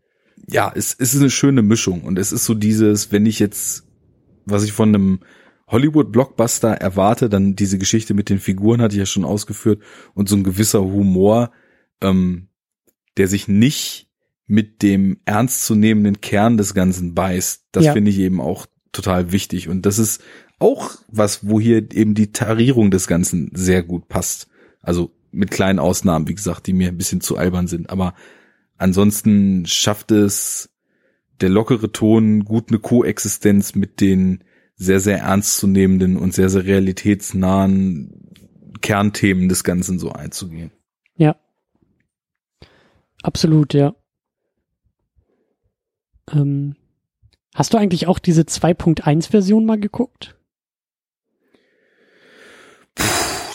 ja, 0.47 0.71
es, 0.73 0.95
es 0.97 1.13
ist 1.13 1.21
eine 1.21 1.29
schöne 1.29 1.61
Mischung 1.61 2.01
und 2.01 2.17
es 2.17 2.31
ist 2.31 2.45
so 2.45 2.53
dieses, 2.53 3.11
wenn 3.11 3.25
ich 3.25 3.39
jetzt, 3.39 3.83
was 4.45 4.63
ich 4.63 4.73
von 4.73 4.89
einem 4.89 5.19
Hollywood-Blockbuster 5.67 6.73
erwarte, 6.73 7.29
dann 7.29 7.55
diese 7.55 7.77
Geschichte 7.77 8.13
mit 8.13 8.29
den 8.29 8.39
Figuren 8.39 8.81
hatte 8.81 8.95
ich 8.95 8.99
ja 8.99 9.05
schon 9.05 9.23
ausgeführt 9.23 9.81
und 10.13 10.27
so 10.27 10.35
ein 10.35 10.43
gewisser 10.43 10.81
Humor, 10.81 11.51
ähm, 12.01 12.49
der 13.17 13.27
sich 13.27 13.47
nicht 13.47 14.09
mit 14.47 14.81
dem 14.81 15.19
ernstzunehmenden 15.23 16.19
Kern 16.19 16.57
des 16.57 16.73
Ganzen 16.73 17.15
beißt. 17.15 17.67
Das 17.71 17.85
ja. 17.85 17.93
finde 17.93 18.11
ich 18.11 18.19
eben 18.19 18.41
auch 18.41 18.65
total 18.91 19.31
wichtig. 19.31 19.69
Und 19.69 19.85
das 19.85 19.97
ist 19.97 20.21
auch 20.59 20.91
was, 21.07 21.47
wo 21.47 21.59
hier 21.59 21.77
eben 21.93 22.15
die 22.15 22.33
Tarierung 22.33 22.91
des 22.91 23.07
Ganzen 23.07 23.51
sehr 23.53 23.81
gut 23.81 24.09
passt. 24.09 24.49
Also 24.81 25.11
mit 25.31 25.51
kleinen 25.51 25.79
Ausnahmen, 25.79 26.27
wie 26.27 26.35
gesagt, 26.35 26.67
die 26.67 26.73
mir 26.73 26.89
ein 26.89 26.97
bisschen 26.97 27.21
zu 27.21 27.37
albern 27.37 27.67
sind. 27.67 27.89
Aber 27.89 28.13
ansonsten 28.81 29.65
schafft 29.65 30.11
es 30.11 30.69
der 31.39 31.49
lockere 31.49 31.91
Ton 31.91 32.45
gut 32.45 32.69
eine 32.69 32.79
Koexistenz 32.79 33.75
mit 33.75 34.01
den 34.01 34.43
sehr, 34.75 34.99
sehr 34.99 35.19
ernstzunehmenden 35.19 36.17
und 36.17 36.33
sehr, 36.33 36.49
sehr 36.49 36.65
realitätsnahen 36.65 38.33
Kernthemen 38.81 39.47
des 39.47 39.63
Ganzen 39.63 39.99
so 39.99 40.11
einzugehen. 40.11 40.71
Ja. 41.15 41.35
Absolut, 43.21 43.73
ja. 43.73 43.95
Ähm, 46.31 46.75
hast 47.53 47.73
du 47.73 47.77
eigentlich 47.77 48.07
auch 48.07 48.17
diese 48.17 48.41
2.1-Version 48.41 49.65
mal 49.65 49.79
geguckt? 49.79 50.35
Puh, 52.95 53.03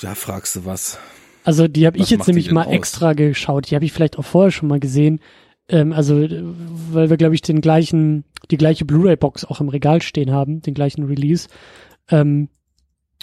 da 0.02 0.14
fragst 0.14 0.54
du 0.54 0.64
was. 0.64 0.98
Also 1.46 1.68
die 1.68 1.86
habe 1.86 1.96
ich 1.96 2.10
jetzt 2.10 2.26
nämlich 2.26 2.50
mal 2.50 2.66
aus? 2.66 2.72
extra 2.72 3.12
geschaut. 3.12 3.70
Die 3.70 3.76
habe 3.76 3.84
ich 3.84 3.92
vielleicht 3.92 4.18
auch 4.18 4.24
vorher 4.24 4.50
schon 4.50 4.68
mal 4.68 4.80
gesehen. 4.80 5.20
Ähm, 5.68 5.92
also 5.92 6.16
weil 6.16 7.08
wir 7.08 7.16
glaube 7.16 7.36
ich 7.36 7.40
den 7.40 7.60
gleichen, 7.60 8.24
die 8.50 8.56
gleiche 8.56 8.84
Blu-ray-Box 8.84 9.44
auch 9.44 9.60
im 9.60 9.68
Regal 9.68 10.02
stehen 10.02 10.32
haben, 10.32 10.60
den 10.60 10.74
gleichen 10.74 11.04
Release. 11.04 11.46
Ähm, 12.10 12.48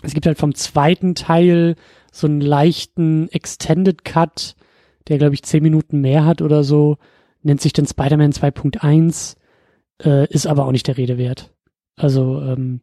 es 0.03 0.13
gibt 0.13 0.25
halt 0.25 0.37
vom 0.37 0.55
zweiten 0.55 1.15
Teil 1.15 1.75
so 2.13 2.25
einen 2.27 2.39
leichten 2.39 3.27
Extended 3.27 4.05
Cut, 4.05 4.55
der 5.09 5.17
glaube 5.17 5.35
ich 5.35 5.43
zehn 5.43 5.61
Minuten 5.61 5.99
mehr 5.99 6.25
hat 6.25 6.41
oder 6.41 6.63
so. 6.63 6.97
Nennt 7.41 7.59
sich 7.59 7.73
dann 7.73 7.87
Spider-Man 7.87 8.31
2.1 8.31 9.35
äh, 10.01 10.27
ist 10.31 10.47
aber 10.47 10.65
auch 10.65 10.71
nicht 10.71 10.87
der 10.87 10.97
Rede 10.97 11.17
wert. 11.17 11.51
Also, 11.97 12.41
ähm, 12.41 12.79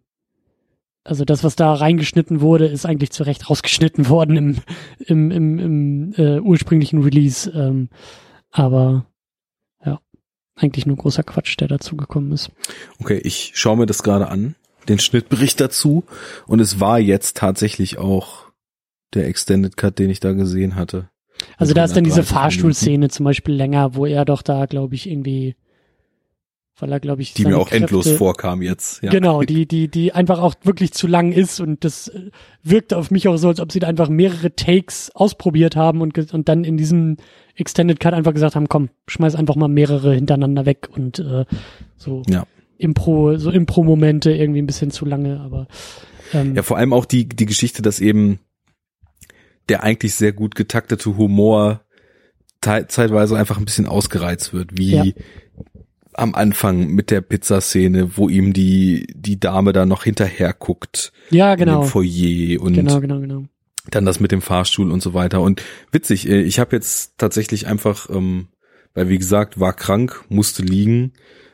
also 1.04 1.24
das, 1.24 1.44
was 1.44 1.56
da 1.56 1.72
reingeschnitten 1.72 2.40
wurde, 2.40 2.66
ist 2.66 2.86
eigentlich 2.86 3.10
zu 3.10 3.22
Recht 3.22 3.48
rausgeschnitten 3.48 4.08
worden 4.08 4.36
im, 4.36 4.56
im, 4.98 5.30
im, 5.30 5.58
im 5.58 6.14
äh, 6.16 6.40
ursprünglichen 6.40 7.02
Release. 7.02 7.50
Ähm, 7.50 7.88
aber 8.50 9.06
ja, 9.84 10.00
eigentlich 10.56 10.86
nur 10.86 10.96
großer 10.96 11.22
Quatsch, 11.22 11.56
der 11.58 11.68
dazu 11.68 11.96
gekommen 11.96 12.32
ist. 12.32 12.50
Okay, 12.98 13.18
ich 13.18 13.52
schaue 13.54 13.76
mir 13.76 13.86
das 13.86 14.02
gerade 14.02 14.28
an, 14.28 14.56
den 14.88 14.98
Schnittbericht 14.98 15.60
dazu. 15.60 16.04
Und 16.46 16.60
es 16.60 16.80
war 16.80 16.98
jetzt 16.98 17.36
tatsächlich 17.36 17.98
auch 17.98 18.50
der 19.14 19.26
Extended 19.26 19.76
Cut, 19.76 19.98
den 19.98 20.10
ich 20.10 20.20
da 20.20 20.32
gesehen 20.32 20.76
hatte. 20.76 21.08
Also 21.56 21.72
da 21.72 21.84
ist 21.84 21.96
dann 21.96 22.04
diese 22.04 22.22
Fahrstuhlszene 22.22 23.08
zum 23.08 23.24
Beispiel 23.24 23.54
länger, 23.54 23.94
wo 23.94 24.04
er 24.04 24.24
doch 24.26 24.42
da, 24.42 24.66
glaube 24.66 24.94
ich, 24.94 25.08
irgendwie 25.08 25.56
weil 26.82 26.92
er, 26.92 27.00
glaube 27.00 27.22
ich, 27.22 27.34
die 27.34 27.44
mir 27.44 27.58
auch 27.58 27.68
Kräfte, 27.68 27.84
endlos 27.84 28.10
vorkam 28.10 28.62
jetzt. 28.62 29.02
Ja. 29.02 29.10
Genau, 29.10 29.42
die, 29.42 29.66
die, 29.66 29.88
die 29.88 30.12
einfach 30.12 30.38
auch 30.38 30.54
wirklich 30.62 30.92
zu 30.92 31.06
lang 31.06 31.32
ist 31.32 31.60
und 31.60 31.84
das 31.84 32.08
äh, 32.08 32.30
wirkte 32.62 32.96
auf 32.96 33.10
mich 33.10 33.28
auch 33.28 33.36
so, 33.36 33.48
als 33.48 33.60
ob 33.60 33.72
sie 33.72 33.80
da 33.80 33.86
einfach 33.86 34.08
mehrere 34.08 34.54
Takes 34.54 35.10
ausprobiert 35.14 35.76
haben 35.76 36.00
und, 36.00 36.32
und 36.32 36.48
dann 36.48 36.64
in 36.64 36.76
diesem 36.76 37.16
Extended 37.54 38.00
Cut 38.00 38.14
einfach 38.14 38.34
gesagt 38.34 38.56
haben, 38.56 38.68
komm, 38.68 38.90
schmeiß 39.06 39.34
einfach 39.34 39.56
mal 39.56 39.68
mehrere 39.68 40.14
hintereinander 40.14 40.66
weg 40.66 40.88
und 40.94 41.18
äh, 41.18 41.44
so 41.96 42.22
ja. 42.28 42.46
Impro, 42.78 43.36
so 43.36 43.50
Impro-Momente 43.50 44.32
irgendwie 44.32 44.62
ein 44.62 44.66
bisschen 44.66 44.90
zu 44.90 45.04
lange, 45.04 45.40
aber 45.40 45.66
ähm, 46.32 46.54
ja, 46.54 46.62
vor 46.62 46.78
allem 46.78 46.92
auch 46.92 47.04
die, 47.04 47.28
die 47.28 47.46
Geschichte, 47.46 47.82
dass 47.82 48.00
eben 48.00 48.40
der 49.68 49.82
eigentlich 49.82 50.14
sehr 50.14 50.32
gut 50.32 50.54
getaktete 50.54 51.16
Humor 51.16 51.82
zeitweise 52.62 53.38
einfach 53.38 53.58
ein 53.58 53.64
bisschen 53.64 53.86
ausgereizt 53.86 54.52
wird, 54.52 54.76
wie 54.76 54.90
ja 54.90 55.04
am 56.14 56.34
Anfang 56.34 56.88
mit 56.88 57.10
der 57.10 57.20
Pizzaszene, 57.20 58.16
wo 58.16 58.28
ihm 58.28 58.52
die, 58.52 59.06
die 59.14 59.38
Dame 59.38 59.72
da 59.72 59.86
noch 59.86 60.04
hinterher 60.04 60.52
guckt. 60.52 61.12
Ja, 61.30 61.54
genau. 61.54 61.82
Im 61.82 61.88
Foyer 61.88 62.60
und 62.60 62.74
genau, 62.74 63.00
genau, 63.00 63.20
genau. 63.20 63.44
dann 63.90 64.04
das 64.04 64.20
mit 64.20 64.32
dem 64.32 64.42
Fahrstuhl 64.42 64.90
und 64.90 65.02
so 65.02 65.14
weiter. 65.14 65.40
Und 65.40 65.62
witzig, 65.92 66.28
äh, 66.28 66.42
ich 66.42 66.58
habe 66.58 66.76
jetzt 66.76 67.14
tatsächlich 67.18 67.66
einfach, 67.66 68.10
ähm, 68.10 68.48
weil 68.94 69.08
wie 69.08 69.18
gesagt, 69.18 69.60
war 69.60 69.72
krank, 69.72 70.24
musste 70.28 70.62
liegen, 70.62 71.12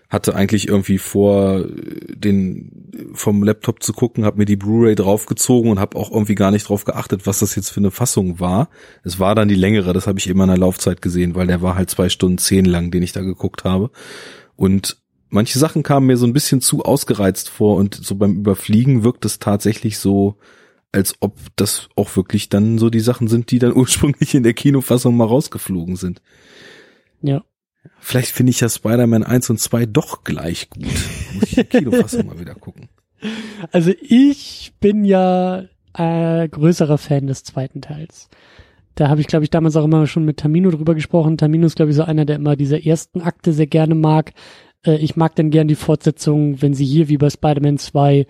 hatte 0.08 0.34
eigentlich 0.34 0.68
irgendwie 0.68 0.98
vor, 0.98 1.66
äh, 1.66 2.16
den 2.16 3.10
vom 3.12 3.42
Laptop 3.42 3.82
zu 3.82 3.92
gucken, 3.92 4.24
habe 4.24 4.38
mir 4.38 4.44
die 4.44 4.56
Blu-ray 4.56 4.94
draufgezogen 4.94 5.70
und 5.70 5.80
habe 5.80 5.98
auch 5.98 6.10
irgendwie 6.10 6.34
gar 6.34 6.50
nicht 6.50 6.68
drauf 6.68 6.84
geachtet, 6.84 7.26
was 7.26 7.40
das 7.40 7.56
jetzt 7.56 7.70
für 7.70 7.80
eine 7.80 7.90
Fassung 7.90 8.40
war. 8.40 8.68
Es 9.02 9.18
war 9.18 9.34
dann 9.34 9.48
die 9.48 9.54
längere, 9.54 9.92
das 9.92 10.06
habe 10.06 10.18
ich 10.18 10.28
immer 10.28 10.44
in 10.44 10.50
der 10.50 10.58
Laufzeit 10.58 11.02
gesehen, 11.02 11.34
weil 11.34 11.46
der 11.46 11.60
war 11.60 11.74
halt 11.74 11.90
zwei 11.90 12.08
Stunden 12.08 12.38
zehn 12.38 12.64
lang, 12.64 12.90
den 12.90 13.02
ich 13.02 13.12
da 13.12 13.20
geguckt 13.20 13.64
habe. 13.64 13.90
Und 14.56 14.96
manche 15.28 15.58
Sachen 15.58 15.82
kamen 15.82 16.06
mir 16.06 16.16
so 16.16 16.26
ein 16.26 16.32
bisschen 16.32 16.60
zu 16.60 16.82
ausgereizt 16.82 17.48
vor 17.48 17.76
und 17.76 17.94
so 17.94 18.14
beim 18.14 18.36
Überfliegen 18.36 19.04
wirkt 19.04 19.24
es 19.24 19.38
tatsächlich 19.38 19.98
so, 19.98 20.36
als 20.92 21.16
ob 21.20 21.36
das 21.56 21.88
auch 21.94 22.16
wirklich 22.16 22.48
dann 22.48 22.78
so 22.78 22.90
die 22.90 23.00
Sachen 23.00 23.28
sind, 23.28 23.50
die 23.50 23.58
dann 23.58 23.72
ursprünglich 23.76 24.34
in 24.34 24.42
der 24.42 24.54
Kinofassung 24.54 25.16
mal 25.16 25.26
rausgeflogen 25.26 25.96
sind. 25.96 26.22
Ja. 27.22 27.44
Vielleicht 28.00 28.30
finde 28.30 28.50
ich 28.50 28.60
ja 28.60 28.68
Spider-Man 28.68 29.22
1 29.22 29.50
und 29.50 29.60
2 29.60 29.86
doch 29.86 30.24
gleich 30.24 30.70
gut. 30.70 30.86
Muss 31.34 31.44
ich 31.44 31.54
die 31.54 31.64
Kinofassung 31.64 32.26
mal 32.26 32.40
wieder 32.40 32.54
gucken. 32.54 32.88
Also 33.72 33.92
ich 34.00 34.72
bin 34.80 35.04
ja 35.04 35.64
äh, 35.94 36.48
größerer 36.48 36.98
Fan 36.98 37.26
des 37.26 37.44
zweiten 37.44 37.80
Teils. 37.80 38.28
Da 38.96 39.10
habe 39.10 39.20
ich, 39.20 39.26
glaube 39.26 39.44
ich, 39.44 39.50
damals 39.50 39.76
auch 39.76 39.84
immer 39.84 40.06
schon 40.06 40.24
mit 40.24 40.38
Tamino 40.38 40.70
drüber 40.70 40.94
gesprochen. 40.94 41.36
Tamino 41.36 41.66
ist, 41.66 41.76
glaube 41.76 41.90
ich, 41.90 41.96
so 41.96 42.02
einer, 42.02 42.24
der 42.24 42.36
immer 42.36 42.56
diese 42.56 42.82
ersten 42.82 43.20
Akte 43.20 43.52
sehr 43.52 43.66
gerne 43.66 43.94
mag. 43.94 44.32
Äh, 44.84 44.96
ich 44.96 45.16
mag 45.16 45.36
dann 45.36 45.50
gern 45.50 45.68
die 45.68 45.74
Fortsetzung, 45.74 46.62
wenn 46.62 46.72
sie 46.72 46.86
hier 46.86 47.08
wie 47.08 47.18
bei 47.18 47.28
Spider-Man 47.28 47.76
2 47.76 48.26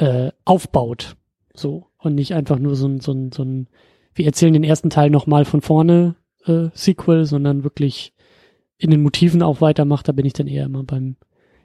äh, 0.00 0.30
aufbaut. 0.44 1.16
So. 1.54 1.86
Und 1.96 2.16
nicht 2.16 2.34
einfach 2.34 2.58
nur 2.58 2.74
so 2.74 2.88
ein, 2.88 2.98
so 2.98 3.12
ein, 3.12 3.30
so 3.30 3.44
ein, 3.44 3.68
wir 4.14 4.26
erzählen 4.26 4.52
den 4.52 4.64
ersten 4.64 4.90
Teil 4.90 5.10
nochmal 5.10 5.44
von 5.44 5.60
vorne 5.60 6.16
äh, 6.44 6.66
Sequel, 6.74 7.24
sondern 7.24 7.62
wirklich 7.62 8.14
in 8.78 8.90
den 8.90 9.00
Motiven 9.00 9.44
auch 9.44 9.60
weitermacht. 9.60 10.08
Da 10.08 10.12
bin 10.12 10.26
ich 10.26 10.32
dann 10.32 10.48
eher 10.48 10.64
immer 10.64 10.82
beim, 10.82 11.14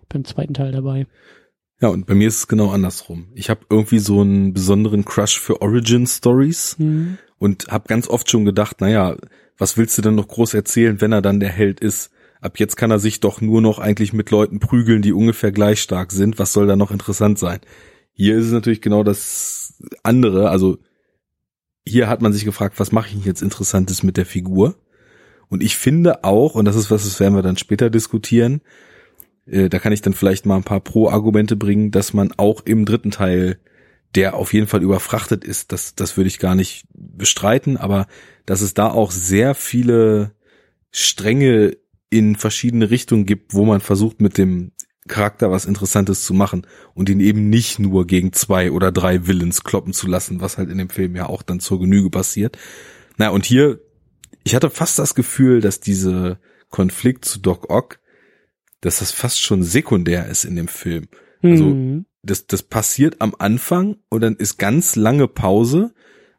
beim 0.08 0.24
zweiten 0.24 0.54
Teil 0.54 0.72
dabei. 0.72 1.08
Ja, 1.82 1.88
und 1.88 2.06
bei 2.06 2.14
mir 2.14 2.28
ist 2.28 2.38
es 2.38 2.48
genau 2.48 2.70
andersrum. 2.70 3.30
Ich 3.34 3.50
habe 3.50 3.62
irgendwie 3.72 4.00
so 4.00 4.22
einen 4.22 4.54
besonderen 4.54 5.04
Crush 5.04 5.40
für 5.40 5.64
Origin 5.64 6.06
Stories. 6.06 6.76
Mhm 6.78 7.18
und 7.40 7.68
habe 7.68 7.88
ganz 7.88 8.08
oft 8.08 8.30
schon 8.30 8.46
gedacht, 8.46 8.82
naja, 8.82 9.16
was 9.58 9.78
willst 9.78 9.98
du 9.98 10.02
denn 10.02 10.16
noch 10.16 10.28
groß 10.28 10.54
erzählen, 10.54 11.02
wenn 11.02 11.12
er 11.12 11.22
dann 11.22 11.40
der 11.40 11.50
Held 11.50 11.80
ist? 11.80 12.12
Ab 12.42 12.60
jetzt 12.60 12.76
kann 12.76 12.92
er 12.92 13.00
sich 13.00 13.20
doch 13.20 13.42
nur 13.42 13.62
noch 13.62 13.80
eigentlich 13.80 14.14
mit 14.14 14.30
Leuten 14.30 14.60
prügeln, 14.60 15.02
die 15.02 15.14
ungefähr 15.14 15.52
gleich 15.52 15.82
stark 15.82 16.12
sind. 16.12 16.38
Was 16.38 16.54
soll 16.54 16.68
da 16.68 16.76
noch 16.76 16.92
interessant 16.92 17.40
sein? 17.40 17.60
Hier 18.14 18.38
ist 18.38 18.46
es 18.46 18.52
natürlich 18.52 18.82
genau 18.82 19.04
das 19.04 19.76
andere. 20.04 20.50
Also 20.50 20.78
hier 21.86 22.08
hat 22.08 22.22
man 22.22 22.34
sich 22.34 22.46
gefragt, 22.46 22.80
was 22.80 22.92
mache 22.92 23.10
ich 23.16 23.26
jetzt 23.26 23.42
Interessantes 23.42 24.04
mit 24.04 24.18
der 24.18 24.26
Figur? 24.26 24.76
Und 25.50 25.64
ich 25.64 25.78
finde 25.78 26.24
auch, 26.24 26.56
und 26.56 26.66
das 26.66 26.76
ist 26.76 26.92
was, 26.92 27.06
das 27.06 27.20
werden 27.20 27.36
wir 27.36 27.42
dann 27.42 27.58
später 27.58 27.90
diskutieren, 27.90 28.62
äh, 29.46 29.70
da 29.70 29.80
kann 29.80 29.94
ich 29.94 30.02
dann 30.02 30.14
vielleicht 30.14 30.46
mal 30.46 30.58
ein 30.58 30.64
paar 30.64 30.82
Pro-Argumente 30.82 31.56
bringen, 31.56 31.92
dass 31.92 32.14
man 32.14 32.34
auch 32.38 32.62
im 32.66 32.86
dritten 32.86 33.12
Teil 33.12 33.58
der 34.16 34.36
auf 34.36 34.54
jeden 34.54 34.68
Fall 34.68 34.84
überfrachtet 34.84 35.44
ist, 35.44 35.72
das, 35.72 35.96
das 35.96 36.18
würde 36.18 36.28
ich 36.28 36.40
gar 36.40 36.56
nicht 36.56 36.86
bestreiten, 36.94 37.78
aber 37.78 38.08
dass 38.46 38.62
es 38.62 38.74
da 38.74 38.90
auch 38.90 39.12
sehr 39.12 39.54
viele 39.54 40.32
Stränge 40.92 41.78
in 42.10 42.36
verschiedene 42.36 42.90
Richtungen 42.90 43.26
gibt, 43.26 43.54
wo 43.54 43.66
man 43.66 43.82
versucht 43.82 44.22
mit 44.22 44.38
dem 44.38 44.72
Charakter 45.08 45.52
was 45.52 45.66
Interessantes 45.66 46.26
zu 46.26 46.34
machen 46.34 46.68
und 46.94 47.10
ihn 47.10 47.20
eben 47.20 47.50
nicht 47.50 47.80
nur 47.80 48.08
gegen 48.08 48.34
zwei 48.34 48.72
oder 48.72 48.92
drei 48.92 49.28
Villains 49.28 49.64
kloppen 49.64 49.94
zu 49.94 50.08
lassen, 50.08 50.42
was 50.42 50.58
halt 50.58 50.70
in 50.70 50.78
dem 50.78 50.90
Film 50.90 51.16
ja 51.16 51.28
auch 51.28 51.42
dann 51.42 51.60
zur 51.60 51.80
Genüge 51.80 52.10
passiert. 52.10 52.58
Na, 53.18 53.30
und 53.30 53.46
hier, 53.46 53.80
ich 54.44 54.56
hatte 54.56 54.70
fast 54.70 55.00
das 55.00 55.16
Gefühl, 55.16 55.62
dass 55.62 55.80
diese 55.80 56.40
Konflikt 56.70 57.26
zu 57.26 57.40
Doc 57.40 57.70
Ock, 57.70 58.00
dass 58.82 59.00
das 59.00 59.12
fast 59.12 59.42
schon 59.42 59.64
sekundär 59.64 60.28
ist 60.28 60.46
in 60.46 60.56
dem 60.56 60.68
Film. 60.68 61.08
Also 61.42 61.66
Mhm. 61.66 62.06
Das, 62.30 62.48
das 62.48 62.64
passiert 62.64 63.18
am 63.20 63.36
Anfang 63.38 63.98
und 64.10 64.22
dann 64.22 64.36
ist 64.36 64.58
ganz 64.58 64.96
lange 64.96 65.28
Pause, 65.28 65.92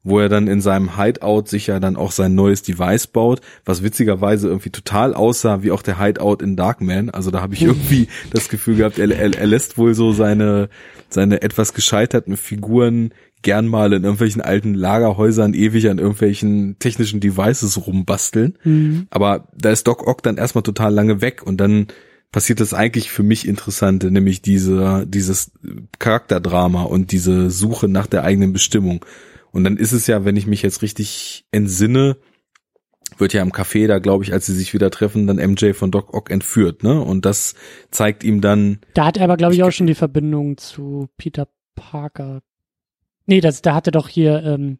wo 0.04 0.20
er 0.20 0.28
dann 0.28 0.46
in 0.46 0.60
seinem 0.60 0.96
Hideout 0.96 1.48
sich 1.48 1.66
ja 1.66 1.80
dann 1.80 1.96
auch 1.96 2.12
sein 2.12 2.34
neues 2.34 2.62
Device 2.62 3.08
baut, 3.08 3.40
was 3.64 3.82
witzigerweise 3.82 4.48
irgendwie 4.48 4.70
total 4.70 5.14
aussah 5.14 5.62
wie 5.62 5.70
auch 5.70 5.82
der 5.82 6.00
Hideout 6.00 6.38
in 6.40 6.56
Darkman. 6.56 7.10
Also 7.10 7.30
da 7.30 7.40
habe 7.40 7.54
ich 7.54 7.62
irgendwie 7.64 8.08
das 8.30 8.48
Gefühl 8.48 8.76
gehabt, 8.76 8.98
er, 8.98 9.10
er, 9.10 9.34
er 9.34 9.46
lässt 9.46 9.76
wohl 9.76 9.94
so 9.94 10.12
seine, 10.12 10.68
seine 11.08 11.42
etwas 11.42 11.74
gescheiterten 11.74 12.36
Figuren 12.36 13.12
gern 13.42 13.68
mal 13.68 13.92
in 13.92 14.02
irgendwelchen 14.02 14.42
alten 14.42 14.74
Lagerhäusern 14.74 15.54
ewig 15.54 15.88
an 15.88 15.98
irgendwelchen 15.98 16.76
technischen 16.78 17.20
Devices 17.20 17.86
rumbasteln. 17.86 18.58
Mhm. 18.64 19.06
Aber 19.10 19.48
da 19.56 19.70
ist 19.70 19.86
Doc 19.86 20.06
Ock 20.06 20.22
dann 20.22 20.38
erstmal 20.38 20.62
total 20.62 20.92
lange 20.92 21.20
weg 21.20 21.42
und 21.44 21.58
dann 21.58 21.86
passiert 22.30 22.60
das 22.60 22.74
eigentlich 22.74 23.10
für 23.10 23.22
mich 23.22 23.46
Interessante, 23.48 24.10
nämlich 24.10 24.42
diese, 24.42 25.06
dieses 25.06 25.52
Charakterdrama 25.98 26.82
und 26.82 27.12
diese 27.12 27.50
Suche 27.50 27.88
nach 27.88 28.06
der 28.06 28.24
eigenen 28.24 28.52
Bestimmung. 28.52 29.04
Und 29.50 29.64
dann 29.64 29.76
ist 29.76 29.92
es 29.92 30.06
ja, 30.06 30.24
wenn 30.24 30.36
ich 30.36 30.46
mich 30.46 30.62
jetzt 30.62 30.82
richtig 30.82 31.46
entsinne, 31.50 32.18
wird 33.16 33.32
ja 33.32 33.42
im 33.42 33.52
Café 33.52 33.86
da, 33.86 33.98
glaube 33.98 34.24
ich, 34.24 34.32
als 34.32 34.46
sie 34.46 34.54
sich 34.54 34.74
wieder 34.74 34.90
treffen, 34.90 35.26
dann 35.26 35.36
MJ 35.36 35.72
von 35.72 35.90
Doc 35.90 36.14
Ock 36.14 36.30
entführt, 36.30 36.82
ne? 36.82 37.00
Und 37.00 37.24
das 37.24 37.54
zeigt 37.90 38.22
ihm 38.22 38.40
dann, 38.40 38.80
Da 38.94 39.06
hat 39.06 39.16
er 39.16 39.24
aber, 39.24 39.36
glaube 39.36 39.54
ich, 39.54 39.62
auch 39.62 39.70
schon 39.72 39.86
die 39.86 39.94
Verbindung 39.94 40.58
zu 40.58 41.08
Peter 41.16 41.48
Parker. 41.74 42.42
Nee, 43.26 43.40
das, 43.40 43.62
da 43.62 43.74
hatte 43.74 43.90
doch 43.90 44.08
hier, 44.08 44.42
ähm, 44.44 44.78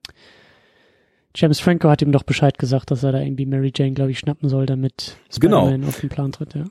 James 1.34 1.60
Franco 1.60 1.88
hat 1.88 2.02
ihm 2.02 2.12
doch 2.12 2.22
Bescheid 2.22 2.58
gesagt, 2.58 2.90
dass 2.90 3.02
er 3.02 3.12
da 3.12 3.20
irgendwie 3.20 3.46
Mary 3.46 3.72
Jane, 3.74 3.92
glaube 3.92 4.10
ich, 4.10 4.18
schnappen 4.18 4.48
soll, 4.48 4.66
damit 4.66 5.16
Genau. 5.40 5.66
Spider-Man 5.66 5.88
auf 5.88 6.00
den 6.00 6.08
Plan 6.08 6.32
tritt, 6.32 6.54
ja. 6.54 6.64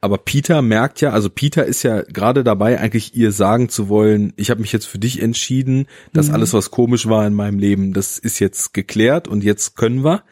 Aber 0.00 0.18
Peter 0.18 0.62
merkt 0.62 1.00
ja, 1.00 1.10
also 1.10 1.28
Peter 1.28 1.64
ist 1.64 1.82
ja 1.82 2.02
gerade 2.02 2.44
dabei, 2.44 2.78
eigentlich 2.80 3.16
ihr 3.16 3.32
sagen 3.32 3.68
zu 3.68 3.88
wollen, 3.88 4.32
ich 4.36 4.50
habe 4.50 4.60
mich 4.60 4.72
jetzt 4.72 4.86
für 4.86 4.98
dich 4.98 5.20
entschieden, 5.20 5.86
dass 6.12 6.28
Mhm. 6.28 6.34
alles, 6.34 6.52
was 6.52 6.70
komisch 6.70 7.08
war 7.08 7.26
in 7.26 7.34
meinem 7.34 7.58
Leben, 7.58 7.92
das 7.92 8.18
ist 8.18 8.38
jetzt 8.38 8.74
geklärt 8.74 9.26
und 9.26 9.42
jetzt 9.42 9.76
können 9.76 10.04
wir. 10.04 10.22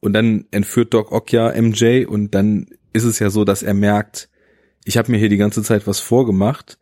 Und 0.00 0.12
dann 0.12 0.46
entführt 0.50 0.94
Doc 0.94 1.10
Ock 1.12 1.32
ja 1.32 1.48
MJ 1.50 2.06
und 2.06 2.34
dann 2.34 2.66
ist 2.92 3.04
es 3.04 3.18
ja 3.18 3.30
so, 3.30 3.44
dass 3.44 3.62
er 3.62 3.74
merkt, 3.74 4.28
ich 4.84 4.96
habe 4.98 5.10
mir 5.10 5.18
hier 5.18 5.28
die 5.28 5.36
ganze 5.36 5.62
Zeit 5.62 5.86
was 5.86 6.00
vorgemacht. 6.00 6.78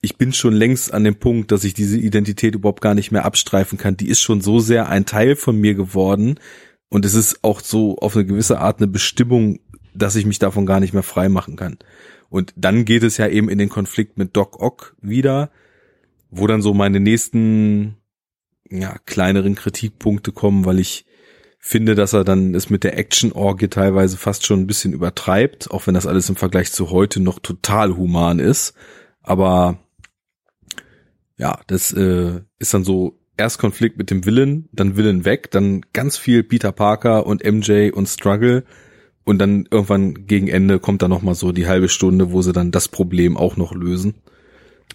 Ich 0.00 0.16
bin 0.16 0.32
schon 0.32 0.52
längst 0.54 0.92
an 0.92 1.04
dem 1.04 1.16
Punkt, 1.16 1.52
dass 1.52 1.64
ich 1.64 1.74
diese 1.74 1.96
Identität 1.98 2.54
überhaupt 2.54 2.80
gar 2.80 2.94
nicht 2.94 3.12
mehr 3.12 3.24
abstreifen 3.24 3.78
kann. 3.78 3.96
Die 3.96 4.08
ist 4.08 4.20
schon 4.20 4.40
so 4.40 4.58
sehr 4.58 4.88
ein 4.88 5.06
Teil 5.06 5.36
von 5.36 5.56
mir 5.60 5.74
geworden. 5.74 6.40
Und 6.88 7.04
es 7.04 7.14
ist 7.14 7.42
auch 7.42 7.60
so 7.60 7.96
auf 7.98 8.16
eine 8.16 8.26
gewisse 8.26 8.60
Art 8.60 8.78
eine 8.78 8.86
Bestimmung, 8.88 9.58
dass 9.94 10.16
ich 10.16 10.26
mich 10.26 10.38
davon 10.38 10.66
gar 10.66 10.80
nicht 10.80 10.92
mehr 10.92 11.02
frei 11.02 11.28
machen 11.28 11.56
kann. 11.56 11.78
Und 12.28 12.54
dann 12.56 12.84
geht 12.84 13.02
es 13.02 13.18
ja 13.18 13.28
eben 13.28 13.48
in 13.48 13.58
den 13.58 13.68
Konflikt 13.68 14.16
mit 14.16 14.36
Doc 14.36 14.60
Ock 14.60 14.96
wieder, 15.00 15.50
wo 16.30 16.46
dann 16.46 16.62
so 16.62 16.72
meine 16.72 16.98
nächsten, 16.98 17.96
ja, 18.70 18.96
kleineren 19.04 19.54
Kritikpunkte 19.54 20.32
kommen, 20.32 20.64
weil 20.64 20.78
ich 20.78 21.04
finde, 21.58 21.94
dass 21.94 22.12
er 22.12 22.24
dann 22.24 22.54
es 22.54 22.70
mit 22.70 22.84
der 22.84 22.98
Action-Orgie 22.98 23.68
teilweise 23.68 24.16
fast 24.16 24.46
schon 24.46 24.60
ein 24.60 24.66
bisschen 24.66 24.92
übertreibt, 24.92 25.70
auch 25.70 25.86
wenn 25.86 25.94
das 25.94 26.06
alles 26.06 26.28
im 26.28 26.36
Vergleich 26.36 26.72
zu 26.72 26.90
heute 26.90 27.20
noch 27.20 27.38
total 27.38 27.96
human 27.96 28.38
ist. 28.38 28.74
Aber 29.22 29.78
ja, 31.36 31.60
das 31.66 31.92
äh, 31.92 32.40
ist 32.58 32.74
dann 32.74 32.82
so 32.82 33.20
erst 33.36 33.58
Konflikt 33.58 33.98
mit 33.98 34.10
dem 34.10 34.24
Willen, 34.24 34.68
dann 34.72 34.96
Willen 34.96 35.24
weg, 35.24 35.50
dann 35.50 35.82
ganz 35.92 36.16
viel 36.16 36.42
Peter 36.42 36.72
Parker 36.72 37.26
und 37.26 37.44
MJ 37.44 37.90
und 37.90 38.08
Struggle 38.08 38.64
und 39.24 39.38
dann 39.38 39.66
irgendwann 39.70 40.26
gegen 40.26 40.48
Ende 40.48 40.78
kommt 40.78 41.02
dann 41.02 41.10
noch 41.10 41.22
mal 41.22 41.34
so 41.34 41.52
die 41.52 41.66
halbe 41.66 41.88
Stunde, 41.88 42.32
wo 42.32 42.42
sie 42.42 42.52
dann 42.52 42.70
das 42.70 42.88
Problem 42.88 43.36
auch 43.36 43.56
noch 43.56 43.74
lösen. 43.74 44.14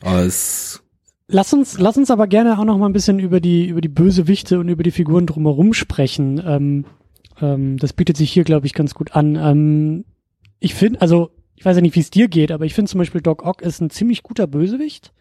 Aber 0.02 0.24
es 0.24 0.84
Lass 1.30 1.52
uns, 1.52 1.78
lass 1.78 1.98
uns 1.98 2.10
aber 2.10 2.28
gerne 2.28 2.58
auch 2.58 2.64
noch 2.64 2.78
mal 2.78 2.86
ein 2.86 2.94
bisschen 2.94 3.20
über 3.20 3.41
die, 3.41 3.68
über 3.68 3.82
die 3.82 3.90
Bösewichte 3.90 4.60
und 4.60 4.70
über 4.70 4.84
die 4.84 4.91
Figuren 4.91 5.26
drumherum 5.26 5.74
sprechen. 5.74 6.41
Ähm, 6.45 6.86
ähm, 7.41 7.78
das 7.78 7.91
bietet 7.91 8.16
sich 8.16 8.32
hier, 8.32 8.45
glaube 8.45 8.66
ich, 8.66 8.74
ganz 8.74 8.94
gut 8.94 9.14
an. 9.14 9.36
Ähm, 9.36 10.06
ich 10.60 10.74
finde, 10.74 11.02
also, 11.02 11.32
ich 11.56 11.66
weiß 11.66 11.76
ja 11.76 11.82
nicht, 11.82 11.95
wie 11.95 11.99
es 11.99 12.12
dir 12.12 12.30
geht, 12.30 12.52
aber 12.52 12.64
ich 12.64 12.74
finde 12.74 12.90
zum 12.90 12.99
Beispiel 12.99 13.20
Doc 13.20 13.45
Ock 13.45 13.62
ist 13.62 13.82
ein 13.82 13.90
ziemlich 13.90 14.24
guter 14.24 14.48
Bösewicht. 14.48 15.12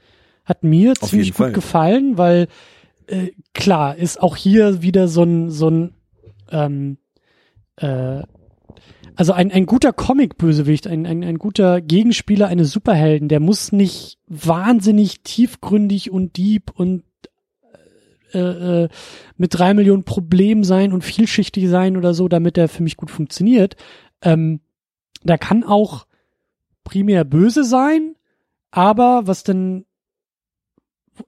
Hat 0.45 0.63
mir 0.63 0.93
Auf 1.01 1.11
ziemlich 1.11 1.31
gut 1.31 1.37
Fall. 1.37 1.53
gefallen, 1.53 2.17
weil, 2.17 2.47
äh, 3.09 3.31
klar, 3.53 3.97
ist 3.97 4.23
auch 4.23 4.37
hier 4.37 4.83
wieder 4.83 5.09
so 5.09 5.25
ein, 5.25 5.51
so 5.51 5.69
ein, 5.69 5.95
ähm, 6.53 6.99
äh, 7.77 8.23
also 9.17 9.33
ein, 9.33 9.51
ein 9.51 9.67
guter 9.67 9.93
Comic-Bösewicht, 9.93 10.87
ein, 10.87 11.07
ein, 11.07 11.25
ein 11.25 11.39
guter 11.39 11.81
Gegenspieler 11.81 12.49
eines 12.49 12.71
Superhelden, 12.71 13.29
der 13.29 13.41
muss 13.41 13.73
nicht 13.73 14.19
wahnsinnig 14.27 15.23
tiefgründig 15.23 16.11
und 16.11 16.37
deep 16.37 16.71
und 16.71 17.03
äh, 18.33 18.85
äh, 18.85 18.89
mit 19.37 19.59
drei 19.59 19.73
Millionen 19.73 20.05
Problemen 20.05 20.65
sein 20.65 20.93
und 20.93 21.03
vielschichtig 21.03 21.69
sein 21.69 21.97
oder 21.97 22.13
so, 22.13 22.29
damit 22.29 22.59
er 22.59 22.69
für 22.69 22.83
mich 22.83 22.97
gut 22.97 23.11
funktioniert. 23.11 23.77
Ähm, 24.21 24.61
da 25.25 25.39
kann 25.39 25.65
auch 25.65 26.07
primär 26.85 27.25
böse 27.25 27.65
sein, 27.65 28.17
aber 28.71 29.27
was 29.27 29.43
dann 29.43 29.87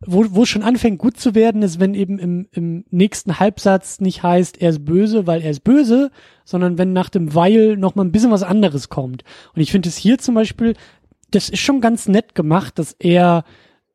wo, 0.05 0.25
wo 0.31 0.43
es 0.43 0.49
schon 0.49 0.63
anfängt 0.63 0.99
gut 0.99 1.19
zu 1.19 1.35
werden, 1.35 1.63
ist, 1.63 1.81
wenn 1.81 1.95
eben 1.95 2.19
im, 2.19 2.49
im 2.53 2.85
nächsten 2.91 3.39
Halbsatz 3.39 4.01
nicht 4.01 4.23
heißt, 4.23 4.61
er 4.61 4.71
ist 4.71 4.85
böse, 4.85 5.27
weil 5.27 5.43
er 5.43 5.51
ist 5.51 5.65
böse, 5.65 6.11
sondern 6.45 6.79
wenn 6.79 6.93
nach 6.93 7.09
dem 7.09 7.35
Weil 7.35 7.77
noch 7.77 7.95
mal 7.95 8.05
ein 8.05 8.13
bisschen 8.13 8.31
was 8.31 8.43
anderes 8.43 8.89
kommt. 8.89 9.25
Und 9.55 9.61
ich 9.63 9.71
finde 9.71 9.89
es 9.89 9.97
hier 9.97 10.19
zum 10.19 10.35
Beispiel, 10.35 10.75
das 11.31 11.49
ist 11.49 11.61
schon 11.61 11.81
ganz 11.81 12.09
nett 12.09 12.35
gemacht, 12.35 12.79
dass 12.79 12.97
er, 12.99 13.45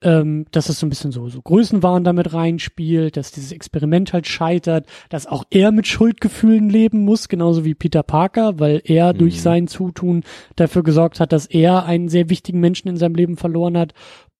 ähm, 0.01 0.45
dass 0.51 0.69
es 0.69 0.79
so 0.79 0.85
ein 0.85 0.89
bisschen 0.89 1.11
so, 1.11 1.29
so 1.29 1.41
Größenwahn 1.41 2.03
damit 2.03 2.33
reinspielt, 2.33 3.17
dass 3.17 3.31
dieses 3.31 3.51
Experiment 3.51 4.13
halt 4.13 4.27
scheitert, 4.27 4.87
dass 5.09 5.25
auch 5.25 5.43
er 5.49 5.71
mit 5.71 5.87
Schuldgefühlen 5.87 6.69
leben 6.69 7.05
muss, 7.05 7.29
genauso 7.29 7.65
wie 7.65 7.73
Peter 7.75 8.03
Parker, 8.03 8.59
weil 8.59 8.81
er 8.83 9.13
durch 9.13 9.41
sein 9.41 9.67
Zutun 9.67 10.23
dafür 10.55 10.83
gesorgt 10.83 11.19
hat, 11.19 11.31
dass 11.31 11.45
er 11.45 11.85
einen 11.85 12.09
sehr 12.09 12.29
wichtigen 12.29 12.59
Menschen 12.59 12.87
in 12.87 12.97
seinem 12.97 13.15
Leben 13.15 13.37
verloren 13.37 13.77
hat. 13.77 13.93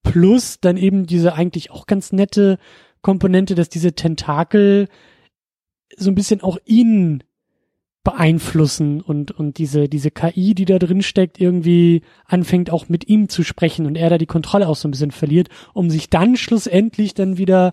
Plus 0.04 0.60
dann 0.60 0.78
eben 0.78 1.06
diese 1.06 1.34
eigentlich 1.34 1.72
auch 1.72 1.88
ganz 1.88 2.12
nette 2.12 2.58
Komponente, 3.02 3.56
dass 3.56 3.70
diese 3.70 3.94
Tentakel 3.94 4.88
so 5.98 6.10
ein 6.10 6.16
bisschen 6.16 6.42
auch 6.42 6.58
ihn 6.66 7.24
beeinflussen 8.04 9.02
und, 9.02 9.32
und 9.32 9.58
diese, 9.58 9.88
diese 9.88 10.12
KI, 10.12 10.54
die 10.54 10.66
da 10.66 10.78
drin 10.78 11.02
steckt, 11.02 11.40
irgendwie 11.40 12.02
anfängt 12.26 12.70
auch 12.70 12.90
mit 12.90 13.08
ihm 13.08 13.30
zu 13.30 13.44
sprechen 13.44 13.86
und 13.86 13.96
er 13.96 14.10
da 14.10 14.18
die 14.18 14.26
Kontrolle 14.26 14.68
auch 14.68 14.76
so 14.76 14.88
ein 14.88 14.92
bisschen 14.92 15.12
verliert, 15.12 15.48
um 15.74 15.90
sich 15.90 16.10
dann 16.10 16.36
schlussendlich 16.36 17.14
dann 17.14 17.38
wieder 17.38 17.72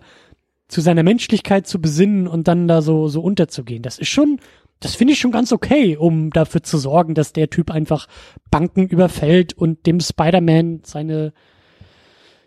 zu 0.69 0.79
seiner 0.79 1.03
Menschlichkeit 1.03 1.67
zu 1.67 1.81
besinnen 1.81 2.27
und 2.27 2.47
dann 2.47 2.69
da 2.69 2.81
so, 2.81 3.09
so 3.09 3.21
unterzugehen. 3.21 3.83
Das 3.83 3.99
ist 3.99 4.07
schon, 4.07 4.39
das 4.79 4.95
finde 4.95 5.13
ich 5.13 5.19
schon 5.19 5.31
ganz 5.31 5.51
okay, 5.51 5.97
um 5.97 6.29
dafür 6.29 6.63
zu 6.63 6.77
sorgen, 6.77 7.13
dass 7.13 7.33
der 7.33 7.49
Typ 7.49 7.69
einfach 7.69 8.07
Banken 8.49 8.87
überfällt 8.87 9.53
und 9.53 9.85
dem 9.85 9.99
Spider-Man 9.99 10.81
seine 10.85 11.33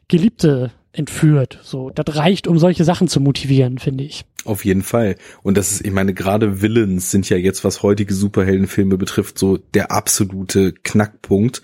Geliebte 0.08 0.72
entführt. 0.92 1.58
So, 1.62 1.90
das 1.90 2.16
reicht, 2.16 2.46
um 2.46 2.58
solche 2.58 2.84
Sachen 2.84 3.08
zu 3.08 3.20
motivieren, 3.20 3.78
finde 3.78 4.04
ich. 4.04 4.24
Auf 4.44 4.64
jeden 4.64 4.82
Fall. 4.82 5.16
Und 5.42 5.56
das 5.56 5.72
ist, 5.72 5.86
ich 5.86 5.92
meine, 5.92 6.14
gerade 6.14 6.62
Villains 6.62 7.10
sind 7.10 7.28
ja 7.28 7.36
jetzt, 7.36 7.64
was 7.64 7.82
heutige 7.82 8.14
Superheldenfilme 8.14 8.96
betrifft, 8.96 9.38
so 9.38 9.56
der 9.56 9.90
absolute 9.90 10.72
Knackpunkt, 10.72 11.62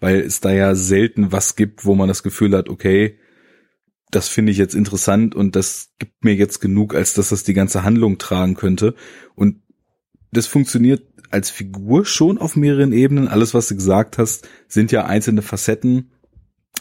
weil 0.00 0.20
es 0.20 0.40
da 0.40 0.52
ja 0.52 0.74
selten 0.74 1.30
was 1.30 1.54
gibt, 1.54 1.84
wo 1.84 1.94
man 1.94 2.08
das 2.08 2.22
Gefühl 2.22 2.56
hat, 2.56 2.68
okay, 2.68 3.18
das 4.10 4.28
finde 4.28 4.52
ich 4.52 4.58
jetzt 4.58 4.74
interessant 4.74 5.34
und 5.34 5.56
das 5.56 5.90
gibt 5.98 6.24
mir 6.24 6.34
jetzt 6.34 6.60
genug, 6.60 6.94
als 6.94 7.14
dass 7.14 7.30
das 7.30 7.44
die 7.44 7.54
ganze 7.54 7.82
Handlung 7.82 8.18
tragen 8.18 8.54
könnte. 8.54 8.94
Und 9.34 9.62
das 10.32 10.46
funktioniert 10.46 11.02
als 11.30 11.50
Figur 11.50 12.04
schon 12.04 12.36
auf 12.36 12.56
mehreren 12.56 12.92
Ebenen. 12.92 13.28
Alles, 13.28 13.54
was 13.54 13.68
du 13.68 13.74
gesagt 13.74 14.18
hast, 14.18 14.46
sind 14.68 14.92
ja 14.92 15.06
einzelne 15.06 15.40
Facetten, 15.40 16.10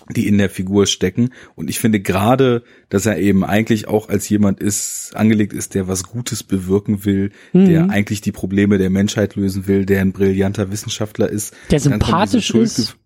die 0.10 0.28
in 0.28 0.38
der 0.38 0.50
Figur 0.50 0.86
stecken. 0.86 1.30
Und 1.56 1.70
ich 1.70 1.80
finde 1.80 2.00
gerade, 2.00 2.64
dass 2.90 3.06
er 3.06 3.18
eben 3.20 3.44
eigentlich 3.44 3.88
auch 3.88 4.10
als 4.10 4.28
jemand 4.30 4.60
ist, 4.60 5.12
angelegt 5.16 5.54
ist, 5.54 5.76
der 5.76 5.88
was 5.88 6.04
Gutes 6.04 6.44
bewirken 6.44 7.06
will, 7.06 7.32
Mhm. 7.54 7.66
der 7.66 7.90
eigentlich 7.90 8.22
die 8.22 8.32
Probleme 8.32 8.78
der 8.78 8.90
Menschheit 8.90 9.36
lösen 9.36 9.68
will, 9.68 9.86
der 9.86 10.02
ein 10.02 10.12
brillanter 10.12 10.72
Wissenschaftler 10.72 11.30
ist. 11.30 11.54
Der 11.70 11.80
sympathisch 11.80 12.52
ist. 12.54 12.98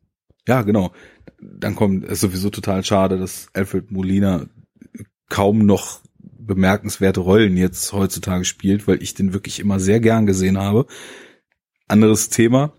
Ja, 0.47 0.61
genau. 0.61 0.93
Dann 1.41 1.75
kommt, 1.75 2.05
ist 2.05 2.21
sowieso 2.21 2.49
total 2.49 2.83
schade, 2.83 3.17
dass 3.17 3.47
Alfred 3.53 3.91
Molina 3.91 4.45
kaum 5.29 5.65
noch 5.65 6.01
bemerkenswerte 6.19 7.19
Rollen 7.21 7.57
jetzt 7.57 7.91
heutzutage 7.93 8.45
spielt, 8.45 8.87
weil 8.87 9.01
ich 9.01 9.15
den 9.15 9.33
wirklich 9.33 9.59
immer 9.59 9.79
sehr 9.79 9.99
gern 9.99 10.25
gesehen 10.27 10.57
habe. 10.59 10.85
Anderes 11.87 12.29
Thema. 12.29 12.73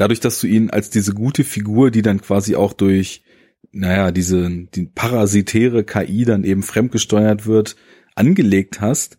Dadurch, 0.00 0.20
dass 0.20 0.40
du 0.40 0.46
ihn 0.46 0.70
als 0.70 0.88
diese 0.88 1.12
gute 1.12 1.44
Figur, 1.44 1.90
die 1.90 2.00
dann 2.00 2.22
quasi 2.22 2.56
auch 2.56 2.72
durch, 2.72 3.22
naja, 3.70 4.12
diese, 4.12 4.48
die 4.74 4.86
parasitäre 4.86 5.84
KI 5.84 6.24
dann 6.24 6.42
eben 6.42 6.62
fremdgesteuert 6.62 7.46
wird, 7.46 7.76
angelegt 8.14 8.80
hast, 8.80 9.18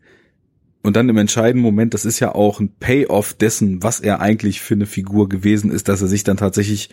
und 0.82 0.96
dann 0.96 1.10
im 1.10 1.18
entscheidenden 1.18 1.62
Moment, 1.62 1.94
das 1.94 2.06
ist 2.06 2.20
ja 2.20 2.34
auch 2.34 2.60
ein 2.60 2.74
Payoff 2.80 3.36
dessen, 3.36 3.84
was 3.84 4.00
er 4.00 4.22
eigentlich 4.22 4.62
für 4.62 4.74
eine 4.74 4.88
Figur 4.88 5.30
gewesen 5.30 5.70
ist, 5.70 5.88
dass 5.88 6.02
er 6.02 6.08
sich 6.08 6.24
dann 6.24 6.38
tatsächlich 6.38 6.90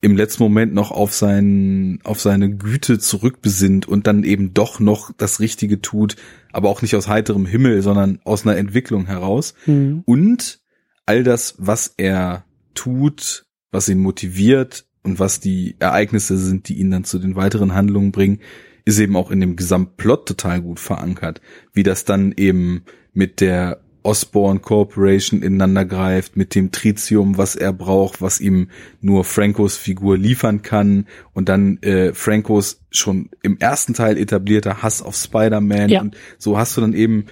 im 0.00 0.16
letzten 0.16 0.42
Moment 0.42 0.74
noch 0.74 0.90
auf 0.90 1.14
sein, 1.14 2.00
auf 2.02 2.20
seine 2.20 2.50
Güte 2.56 2.98
zurückbesinnt 2.98 3.86
und 3.86 4.08
dann 4.08 4.24
eben 4.24 4.54
doch 4.54 4.80
noch 4.80 5.12
das 5.16 5.38
Richtige 5.38 5.80
tut, 5.80 6.16
aber 6.50 6.68
auch 6.68 6.82
nicht 6.82 6.96
aus 6.96 7.06
heiterem 7.06 7.46
Himmel, 7.46 7.82
sondern 7.82 8.18
aus 8.24 8.44
einer 8.44 8.56
Entwicklung 8.56 9.06
heraus. 9.06 9.54
Mhm. 9.66 10.02
Und 10.04 10.60
all 11.06 11.22
das, 11.22 11.54
was 11.58 11.94
er 11.96 12.44
tut, 12.74 13.44
was 13.70 13.88
ihn 13.88 13.98
motiviert 13.98 14.86
und 15.02 15.18
was 15.18 15.40
die 15.40 15.76
Ereignisse 15.78 16.36
sind, 16.36 16.68
die 16.68 16.78
ihn 16.78 16.90
dann 16.90 17.04
zu 17.04 17.18
den 17.18 17.36
weiteren 17.36 17.74
Handlungen 17.74 18.12
bringen, 18.12 18.40
ist 18.84 18.98
eben 18.98 19.16
auch 19.16 19.30
in 19.30 19.40
dem 19.40 19.56
Gesamtplot 19.56 20.26
total 20.26 20.60
gut 20.62 20.80
verankert. 20.80 21.40
Wie 21.72 21.82
das 21.82 22.04
dann 22.04 22.32
eben 22.36 22.84
mit 23.12 23.40
der 23.40 23.80
Osborne 24.02 24.60
Corporation 24.60 25.42
ineinander 25.42 25.84
greift, 25.84 26.34
mit 26.36 26.54
dem 26.54 26.72
Tritium, 26.72 27.36
was 27.36 27.54
er 27.54 27.72
braucht, 27.74 28.22
was 28.22 28.40
ihm 28.40 28.68
nur 29.02 29.24
Francos 29.24 29.76
Figur 29.76 30.16
liefern 30.16 30.62
kann 30.62 31.06
und 31.34 31.50
dann 31.50 31.76
äh, 31.82 32.14
Francos 32.14 32.80
schon 32.90 33.28
im 33.42 33.58
ersten 33.58 33.92
Teil 33.92 34.16
etablierter 34.16 34.82
Hass 34.82 35.02
auf 35.02 35.16
Spider-Man 35.16 35.88
Ja. 35.90 36.00
und 36.00 36.16
so 36.38 36.56
hast 36.56 36.76
du 36.76 36.80
dann 36.80 36.94
eben 36.94 37.26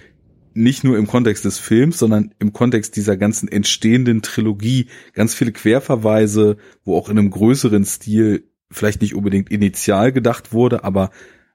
nicht 0.58 0.84
nur 0.84 0.98
im 0.98 1.06
Kontext 1.06 1.44
des 1.44 1.58
Films, 1.58 1.98
sondern 1.98 2.34
im 2.38 2.52
Kontext 2.52 2.96
dieser 2.96 3.16
ganzen 3.16 3.48
entstehenden 3.48 4.22
Trilogie 4.22 4.86
ganz 5.14 5.34
viele 5.34 5.52
Querverweise, 5.52 6.56
wo 6.84 6.96
auch 6.96 7.08
in 7.08 7.18
einem 7.18 7.30
größeren 7.30 7.84
Stil 7.84 8.44
vielleicht 8.70 9.00
nicht 9.00 9.14
unbedingt 9.14 9.50
initial 9.50 10.12
gedacht 10.12 10.52
wurde, 10.52 10.84
aber 10.84 11.10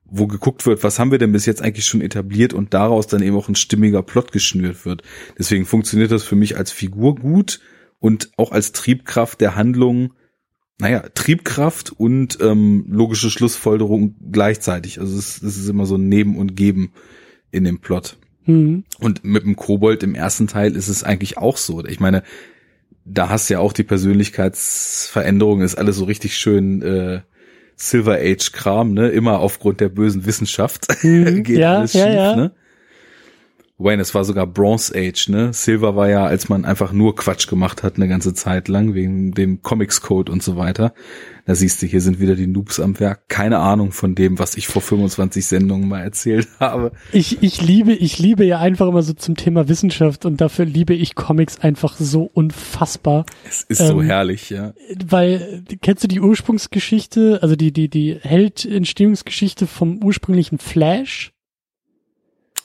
wo 0.06 0.28
geguckt 0.28 0.66
wird, 0.66 0.84
was 0.84 1.00
haben 1.00 1.12
wir 1.12 1.18
denn 1.18 1.32
bis 1.32 1.46
jetzt 1.46 1.62
eigentlich 1.62 1.86
schon 1.86 2.02
etabliert 2.02 2.54
und 2.54 2.74
daraus 2.74 3.08
dann 3.08 3.22
eben 3.22 3.36
auch 3.36 3.50
ein 3.50 3.56
stimmiger 3.56 4.04
Plot 4.04 4.32
geschnürt 4.32 4.86
wird. 4.86 5.04
Deswegen 5.38 5.66
funktioniert 5.66 6.12
das 6.12 6.24
für 6.24 6.36
mich 6.36 6.58
als 6.58 6.72
Figur 6.72 7.16
gut 7.16 7.60
und 8.00 8.32
auch 8.38 8.52
als 8.52 8.74
Triebkraft 8.74 9.42
der 9.42 9.56
Handlung, 9.56 10.14
naja, 10.80 11.02
Triebkraft 11.14 11.92
und 11.92 12.38
ähm, 12.42 12.86
logische 12.90 13.30
Schlussfolgerung 13.30 14.16
gleichzeitig. 14.32 15.00
Also 15.00 15.18
es, 15.18 15.42
es 15.42 15.58
ist 15.58 15.70
immer 15.70 15.86
so 15.86 15.96
ein 15.96 16.10
Neben 16.10 16.38
und 16.38 16.56
Geben 16.56 16.94
in 17.52 17.64
dem 17.64 17.80
Plot. 17.80 18.18
Mhm. 18.46 18.84
Und 19.00 19.24
mit 19.24 19.44
dem 19.44 19.56
Kobold 19.56 20.04
im 20.04 20.16
ersten 20.16 20.48
Teil 20.48 20.76
ist 20.76 20.88
es 20.88 21.04
eigentlich 21.04 21.38
auch 21.38 21.58
so. 21.58 21.84
Ich 21.86 22.00
meine, 22.00 22.24
da 23.06 23.30
hast 23.30 23.50
du 23.50 23.56
ja 23.56 23.60
auch 23.60 23.74
die 23.74 23.84
Persönlichkeitsveränderung, 23.84 25.62
ist 25.62 25.76
alles 25.76 25.98
so 25.98 26.06
richtig 26.06 26.38
schön 26.38 26.82
äh, 26.82 27.22
Silver 27.76 28.18
Age 28.20 28.52
Kram, 28.52 28.94
ne? 28.94 29.10
Immer 29.10 29.40
aufgrund 29.40 29.82
der 29.82 29.90
bösen 29.90 30.26
Wissenschaft 30.26 30.88
Mhm. 31.04 31.44
geht 31.44 31.58
Ja, 31.58 31.80
alles 31.80 31.94
ja, 31.94 32.06
schief, 32.06 32.16
ja. 32.16 32.36
ne? 32.36 32.52
Wobei, 33.80 33.96
es 33.96 34.14
war 34.14 34.24
sogar 34.24 34.46
Bronze 34.46 34.94
Age, 34.96 35.30
ne? 35.30 35.52
Silver 35.52 35.96
war 35.96 36.08
ja, 36.08 36.26
als 36.26 36.48
man 36.48 36.64
einfach 36.64 36.94
nur 36.94 37.16
Quatsch 37.16 37.48
gemacht 37.48 37.82
hat 37.82 37.96
eine 37.96 38.08
ganze 38.08 38.36
Zeit 38.36 38.68
lang, 38.68 38.94
wegen 38.94 39.32
dem 39.32 39.64
Comics 39.64 40.02
Code 40.02 40.32
und 40.32 40.44
so 40.44 40.58
weiter. 40.58 40.94
Da 41.46 41.56
siehst 41.56 41.82
du, 41.82 41.88
hier 41.88 42.00
sind 42.00 42.20
wieder 42.20 42.36
die 42.36 42.46
Noobs 42.46 42.80
am 42.80 43.00
Werk. 43.00 43.28
Keine 43.30 43.58
Ahnung 43.58 43.92
von 43.92 44.14
dem, 44.14 44.38
was 44.38 44.56
ich 44.56 44.68
vor 44.68 44.82
25 44.82 45.46
Sendungen 45.46 45.90
mal 45.90 46.02
erzählt 46.02 46.48
habe. 46.60 46.92
Ich, 47.12 47.42
ich 47.42 47.62
liebe, 47.62 47.94
ich 47.94 48.20
liebe 48.20 48.46
ja 48.46 48.60
einfach 48.60 48.88
immer 48.88 49.02
so 49.02 49.14
zum 49.14 49.36
Thema 49.36 49.68
Wissenschaft 49.68 50.26
und 50.26 50.40
dafür 50.40 50.66
liebe 50.66 50.94
ich 50.94 51.16
Comics 51.16 51.60
einfach 51.60 51.98
so 51.98 52.30
unfassbar. 52.32 53.26
Es 53.44 53.64
ist 53.64 53.80
so 53.80 54.00
Ähm, 54.00 54.06
herrlich, 54.06 54.52
ja. 54.52 54.74
Weil, 55.04 55.64
äh, 55.68 55.76
kennst 55.82 56.04
du 56.04 56.08
die 56.08 56.22
Ursprungsgeschichte, 56.22 57.40
also 57.42 57.56
die, 57.56 57.74
die, 57.74 57.90
die 57.90 58.20
Held-Entstehungsgeschichte 58.22 59.66
vom 59.66 60.02
ursprünglichen 60.04 60.60
Flash? 60.60 61.34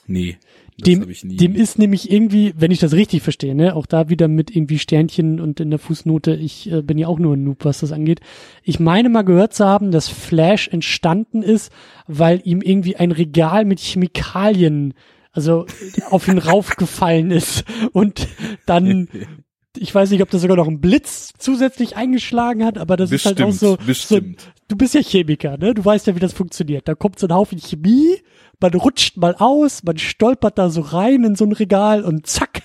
Nee, 0.05 0.37
Dem, 0.85 1.07
dem 1.23 1.55
ist 1.55 1.77
nämlich 1.79 2.11
irgendwie, 2.11 2.53
wenn 2.57 2.71
ich 2.71 2.79
das 2.79 2.93
richtig 2.93 3.21
verstehe, 3.21 3.55
ne, 3.55 3.75
auch 3.75 3.85
da 3.85 4.09
wieder 4.09 4.27
mit 4.27 4.55
irgendwie 4.55 4.79
Sternchen 4.79 5.39
und 5.39 5.59
in 5.59 5.69
der 5.69 5.79
Fußnote, 5.79 6.35
ich 6.35 6.71
äh, 6.71 6.81
bin 6.81 6.97
ja 6.97 7.07
auch 7.07 7.19
nur 7.19 7.35
ein 7.35 7.43
Noob, 7.43 7.65
was 7.65 7.79
das 7.79 7.91
angeht. 7.91 8.21
Ich 8.63 8.79
meine 8.79 9.09
mal 9.09 9.23
gehört 9.23 9.53
zu 9.53 9.65
haben, 9.65 9.91
dass 9.91 10.07
Flash 10.07 10.67
entstanden 10.67 11.41
ist, 11.41 11.71
weil 12.07 12.41
ihm 12.43 12.61
irgendwie 12.61 12.95
ein 12.95 13.11
Regal 13.11 13.65
mit 13.65 13.79
Chemikalien, 13.79 14.93
also 15.31 15.65
auf 16.09 16.27
ihn 16.27 16.37
raufgefallen 16.37 17.31
ist 17.31 17.63
und 17.91 18.27
dann 18.65 19.07
ich 19.77 19.93
weiß 19.93 20.09
nicht, 20.11 20.21
ob 20.21 20.29
das 20.29 20.41
sogar 20.41 20.57
noch 20.57 20.67
ein 20.67 20.81
Blitz 20.81 21.31
zusätzlich 21.37 21.95
eingeschlagen 21.95 22.65
hat, 22.65 22.77
aber 22.77 22.97
das 22.97 23.11
ist 23.11 23.25
halt 23.25 23.41
auch 23.41 23.51
so, 23.51 23.71
so, 23.71 23.77
bestimmt. 23.77 24.51
du 24.67 24.75
bist 24.75 24.95
ja 24.95 25.01
Chemiker, 25.01 25.57
ne? 25.57 25.73
Du 25.73 25.85
weißt 25.85 26.07
ja, 26.07 26.15
wie 26.15 26.19
das 26.19 26.33
funktioniert. 26.33 26.87
Da 26.87 26.95
kommt 26.95 27.19
so 27.19 27.27
ein 27.27 27.33
Haufen 27.33 27.59
Chemie, 27.59 28.17
man 28.59 28.73
rutscht 28.73 29.17
mal 29.17 29.35
aus, 29.35 29.83
man 29.83 29.97
stolpert 29.97 30.57
da 30.57 30.69
so 30.69 30.81
rein 30.81 31.23
in 31.23 31.35
so 31.35 31.45
ein 31.45 31.51
Regal 31.51 32.03
und 32.03 32.25
zack, 32.25 32.63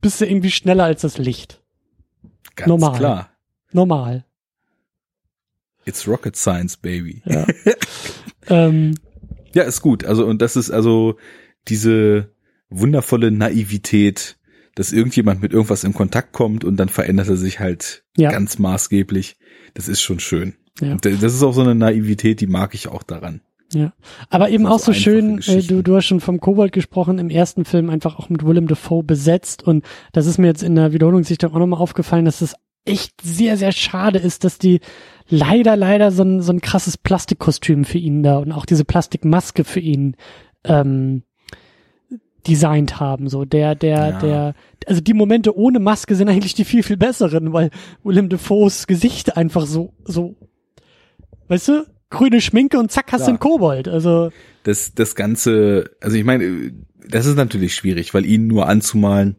bist 0.00 0.20
du 0.20 0.26
irgendwie 0.26 0.50
schneller 0.50 0.84
als 0.84 1.02
das 1.02 1.18
Licht. 1.18 1.60
Ganz 2.54 2.68
normal. 2.68 2.98
klar. 2.98 3.30
Normal. 3.72 4.24
It's 5.86 6.06
rocket 6.06 6.36
science, 6.36 6.76
baby. 6.76 7.22
Ja. 7.26 7.46
ähm, 8.48 8.94
Ja, 9.54 9.64
ist 9.64 9.82
gut. 9.82 10.04
Also, 10.04 10.24
und 10.24 10.40
das 10.40 10.56
ist 10.56 10.70
also 10.70 11.18
diese 11.68 12.32
wundervolle 12.70 13.30
Naivität, 13.30 14.36
dass 14.74 14.92
irgendjemand 14.92 15.42
mit 15.42 15.52
irgendwas 15.52 15.84
in 15.84 15.94
Kontakt 15.94 16.32
kommt 16.32 16.64
und 16.64 16.76
dann 16.76 16.88
verändert 16.88 17.28
er 17.28 17.36
sich 17.36 17.60
halt 17.60 18.04
Ja. 18.16 18.30
ganz 18.30 18.58
maßgeblich. 18.58 19.36
Das 19.74 19.88
ist 19.88 20.00
schon 20.02 20.20
schön. 20.20 20.54
Ja. 20.80 20.96
Das 20.96 21.22
ist 21.22 21.42
auch 21.42 21.52
so 21.52 21.60
eine 21.62 21.74
Naivität, 21.74 22.40
die 22.40 22.46
mag 22.46 22.74
ich 22.74 22.88
auch 22.88 23.02
daran. 23.02 23.40
Ja, 23.72 23.92
aber 24.30 24.50
eben 24.50 24.66
auch 24.66 24.78
so 24.78 24.92
schön, 24.92 25.40
äh, 25.46 25.62
du, 25.62 25.82
du 25.82 25.96
hast 25.96 26.06
schon 26.06 26.20
vom 26.20 26.38
Kobold 26.38 26.72
gesprochen, 26.72 27.18
im 27.18 27.30
ersten 27.30 27.64
Film 27.64 27.90
einfach 27.90 28.18
auch 28.18 28.28
mit 28.28 28.44
Willem 28.44 28.68
Dafoe 28.68 29.02
besetzt 29.02 29.62
und 29.64 29.84
das 30.12 30.26
ist 30.26 30.38
mir 30.38 30.46
jetzt 30.46 30.62
in 30.62 30.76
der 30.76 30.92
Wiederholungssichtung 30.92 31.52
auch 31.52 31.58
nochmal 31.58 31.80
aufgefallen, 31.80 32.24
dass 32.24 32.40
es 32.40 32.54
echt 32.84 33.20
sehr, 33.22 33.56
sehr 33.56 33.72
schade 33.72 34.18
ist, 34.18 34.44
dass 34.44 34.58
die 34.58 34.80
leider, 35.28 35.76
leider 35.76 36.12
so 36.12 36.22
ein, 36.22 36.42
so 36.42 36.52
ein 36.52 36.60
krasses 36.60 36.98
Plastikkostüm 36.98 37.84
für 37.84 37.98
ihn 37.98 38.22
da 38.22 38.38
und 38.38 38.52
auch 38.52 38.66
diese 38.66 38.84
Plastikmaske 38.84 39.64
für 39.64 39.80
ihn 39.80 40.16
ähm, 40.64 41.22
designt 42.46 43.00
haben. 43.00 43.28
So 43.28 43.44
der, 43.44 43.74
der, 43.74 43.90
Ja. 44.10 44.18
der, 44.18 44.54
also 44.86 45.00
die 45.00 45.14
Momente 45.14 45.56
ohne 45.56 45.78
Maske 45.80 46.14
sind 46.14 46.28
eigentlich 46.28 46.54
die 46.54 46.64
viel, 46.64 46.82
viel 46.82 46.96
besseren, 46.96 47.52
weil 47.52 47.70
Willem 48.02 48.28
Dafoes 48.28 48.86
Gesicht 48.86 49.36
einfach 49.36 49.66
so, 49.66 49.94
so, 50.04 50.36
weißt 51.48 51.68
du, 51.68 51.86
grüne 52.10 52.40
Schminke 52.40 52.78
und 52.78 52.90
zack 52.92 53.12
hast 53.12 53.22
du 53.22 53.24
Ja. 53.24 53.28
einen 53.30 53.38
Kobold. 53.40 53.88
Also 53.88 54.30
Das, 54.62 54.94
das 54.94 55.14
Ganze, 55.14 55.90
also 56.00 56.16
ich 56.16 56.24
meine, 56.24 56.72
das 57.08 57.26
ist 57.26 57.36
natürlich 57.36 57.74
schwierig, 57.74 58.14
weil 58.14 58.24
ihn 58.24 58.46
nur 58.46 58.68
anzumalen 58.68 59.36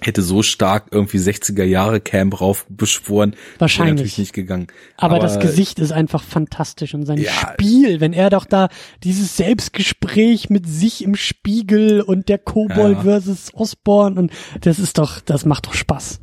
hätte 0.00 0.22
so 0.22 0.42
stark 0.42 0.86
irgendwie 0.90 1.18
60er 1.18 1.64
Jahre 1.64 2.00
Camp 2.00 2.40
rauf 2.40 2.66
beschworen. 2.68 3.32
wäre 3.32 3.60
Wahrscheinlich. 3.60 3.94
natürlich 3.94 4.18
nicht 4.18 4.32
gegangen. 4.32 4.66
Aber, 4.96 5.18
das 5.18 5.38
Gesicht 5.38 5.78
ist 5.78 5.92
einfach 5.92 6.22
fantastisch 6.22 6.94
und 6.94 7.06
sein 7.06 7.18
Ja. 7.18 7.30
Spiel, 7.32 8.00
wenn 8.00 8.12
er 8.12 8.30
doch 8.30 8.44
da 8.44 8.68
dieses 9.04 9.36
Selbstgespräch 9.36 10.50
mit 10.50 10.66
sich 10.68 11.04
im 11.04 11.14
Spiegel 11.14 12.00
und 12.00 12.28
der 12.28 12.38
Kobold 12.38 12.96
Ja. 12.98 13.02
versus 13.02 13.50
Osborn 13.54 14.18
und 14.18 14.32
das 14.60 14.78
ist 14.78 14.98
doch, 14.98 15.20
das 15.20 15.44
macht 15.44 15.66
doch 15.66 15.74
Spaß. 15.74 16.20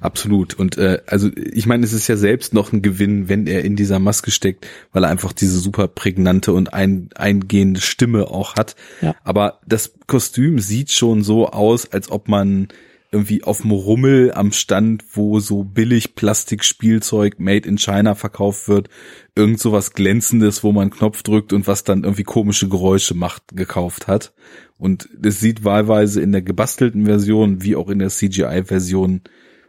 Absolut. 0.00 0.54
Und 0.54 0.78
äh, 0.78 1.00
also 1.06 1.30
ich 1.34 1.66
meine, 1.66 1.84
es 1.84 1.92
ist 1.92 2.08
ja 2.08 2.16
selbst 2.16 2.54
noch 2.54 2.72
ein 2.72 2.82
Gewinn, 2.82 3.28
wenn 3.28 3.46
er 3.46 3.64
in 3.64 3.76
dieser 3.76 3.98
Maske 3.98 4.30
steckt, 4.30 4.66
weil 4.92 5.04
er 5.04 5.10
einfach 5.10 5.32
diese 5.32 5.58
super 5.58 5.88
prägnante 5.88 6.52
und 6.52 6.72
ein, 6.72 7.10
eingehende 7.14 7.80
Stimme 7.80 8.28
auch 8.28 8.56
hat. 8.56 8.76
Ja. 9.00 9.14
Aber 9.24 9.60
das 9.66 9.92
Kostüm 10.06 10.58
sieht 10.58 10.90
schon 10.90 11.22
so 11.22 11.48
aus, 11.48 11.92
als 11.92 12.10
ob 12.10 12.28
man 12.28 12.68
irgendwie 13.10 13.42
auf 13.42 13.62
dem 13.62 13.70
Rummel 13.70 14.32
am 14.32 14.52
Stand, 14.52 15.02
wo 15.12 15.40
so 15.40 15.64
billig 15.64 16.14
Plastikspielzeug 16.14 17.38
made 17.38 17.66
in 17.66 17.78
China 17.78 18.14
verkauft 18.14 18.68
wird, 18.68 18.90
irgend 19.34 19.58
so 19.60 19.72
was 19.72 19.94
glänzendes, 19.94 20.62
wo 20.62 20.72
man 20.72 20.82
einen 20.82 20.90
Knopf 20.90 21.22
drückt 21.22 21.52
und 21.54 21.66
was 21.66 21.84
dann 21.84 22.04
irgendwie 22.04 22.24
komische 22.24 22.68
Geräusche 22.68 23.14
macht, 23.14 23.56
gekauft 23.56 24.08
hat. 24.08 24.34
Und 24.76 25.08
das 25.18 25.40
sieht 25.40 25.64
wahlweise 25.64 26.20
in 26.20 26.32
der 26.32 26.42
gebastelten 26.42 27.06
Version 27.06 27.62
wie 27.62 27.76
auch 27.76 27.88
in 27.88 27.98
der 27.98 28.10
CGI-Version 28.10 29.22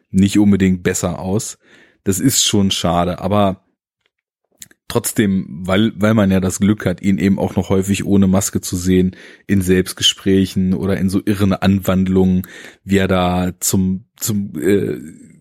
nicht 0.09 0.39
unbedingt 0.39 0.83
besser 0.83 1.19
aus. 1.19 1.57
Das 2.03 2.19
ist 2.19 2.43
schon 2.43 2.71
schade, 2.71 3.19
aber 3.19 3.65
trotzdem, 4.87 5.45
weil, 5.49 5.93
weil 5.95 6.13
man 6.13 6.31
ja 6.31 6.39
das 6.39 6.59
Glück 6.59 6.85
hat, 6.85 7.01
ihn 7.01 7.17
eben 7.17 7.39
auch 7.39 7.55
noch 7.55 7.69
häufig 7.69 8.05
ohne 8.05 8.27
Maske 8.27 8.59
zu 8.59 8.75
sehen, 8.75 9.15
in 9.47 9.61
Selbstgesprächen 9.61 10.73
oder 10.73 10.97
in 10.97 11.09
so 11.09 11.21
irren 11.23 11.53
Anwandlungen, 11.53 12.41
wie 12.83 12.97
er 12.97 13.07
da 13.07 13.53
zum, 13.59 14.05
zum 14.17 14.53
äh, 14.59 14.97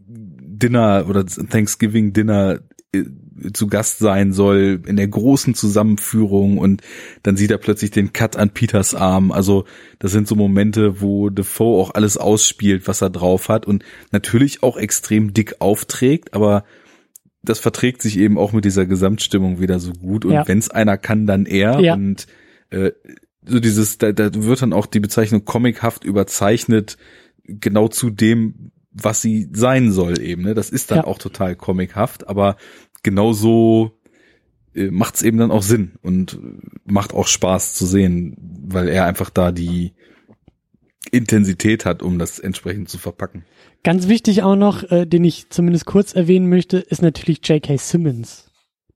Dinner 0.06 1.06
oder 1.08 1.24
Thanksgiving 1.24 2.12
Dinner 2.12 2.60
äh, 2.92 3.04
zu 3.52 3.66
Gast 3.66 3.98
sein 3.98 4.32
soll, 4.32 4.82
in 4.86 4.96
der 4.96 5.08
großen 5.08 5.54
Zusammenführung 5.54 6.58
und 6.58 6.82
dann 7.22 7.36
sieht 7.36 7.50
er 7.50 7.58
plötzlich 7.58 7.90
den 7.90 8.12
Cut 8.12 8.36
an 8.36 8.50
Peters 8.50 8.94
Arm. 8.94 9.32
Also 9.32 9.64
das 9.98 10.12
sind 10.12 10.26
so 10.28 10.34
Momente, 10.34 11.00
wo 11.00 11.30
Defoe 11.30 11.80
auch 11.80 11.94
alles 11.94 12.16
ausspielt, 12.16 12.86
was 12.88 13.00
er 13.02 13.10
drauf 13.10 13.48
hat 13.48 13.66
und 13.66 13.84
natürlich 14.12 14.62
auch 14.62 14.76
extrem 14.76 15.32
dick 15.34 15.56
aufträgt, 15.60 16.34
aber 16.34 16.64
das 17.42 17.60
verträgt 17.60 18.02
sich 18.02 18.18
eben 18.18 18.36
auch 18.36 18.52
mit 18.52 18.64
dieser 18.64 18.84
Gesamtstimmung 18.86 19.60
wieder 19.60 19.78
so 19.78 19.92
gut. 19.92 20.24
Und 20.24 20.32
Ja. 20.32 20.46
wenn 20.48 20.58
es 20.58 20.70
einer 20.70 20.98
kann, 20.98 21.26
dann 21.26 21.46
er. 21.46 21.80
Ja. 21.80 21.94
Und 21.94 22.26
äh, 22.70 22.90
so 23.46 23.60
dieses, 23.60 23.96
da, 23.98 24.12
da 24.12 24.30
wird 24.34 24.60
dann 24.60 24.72
auch 24.72 24.86
die 24.86 25.00
Bezeichnung 25.00 25.44
comichaft 25.44 26.04
überzeichnet, 26.04 26.98
genau 27.44 27.88
zu 27.88 28.10
dem, 28.10 28.72
was 28.92 29.22
sie 29.22 29.48
sein 29.52 29.92
soll 29.92 30.20
eben. 30.20 30.42
Ne? 30.42 30.54
Das 30.54 30.70
ist 30.70 30.90
dann 30.90 30.98
Ja. 30.98 31.04
auch 31.04 31.18
total 31.18 31.54
comichaft, 31.56 32.28
aber 32.28 32.56
genauso 33.02 33.98
äh, 34.74 34.90
macht's 34.90 35.22
eben 35.22 35.38
dann 35.38 35.50
auch 35.50 35.62
Sinn 35.62 35.92
und 36.02 36.38
macht 36.84 37.14
auch 37.14 37.26
Spaß 37.26 37.74
zu 37.74 37.86
sehen, 37.86 38.36
weil 38.66 38.88
er 38.88 39.04
einfach 39.06 39.30
da 39.30 39.52
die 39.52 39.92
Intensität 41.10 41.84
hat, 41.84 42.02
um 42.02 42.18
das 42.18 42.38
entsprechend 42.38 42.88
zu 42.88 42.98
verpacken. 42.98 43.44
Ganz 43.82 44.08
wichtig 44.08 44.42
auch 44.42 44.56
noch, 44.56 44.90
äh, 44.90 45.06
den 45.06 45.24
ich 45.24 45.50
zumindest 45.50 45.86
kurz 45.86 46.12
erwähnen 46.14 46.48
möchte, 46.48 46.78
ist 46.78 47.02
natürlich 47.02 47.46
J.K. 47.46 47.76
Simmons, 47.78 48.50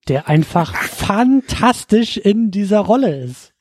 der 0.09 0.29
einfach 0.29 0.75
fantastisch 0.75 2.17
in 2.17 2.51
dieser 2.51 2.81
Rolle 2.81 3.25
ist. 3.25 3.53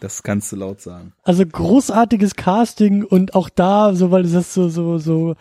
Das 0.00 0.22
kannst 0.22 0.52
du 0.52 0.56
laut 0.56 0.80
sagen. 0.80 1.14
Also 1.22 1.46
großartiges 1.46 2.34
Casting 2.34 3.04
und 3.04 3.34
auch 3.34 3.48
da, 3.48 3.94
so 3.94 4.10
weil 4.10 4.24
das 4.24 4.52
so 4.52 4.68
so 4.68 4.98
so 4.98 5.34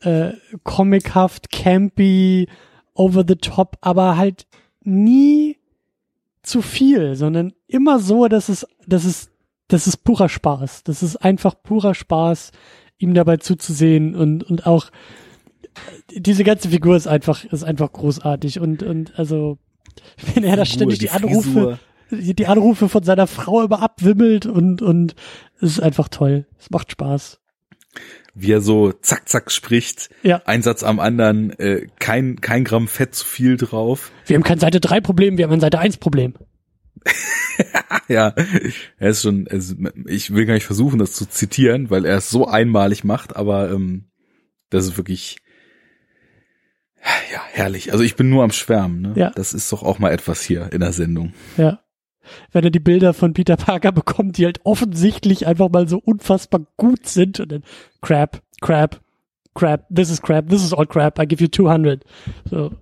äh, 0.00 0.32
comichaft, 0.64 1.50
campy, 1.50 2.48
over 2.94 3.24
the 3.26 3.36
top, 3.36 3.76
aber 3.80 4.16
halt 4.16 4.46
nie 4.82 5.58
zu 6.42 6.62
viel, 6.62 7.14
sondern 7.16 7.52
immer 7.66 7.98
so, 7.98 8.28
dass 8.28 8.48
es 8.48 8.66
dass 8.86 9.04
es 9.04 9.30
das 9.68 9.86
ist 9.86 9.98
purer 9.98 10.28
Spaß. 10.28 10.84
Das 10.84 11.02
ist 11.02 11.16
einfach 11.16 11.54
purer 11.62 11.94
Spaß, 11.94 12.50
ihm 12.98 13.14
dabei 13.14 13.36
zuzusehen 13.36 14.14
und 14.14 14.42
und 14.44 14.66
auch 14.66 14.86
äh, 16.08 16.20
diese 16.20 16.44
ganze 16.44 16.70
Figur 16.70 16.96
ist 16.96 17.06
einfach 17.06 17.44
ist 17.44 17.64
einfach 17.64 17.92
großartig 17.92 18.60
und 18.60 18.82
und 18.82 19.18
also 19.18 19.58
wenn 20.34 20.44
er 20.44 20.56
da 20.56 20.64
ständig 20.64 20.98
die, 20.98 21.10
Anrufe 21.10 21.78
die, 22.10 22.34
die 22.34 22.46
Anrufe 22.46 22.88
von 22.88 23.02
seiner 23.02 23.26
Frau 23.26 23.62
immer 23.62 23.82
abwimmelt 23.82 24.46
und 24.46 24.82
und 24.82 25.14
es 25.60 25.72
ist 25.72 25.80
einfach 25.80 26.08
toll. 26.08 26.46
Es 26.58 26.70
macht 26.70 26.90
Spaß. 26.90 27.39
Wie 28.40 28.52
er 28.52 28.60
so 28.60 28.92
zack 28.92 29.28
zack 29.28 29.50
spricht, 29.50 30.10
Ja. 30.22 30.42
ein 30.44 30.62
Satz 30.62 30.82
am 30.82 31.00
anderen, 31.00 31.50
äh, 31.58 31.86
kein 31.98 32.40
kein 32.40 32.64
Gramm 32.64 32.88
Fett 32.88 33.14
zu 33.14 33.24
viel 33.26 33.56
drauf. 33.56 34.10
Wir 34.26 34.36
haben 34.36 34.42
kein 34.44 34.58
Seite 34.58 34.80
3 34.80 35.00
Problem, 35.00 35.36
wir 35.38 35.44
haben 35.44 35.52
ein 35.52 35.60
Seite 35.60 35.78
1 35.78 35.96
Problem. 35.98 36.34
Ja, 38.08 38.34
er 38.98 39.10
ist 39.10 39.22
schon, 39.22 39.46
also 39.48 39.74
ich 40.06 40.32
will 40.34 40.46
gar 40.46 40.54
nicht 40.54 40.64
versuchen, 40.64 40.98
das 40.98 41.12
zu 41.12 41.26
zitieren, 41.28 41.90
weil 41.90 42.04
er 42.04 42.16
es 42.16 42.30
so 42.30 42.48
einmalig 42.48 43.04
macht, 43.04 43.36
aber 43.36 43.70
ähm, 43.70 44.10
das 44.70 44.86
ist 44.86 44.96
wirklich 44.96 45.36
ja 47.32 47.40
herrlich. 47.52 47.92
Also 47.92 48.02
ich 48.02 48.16
bin 48.16 48.30
nur 48.30 48.42
am 48.44 48.50
Schwärmen. 48.50 49.00
Ne? 49.02 49.12
Ja. 49.16 49.30
Das 49.30 49.54
ist 49.54 49.70
doch 49.72 49.82
auch 49.82 49.98
mal 49.98 50.10
etwas 50.10 50.42
hier 50.42 50.72
in 50.72 50.80
der 50.80 50.92
Sendung. 50.92 51.34
Ja. 51.56 51.80
Wenn 52.52 52.64
er 52.64 52.70
die 52.70 52.80
Bilder 52.80 53.12
von 53.14 53.32
Peter 53.32 53.56
Parker 53.56 53.92
bekommt, 54.00 54.38
die 54.38 54.44
halt 54.44 54.60
offensichtlich 54.64 55.46
einfach 55.46 55.68
mal 55.68 55.88
so 55.88 55.98
unfassbar 55.98 56.62
gut 56.76 57.06
sind 57.06 57.40
und 57.40 57.52
dann 57.52 57.62
crap, 58.02 58.40
crap, 58.60 59.00
crap, 59.54 59.86
this 59.94 60.10
is 60.10 60.20
crap, 60.22 60.48
this 60.48 60.62
is 60.62 60.72
all 60.72 60.86
crap, 60.86 61.18
I 61.18 61.26
give 61.26 61.42
you 61.42 61.48
200. 61.48 62.04
So. 62.50 62.72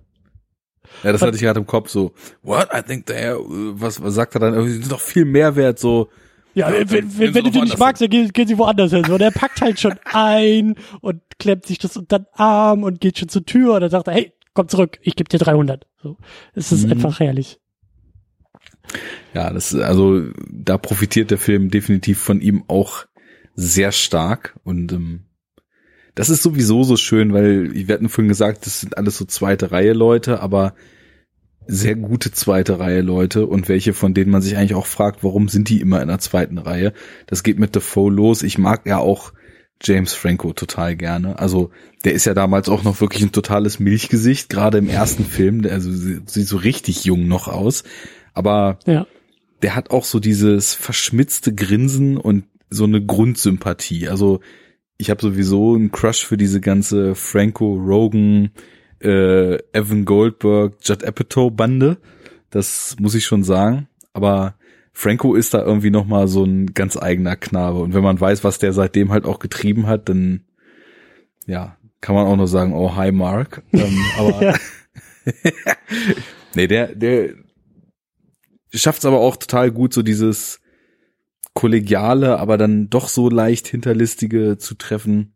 Ja, 1.03 1.11
das 1.11 1.21
hatte 1.21 1.35
ich 1.35 1.41
gerade 1.41 1.59
im 1.59 1.67
Kopf 1.67 1.89
so. 1.89 2.13
What? 2.41 2.69
I 2.73 2.81
think 2.81 3.05
they, 3.05 3.33
was, 3.35 4.01
was 4.01 4.15
sagt 4.15 4.35
er 4.35 4.39
dann? 4.39 4.65
Die 4.65 4.71
sind 4.71 4.91
doch 4.91 4.99
viel 4.99 5.25
mehr 5.25 5.55
wert. 5.55 5.77
So 5.79 6.09
Ja, 6.55 6.69
Ja, 6.69 6.89
wenn, 6.89 7.19
wenn, 7.19 7.35
wenn, 7.35 7.43
du 7.43 7.51
die 7.51 7.61
nicht 7.61 7.77
magst, 7.77 8.01
dann 8.01 8.09
gehen, 8.09 8.29
gehen 8.33 8.47
sie 8.47 8.57
woanders 8.57 8.91
hin. 8.91 9.03
So, 9.05 9.13
und 9.13 9.21
er 9.21 9.31
packt 9.31 9.61
halt 9.61 9.79
schon 9.79 9.93
ein 10.05 10.75
und 11.01 11.21
klemmt 11.37 11.65
sich 11.67 11.77
das 11.77 11.95
unter 11.95 12.19
den 12.19 12.25
Arm 12.33 12.83
und 12.83 12.99
geht 13.01 13.19
schon 13.19 13.29
zur 13.29 13.45
Tür 13.45 13.75
und 13.75 13.81
dann 13.81 13.91
sagt 13.91 14.07
er, 14.07 14.13
hey, 14.15 14.33
komm 14.55 14.67
zurück, 14.67 14.97
ich 15.03 15.15
gebe 15.15 15.29
dir 15.29 15.37
300. 15.37 15.85
So. 16.01 16.17
Es 16.55 16.71
ist 16.71 16.85
Mhm. 16.85 16.93
einfach 16.93 17.19
herrlich. 17.19 17.59
Ja, 19.33 19.51
das 19.51 19.75
also 19.75 20.23
da 20.49 20.77
profitiert 20.77 21.31
der 21.31 21.37
Film 21.37 21.69
definitiv 21.69 22.19
von 22.19 22.41
ihm 22.41 22.63
auch 22.67 23.05
sehr 23.55 23.91
stark 23.91 24.57
und 24.63 24.91
ähm, 24.91 25.25
das 26.15 26.29
ist 26.29 26.43
sowieso 26.43 26.83
so 26.83 26.97
schön, 26.97 27.33
weil 27.33 27.73
wir 27.73 27.93
hatten 27.93 28.09
vorhin 28.09 28.29
gesagt, 28.29 28.65
das 28.65 28.81
sind 28.81 28.97
alles 28.97 29.17
so 29.17 29.25
zweite 29.25 29.71
Reihe 29.71 29.93
Leute, 29.93 30.41
aber 30.41 30.73
sehr 31.67 31.95
gute 31.95 32.31
zweite 32.31 32.79
Reihe 32.79 33.01
Leute 33.01 33.45
und 33.45 33.69
welche 33.69 33.93
von 33.93 34.13
denen 34.13 34.31
man 34.31 34.41
sich 34.41 34.57
eigentlich 34.57 34.73
auch 34.73 34.87
fragt, 34.87 35.23
warum 35.23 35.49
sind 35.49 35.69
die 35.69 35.81
immer 35.81 36.01
in 36.01 36.07
der 36.07 36.19
zweiten 36.19 36.57
Reihe? 36.57 36.93
Das 37.27 37.43
geht 37.43 37.59
mit 37.59 37.75
Defoe 37.75 38.11
los. 38.11 38.41
Ich 38.41 38.57
mag 38.57 38.87
ja 38.87 38.97
auch 38.97 39.33
James 39.81 40.13
Franco 40.13 40.51
total 40.53 40.95
gerne. 40.95 41.39
Also 41.39 41.71
der 42.03 42.13
ist 42.13 42.25
ja 42.25 42.33
damals 42.33 42.69
auch 42.69 42.83
noch 42.83 42.99
wirklich 43.01 43.21
ein 43.23 43.31
totales 43.31 43.79
Milchgesicht, 43.79 44.49
gerade 44.49 44.79
im 44.79 44.89
ersten 44.89 45.23
Film. 45.25 45.61
Der 45.61 45.73
also 45.73 45.91
sieht 45.91 46.47
so 46.47 46.57
richtig 46.57 47.05
jung 47.05 47.27
noch 47.27 47.47
aus. 47.47 47.83
Aber 48.33 48.79
Ja. 48.85 49.05
der 49.61 49.75
hat 49.75 49.91
auch 49.91 50.03
so 50.05 50.19
dieses 50.19 50.73
verschmitzte 50.73 51.53
Grinsen 51.53 52.17
und 52.17 52.45
so 52.69 52.83
eine 52.83 53.03
Grundsympathie. 53.03 54.07
Also 54.07 54.39
ich 54.97 55.09
habe 55.09 55.21
sowieso 55.21 55.75
einen 55.75 55.91
Crush 55.91 56.25
für 56.25 56.37
diese 56.37 56.61
ganze 56.61 57.15
Franco 57.15 57.73
Rogan, 57.73 58.51
äh, 59.01 59.55
Evan 59.73 60.05
Goldberg, 60.05 60.75
Judd 60.83 61.03
Apatow 61.03 61.51
Bande. 61.51 61.97
Das 62.49 62.95
muss 62.99 63.15
ich 63.15 63.25
schon 63.25 63.43
sagen. 63.43 63.87
Aber 64.13 64.55
Franco 64.91 65.35
ist 65.35 65.53
da 65.53 65.63
irgendwie 65.63 65.91
noch 65.91 66.05
mal 66.05 66.27
so 66.27 66.43
ein 66.43 66.73
ganz 66.73 66.97
eigener 66.97 67.35
Knabe. 67.37 67.79
Und 67.79 67.93
wenn 67.93 68.03
man 68.03 68.19
weiß, 68.19 68.43
was 68.43 68.59
der 68.59 68.73
seitdem 68.73 69.11
halt 69.11 69.25
auch 69.25 69.39
getrieben 69.39 69.87
hat, 69.87 70.09
dann 70.09 70.41
ja, 71.47 71.77
kann 72.01 72.15
man 72.15 72.27
auch 72.27 72.35
nur 72.35 72.47
sagen, 72.47 72.73
oh 72.73 72.95
hi 72.95 73.11
Mark. 73.11 73.63
Ähm, 73.71 73.97
aber 74.17 74.55
nee, 76.55 76.67
der, 76.67 76.93
der 76.95 77.33
schafft 78.73 78.99
es 78.99 79.05
aber 79.05 79.19
auch 79.19 79.37
total 79.37 79.71
gut, 79.71 79.93
so 79.93 80.01
dieses 80.03 80.59
kollegiale, 81.53 82.39
aber 82.39 82.57
dann 82.57 82.89
doch 82.89 83.07
so 83.09 83.29
leicht 83.29 83.67
hinterlistige 83.67 84.57
zu 84.57 84.75
treffen. 84.75 85.33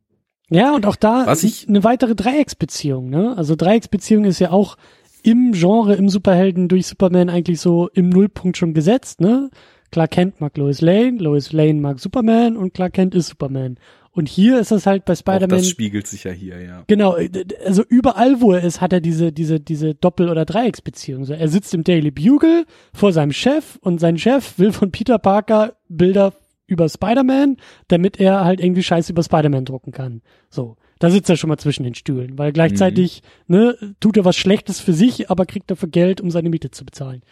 Ja, 0.50 0.76
und 0.76 0.86
auch 0.86 0.96
da 0.96 1.24
Was 1.26 1.44
ich- 1.44 1.68
eine 1.68 1.84
weitere 1.84 2.16
Dreiecksbeziehung, 2.16 3.10
ne? 3.10 3.36
Also 3.38 3.56
Dreiecksbeziehung 3.56 4.26
ist 4.26 4.40
ja 4.40 4.52
auch 4.52 4.78
im 5.24 5.54
Genre, 5.54 5.96
im 5.96 6.10
Superhelden 6.10 6.68
durch 6.68 6.86
Superman 6.86 7.30
eigentlich 7.30 7.60
so 7.60 7.90
im 7.94 8.10
Nullpunkt 8.10 8.58
schon 8.58 8.74
gesetzt, 8.74 9.22
ne? 9.22 9.50
Clark 9.92 10.12
Kent 10.12 10.42
mag 10.42 10.58
Lois 10.58 10.82
Lane, 10.82 11.18
Lois 11.20 11.52
Lane 11.52 11.76
mag 11.80 12.00
Superman 12.00 12.58
und 12.58 12.74
Clark 12.74 12.94
Kent 12.94 13.16
ist 13.16 13.28
Superman. 13.28 13.78
Und 14.16 14.30
hier 14.30 14.60
ist 14.60 14.72
es 14.72 14.86
halt 14.86 15.06
bei 15.06 15.16
Spider-Man 15.16 15.50
das 15.50 15.68
spiegelt 15.68 16.06
sich 16.06 16.24
ja 16.24 16.32
hier, 16.32 16.62
ja. 16.62 16.84
Genau, 16.86 17.16
äh, 17.16 17.30
also 17.66 17.84
überall, 17.84 18.42
wo 18.42 18.54
er 18.54 18.64
ist, 18.64 18.80
hat 18.80 18.94
er 18.94 19.02
diese, 19.02 19.32
diese, 19.32 19.60
diese 19.60 19.96
Doppel- 19.96 20.30
oder 20.30 20.46
Dreiecksbeziehung. 20.46 21.26
So, 21.26 21.34
er 21.34 21.48
sitzt 21.48 21.74
im 21.74 21.84
Daily 21.84 22.12
Bugle 22.12 22.66
vor 22.94 23.12
seinem 23.12 23.32
Chef 23.32 23.78
und 23.82 24.00
sein 24.00 24.20
Chef 24.20 24.60
will 24.60 24.72
von 24.72 24.92
Peter 24.92 25.18
Parker 25.18 25.74
Bilder 25.90 26.34
über 26.68 26.88
Spider-Man, 26.88 27.58
damit 27.88 28.20
er 28.20 28.46
halt 28.46 28.62
irgendwie 28.62 28.84
Scheiße 28.84 29.12
über 29.12 29.24
Spider-Man 29.24 29.66
drucken 29.66 29.92
kann. 29.92 30.22
So. 30.50 30.78
Da 31.00 31.10
sitzt 31.10 31.30
er 31.30 31.36
schon 31.36 31.50
mal 31.50 31.58
zwischen 31.58 31.84
den 31.84 31.96
Stühlen, 31.96 32.38
weil 32.38 32.54
gleichzeitig, 32.54 33.24
ne, 33.48 33.76
tut 34.00 34.16
er 34.16 34.24
was 34.24 34.38
Schlechtes 34.38 34.80
für 34.80 34.94
sich, 34.94 35.30
aber 35.30 35.46
kriegt 35.46 35.70
dafür 35.70 35.90
Geld, 35.90 36.22
um 36.22 36.32
seine 36.32 36.50
Miete 36.50 36.72
zu 36.72 36.86
bezahlen. 36.86 37.24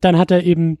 Dann 0.00 0.16
hat 0.16 0.30
er 0.30 0.44
eben 0.44 0.78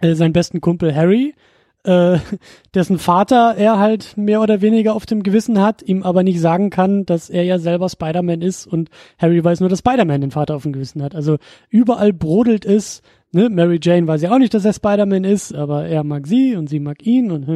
äh, 0.00 0.14
seinen 0.14 0.32
besten 0.32 0.60
Kumpel 0.60 0.92
Harry, 0.94 1.34
äh, 1.84 2.18
dessen 2.74 2.98
Vater 2.98 3.54
er 3.56 3.78
halt 3.78 4.16
mehr 4.16 4.40
oder 4.40 4.60
weniger 4.60 4.94
auf 4.94 5.06
dem 5.06 5.22
Gewissen 5.22 5.60
hat, 5.60 5.82
ihm 5.82 6.02
aber 6.02 6.22
nicht 6.22 6.40
sagen 6.40 6.70
kann, 6.70 7.04
dass 7.04 7.30
er 7.30 7.44
ja 7.44 7.58
selber 7.58 7.88
Spider-Man 7.88 8.42
ist 8.42 8.66
und 8.66 8.90
Harry 9.18 9.42
weiß 9.42 9.60
nur, 9.60 9.68
dass 9.68 9.80
Spider-Man 9.80 10.20
den 10.20 10.30
Vater 10.30 10.56
auf 10.56 10.62
dem 10.62 10.72
Gewissen 10.72 11.02
hat. 11.02 11.14
Also 11.14 11.38
überall 11.68 12.12
brodelt 12.12 12.64
es, 12.64 13.02
ne, 13.32 13.48
Mary 13.48 13.78
Jane 13.82 14.06
weiß 14.06 14.22
ja 14.22 14.32
auch 14.32 14.38
nicht, 14.38 14.54
dass 14.54 14.64
er 14.64 14.72
Spider-Man 14.72 15.24
ist, 15.24 15.54
aber 15.54 15.86
er 15.86 16.04
mag 16.04 16.26
sie 16.26 16.56
und 16.56 16.68
sie 16.68 16.80
mag 16.80 17.04
ihn 17.06 17.30
und 17.30 17.48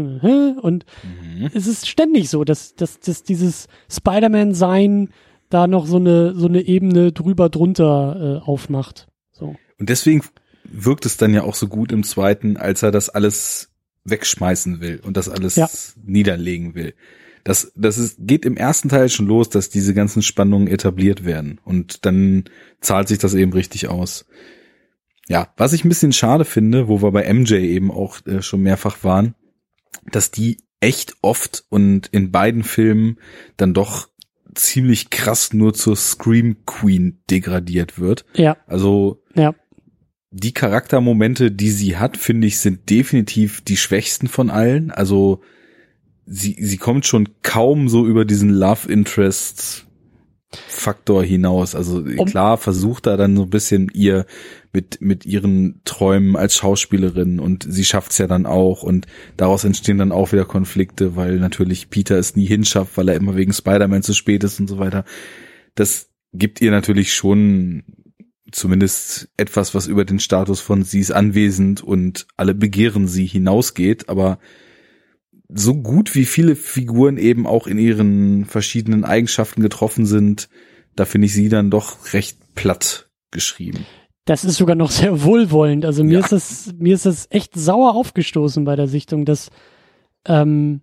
und 0.63 0.85
es 1.55 1.67
ist 1.67 1.89
ständig 1.89 2.31
so, 2.31 2.45
dass, 2.45 2.75
dass, 2.75 3.01
dass 3.01 3.23
dieses 3.23 3.69
Spider-Man-Sein 3.91 5.11
da 5.53 5.67
noch 5.67 5.87
so 5.87 5.97
eine, 5.97 6.35
so 6.35 6.47
eine 6.47 6.63
Ebene 6.63 7.13
drüber 7.13 7.49
drunter 7.49 8.41
äh, 8.43 8.49
aufmacht. 8.49 9.09
So. 9.33 9.55
Und 9.79 9.89
deswegen 9.89 10.23
wirkt 10.65 11.05
es 11.07 11.17
dann 11.17 11.35
ja 11.35 11.43
auch 11.43 11.55
so 11.55 11.69
gut 11.69 11.93
im 11.93 12.05
zweiten, 12.05 12.57
als 12.57 12.83
er 12.83 12.91
das 12.91 13.11
alles 13.11 13.72
wegschmeißen 14.05 14.81
will 14.81 15.01
und 15.03 15.17
das 15.17 15.29
alles 15.29 15.57
Ja. 15.57 15.69
niederlegen 16.05 16.75
will. 16.75 16.95
Das, 17.45 17.73
das 17.75 17.99
ist, 17.99 18.17
geht 18.21 18.45
im 18.45 18.57
ersten 18.57 18.89
Teil 18.89 19.09
schon 19.09 19.27
los, 19.27 19.49
dass 19.49 19.69
diese 19.69 19.95
ganzen 19.95 20.23
Spannungen 20.23 20.69
etabliert 20.69 21.25
werden 21.25 21.61
und 21.65 22.05
dann 22.07 22.45
zahlt 22.81 23.09
sich 23.09 23.19
das 23.19 23.35
eben 23.35 23.53
richtig 23.53 23.89
aus. 23.89 24.27
Ja, 25.29 25.53
was 25.57 25.73
ich 25.73 25.85
ein 25.85 25.89
bisschen 25.89 26.13
schade 26.13 26.45
finde, 26.45 26.89
wo 26.89 27.03
wir 27.03 27.11
bei 27.13 27.33
MJ 27.33 27.55
eben 27.55 27.91
auch 27.91 28.25
äh, 28.27 28.43
schon 28.43 28.63
mehrfach 28.63 29.03
waren, 29.03 29.35
dass 30.11 30.31
die 30.31 30.59
echt 30.81 31.15
oft 31.23 31.65
und 31.69 32.09
in 32.09 32.31
beiden 32.33 32.65
Filmen 32.65 33.19
dann 33.57 33.73
doch 33.75 34.09
ziemlich 34.55 35.11
krass 35.11 35.53
nur 35.53 35.75
zur 35.75 35.97
Scream 35.97 36.65
Queen 36.67 37.23
degradiert 37.31 37.99
wird. 37.99 38.25
Ja, 38.35 38.57
Also 38.67 39.23
ja, 39.35 39.55
die 40.33 40.53
Charaktermomente, 40.53 41.53
die 41.53 41.71
sie 41.71 41.99
hat, 41.99 42.17
finde 42.17 42.47
ich, 42.47 42.59
sind 42.59 42.89
definitiv 42.89 43.61
die 43.61 43.77
schwächsten 43.77 44.29
von 44.29 44.51
allen. 44.51 44.91
Also 44.91 45.43
sie, 46.27 46.57
sie 46.59 46.79
kommt 46.79 47.07
schon 47.07 47.29
kaum 47.43 47.89
so 47.89 48.07
über 48.07 48.25
diesen 48.25 48.51
Love 48.51 48.91
Interest 48.91 49.87
Faktor 50.55 51.23
hinaus. 51.25 51.75
Also 51.75 51.99
um, 51.99 52.27
klar 52.27 52.59
versucht 52.59 53.07
er 53.07 53.17
dann 53.17 53.37
so 53.37 53.45
ein 53.45 53.51
bisschen 53.51 53.91
ihr 53.93 54.27
mit, 54.73 55.01
mit 55.01 55.25
ihren 55.27 55.81
Träumen 55.85 56.37
als 56.37 56.57
Schauspielerin 56.57 57.39
und 57.39 57.67
sie 57.69 57.85
schafft's 57.85 58.19
ja 58.19 58.27
dann 58.27 58.47
auch 58.47 58.83
und 58.83 59.07
daraus 59.37 59.65
entstehen 59.65 59.99
dann 59.99 60.13
auch 60.13 60.33
wieder 60.33 60.45
Konflikte, 60.45 61.17
weil 61.17 61.39
natürlich 61.39 61.91
Peter 61.91 62.19
es 62.19 62.37
nie 62.37 62.47
hinschafft, 62.47 62.97
weil 62.97 63.09
er 63.09 63.17
immer 63.17 63.37
wegen 63.37 63.53
Spider-Man 63.53 64.03
zu 64.03 64.13
spät 64.15 64.45
ist 64.45 64.61
und 64.61 64.69
so 64.69 64.79
weiter. 64.79 65.05
Das 65.75 66.11
gibt 66.33 66.61
ihr 66.61 66.71
natürlich 66.71 67.15
schon 67.15 67.85
zumindest 68.53 69.31
etwas, 69.37 69.75
was 69.75 69.87
über 69.87 70.05
den 70.05 70.21
Status 70.21 70.61
von 70.61 70.83
sie 70.83 71.01
ist 71.01 71.11
anwesend 71.11 71.83
und 71.83 72.27
alle 72.37 72.55
begehren 72.55 73.09
sie 73.09 73.27
hinausgeht, 73.27 74.09
aber 74.09 74.39
so 75.49 75.75
gut 75.75 76.15
wie 76.15 76.25
viele 76.25 76.57
Figuren 76.57 77.19
eben 77.19 77.47
auch 77.47 77.67
in 77.67 77.79
ihren 77.79 78.45
verschiedenen 78.45 79.05
Eigenschaften 79.05 79.61
getroffen 79.61 80.07
sind, 80.07 80.49
da 80.95 81.05
finde 81.05 81.27
ich 81.27 81.35
sie 81.35 81.49
dann 81.49 81.71
doch 81.71 82.13
recht 82.13 82.39
platt 82.55 83.11
geschrieben. 83.31 83.87
Das 84.25 84.45
ist 84.45 84.57
sogar 84.57 84.77
noch 84.77 84.91
sehr 84.91 85.25
wohlwollend. 85.25 85.85
Also 85.85 86.05
mir 86.05 86.15
ja. 86.15 86.21
ist 86.21 86.33
das, 86.33 86.75
mir 86.79 86.95
ist 86.95 87.07
das 87.07 87.27
echt 87.31 87.55
sauer 87.55 87.95
aufgestoßen 87.95 88.65
bei 88.65 88.77
der 88.77 88.87
Sichtung, 88.87 89.25
dass 89.25 89.51
ähm, 90.27 90.83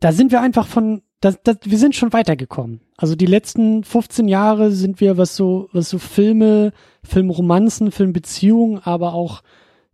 da 0.00 0.12
sind 0.12 0.32
wir 0.32 0.40
einfach 0.40 0.66
von, 0.66 1.02
das, 1.20 1.38
das, 1.42 1.58
wir 1.64 1.78
sind 1.78 1.94
schon 1.94 2.12
weitergekommen. 2.12 2.80
Also 2.96 3.14
die 3.14 3.26
letzten 3.26 3.84
15 3.84 4.26
Jahre 4.28 4.72
sind 4.72 5.00
wir, 5.00 5.18
was 5.18 5.36
so, 5.36 5.68
was 5.72 5.90
so 5.90 5.98
Filme, 5.98 6.72
Filmromanzen, 7.02 7.92
Filmbeziehungen, 7.92 8.80
aber 8.82 9.14
auch 9.14 9.42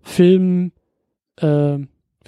Film, 0.00 0.72
äh, 1.36 1.78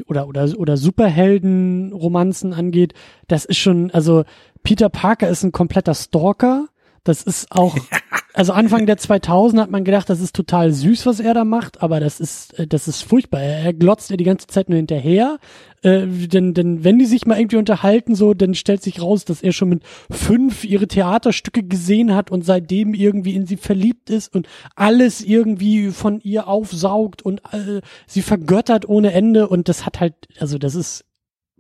oder, 0.07 0.29
oder, 0.29 0.49
oder 0.59 0.77
Superhelden-Romanzen 0.77 2.53
angeht, 2.53 2.95
das 3.27 3.45
ist 3.45 3.59
schon, 3.59 3.91
also 3.93 4.25
Peter 4.63 4.89
Parker 4.89 5.29
ist 5.29 5.45
ein 5.45 5.53
kompletter 5.53 5.95
Stalker. 5.95 6.67
Das 7.05 7.23
ist 7.23 7.53
auch, 7.53 7.77
also 8.39 8.53
Anfang 8.53 8.87
der 8.87 8.99
2000 8.99 9.61
hat 9.61 9.73
man 9.73 9.83
gedacht, 9.83 10.09
das 10.09 10.21
ist 10.21 10.33
total 10.33 10.71
süß, 10.73 11.07
was 11.07 11.19
er 11.19 11.35
da 11.35 11.45
macht, 11.45 11.83
aber 11.83 11.99
das 11.99 12.21
ist, 12.21 12.57
äh, 12.57 12.69
das 12.69 12.87
ist 12.87 13.03
furchtbar. 13.03 13.41
Er 13.41 13.75
glotzt 13.75 14.11
ja 14.11 14.17
die 14.17 14.23
ganze 14.23 14.47
Zeit 14.47 14.69
nur 14.69 14.77
hinterher. 14.77 15.41
Äh, 15.83 16.07
denn, 16.07 16.55
denn 16.55 16.85
wenn 16.85 17.01
die 17.01 17.07
sich 17.07 17.27
mal 17.27 17.37
irgendwie 17.37 17.57
unterhalten, 17.57 18.15
so, 18.15 18.35
dann 18.35 18.55
stellt 18.55 18.81
sich 18.81 19.03
raus, 19.03 19.25
dass 19.25 19.43
er 19.43 19.51
schon 19.51 19.71
mit 19.71 19.83
fünf 20.09 20.63
ihre 20.63 20.87
Theaterstücke 20.87 21.65
gesehen 21.65 22.15
hat 22.15 22.31
und 22.31 22.45
seitdem 22.45 22.95
irgendwie 22.95 23.35
in 23.35 23.45
sie 23.45 23.57
verliebt 23.57 24.09
ist 24.09 24.33
und 24.33 24.47
alles 24.77 25.21
irgendwie 25.21 25.89
von 25.89 26.21
ihr 26.21 26.47
aufsaugt 26.47 27.23
und 27.23 27.41
äh, 27.51 27.81
sie 28.07 28.23
vergöttert 28.23 28.89
ohne 28.89 29.15
Ende 29.15 29.49
und 29.49 29.69
das 29.69 29.85
hat 29.85 29.99
halt, 29.99 30.15
also 30.39 30.59
das 30.59 30.77
ist 30.77 31.05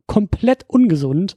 komplett 0.06 0.64
ungesund 0.68 1.34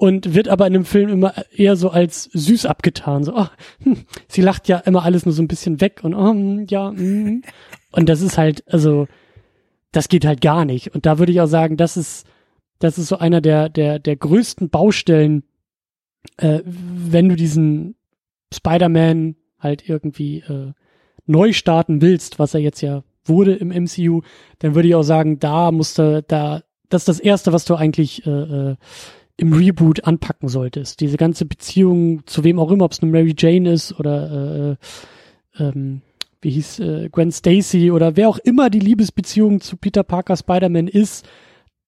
und 0.00 0.32
wird 0.32 0.48
aber 0.48 0.66
in 0.66 0.72
dem 0.72 0.86
Film 0.86 1.10
immer 1.10 1.34
eher 1.54 1.76
so 1.76 1.90
als 1.90 2.24
süß 2.32 2.64
abgetan. 2.64 3.22
So, 3.22 3.36
oh, 3.36 3.48
hm, 3.82 3.98
sie 4.28 4.40
lacht 4.40 4.66
ja 4.66 4.78
immer 4.78 5.04
alles 5.04 5.26
nur 5.26 5.34
so 5.34 5.42
ein 5.42 5.48
bisschen 5.48 5.82
weg 5.82 6.00
und 6.02 6.14
oh, 6.14 6.30
hm, 6.30 6.64
ja, 6.70 6.90
mm. 6.90 7.42
und 7.92 8.08
das 8.08 8.22
ist 8.22 8.38
halt, 8.38 8.64
also 8.66 9.08
das 9.92 10.08
geht 10.08 10.24
halt 10.24 10.40
gar 10.40 10.64
nicht. 10.64 10.94
Und 10.94 11.04
da 11.04 11.18
würde 11.18 11.32
ich 11.32 11.40
auch 11.42 11.48
sagen, 11.48 11.76
das 11.76 11.98
ist, 11.98 12.26
das 12.78 12.96
ist 12.96 13.08
so 13.08 13.18
einer 13.18 13.42
der 13.42 13.68
der 13.68 13.98
der 13.98 14.16
größten 14.16 14.70
Baustellen, 14.70 15.42
äh, 16.38 16.60
wenn 16.64 17.28
du 17.28 17.36
diesen 17.36 17.94
Spider-Man 18.54 19.36
halt 19.58 19.86
irgendwie 19.86 20.38
äh, 20.38 20.72
neu 21.26 21.52
starten 21.52 22.00
willst, 22.00 22.38
was 22.38 22.54
er 22.54 22.60
jetzt 22.60 22.80
ja 22.80 23.02
wurde 23.26 23.54
im 23.54 23.68
MCU, 23.68 24.22
dann 24.60 24.74
würde 24.74 24.88
ich 24.88 24.94
auch 24.94 25.02
sagen, 25.02 25.40
da 25.40 25.72
musste 25.72 26.24
da 26.26 26.62
das 26.88 27.02
ist 27.02 27.08
das 27.08 27.20
erste, 27.20 27.52
was 27.52 27.66
du 27.66 27.74
eigentlich 27.74 28.26
äh, 28.26 28.30
äh, 28.30 28.76
im 29.40 29.54
Reboot 29.54 30.04
anpacken 30.04 30.48
solltest. 30.48 31.00
Diese 31.00 31.16
ganze 31.16 31.46
Beziehung 31.46 32.26
zu 32.26 32.44
wem 32.44 32.58
auch 32.58 32.70
immer, 32.70 32.84
ob 32.84 32.92
es 32.92 33.00
eine 33.00 33.10
Mary 33.10 33.34
Jane 33.36 33.72
ist 33.72 33.98
oder 33.98 34.76
äh, 35.58 35.62
ähm, 35.62 36.02
wie 36.42 36.50
hieß 36.50 36.80
äh, 36.80 37.08
Gwen 37.10 37.32
Stacy 37.32 37.90
oder 37.90 38.16
wer 38.16 38.28
auch 38.28 38.38
immer 38.38 38.68
die 38.68 38.78
Liebesbeziehung 38.78 39.60
zu 39.60 39.76
Peter 39.76 40.02
Parker 40.02 40.36
Spider-Man 40.36 40.88
ist, 40.88 41.26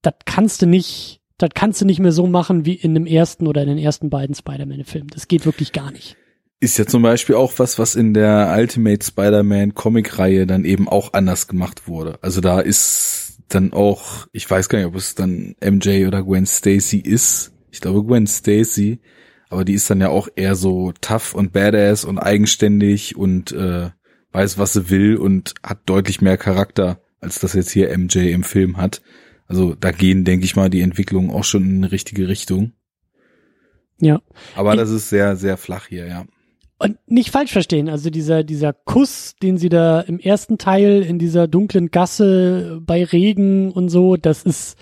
das 0.01 0.15
kannst 0.25 0.63
du 0.63 0.67
nicht, 0.67 1.21
das 1.37 1.51
kannst 1.55 1.81
du 1.81 1.85
nicht 1.85 2.01
mehr 2.01 2.13
so 2.13 2.27
machen 2.27 2.65
wie 2.65 2.75
in 2.75 2.95
dem 2.95 3.07
ersten 3.07 3.47
oder 3.47 3.63
in 3.63 3.69
den 3.69 3.79
ersten 3.79 4.09
beiden 4.09 4.35
Spider-Man-Filmen. 4.35 5.09
Das 5.09 5.29
geht 5.29 5.45
wirklich 5.45 5.73
gar 5.73 5.91
nicht. 5.91 6.17
Ist 6.61 6.79
ja 6.79 6.87
zum 6.87 7.03
Beispiel 7.03 7.35
auch 7.35 7.53
was, 7.59 7.79
was 7.79 7.97
in 7.97 8.15
der 8.15 8.55
Ultimate 8.57 9.05
Spider-Man 9.05 9.75
Comic-Reihe 9.75 10.47
dann 10.47 10.65
eben 10.65 10.89
auch 10.89 11.13
anders 11.13 11.49
gemacht 11.49 11.87
wurde. 11.87 12.19
Also 12.23 12.41
da 12.41 12.61
ist 12.61 13.32
dann 13.55 13.73
auch, 13.73 14.27
ich 14.33 14.49
weiß 14.49 14.69
gar 14.69 14.79
nicht, 14.79 14.89
ob 14.89 14.97
es 14.97 15.15
dann 15.15 15.55
MJ 15.61 16.07
oder 16.07 16.23
Gwen 16.23 16.47
Stacy 16.47 16.99
ist. 16.99 17.53
Ich 17.71 17.81
glaube 17.81 18.05
Gwen 18.05 18.27
Stacy, 18.27 19.01
aber 19.49 19.65
die 19.65 19.75
ist 19.75 19.89
dann 19.91 20.01
ja 20.01 20.09
auch 20.09 20.29
eher 20.35 20.55
so 20.55 20.93
tough 21.01 21.35
und 21.35 21.53
badass 21.53 22.05
und 22.05 22.19
eigenständig 22.19 23.17
und 23.17 23.53
äh, 23.53 23.91
weiß, 24.33 24.59
was 24.59 24.73
sie 24.73 24.91
will 24.91 25.17
und 25.17 25.55
hat 25.63 25.81
deutlich 25.87 26.21
mehr 26.21 26.37
Charakter, 26.37 27.01
als 27.21 27.39
das 27.39 27.53
jetzt 27.53 27.71
hier 27.71 27.97
MJ 27.97 28.31
im 28.31 28.45
Film 28.45 28.77
hat. 28.77 29.03
Also 29.47 29.75
da 29.75 29.91
gehen, 29.91 30.25
denke 30.25 30.45
ich 30.45 30.57
mal, 30.57 30.71
die 30.71 30.81
Entwicklungen 30.81 31.31
auch 31.31 31.45
schon 31.45 31.65
in 31.65 31.77
eine 31.77 31.93
richtige 31.93 32.29
Richtung. 32.29 32.73
Ja. 34.01 34.21
Aber 34.57 34.75
das 34.75 34.91
ist 34.91 35.11
sehr, 35.11 35.37
sehr 35.37 35.57
flach 35.57 35.87
hier, 35.87 36.07
ja. 36.07 36.27
Und 36.83 36.99
nicht 37.07 37.31
falsch 37.31 37.53
verstehen, 37.53 37.89
also 37.89 38.11
dieser, 38.11 38.43
dieser 38.43 38.73
Kuss, 38.73 39.37
den 39.41 39.57
sie 39.57 39.69
da 39.69 40.01
im 40.01 40.19
ersten 40.19 40.59
Teil 40.59 41.03
in 41.03 41.21
dieser 41.21 41.47
dunklen 41.47 41.93
Gasse 41.93 42.81
bei 42.85 43.05
Regen 43.05 43.71
und 43.71 43.89
so, 43.89 44.17
das 44.17 44.43
ist, 44.43 44.77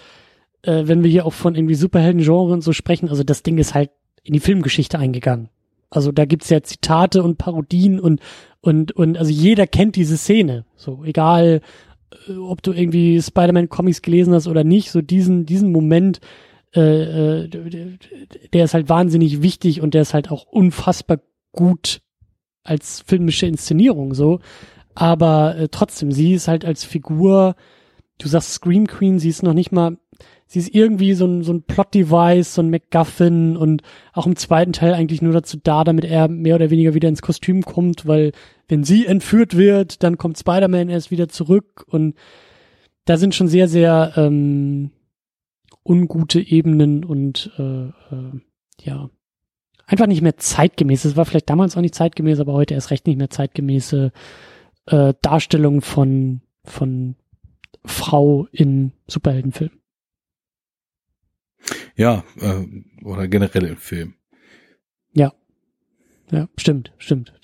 äh, 0.63 0.85
wenn 0.87 1.03
wir 1.03 1.11
hier 1.11 1.27
auch 1.27 1.35
von 1.35 1.55
irgendwie 1.55 1.75
Superhelden-Genre 1.75 2.55
und 2.55 2.63
so 2.63 2.73
sprechen, 2.73 3.11
also 3.11 3.23
das 3.23 3.43
Ding 3.43 3.59
ist 3.59 3.75
halt 3.75 3.91
in 4.23 4.33
die 4.33 4.41
Filmgeschichte 4.41 4.99
eingegangen. 4.99 5.51
Also 5.91 6.11
da 6.11 6.25
gibt's 6.25 6.49
ja 6.49 6.63
Zitate 6.63 7.23
und 7.23 7.37
Parodien 7.37 8.01
und, 8.01 8.21
und, 8.63 8.93
und, 8.93 9.19
also 9.19 9.31
jeder 9.31 9.67
kennt 9.67 9.95
diese 9.95 10.17
Szene. 10.17 10.65
So, 10.77 11.05
egal, 11.05 11.61
äh, 12.29 12.33
ob 12.33 12.63
du 12.63 12.73
irgendwie 12.73 13.21
Spider-Man-Comics 13.21 14.01
gelesen 14.01 14.33
hast 14.33 14.49
oder 14.49 14.65
nicht, 14.65 14.91
so 14.91 15.03
diesen, 15.03 15.45
diesen 15.45 15.71
Moment, 15.71 16.21
äh, 16.75 17.43
äh 17.43 17.49
der 18.55 18.65
ist 18.65 18.73
halt 18.73 18.89
wahnsinnig 18.89 19.43
wichtig 19.43 19.83
und 19.83 19.93
der 19.93 20.01
ist 20.01 20.15
halt 20.15 20.31
auch 20.31 20.45
unfassbar 20.45 21.19
gut 21.53 22.01
als 22.63 23.03
filmische 23.07 23.47
Inszenierung 23.47 24.15
so. 24.15 24.41
Aber 24.95 25.57
äh, 25.57 25.69
trotzdem, 25.69 26.13
sie 26.13 26.35
ist 26.35 26.49
halt 26.49 26.65
als 26.65 26.85
Figur, 26.85 27.55
du 28.19 28.29
sagst 28.29 28.53
Scream 28.53 28.87
Queen, 28.87 29.19
sie 29.19 29.29
ist 29.29 29.43
noch 29.43 29.55
nicht 29.55 29.73
mal, 29.73 29.97
sie 30.47 30.59
ist 30.59 30.75
irgendwie 30.75 31.15
so 31.15 31.27
ein, 31.27 31.43
so 31.43 31.53
ein 31.53 31.63
Plot-Device, 31.63 32.55
so 32.55 32.63
ein 32.63 32.71
MacGuffin 32.71 33.57
und 33.57 33.83
auch 34.13 34.27
im 34.27 34.37
zweiten 34.37 34.73
Teil 34.73 34.95
eigentlich 34.95 35.23
nur 35.23 35.33
dazu 35.33 35.59
da, 35.63 35.85
damit 35.85 36.05
er 36.05 36.29
mehr 36.29 36.57
oder 36.57 36.71
weniger 36.71 36.95
wieder 36.95 37.09
ins 37.09 37.23
Kostüm 37.23 37.63
kommt, 37.63 38.07
weil 38.07 38.33
wenn 38.69 38.85
sie 38.85 39.07
entführt 39.07 39.57
wird, 39.57 40.03
dann 40.03 40.19
kommt 40.19 40.39
Spider-Man 40.39 40.89
erst 40.89 41.11
wieder 41.11 41.29
zurück 41.29 41.85
und 41.87 42.15
da 43.05 43.17
sind 43.17 43.35
schon 43.35 43.49
sehr, 43.49 43.69
sehr 43.69 44.13
ähm, 44.17 44.91
ungute 45.85 46.41
Ebenen 46.41 47.05
und 47.05 47.51
äh, 47.59 47.87
äh, 47.87 48.41
ja, 48.83 49.11
einfach 49.91 50.07
nicht 50.07 50.23
mehr 50.23 50.37
zeitgemäß. 50.37 51.05
Es 51.05 51.17
war 51.17 51.25
vielleicht 51.25 51.51
damals 51.51 51.77
auch 51.77 51.81
nicht 51.81 51.95
zeitgemäß, 51.95 52.39
aber 52.41 52.53
heute 52.53 52.75
erst 52.75 52.91
recht 52.91 53.07
nicht 53.07 53.19
mehr 53.19 53.31
zeitgemäße 53.31 54.13
äh, 54.87 55.15
Darstellung 55.21 55.83
von, 55.83 56.43
von 56.65 57.17
Frau 57.85 58.47
in 58.53 58.93
Superheldenfilmen. 59.09 59.79
Ja, 61.97 62.25
äh, 62.41 62.65
oder 63.05 63.29
generell 63.29 63.67
im 63.67 63.77
Film. 63.77 64.15
Ja. 65.13 65.33
Ja, 66.31 66.49
stimmt, 66.57 66.93
stimmt. 66.99 67.35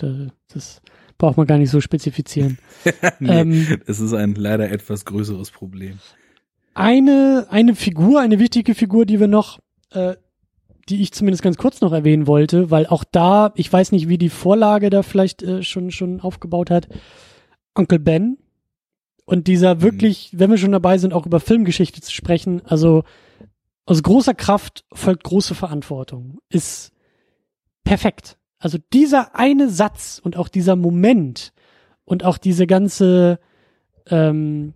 Das 0.49 0.81
braucht 1.19 1.37
man 1.37 1.49
gar 1.49 1.59
nicht 1.59 1.71
so 1.71 1.81
spezifizieren. 1.81 2.59
nee, 3.19 3.41
ähm, 3.41 3.81
es 3.87 3.99
ist 3.99 4.13
ein 4.13 4.37
leider 4.37 4.71
etwas 4.71 5.05
größeres 5.05 5.51
Problem. 5.51 5.99
Eine, 6.75 7.49
eine 7.51 7.75
Figur, 7.75 8.21
eine 8.21 8.39
wichtige 8.39 8.75
Figur, 8.75 9.05
die 9.05 9.19
wir 9.19 9.27
noch 9.27 9.59
äh, 9.91 10.15
die 10.89 11.03
ich 11.03 11.13
zumindest 11.13 11.43
ganz 11.43 11.57
kurz 11.57 11.81
noch 11.81 11.93
erwähnen 11.93 12.27
wollte, 12.27 12.71
weil 12.71 12.87
auch 12.87 13.05
da, 13.05 13.53
ich 13.57 13.73
weiß 13.73 13.93
nicht, 13.93 14.09
wie 14.09 14.19
die 14.19 14.29
Vorlage 14.29 14.91
da 14.91 15.03
vielleicht 15.03 15.43
äh, 15.43 15.63
schon 15.63 15.91
schon 15.91 16.21
aufgebaut 16.21 16.71
hat. 16.71 16.89
Onkel 17.75 17.99
Ben 17.99 18.39
und 19.25 19.49
dieser 19.49 19.77
mhm. 19.77 19.83
wirklich, 19.83 20.31
wenn 20.33 20.51
wir 20.51 20.59
schon 20.59 20.73
dabei 20.73 20.99
sind, 20.99 21.13
auch 21.13 21.27
über 21.27 21.41
Filmgeschichte 21.41 22.01
zu 22.01 22.13
sprechen, 22.13 22.63
also 22.65 23.03
aus 23.85 24.03
großer 24.03 24.35
Kraft 24.35 24.85
folgt 24.93 25.25
große 25.25 25.55
Verantwortung, 25.55 26.39
ist 26.49 26.93
perfekt. 27.85 28.37
Also 28.59 28.79
dieser 28.93 29.37
eine 29.37 29.69
Satz 29.69 30.21
und 30.23 30.37
auch 30.37 30.49
dieser 30.49 30.77
Moment 30.77 31.53
und 32.05 32.25
auch 32.25 32.39
diese 32.39 32.67
ganze, 32.67 33.39
ähm, 34.09 34.75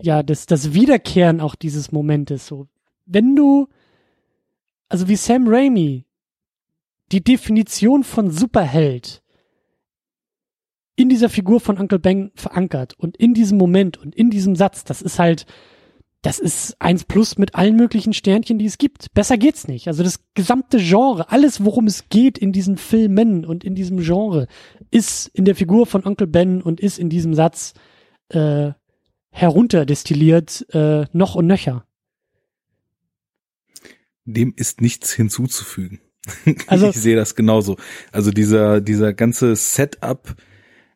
ja, 0.00 0.22
das, 0.22 0.46
das 0.46 0.74
Wiederkehren 0.74 1.40
auch 1.40 1.54
dieses 1.54 1.92
Momentes, 1.92 2.46
so, 2.46 2.68
wenn 3.06 3.34
du 3.36 3.68
also 4.94 5.08
wie 5.08 5.16
Sam 5.16 5.48
Raimi 5.48 6.06
die 7.10 7.24
Definition 7.24 8.04
von 8.04 8.30
Superheld 8.30 9.24
in 10.94 11.08
dieser 11.08 11.28
Figur 11.28 11.58
von 11.58 11.78
Uncle 11.78 11.98
Ben 11.98 12.30
verankert 12.36 12.94
und 12.96 13.16
in 13.16 13.34
diesem 13.34 13.58
Moment 13.58 13.96
und 13.96 14.14
in 14.14 14.30
diesem 14.30 14.54
Satz, 14.54 14.84
das 14.84 15.02
ist 15.02 15.18
halt, 15.18 15.46
das 16.22 16.38
ist 16.38 16.80
eins 16.80 17.02
plus 17.02 17.38
mit 17.38 17.56
allen 17.56 17.74
möglichen 17.74 18.12
Sternchen, 18.12 18.56
die 18.56 18.66
es 18.66 18.78
gibt. 18.78 19.12
Besser 19.14 19.36
geht's 19.36 19.66
nicht. 19.66 19.88
Also 19.88 20.04
das 20.04 20.20
gesamte 20.34 20.78
Genre, 20.78 21.28
alles 21.28 21.64
worum 21.64 21.88
es 21.88 22.08
geht 22.08 22.38
in 22.38 22.52
diesen 22.52 22.76
Filmen 22.76 23.44
und 23.44 23.64
in 23.64 23.74
diesem 23.74 23.98
Genre, 23.98 24.46
ist 24.92 25.26
in 25.26 25.44
der 25.44 25.56
Figur 25.56 25.86
von 25.86 26.04
Uncle 26.04 26.28
Ben 26.28 26.62
und 26.62 26.78
ist 26.78 27.00
in 27.00 27.08
diesem 27.08 27.34
Satz 27.34 27.74
äh, 28.28 28.70
herunterdestilliert 29.32 30.72
äh, 30.72 31.06
noch 31.12 31.34
und 31.34 31.48
nöcher. 31.48 31.84
Dem 34.24 34.52
ist 34.56 34.80
nichts 34.80 35.12
hinzuzufügen. 35.12 36.00
Also 36.68 36.88
ich 36.88 36.96
sehe 36.96 37.16
das 37.16 37.34
genauso. 37.34 37.76
Also 38.10 38.30
dieser 38.30 38.80
dieser 38.80 39.12
ganze 39.12 39.54
Setup, 39.56 40.34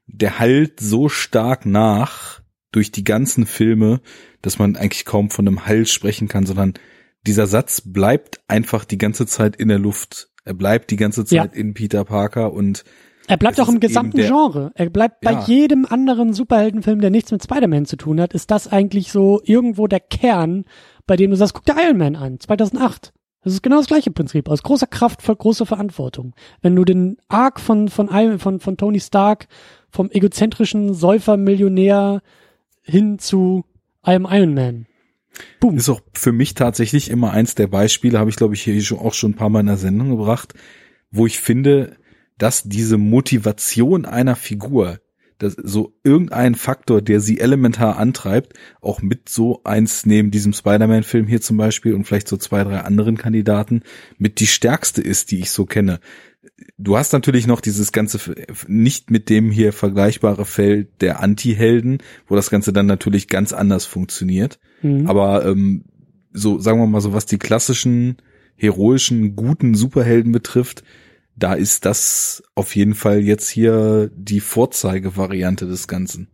der 0.06 0.38
halt 0.38 0.80
so 0.80 1.10
stark 1.10 1.66
nach 1.66 2.40
durch 2.72 2.92
die 2.92 3.04
ganzen 3.04 3.44
Filme, 3.44 4.00
dass 4.40 4.58
man 4.58 4.76
eigentlich 4.76 5.04
kaum 5.04 5.30
von 5.30 5.46
einem 5.46 5.66
Hall 5.66 5.86
sprechen 5.86 6.28
kann, 6.28 6.46
sondern 6.46 6.74
dieser 7.26 7.46
Satz 7.46 7.82
bleibt 7.82 8.40
einfach 8.48 8.84
die 8.84 8.98
ganze 8.98 9.26
Zeit 9.26 9.56
in 9.56 9.68
der 9.68 9.78
Luft. 9.78 10.30
Er 10.44 10.54
bleibt 10.54 10.90
die 10.90 10.96
ganze 10.96 11.24
Zeit 11.24 11.54
ja. 11.54 11.60
in 11.60 11.74
Peter 11.74 12.04
Parker 12.04 12.52
und 12.52 12.84
er 13.26 13.36
bleibt 13.36 13.60
auch 13.60 13.68
im 13.68 13.78
gesamten 13.78 14.16
der, 14.16 14.28
Genre. 14.28 14.72
Er 14.74 14.88
bleibt 14.88 15.20
bei 15.20 15.32
ja. 15.32 15.44
jedem 15.44 15.84
anderen 15.84 16.32
Superheldenfilm, 16.32 17.02
der 17.02 17.10
nichts 17.10 17.30
mit 17.30 17.44
Spider-Man 17.44 17.84
zu 17.84 17.96
tun 17.96 18.22
hat, 18.22 18.32
ist 18.32 18.50
das 18.50 18.68
eigentlich 18.68 19.12
so 19.12 19.42
irgendwo 19.44 19.86
der 19.86 20.00
Kern, 20.00 20.64
bei 21.06 21.16
dem 21.16 21.30
du 21.30 21.36
sagst, 21.36 21.52
guck 21.52 21.66
dir 21.66 21.76
Iron 21.78 21.98
Man 21.98 22.16
an, 22.16 22.40
2008. 22.40 23.12
Das 23.42 23.52
ist 23.52 23.62
genau 23.62 23.76
das 23.76 23.86
gleiche 23.86 24.10
Prinzip. 24.10 24.48
Aus 24.48 24.62
großer 24.62 24.86
Kraft 24.86 25.22
voll 25.22 25.36
große 25.36 25.64
Verantwortung. 25.64 26.34
Wenn 26.60 26.74
du 26.74 26.84
den 26.84 27.18
Arc 27.28 27.60
von, 27.60 27.88
von, 27.88 28.08
von, 28.38 28.60
von 28.60 28.76
Tony 28.76 29.00
Stark 29.00 29.46
vom 29.90 30.10
egozentrischen 30.10 30.92
Säufer-Millionär 30.92 32.20
hin 32.82 33.18
zu 33.18 33.64
am 34.02 34.26
Iron 34.30 34.54
Man. 34.54 34.86
Boom. 35.60 35.76
Ist 35.76 35.88
auch 35.88 36.00
für 36.14 36.32
mich 36.32 36.54
tatsächlich 36.54 37.10
immer 37.10 37.30
eins 37.32 37.54
der 37.54 37.66
Beispiele, 37.66 38.18
habe 38.18 38.30
ich 38.30 38.36
glaube 38.36 38.54
ich 38.54 38.62
hier 38.62 38.98
auch 38.98 39.14
schon 39.14 39.32
ein 39.32 39.36
paar 39.36 39.50
Mal 39.50 39.60
in 39.60 39.66
der 39.66 39.76
Sendung 39.76 40.10
gebracht, 40.10 40.54
wo 41.10 41.26
ich 41.26 41.38
finde, 41.38 41.96
dass 42.38 42.64
diese 42.64 42.98
Motivation 42.98 44.04
einer 44.04 44.36
Figur, 44.36 45.00
dass 45.38 45.54
so 45.54 45.94
irgendein 46.04 46.54
Faktor, 46.54 47.00
der 47.00 47.20
sie 47.20 47.40
elementar 47.40 47.96
antreibt, 47.96 48.54
auch 48.80 49.02
mit 49.02 49.28
so 49.28 49.62
eins 49.64 50.04
neben 50.04 50.30
diesem 50.30 50.52
Spider-Man-Film 50.52 51.26
hier 51.26 51.40
zum 51.40 51.56
Beispiel 51.56 51.94
und 51.94 52.04
vielleicht 52.04 52.28
so 52.28 52.36
zwei, 52.36 52.64
drei 52.64 52.80
anderen 52.80 53.16
Kandidaten 53.16 53.82
mit 54.18 54.40
die 54.40 54.46
stärkste 54.46 55.00
ist, 55.00 55.30
die 55.30 55.40
ich 55.40 55.50
so 55.50 55.64
kenne 55.64 56.00
du 56.76 56.96
hast 56.96 57.12
natürlich 57.12 57.46
noch 57.46 57.60
dieses 57.60 57.92
ganze 57.92 58.18
nicht 58.66 59.10
mit 59.10 59.28
dem 59.28 59.50
hier 59.50 59.72
vergleichbare 59.72 60.44
Feld 60.44 61.00
der 61.00 61.20
Anti-Helden, 61.20 61.98
wo 62.26 62.36
das 62.36 62.50
Ganze 62.50 62.72
dann 62.72 62.86
natürlich 62.86 63.28
ganz 63.28 63.52
anders 63.52 63.84
funktioniert. 63.84 64.58
Mhm. 64.82 65.06
Aber 65.06 65.44
ähm, 65.44 65.84
so 66.32 66.58
sagen 66.58 66.78
wir 66.78 66.86
mal 66.86 67.00
so, 67.00 67.12
was 67.12 67.26
die 67.26 67.38
klassischen 67.38 68.16
heroischen 68.56 69.36
guten 69.36 69.74
Superhelden 69.74 70.32
betrifft, 70.32 70.82
da 71.38 71.54
ist 71.54 71.84
das 71.84 72.42
auf 72.54 72.74
jeden 72.74 72.94
Fall 72.94 73.20
jetzt 73.20 73.48
hier 73.48 74.10
die 74.14 74.40
Vorzeigevariante 74.40 75.66
des 75.66 75.86
Ganzen. 75.86 76.28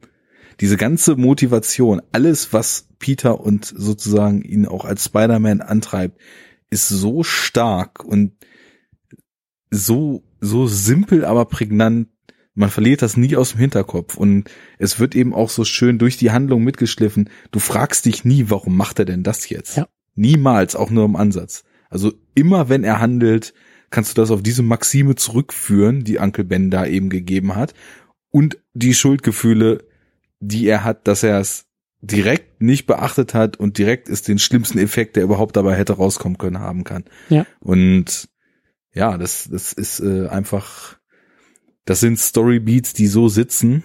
Diese 0.60 0.76
ganze 0.76 1.16
Motivation, 1.16 2.00
alles 2.12 2.52
was 2.52 2.88
Peter 2.98 3.40
und 3.40 3.66
sozusagen 3.66 4.42
ihn 4.42 4.66
auch 4.66 4.84
als 4.84 5.04
Spider-Man 5.04 5.60
antreibt, 5.60 6.20
ist 6.70 6.88
so 6.88 7.22
stark 7.22 8.04
und 8.04 8.32
so, 9.70 10.22
so 10.40 10.66
simpel, 10.66 11.24
aber 11.24 11.44
prägnant. 11.46 12.08
Man 12.54 12.70
verliert 12.70 13.02
das 13.02 13.16
nie 13.16 13.34
aus 13.36 13.50
dem 13.50 13.60
Hinterkopf 13.60 14.16
und 14.16 14.48
es 14.78 15.00
wird 15.00 15.16
eben 15.16 15.34
auch 15.34 15.50
so 15.50 15.64
schön 15.64 15.98
durch 15.98 16.16
die 16.16 16.30
Handlung 16.30 16.62
mitgeschliffen. 16.62 17.28
Du 17.50 17.58
fragst 17.58 18.06
dich 18.06 18.24
nie, 18.24 18.44
warum 18.48 18.76
macht 18.76 19.00
er 19.00 19.04
denn 19.04 19.24
das 19.24 19.48
jetzt? 19.48 19.76
Ja. 19.76 19.88
Niemals, 20.14 20.76
auch 20.76 20.90
nur 20.90 21.04
im 21.04 21.16
Ansatz. 21.16 21.64
Also 21.90 22.12
immer 22.36 22.68
wenn 22.68 22.84
er 22.84 23.00
handelt, 23.00 23.54
kannst 23.90 24.16
du 24.16 24.20
das 24.20 24.30
auf 24.30 24.42
diese 24.42 24.62
Maxime 24.62 25.14
zurückführen, 25.14 26.04
die 26.04 26.18
Uncle 26.18 26.44
Ben 26.44 26.70
da 26.70 26.86
eben 26.86 27.10
gegeben 27.10 27.54
hat 27.54 27.74
und 28.30 28.58
die 28.72 28.94
Schuldgefühle, 28.94 29.84
die 30.40 30.66
er 30.66 30.84
hat, 30.84 31.06
dass 31.06 31.22
er 31.22 31.38
es 31.38 31.66
direkt 32.00 32.60
nicht 32.60 32.86
beachtet 32.86 33.34
hat 33.34 33.56
und 33.56 33.78
direkt 33.78 34.08
ist 34.08 34.28
den 34.28 34.38
schlimmsten 34.38 34.78
Effekt, 34.78 35.16
der 35.16 35.22
überhaupt 35.22 35.56
dabei 35.56 35.76
hätte 35.76 35.94
rauskommen 35.94 36.38
können, 36.38 36.60
haben 36.60 36.84
kann. 36.84 37.04
Ja. 37.30 37.46
Und 37.60 38.28
ja, 38.92 39.16
das, 39.16 39.48
das 39.50 39.72
ist 39.72 40.00
äh, 40.00 40.28
einfach, 40.28 40.98
das 41.84 42.00
sind 42.00 42.18
Storybeats, 42.18 42.92
die 42.92 43.06
so 43.06 43.28
sitzen, 43.28 43.84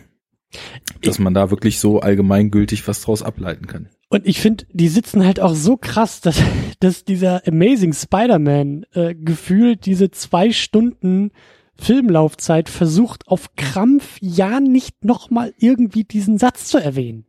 dass 1.02 1.20
man 1.20 1.34
da 1.34 1.52
wirklich 1.52 1.80
so 1.80 2.00
allgemeingültig 2.00 2.88
was 2.88 3.02
draus 3.02 3.24
ableiten 3.24 3.68
kann. 3.68 3.90
Und 4.10 4.26
ich 4.26 4.42
finde, 4.42 4.66
die 4.72 4.88
sitzen 4.88 5.24
halt 5.24 5.40
auch 5.40 5.54
so 5.54 5.78
krass, 5.78 6.20
dass, 6.22 6.42
dass 6.80 7.06
dieser 7.06 7.48
Amazing 7.48 7.94
Spider-Man 7.94 8.86
äh, 8.94 9.14
gefühlt 9.14 9.86
diese 9.86 10.10
zwei 10.10 10.52
Stunden 10.52 11.32
Filmlaufzeit 11.76 12.70
versucht 12.70 13.28
auf 13.28 13.56
Krampf 13.56 14.18
ja 14.20 14.60
nicht 14.60 15.06
nochmal 15.06 15.54
irgendwie 15.58 16.04
diesen 16.04 16.38
Satz 16.38 16.66
zu 16.66 16.78
erwähnen. 16.78 17.26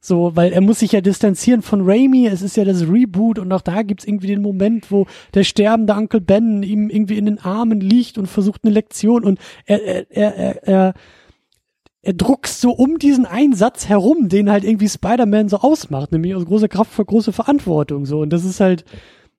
So, 0.00 0.36
weil 0.36 0.52
er 0.52 0.60
muss 0.60 0.78
sich 0.78 0.92
ja 0.92 1.00
distanzieren 1.00 1.60
von 1.60 1.82
Raimi, 1.82 2.28
es 2.28 2.40
ist 2.40 2.56
ja 2.56 2.64
das 2.64 2.82
Reboot 2.82 3.40
und 3.40 3.52
auch 3.52 3.60
da 3.60 3.82
gibt's 3.82 4.04
irgendwie 4.04 4.28
den 4.28 4.40
Moment, 4.40 4.92
wo 4.92 5.06
der 5.34 5.42
sterbende 5.42 5.94
Uncle 5.94 6.20
Ben 6.20 6.62
ihm 6.62 6.88
irgendwie 6.88 7.18
in 7.18 7.26
den 7.26 7.40
Armen 7.40 7.80
liegt 7.80 8.16
und 8.16 8.26
versucht 8.26 8.62
eine 8.62 8.72
Lektion 8.72 9.24
und 9.24 9.40
er, 9.66 9.82
er, 9.82 10.10
er, 10.10 10.36
er, 10.36 10.68
er 10.68 10.94
druckst 12.12 12.60
so 12.60 12.70
um 12.70 12.98
diesen 12.98 13.26
Einsatz 13.26 13.88
herum, 13.88 14.28
den 14.28 14.50
halt 14.50 14.64
irgendwie 14.64 14.88
Spider-Man 14.88 15.48
so 15.48 15.58
ausmacht, 15.58 16.12
nämlich 16.12 16.34
aus 16.34 16.44
großer 16.44 16.68
Kraft 16.68 16.92
für 16.92 17.04
große 17.04 17.32
Verantwortung, 17.32 18.06
so. 18.06 18.20
Und 18.20 18.32
das 18.32 18.44
ist 18.44 18.60
halt, 18.60 18.84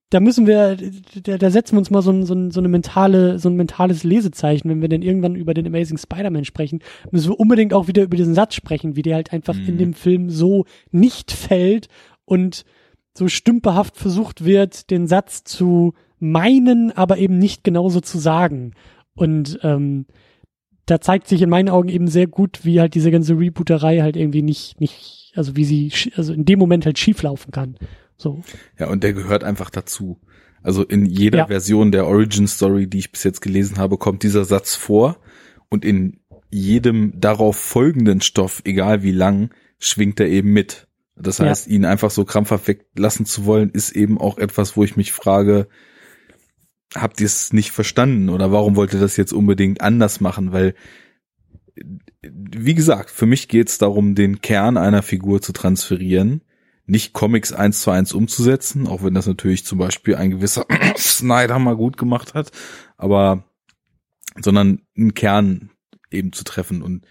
da 0.09 0.19
müssen 0.19 0.47
wir, 0.47 0.75
da, 1.23 1.37
da 1.37 1.49
setzen 1.51 1.75
wir 1.75 1.79
uns 1.79 1.91
mal 1.91 2.01
so, 2.01 2.11
ein, 2.11 2.25
so, 2.25 2.33
ein, 2.33 2.51
so 2.51 2.59
eine 2.59 2.67
mentale, 2.67 3.37
so 3.37 3.49
ein 3.49 3.55
mentales 3.55 4.03
Lesezeichen, 4.03 4.69
wenn 4.69 4.81
wir 4.81 4.89
denn 4.89 5.03
irgendwann 5.03 5.35
über 5.35 5.53
den 5.53 5.67
Amazing 5.67 5.97
Spider-Man 5.97 6.45
sprechen, 6.45 6.79
müssen 7.11 7.29
wir 7.29 7.39
unbedingt 7.39 7.73
auch 7.73 7.87
wieder 7.87 8.03
über 8.03 8.17
diesen 8.17 8.33
Satz 8.33 8.55
sprechen, 8.55 8.95
wie 8.95 9.03
der 9.03 9.15
halt 9.15 9.33
einfach 9.33 9.55
mhm. 9.55 9.67
in 9.67 9.77
dem 9.77 9.93
Film 9.93 10.29
so 10.29 10.65
nicht 10.91 11.31
fällt 11.31 11.87
und 12.25 12.65
so 13.15 13.27
stümperhaft 13.27 13.97
versucht 13.97 14.45
wird, 14.45 14.89
den 14.89 15.07
Satz 15.07 15.43
zu 15.43 15.93
meinen, 16.19 16.91
aber 16.91 17.17
eben 17.17 17.37
nicht 17.37 17.63
genauso 17.63 18.01
zu 18.01 18.17
sagen. 18.17 18.73
Und 19.15 19.59
ähm, 19.63 20.05
da 20.89 21.01
zeigt 21.01 21.27
sich 21.27 21.41
in 21.41 21.49
meinen 21.49 21.69
Augen 21.69 21.89
eben 21.89 22.07
sehr 22.07 22.27
gut, 22.27 22.61
wie 22.63 22.79
halt 22.79 22.95
diese 22.95 23.11
ganze 23.11 23.37
Rebooterei 23.37 23.99
halt 23.99 24.15
irgendwie 24.15 24.41
nicht, 24.41 24.79
nicht, 24.79 25.33
also 25.35 25.55
wie 25.55 25.65
sie, 25.65 25.91
also 26.15 26.33
in 26.33 26.45
dem 26.45 26.59
Moment 26.59 26.85
halt 26.85 26.97
schieflaufen 26.97 27.51
kann. 27.51 27.75
So. 28.17 28.41
Ja, 28.77 28.87
und 28.89 29.03
der 29.03 29.13
gehört 29.13 29.43
einfach 29.43 29.69
dazu. 29.69 30.19
Also 30.61 30.83
in 30.83 31.05
jeder 31.05 31.39
ja. 31.39 31.47
Version 31.47 31.91
der 31.91 32.07
Origin 32.07 32.47
Story, 32.47 32.87
die 32.87 32.99
ich 32.99 33.11
bis 33.11 33.23
jetzt 33.23 33.41
gelesen 33.41 33.77
habe, 33.77 33.97
kommt 33.97 34.23
dieser 34.23 34.45
Satz 34.45 34.75
vor 34.75 35.17
und 35.69 35.85
in 35.85 36.19
jedem 36.49 37.13
darauf 37.19 37.55
folgenden 37.55 38.21
Stoff, 38.21 38.61
egal 38.65 39.03
wie 39.03 39.11
lang, 39.11 39.51
schwingt 39.77 40.19
er 40.19 40.27
eben 40.27 40.51
mit. 40.51 40.87
Das 41.15 41.39
heißt, 41.39 41.67
ja. 41.67 41.73
ihn 41.73 41.85
einfach 41.85 42.11
so 42.11 42.25
krampfhaft 42.25 42.67
weglassen 42.67 43.25
zu 43.25 43.45
wollen, 43.45 43.69
ist 43.69 43.91
eben 43.91 44.19
auch 44.19 44.37
etwas, 44.37 44.75
wo 44.75 44.83
ich 44.83 44.97
mich 44.97 45.11
frage, 45.11 45.67
habt 46.95 47.19
ihr 47.19 47.25
es 47.25 47.53
nicht 47.53 47.71
verstanden 47.71 48.29
oder 48.29 48.51
warum 48.51 48.75
wollt 48.75 48.93
ihr 48.93 48.99
das 48.99 49.17
jetzt 49.17 49.33
unbedingt 49.33 49.81
anders 49.81 50.19
machen? 50.19 50.51
Weil, 50.51 50.75
wie 52.21 52.73
gesagt, 52.73 53.09
für 53.09 53.25
mich 53.25 53.47
geht 53.47 53.69
es 53.69 53.77
darum, 53.77 54.15
den 54.15 54.41
Kern 54.41 54.77
einer 54.77 55.03
Figur 55.03 55.41
zu 55.41 55.53
transferieren 55.53 56.41
nicht 56.89 57.13
Comics 57.13 57.53
eins 57.53 57.81
zu 57.81 57.91
eins 57.91 58.13
umzusetzen, 58.13 58.87
auch 58.87 59.03
wenn 59.03 59.13
das 59.13 59.27
natürlich 59.27 59.63
zum 59.63 59.77
Beispiel 59.77 60.15
ein 60.15 60.31
gewisser 60.31 60.65
Snyder 60.97 61.59
mal 61.59 61.75
gut 61.75 61.97
gemacht 61.97 62.33
hat, 62.33 62.51
aber 62.97 63.43
sondern 64.41 64.81
einen 64.97 65.13
Kern 65.13 65.69
eben 66.11 66.33
zu 66.33 66.43
treffen 66.43 66.81
und 66.81 67.05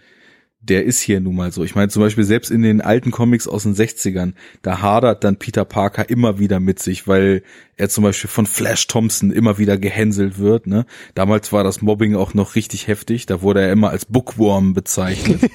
der 0.61 0.85
ist 0.85 0.99
hier 0.99 1.19
nun 1.21 1.35
mal 1.35 1.51
so. 1.51 1.63
Ich 1.63 1.75
meine 1.75 1.87
zum 1.87 2.01
Beispiel 2.01 2.25
selbst 2.25 2.51
in 2.51 2.61
den 2.61 2.81
alten 2.81 3.11
Comics 3.11 3.47
aus 3.47 3.63
den 3.63 3.75
60ern, 3.75 4.33
da 4.61 4.81
hadert 4.81 5.23
dann 5.23 5.37
Peter 5.37 5.63
Parker 5.63 6.09
immer 6.09 6.37
wieder 6.37 6.59
mit 6.59 6.79
sich, 6.79 7.07
weil 7.07 7.43
er 7.77 7.87
zum 7.87 8.03
Beispiel 8.03 8.29
von 8.29 8.45
Flash 8.45 8.87
Thompson 8.87 9.31
immer 9.31 9.57
wieder 9.57 9.77
gehänselt 9.77 10.37
wird. 10.37 10.67
Ne? 10.67 10.85
Damals 11.15 11.53
war 11.53 11.63
das 11.63 11.81
Mobbing 11.81 12.15
auch 12.15 12.33
noch 12.33 12.55
richtig 12.55 12.87
heftig, 12.87 13.25
da 13.25 13.41
wurde 13.41 13.61
er 13.61 13.71
immer 13.71 13.89
als 13.89 14.05
Bookworm 14.05 14.73
bezeichnet. 14.73 15.39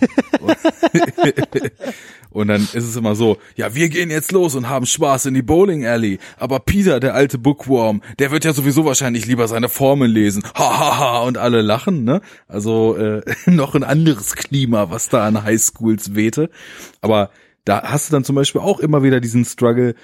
Und 2.35 2.48
dann 2.48 2.62
ist 2.62 2.74
es 2.74 2.97
immer 2.97 3.14
so, 3.14 3.39
ja, 3.55 3.76
wir 3.76 3.89
gehen 3.89 4.10
jetzt 4.10 4.32
los 4.32 4.56
und 4.56 4.68
haben 4.68 4.86
Spaß 4.86 5.26
in 5.26 5.35
die 5.35 5.43
Bowling 5.43 5.86
Alley. 5.86 6.18
Aber 6.36 6.59
Peter, 6.59 6.98
der 6.98 7.14
alte 7.14 7.39
Bookworm, 7.39 8.02
der 8.18 8.32
wird 8.32 8.44
ja 8.44 8.52
sowieso 8.52 8.85
wahrscheinlich 8.85 9.26
lieber 9.26 9.47
seine 9.47 9.68
Formeln 9.68 10.10
lesen. 10.10 10.43
Ha, 10.59 10.78
ha, 10.78 10.98
ha. 10.98 11.18
Und 11.20 11.39
alle 11.39 11.62
lachen, 11.62 12.02
ne? 12.02 12.22
Also 12.48 12.97
äh, 12.97 13.22
noch 13.47 13.76
ein 13.76 13.85
anderes 13.85 14.35
Klima, 14.35 14.90
was 14.95 15.09
da 15.09 15.27
an 15.27 15.43
Highschools 15.43 16.15
wehte. 16.15 16.49
Aber 17.01 17.31
da 17.65 17.83
hast 17.83 18.09
du 18.09 18.12
dann 18.12 18.25
zum 18.25 18.37
Beispiel 18.37 18.61
auch 18.61 18.81
immer 18.81 19.03
wieder 19.03 19.21
diesen 19.21 19.45
Struggle, 19.45 19.95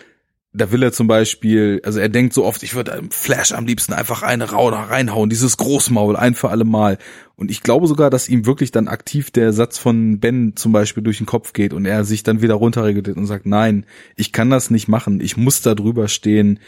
da 0.53 0.73
will 0.73 0.83
er 0.83 0.93
zum 0.93 1.07
Beispiel, 1.07 1.81
also 1.85 2.01
er 2.01 2.09
denkt 2.09 2.35
so 2.35 2.45
oft, 2.45 2.65
ich 2.65 2.75
würde 2.75 2.93
einem 2.93 3.11
Flash 3.13 3.53
am 3.53 3.67
liebsten 3.67 3.93
einfach 3.93 4.23
eine 4.23 4.51
Rauner 4.51 4.79
reinhauen, 4.79 5.31
dieses 5.31 5.57
Großmaul 5.57 6.17
ein 6.17 6.35
für 6.35 6.51
alle 6.51 6.65
Mal. 6.65 6.99
Und 7.37 7.53
ich 7.53 7.63
glaube 7.63 7.87
sogar, 7.87 8.11
dass 8.11 8.29
ihm 8.29 8.47
wirklich 8.47 8.73
dann 8.73 8.89
aktiv 8.89 9.31
der 9.31 9.53
Satz 9.53 9.79
von 9.79 10.19
Ben 10.19 10.57
zum 10.57 10.73
Beispiel 10.73 11.05
durch 11.05 11.19
den 11.19 11.27
Kopf 11.27 11.53
geht 11.53 11.73
und 11.73 11.87
er 11.87 12.05
sich 12.05 12.25
dann 12.25 12.43
wieder 12.43 12.55
runterregelt 12.55 13.09
und 13.17 13.27
sagt, 13.27 13.47
nein, 13.47 13.87
ich 14.17 14.33
kann 14.33 14.51
das 14.51 14.71
nicht 14.71 14.89
machen, 14.89 15.21
ich 15.21 15.37
muss 15.37 15.63
da 15.63 15.77
drüber 15.77 16.09
stehen. 16.09 16.59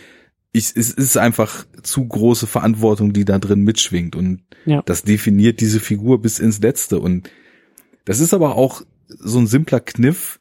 Ich, 0.53 0.67
es 0.77 0.93
ist 0.93 1.17
einfach 1.17 1.65
zu 1.83 2.07
große 2.07 2.47
Verantwortung, 2.47 3.13
die 3.13 3.25
da 3.25 3.39
drin 3.39 3.63
mitschwingt 3.63 4.15
und 4.15 4.43
ja. 4.65 4.83
das 4.85 5.03
definiert 5.03 5.61
diese 5.61 5.81
Figur 5.81 6.23
bis 6.23 6.39
ins 6.39 6.61
Letzte 6.61 7.01
und 7.01 7.31
das 8.05 8.21
ist 8.21 8.35
aber 8.35 8.57
auch 8.57 8.83
so 9.09 9.39
ein 9.39 9.47
simpler 9.47 9.81
Kniff, 9.81 10.41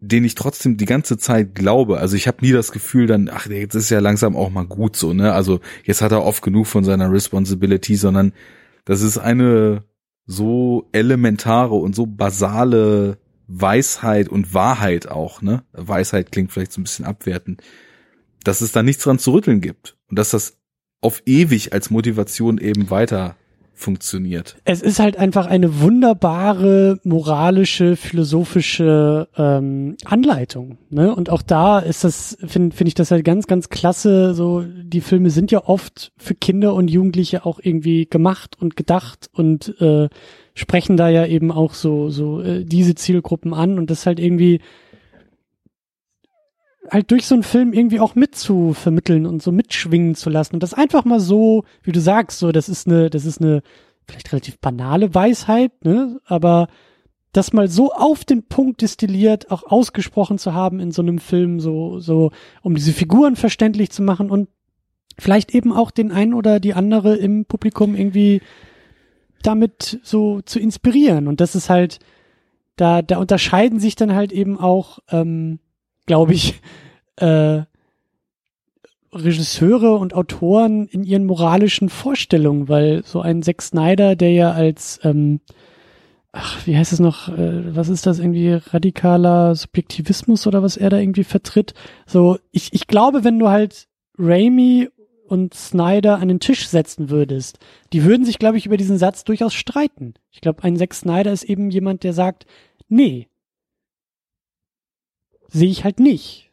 den 0.00 0.24
ich 0.24 0.34
trotzdem 0.34 0.76
die 0.76 0.84
ganze 0.84 1.16
Zeit 1.18 1.54
glaube. 1.54 1.98
Also 1.98 2.16
ich 2.16 2.26
habe 2.26 2.44
nie 2.44 2.52
das 2.52 2.72
Gefühl 2.72 3.06
dann, 3.06 3.30
ach, 3.32 3.46
jetzt 3.46 3.74
ist 3.74 3.90
ja 3.90 4.00
langsam 4.00 4.36
auch 4.36 4.50
mal 4.50 4.66
gut 4.66 4.96
so, 4.96 5.14
ne? 5.14 5.32
Also 5.32 5.60
jetzt 5.84 6.02
hat 6.02 6.12
er 6.12 6.24
oft 6.24 6.42
genug 6.42 6.66
von 6.66 6.84
seiner 6.84 7.10
Responsibility, 7.10 7.96
sondern 7.96 8.32
das 8.84 9.02
ist 9.02 9.18
eine 9.18 9.84
so 10.26 10.88
elementare 10.92 11.74
und 11.74 11.94
so 11.94 12.06
basale 12.06 13.18
Weisheit 13.46 14.28
und 14.28 14.54
Wahrheit 14.54 15.08
auch, 15.08 15.42
ne? 15.42 15.64
Weisheit 15.72 16.32
klingt 16.32 16.52
vielleicht 16.52 16.72
so 16.72 16.80
ein 16.80 16.84
bisschen 16.84 17.04
abwertend, 17.04 17.62
dass 18.42 18.60
es 18.60 18.72
da 18.72 18.82
nichts 18.82 19.04
dran 19.04 19.18
zu 19.18 19.32
rütteln 19.32 19.60
gibt 19.60 19.96
und 20.08 20.18
dass 20.18 20.30
das 20.30 20.58
auf 21.00 21.22
ewig 21.26 21.72
als 21.72 21.90
Motivation 21.90 22.58
eben 22.58 22.90
weiter 22.90 23.36
funktioniert. 23.74 24.56
Es 24.64 24.80
ist 24.80 25.00
halt 25.00 25.16
einfach 25.16 25.46
eine 25.46 25.80
wunderbare 25.80 26.98
moralische, 27.02 27.96
philosophische 27.96 29.28
ähm, 29.36 29.96
Anleitung. 30.04 30.78
Ne? 30.90 31.14
Und 31.14 31.28
auch 31.28 31.42
da 31.42 31.80
ist 31.80 32.04
das, 32.04 32.38
finde 32.46 32.74
find 32.74 32.88
ich 32.88 32.94
das 32.94 33.10
halt 33.10 33.24
ganz, 33.24 33.46
ganz 33.46 33.68
klasse. 33.68 34.34
So, 34.34 34.64
die 34.64 35.00
Filme 35.00 35.30
sind 35.30 35.50
ja 35.50 35.64
oft 35.66 36.12
für 36.16 36.34
Kinder 36.34 36.74
und 36.74 36.90
Jugendliche 36.90 37.44
auch 37.44 37.58
irgendwie 37.60 38.06
gemacht 38.06 38.56
und 38.60 38.76
gedacht 38.76 39.28
und 39.32 39.80
äh, 39.80 40.08
sprechen 40.54 40.96
da 40.96 41.08
ja 41.08 41.26
eben 41.26 41.50
auch 41.50 41.74
so, 41.74 42.10
so 42.10 42.40
äh, 42.40 42.64
diese 42.64 42.94
Zielgruppen 42.94 43.52
an 43.52 43.78
und 43.78 43.90
das 43.90 44.06
halt 44.06 44.20
irgendwie 44.20 44.60
halt 46.90 47.10
durch 47.10 47.26
so 47.26 47.34
einen 47.34 47.42
Film 47.42 47.72
irgendwie 47.72 48.00
auch 48.00 48.14
mitzuvermitteln 48.14 49.26
und 49.26 49.42
so 49.42 49.52
mitschwingen 49.52 50.14
zu 50.14 50.30
lassen 50.30 50.54
und 50.54 50.62
das 50.62 50.74
einfach 50.74 51.04
mal 51.04 51.20
so, 51.20 51.64
wie 51.82 51.92
du 51.92 52.00
sagst, 52.00 52.38
so 52.38 52.52
das 52.52 52.68
ist 52.68 52.86
eine, 52.86 53.10
das 53.10 53.24
ist 53.24 53.40
eine 53.40 53.62
vielleicht 54.06 54.32
relativ 54.32 54.58
banale 54.58 55.14
Weisheit, 55.14 55.72
ne, 55.84 56.20
aber 56.26 56.68
das 57.32 57.52
mal 57.52 57.68
so 57.68 57.92
auf 57.92 58.24
den 58.24 58.44
Punkt 58.44 58.82
destilliert, 58.82 59.50
auch 59.50 59.64
ausgesprochen 59.64 60.38
zu 60.38 60.54
haben 60.54 60.78
in 60.78 60.92
so 60.92 61.02
einem 61.02 61.18
Film, 61.18 61.58
so 61.58 61.98
so 62.00 62.30
um 62.62 62.74
diese 62.74 62.92
Figuren 62.92 63.36
verständlich 63.36 63.90
zu 63.90 64.02
machen 64.02 64.30
und 64.30 64.48
vielleicht 65.18 65.54
eben 65.54 65.72
auch 65.72 65.90
den 65.90 66.12
einen 66.12 66.34
oder 66.34 66.60
die 66.60 66.74
andere 66.74 67.16
im 67.16 67.44
Publikum 67.46 67.94
irgendwie 67.94 68.42
damit 69.42 70.00
so 70.02 70.42
zu 70.42 70.58
inspirieren 70.58 71.28
und 71.28 71.40
das 71.40 71.54
ist 71.54 71.70
halt 71.70 71.98
da 72.76 73.00
da 73.02 73.18
unterscheiden 73.18 73.78
sich 73.78 73.96
dann 73.96 74.14
halt 74.14 74.32
eben 74.32 74.58
auch 74.58 74.98
ähm, 75.10 75.60
glaube 76.06 76.34
ich, 76.34 76.60
äh, 77.16 77.62
Regisseure 79.14 79.96
und 79.96 80.14
Autoren 80.14 80.86
in 80.86 81.04
ihren 81.04 81.24
moralischen 81.24 81.88
Vorstellungen, 81.88 82.68
weil 82.68 83.04
so 83.04 83.20
ein 83.20 83.42
Zack 83.42 83.62
Snyder, 83.62 84.16
der 84.16 84.32
ja 84.32 84.52
als, 84.52 84.98
ähm, 85.04 85.40
ach, 86.32 86.66
wie 86.66 86.76
heißt 86.76 86.92
es 86.92 86.98
noch, 86.98 87.28
äh, 87.28 87.74
was 87.76 87.88
ist 87.88 88.06
das 88.06 88.18
irgendwie, 88.18 88.52
radikaler 88.52 89.54
Subjektivismus 89.54 90.46
oder 90.46 90.62
was 90.62 90.76
er 90.76 90.90
da 90.90 90.98
irgendwie 90.98 91.24
vertritt, 91.24 91.74
so, 92.06 92.38
ich, 92.50 92.72
ich 92.72 92.86
glaube, 92.86 93.22
wenn 93.24 93.38
du 93.38 93.48
halt 93.48 93.86
Raimi 94.18 94.88
und 95.26 95.54
Snyder 95.54 96.18
an 96.18 96.28
den 96.28 96.40
Tisch 96.40 96.66
setzen 96.68 97.08
würdest, 97.08 97.58
die 97.92 98.04
würden 98.04 98.24
sich, 98.24 98.38
glaube 98.38 98.58
ich, 98.58 98.66
über 98.66 98.76
diesen 98.76 98.98
Satz 98.98 99.24
durchaus 99.24 99.54
streiten. 99.54 100.14
Ich 100.30 100.40
glaube, 100.40 100.64
ein 100.64 100.76
Zack 100.76 100.92
Snyder 100.92 101.32
ist 101.32 101.44
eben 101.44 101.70
jemand, 101.70 102.02
der 102.02 102.12
sagt, 102.12 102.46
nee, 102.88 103.28
sehe 105.54 105.70
ich 105.70 105.84
halt 105.84 106.00
nicht. 106.00 106.50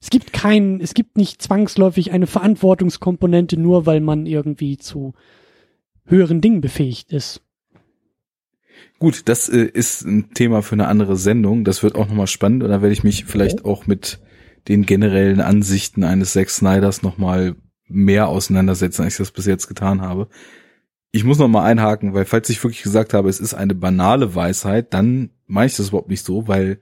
Es 0.00 0.10
gibt 0.10 0.32
keinen, 0.32 0.80
es 0.80 0.94
gibt 0.94 1.16
nicht 1.16 1.42
zwangsläufig 1.42 2.12
eine 2.12 2.26
Verantwortungskomponente, 2.26 3.56
nur 3.56 3.86
weil 3.86 4.00
man 4.00 4.26
irgendwie 4.26 4.78
zu 4.78 5.12
höheren 6.06 6.40
Dingen 6.40 6.60
befähigt 6.60 7.12
ist. 7.12 7.42
Gut, 8.98 9.22
das 9.28 9.48
äh, 9.48 9.64
ist 9.64 10.02
ein 10.02 10.32
Thema 10.34 10.62
für 10.62 10.74
eine 10.74 10.88
andere 10.88 11.16
Sendung. 11.16 11.64
Das 11.64 11.82
wird 11.82 11.94
auch 11.94 12.08
nochmal 12.08 12.26
spannend 12.26 12.62
und 12.62 12.70
da 12.70 12.82
werde 12.82 12.92
ich 12.92 13.04
mich 13.04 13.24
vielleicht 13.24 13.64
auch 13.64 13.86
mit 13.86 14.20
den 14.68 14.86
generellen 14.86 15.40
Ansichten 15.40 16.04
eines 16.04 16.32
Zack 16.32 16.50
Snyders 16.50 17.02
nochmal 17.02 17.56
mehr 17.88 18.28
auseinandersetzen, 18.28 19.02
als 19.02 19.14
ich 19.14 19.18
das 19.18 19.32
bis 19.32 19.46
jetzt 19.46 19.66
getan 19.66 20.00
habe. 20.00 20.28
Ich 21.10 21.24
muss 21.24 21.38
nochmal 21.38 21.70
einhaken, 21.70 22.14
weil 22.14 22.24
falls 22.24 22.48
ich 22.48 22.62
wirklich 22.62 22.82
gesagt 22.82 23.12
habe, 23.12 23.28
es 23.28 23.40
ist 23.40 23.54
eine 23.54 23.74
banale 23.74 24.34
Weisheit, 24.34 24.94
dann 24.94 25.30
meine 25.46 25.66
ich 25.66 25.76
das 25.76 25.88
überhaupt 25.88 26.08
nicht 26.08 26.24
so, 26.24 26.48
weil 26.48 26.80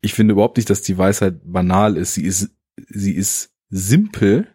ich 0.00 0.14
finde 0.14 0.32
überhaupt 0.32 0.56
nicht, 0.56 0.70
dass 0.70 0.82
die 0.82 0.96
Weisheit 0.96 1.40
banal 1.44 1.96
ist. 1.96 2.14
Sie 2.14 2.24
ist, 2.24 2.50
sie 2.88 3.14
ist 3.14 3.52
simpel, 3.68 4.48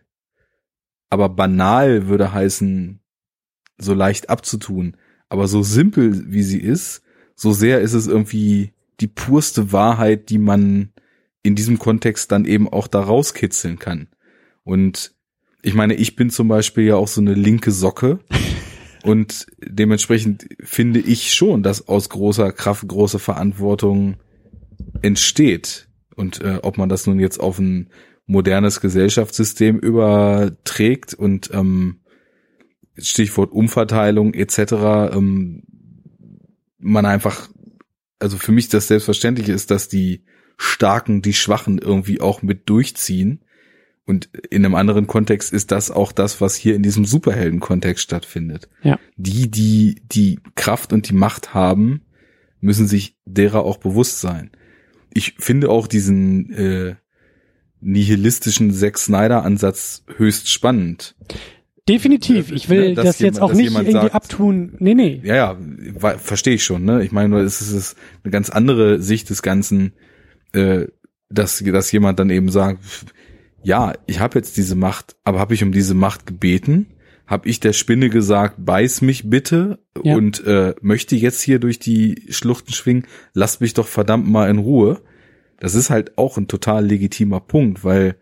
aber 1.09 1.29
banal 1.29 2.07
würde 2.07 2.33
heißen, 2.33 2.99
so 3.77 3.93
leicht 3.93 4.29
abzutun. 4.29 4.97
Aber 5.29 5.47
so 5.47 5.63
simpel 5.63 6.31
wie 6.31 6.43
sie 6.43 6.59
ist, 6.59 7.01
so 7.35 7.51
sehr 7.51 7.81
ist 7.81 7.93
es 7.93 8.07
irgendwie 8.07 8.73
die 8.99 9.07
purste 9.07 9.71
Wahrheit, 9.71 10.29
die 10.29 10.37
man 10.37 10.93
in 11.43 11.55
diesem 11.55 11.77
Kontext 11.77 12.31
dann 12.31 12.45
eben 12.45 12.67
auch 12.67 12.87
da 12.87 13.01
rauskitzeln 13.01 13.77
kann. 13.77 14.07
Und 14.63 15.13
ich 15.61 15.73
meine, 15.73 15.95
ich 15.95 16.15
bin 16.15 16.29
zum 16.29 16.47
Beispiel 16.47 16.85
ja 16.85 16.95
auch 16.95 17.07
so 17.07 17.21
eine 17.21 17.33
linke 17.33 17.71
Socke. 17.71 18.19
Und 19.03 19.45
dementsprechend 19.59 20.47
finde 20.61 20.99
ich 20.99 21.35
schon, 21.35 21.61
dass 21.61 21.87
aus 21.87 22.09
großer 22.09 22.51
Kraft 22.51 22.87
große 22.87 23.19
Verantwortung 23.19 24.17
entsteht 25.01 25.87
und 26.15 26.41
äh, 26.41 26.59
ob 26.61 26.77
man 26.77 26.89
das 26.89 27.07
nun 27.07 27.19
jetzt 27.19 27.39
auf 27.39 27.59
ein 27.59 27.89
modernes 28.25 28.81
Gesellschaftssystem 28.81 29.79
überträgt 29.79 31.13
und 31.13 31.51
ähm, 31.53 31.99
Stichwort 32.97 33.51
Umverteilung 33.51 34.33
etc. 34.33 35.13
Ähm, 35.13 35.63
man 36.79 37.05
einfach, 37.05 37.49
also 38.19 38.37
für 38.37 38.51
mich 38.51 38.69
das 38.69 38.87
Selbstverständliche 38.87 39.51
ist, 39.51 39.69
dass 39.71 39.87
die 39.87 40.23
Starken 40.57 41.21
die 41.21 41.33
Schwachen 41.33 41.77
irgendwie 41.77 42.21
auch 42.21 42.41
mit 42.41 42.69
durchziehen. 42.69 43.41
Und 44.07 44.29
in 44.49 44.63
einem 44.63 44.75
anderen 44.75 45.07
Kontext 45.07 45.51
ist 45.51 45.71
das 45.71 45.89
auch 45.89 46.11
das, 46.11 46.39
was 46.39 46.55
hier 46.55 46.75
in 46.75 46.83
diesem 46.83 47.05
Superhelden-Kontext 47.05 48.03
stattfindet. 48.03 48.69
Ja. 48.83 48.99
Die, 49.17 49.49
die 49.49 50.01
die 50.03 50.39
Kraft 50.53 50.93
und 50.93 51.09
die 51.09 51.15
Macht 51.15 51.53
haben, 51.55 52.05
müssen 52.61 52.87
sich 52.87 53.17
derer 53.25 53.63
auch 53.63 53.77
bewusst 53.77 54.21
sein 54.21 54.51
ich 55.15 55.35
finde 55.39 55.69
auch 55.69 55.87
diesen 55.87 56.51
äh, 56.51 56.95
nihilistischen 57.79 58.71
Zack 58.71 58.99
Snyder-Ansatz 58.99 60.03
höchst 60.17 60.51
spannend. 60.51 61.15
Definitiv. 61.87 62.51
Ich 62.51 62.67
will 62.67 62.89
ne, 62.89 62.93
das 62.95 63.19
jetzt 63.19 63.41
auch 63.41 63.53
nicht 63.53 63.73
irgendwie 63.73 63.91
sagt, 63.91 64.13
abtun. 64.13 64.75
Nee, 64.79 64.93
nee. 64.93 65.21
Ja, 65.23 65.35
ja, 65.35 66.17
verstehe 66.17 66.55
ich 66.55 66.63
schon. 66.63 66.83
Ne? 66.83 67.03
Ich 67.03 67.11
meine, 67.11 67.39
es 67.39 67.61
ist 67.61 67.95
eine 68.23 68.31
ganz 68.31 68.49
andere 68.49 69.01
Sicht 69.01 69.29
des 69.29 69.41
Ganzen, 69.41 69.93
äh, 70.51 70.87
dass, 71.29 71.63
dass 71.63 71.91
jemand 71.91 72.19
dann 72.19 72.29
eben 72.29 72.49
sagt, 72.49 72.79
ja, 73.63 73.93
ich 74.07 74.19
habe 74.19 74.37
jetzt 74.37 74.57
diese 74.57 74.75
Macht, 74.75 75.15
aber 75.23 75.39
habe 75.39 75.53
ich 75.53 75.63
um 75.63 75.71
diese 75.71 75.93
Macht 75.93 76.25
gebeten? 76.25 76.87
Habe 77.27 77.49
ich 77.49 77.59
der 77.59 77.73
Spinne 77.73 78.09
gesagt, 78.09 78.55
beiß 78.59 79.01
mich 79.01 79.29
bitte 79.29 79.79
ja. 80.03 80.15
und 80.15 80.45
äh, 80.45 80.75
möchte 80.81 81.15
jetzt 81.15 81.41
hier 81.41 81.59
durch 81.59 81.79
die 81.79 82.27
Schluchten 82.29 82.71
schwingen? 82.71 83.07
Lass 83.33 83.59
mich 83.59 83.73
doch 83.73 83.87
verdammt 83.87 84.27
mal 84.27 84.49
in 84.49 84.59
Ruhe. 84.59 85.01
Das 85.59 85.73
ist 85.73 85.89
halt 85.89 86.17
auch 86.17 86.37
ein 86.37 86.47
total 86.47 86.85
legitimer 86.85 87.39
Punkt, 87.39 87.83
weil 87.83 88.17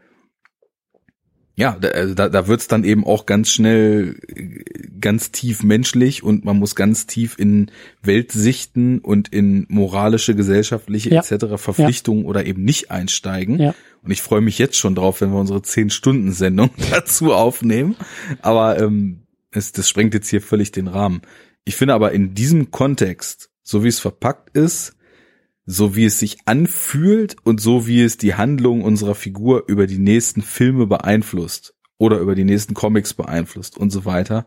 ja, 1.55 1.77
da, 1.79 1.89
also 1.89 2.15
da, 2.15 2.29
da 2.29 2.47
wird's 2.47 2.67
dann 2.67 2.83
eben 2.83 3.05
auch 3.05 3.25
ganz 3.25 3.51
schnell 3.51 4.15
ganz 4.99 5.31
tief 5.31 5.61
menschlich 5.61 6.23
und 6.23 6.45
man 6.45 6.57
muss 6.57 6.75
ganz 6.75 7.05
tief 7.05 7.37
in 7.37 7.69
Weltsichten 8.01 8.99
und 8.99 9.27
in 9.27 9.67
moralische, 9.69 10.33
gesellschaftliche 10.33 11.09
ja. 11.11 11.21
etc. 11.21 11.57
Verpflichtungen 11.57 12.23
ja. 12.23 12.29
oder 12.29 12.45
eben 12.45 12.63
nicht 12.63 12.89
einsteigen. 12.89 13.59
Ja. 13.59 13.75
Und 14.01 14.11
ich 14.11 14.21
freue 14.21 14.41
mich 14.41 14.57
jetzt 14.57 14.77
schon 14.77 14.95
drauf, 14.95 15.21
wenn 15.21 15.31
wir 15.31 15.39
unsere 15.39 15.61
zehn 15.61 15.91
Stunden 15.91 16.31
Sendung 16.31 16.71
dazu 16.91 17.33
aufnehmen. 17.33 17.95
Aber 18.41 18.79
ähm, 18.79 19.23
es, 19.51 19.71
das 19.71 19.87
sprengt 19.87 20.15
jetzt 20.15 20.29
hier 20.29 20.41
völlig 20.41 20.71
den 20.71 20.87
Rahmen. 20.87 21.21
Ich 21.65 21.75
finde 21.75 21.93
aber 21.93 22.13
in 22.13 22.33
diesem 22.33 22.71
Kontext, 22.71 23.51
so 23.61 23.83
wie 23.83 23.89
es 23.89 23.99
verpackt 23.99 24.57
ist, 24.57 24.95
so 25.65 25.95
wie 25.95 26.05
es 26.05 26.19
sich 26.19 26.37
anfühlt 26.45 27.37
und 27.43 27.61
so 27.61 27.87
wie 27.87 28.01
es 28.01 28.17
die 28.17 28.35
Handlung 28.35 28.81
unserer 28.83 29.15
Figur 29.15 29.63
über 29.67 29.87
die 29.87 29.97
nächsten 29.97 30.41
Filme 30.41 30.87
beeinflusst 30.87 31.73
oder 31.97 32.19
über 32.19 32.35
die 32.35 32.43
nächsten 32.43 32.73
Comics 32.73 33.13
beeinflusst 33.13 33.77
und 33.77 33.91
so 33.91 34.05
weiter, 34.05 34.45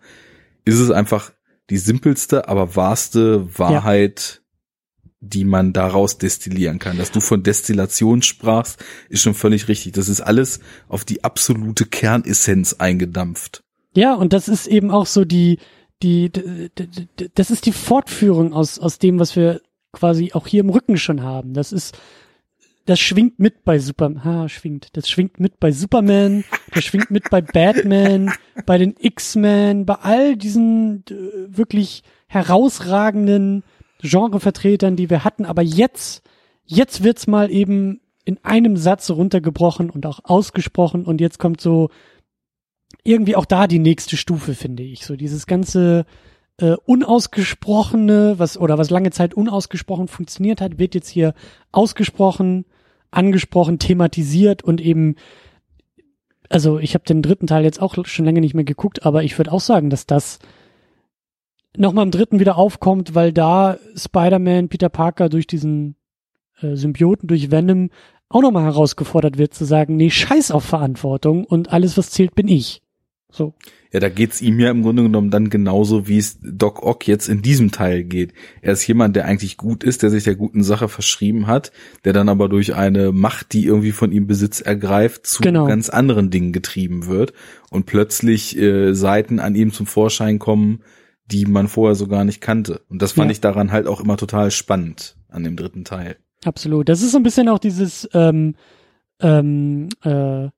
ist 0.64 0.78
es 0.78 0.90
einfach 0.90 1.32
die 1.70 1.78
simpelste, 1.78 2.48
aber 2.48 2.76
wahrste 2.76 3.58
Wahrheit, 3.58 4.42
ja. 4.42 5.02
die 5.20 5.44
man 5.44 5.72
daraus 5.72 6.18
destillieren 6.18 6.78
kann. 6.78 6.98
Dass 6.98 7.10
du 7.12 7.20
von 7.20 7.42
Destillation 7.42 8.22
sprachst, 8.22 8.84
ist 9.08 9.22
schon 9.22 9.34
völlig 9.34 9.68
richtig. 9.68 9.92
Das 9.92 10.08
ist 10.08 10.20
alles 10.20 10.60
auf 10.88 11.04
die 11.04 11.24
absolute 11.24 11.86
Kernessenz 11.86 12.74
eingedampft. 12.74 13.62
Ja, 13.94 14.14
und 14.14 14.32
das 14.32 14.48
ist 14.48 14.66
eben 14.66 14.90
auch 14.90 15.06
so 15.06 15.24
die, 15.24 15.58
die, 16.02 16.30
das 17.34 17.50
ist 17.50 17.64
die 17.64 17.72
Fortführung 17.72 18.52
aus, 18.52 18.78
aus 18.78 18.98
dem, 18.98 19.18
was 19.18 19.34
wir 19.34 19.62
quasi 19.96 20.32
auch 20.32 20.46
hier 20.46 20.60
im 20.60 20.70
Rücken 20.70 20.98
schon 20.98 21.22
haben. 21.22 21.54
Das 21.54 21.72
ist, 21.72 21.98
das 22.84 23.00
schwingt 23.00 23.38
mit 23.38 23.64
bei 23.64 23.78
Superman, 23.78 24.24
ha, 24.24 24.48
schwingt, 24.48 24.96
das 24.96 25.08
schwingt 25.08 25.40
mit 25.40 25.58
bei 25.58 25.72
Superman, 25.72 26.44
das 26.72 26.84
schwingt 26.84 27.10
mit 27.10 27.30
bei 27.30 27.40
Batman, 27.40 28.32
bei 28.66 28.78
den 28.78 28.94
X-Men, 28.98 29.86
bei 29.86 29.94
all 29.94 30.36
diesen 30.36 31.04
äh, 31.10 31.14
wirklich 31.48 32.02
herausragenden 32.28 33.64
Genrevertretern, 34.02 34.96
die 34.96 35.10
wir 35.10 35.24
hatten. 35.24 35.46
Aber 35.46 35.62
jetzt, 35.62 36.22
jetzt 36.64 37.02
wird's 37.02 37.26
mal 37.26 37.50
eben 37.50 38.00
in 38.24 38.38
einem 38.44 38.76
Satz 38.76 39.10
runtergebrochen 39.10 39.88
und 39.88 40.04
auch 40.04 40.20
ausgesprochen 40.24 41.06
und 41.06 41.20
jetzt 41.20 41.38
kommt 41.38 41.60
so 41.60 41.90
irgendwie 43.02 43.36
auch 43.36 43.46
da 43.46 43.66
die 43.66 43.78
nächste 43.78 44.16
Stufe, 44.16 44.54
finde 44.54 44.82
ich. 44.82 45.06
So 45.06 45.16
dieses 45.16 45.46
ganze 45.46 46.04
äh, 46.58 46.76
unausgesprochene, 46.84 48.38
was 48.38 48.58
oder 48.58 48.78
was 48.78 48.90
lange 48.90 49.10
Zeit 49.10 49.34
unausgesprochen 49.34 50.08
funktioniert 50.08 50.60
hat, 50.60 50.78
wird 50.78 50.94
jetzt 50.94 51.08
hier 51.08 51.34
ausgesprochen, 51.72 52.64
angesprochen, 53.10 53.78
thematisiert 53.78 54.62
und 54.62 54.80
eben 54.80 55.16
also 56.48 56.78
ich 56.78 56.94
habe 56.94 57.04
den 57.04 57.22
dritten 57.22 57.46
Teil 57.46 57.64
jetzt 57.64 57.80
auch 57.82 57.96
schon 58.04 58.24
länger 58.24 58.40
nicht 58.40 58.54
mehr 58.54 58.64
geguckt, 58.64 59.04
aber 59.04 59.24
ich 59.24 59.36
würde 59.36 59.52
auch 59.52 59.60
sagen, 59.60 59.90
dass 59.90 60.06
das 60.06 60.38
nochmal 61.76 62.04
im 62.04 62.10
dritten 62.10 62.40
wieder 62.40 62.56
aufkommt, 62.56 63.14
weil 63.14 63.32
da 63.32 63.78
Spider-Man, 63.96 64.68
Peter 64.68 64.88
Parker 64.88 65.28
durch 65.28 65.46
diesen 65.46 65.96
äh, 66.60 66.74
Symbioten, 66.76 67.28
durch 67.28 67.50
Venom 67.50 67.90
auch 68.28 68.42
nochmal 68.42 68.64
herausgefordert 68.64 69.38
wird 69.38 69.54
zu 69.54 69.64
sagen, 69.64 69.96
nee, 69.96 70.10
scheiß 70.10 70.50
auf 70.50 70.64
Verantwortung 70.64 71.44
und 71.44 71.72
alles, 71.72 71.96
was 71.96 72.10
zählt, 72.10 72.34
bin 72.34 72.48
ich. 72.48 72.82
So. 73.30 73.54
Ja, 73.96 74.00
da 74.00 74.10
geht's 74.10 74.42
ihm 74.42 74.60
ja 74.60 74.70
im 74.70 74.82
Grunde 74.82 75.04
genommen 75.04 75.30
dann 75.30 75.48
genauso, 75.48 76.06
wie 76.06 76.18
es 76.18 76.38
Doc 76.42 76.82
Ock 76.82 77.08
jetzt 77.08 77.30
in 77.30 77.40
diesem 77.40 77.70
Teil 77.70 78.04
geht. 78.04 78.34
Er 78.60 78.74
ist 78.74 78.86
jemand, 78.86 79.16
der 79.16 79.24
eigentlich 79.24 79.56
gut 79.56 79.82
ist, 79.84 80.02
der 80.02 80.10
sich 80.10 80.24
der 80.24 80.34
guten 80.34 80.62
Sache 80.62 80.90
verschrieben 80.90 81.46
hat, 81.46 81.72
der 82.04 82.12
dann 82.12 82.28
aber 82.28 82.50
durch 82.50 82.74
eine 82.74 83.10
Macht, 83.10 83.54
die 83.54 83.64
irgendwie 83.64 83.92
von 83.92 84.12
ihm 84.12 84.26
Besitz 84.26 84.60
ergreift, 84.60 85.26
zu 85.26 85.42
genau. 85.42 85.64
ganz 85.64 85.88
anderen 85.88 86.28
Dingen 86.28 86.52
getrieben 86.52 87.06
wird 87.06 87.32
und 87.70 87.86
plötzlich 87.86 88.58
äh, 88.58 88.92
Seiten 88.92 89.40
an 89.40 89.54
ihm 89.54 89.72
zum 89.72 89.86
Vorschein 89.86 90.38
kommen, 90.38 90.82
die 91.24 91.46
man 91.46 91.66
vorher 91.66 91.94
so 91.94 92.06
gar 92.06 92.26
nicht 92.26 92.42
kannte. 92.42 92.82
Und 92.90 93.00
das 93.00 93.12
fand 93.12 93.30
ja. 93.30 93.32
ich 93.32 93.40
daran 93.40 93.72
halt 93.72 93.86
auch 93.86 94.02
immer 94.02 94.18
total 94.18 94.50
spannend 94.50 95.16
an 95.30 95.42
dem 95.42 95.56
dritten 95.56 95.84
Teil. 95.84 96.16
Absolut. 96.44 96.90
Das 96.90 97.00
ist 97.00 97.12
so 97.12 97.16
ein 97.16 97.22
bisschen 97.22 97.48
auch 97.48 97.60
dieses 97.60 98.06
ähm, 98.12 98.56
ähm, 99.22 99.88
äh, 100.04 100.48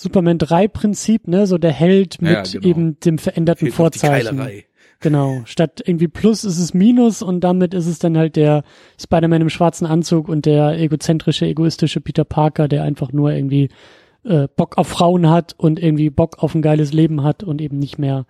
Superman 0.00 0.38
3 0.38 0.68
Prinzip, 0.68 1.26
ne, 1.26 1.48
so 1.48 1.58
der 1.58 1.72
Held 1.72 2.22
mit 2.22 2.30
ja, 2.30 2.42
genau. 2.42 2.68
eben 2.68 3.00
dem 3.00 3.18
veränderten 3.18 3.66
Fehlt 3.66 3.74
Vorzeichen. 3.74 4.40
Genau. 5.00 5.42
Statt 5.44 5.82
irgendwie 5.84 6.06
Plus 6.06 6.44
ist 6.44 6.58
es 6.58 6.72
Minus 6.72 7.20
und 7.20 7.40
damit 7.40 7.74
ist 7.74 7.86
es 7.86 7.98
dann 7.98 8.16
halt 8.16 8.36
der 8.36 8.62
Spider-Man 9.00 9.42
im 9.42 9.50
schwarzen 9.50 9.86
Anzug 9.86 10.28
und 10.28 10.46
der 10.46 10.78
egozentrische, 10.78 11.46
egoistische 11.46 12.00
Peter 12.00 12.24
Parker, 12.24 12.68
der 12.68 12.84
einfach 12.84 13.12
nur 13.12 13.32
irgendwie 13.32 13.70
äh, 14.22 14.46
Bock 14.54 14.78
auf 14.78 14.86
Frauen 14.86 15.28
hat 15.28 15.54
und 15.56 15.80
irgendwie 15.80 16.10
Bock 16.10 16.44
auf 16.44 16.54
ein 16.54 16.62
geiles 16.62 16.92
Leben 16.92 17.24
hat 17.24 17.42
und 17.42 17.60
eben 17.60 17.80
nicht 17.80 17.98
mehr 17.98 18.24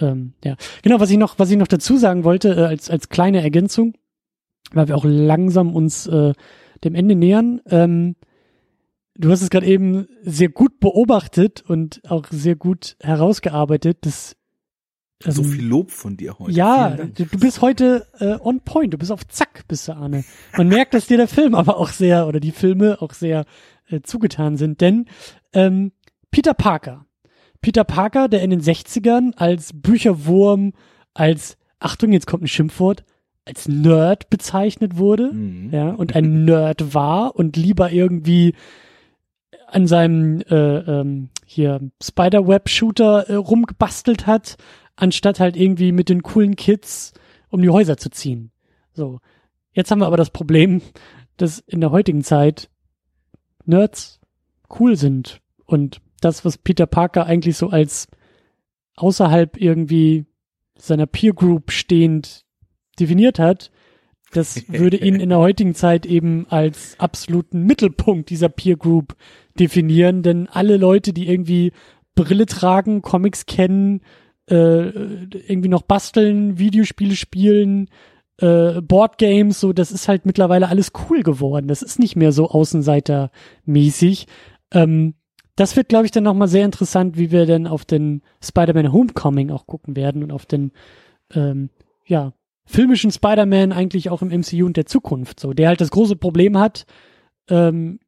ähm, 0.00 0.32
ja, 0.42 0.56
genau, 0.82 1.00
was 1.00 1.10
ich 1.10 1.18
noch, 1.18 1.38
was 1.38 1.50
ich 1.50 1.58
noch 1.58 1.68
dazu 1.68 1.98
sagen 1.98 2.24
wollte, 2.24 2.54
äh, 2.54 2.62
als, 2.62 2.88
als 2.88 3.10
kleine 3.10 3.42
Ergänzung, 3.42 3.92
weil 4.72 4.88
wir 4.88 4.96
auch 4.96 5.04
langsam 5.06 5.74
uns 5.74 6.06
äh, 6.06 6.32
dem 6.82 6.94
Ende 6.94 7.14
nähern. 7.14 7.60
Ähm, 7.68 8.16
du 9.16 9.30
hast 9.30 9.42
es 9.42 9.50
gerade 9.50 9.66
eben 9.66 10.06
sehr 10.22 10.48
gut 10.48 10.80
beobachtet 10.80 11.64
und 11.66 12.00
auch 12.08 12.26
sehr 12.30 12.56
gut 12.56 12.96
herausgearbeitet. 13.00 13.98
Das, 14.02 14.36
ähm, 15.24 15.32
so 15.32 15.42
viel 15.42 15.66
Lob 15.66 15.90
von 15.90 16.16
dir 16.16 16.38
heute. 16.38 16.52
Ja, 16.52 16.90
du, 16.90 17.24
du, 17.24 17.38
bist 17.38 17.60
heute 17.60 18.06
äh, 18.18 18.36
on 18.40 18.60
point, 18.60 18.92
du 18.92 18.98
bist 18.98 19.12
auf 19.12 19.26
Zack, 19.28 19.66
bist 19.68 19.88
du, 19.88 19.92
Arne. 19.92 20.24
Man 20.56 20.68
merkt, 20.68 20.94
dass 20.94 21.06
dir 21.06 21.16
der 21.16 21.28
Film 21.28 21.54
aber 21.54 21.76
auch 21.76 21.88
sehr, 21.88 22.26
oder 22.26 22.40
die 22.40 22.52
Filme 22.52 23.00
auch 23.00 23.12
sehr 23.12 23.44
äh, 23.88 24.00
zugetan 24.02 24.56
sind, 24.56 24.80
denn 24.80 25.06
ähm, 25.52 25.92
Peter 26.30 26.54
Parker 26.54 27.06
Peter 27.64 27.84
Parker, 27.84 28.28
der 28.28 28.42
in 28.42 28.50
den 28.50 28.60
60ern 28.60 29.32
als 29.36 29.70
Bücherwurm, 29.72 30.74
als, 31.14 31.56
Achtung, 31.78 32.12
jetzt 32.12 32.26
kommt 32.26 32.42
ein 32.42 32.46
Schimpfwort, 32.46 33.04
als 33.46 33.68
Nerd 33.68 34.28
bezeichnet 34.28 34.98
wurde, 34.98 35.32
mhm. 35.32 35.70
ja, 35.72 35.88
und 35.88 36.14
ein 36.14 36.44
Nerd 36.44 36.92
war 36.92 37.36
und 37.36 37.56
lieber 37.56 37.90
irgendwie 37.90 38.54
an 39.74 39.86
seinem 39.86 40.40
äh, 40.42 40.78
ähm, 40.78 41.30
hier 41.44 41.80
Spider-Web-Shooter 42.02 43.28
äh, 43.28 43.34
rumgebastelt 43.34 44.26
hat, 44.26 44.56
anstatt 44.96 45.40
halt 45.40 45.56
irgendwie 45.56 45.90
mit 45.90 46.08
den 46.08 46.22
coolen 46.22 46.54
Kids 46.54 47.12
um 47.50 47.60
die 47.62 47.70
Häuser 47.70 47.96
zu 47.96 48.10
ziehen. 48.10 48.50
So. 48.92 49.20
Jetzt 49.72 49.90
haben 49.90 50.00
wir 50.00 50.06
aber 50.06 50.16
das 50.16 50.30
Problem, 50.30 50.80
dass 51.36 51.58
in 51.58 51.80
der 51.80 51.90
heutigen 51.90 52.22
Zeit 52.22 52.70
Nerds 53.64 54.20
cool 54.78 54.96
sind 54.96 55.40
und 55.64 56.00
das, 56.20 56.44
was 56.44 56.58
Peter 56.58 56.86
Parker 56.86 57.26
eigentlich 57.26 57.56
so 57.56 57.68
als 57.68 58.08
außerhalb 58.96 59.60
irgendwie 59.60 60.26
seiner 60.78 61.06
Peer 61.06 61.32
Group 61.32 61.70
stehend 61.72 62.44
definiert 62.98 63.38
hat, 63.38 63.70
das 64.32 64.68
würde 64.68 64.96
ihn 64.96 65.16
in 65.16 65.30
der 65.30 65.38
heutigen 65.38 65.74
Zeit 65.74 66.06
eben 66.06 66.46
als 66.48 66.98
absoluten 67.00 67.64
Mittelpunkt 67.64 68.30
dieser 68.30 68.48
Peer 68.48 68.76
Group 68.76 69.16
definieren, 69.58 70.22
denn 70.22 70.48
alle 70.48 70.76
Leute, 70.76 71.12
die 71.12 71.28
irgendwie 71.28 71.72
Brille 72.14 72.46
tragen, 72.46 73.02
Comics 73.02 73.46
kennen, 73.46 74.00
äh, 74.48 74.88
irgendwie 75.48 75.68
noch 75.68 75.82
basteln, 75.82 76.58
Videospiele 76.58 77.16
spielen, 77.16 77.88
äh, 78.38 78.80
Boardgames, 78.80 79.60
so, 79.60 79.72
das 79.72 79.92
ist 79.92 80.08
halt 80.08 80.26
mittlerweile 80.26 80.68
alles 80.68 80.92
cool 81.08 81.22
geworden. 81.22 81.68
Das 81.68 81.82
ist 81.82 81.98
nicht 81.98 82.16
mehr 82.16 82.32
so 82.32 82.50
Außenseitermäßig. 82.50 84.26
Ähm, 84.72 85.14
das 85.56 85.76
wird, 85.76 85.88
glaube 85.88 86.04
ich, 86.06 86.10
dann 86.10 86.24
nochmal 86.24 86.48
sehr 86.48 86.64
interessant, 86.64 87.16
wie 87.16 87.30
wir 87.30 87.46
denn 87.46 87.66
auf 87.66 87.84
den 87.84 88.22
Spider-Man 88.42 88.92
Homecoming 88.92 89.50
auch 89.50 89.66
gucken 89.66 89.94
werden 89.94 90.24
und 90.24 90.32
auf 90.32 90.46
den, 90.46 90.72
ähm, 91.32 91.70
ja, 92.06 92.32
filmischen 92.66 93.12
Spider-Man 93.12 93.72
eigentlich 93.72 94.10
auch 94.10 94.22
im 94.22 94.30
MCU 94.30 94.66
und 94.66 94.76
der 94.76 94.86
Zukunft, 94.86 95.38
so, 95.38 95.52
der 95.52 95.68
halt 95.68 95.80
das 95.80 95.90
große 95.90 96.16
Problem 96.16 96.58
hat, 96.58 96.86
ähm, 97.48 98.00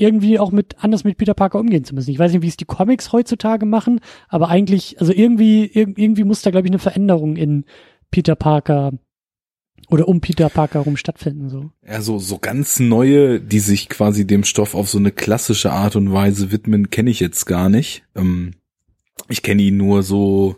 irgendwie 0.00 0.38
auch 0.38 0.52
mit 0.52 0.76
anders 0.82 1.04
mit 1.04 1.18
Peter 1.18 1.34
Parker 1.34 1.58
umgehen 1.58 1.84
zu 1.84 1.94
müssen. 1.94 2.10
Ich 2.10 2.18
weiß 2.18 2.32
nicht, 2.32 2.42
wie 2.42 2.48
es 2.48 2.56
die 2.56 2.64
Comics 2.64 3.12
heutzutage 3.12 3.66
machen, 3.66 4.00
aber 4.28 4.48
eigentlich, 4.48 5.00
also 5.00 5.12
irgendwie, 5.12 5.66
irgendwie 5.66 6.24
muss 6.24 6.42
da, 6.42 6.50
glaube 6.50 6.66
ich, 6.66 6.70
eine 6.70 6.78
Veränderung 6.78 7.36
in 7.36 7.64
Peter 8.10 8.34
Parker 8.34 8.92
oder 9.88 10.08
um 10.08 10.20
Peter 10.20 10.48
Parker 10.48 10.80
rum 10.80 10.96
stattfinden, 10.96 11.48
so. 11.48 11.70
Ja, 11.86 12.00
so, 12.00 12.18
so 12.18 12.38
ganz 12.38 12.78
neue, 12.78 13.40
die 13.40 13.58
sich 13.58 13.88
quasi 13.88 14.26
dem 14.26 14.44
Stoff 14.44 14.74
auf 14.74 14.88
so 14.88 14.98
eine 14.98 15.10
klassische 15.10 15.72
Art 15.72 15.96
und 15.96 16.12
Weise 16.12 16.52
widmen, 16.52 16.90
kenne 16.90 17.10
ich 17.10 17.20
jetzt 17.20 17.44
gar 17.46 17.68
nicht. 17.68 18.04
Ähm, 18.14 18.52
ich 19.28 19.42
kenne 19.42 19.62
ihn 19.62 19.76
nur 19.76 20.02
so 20.02 20.56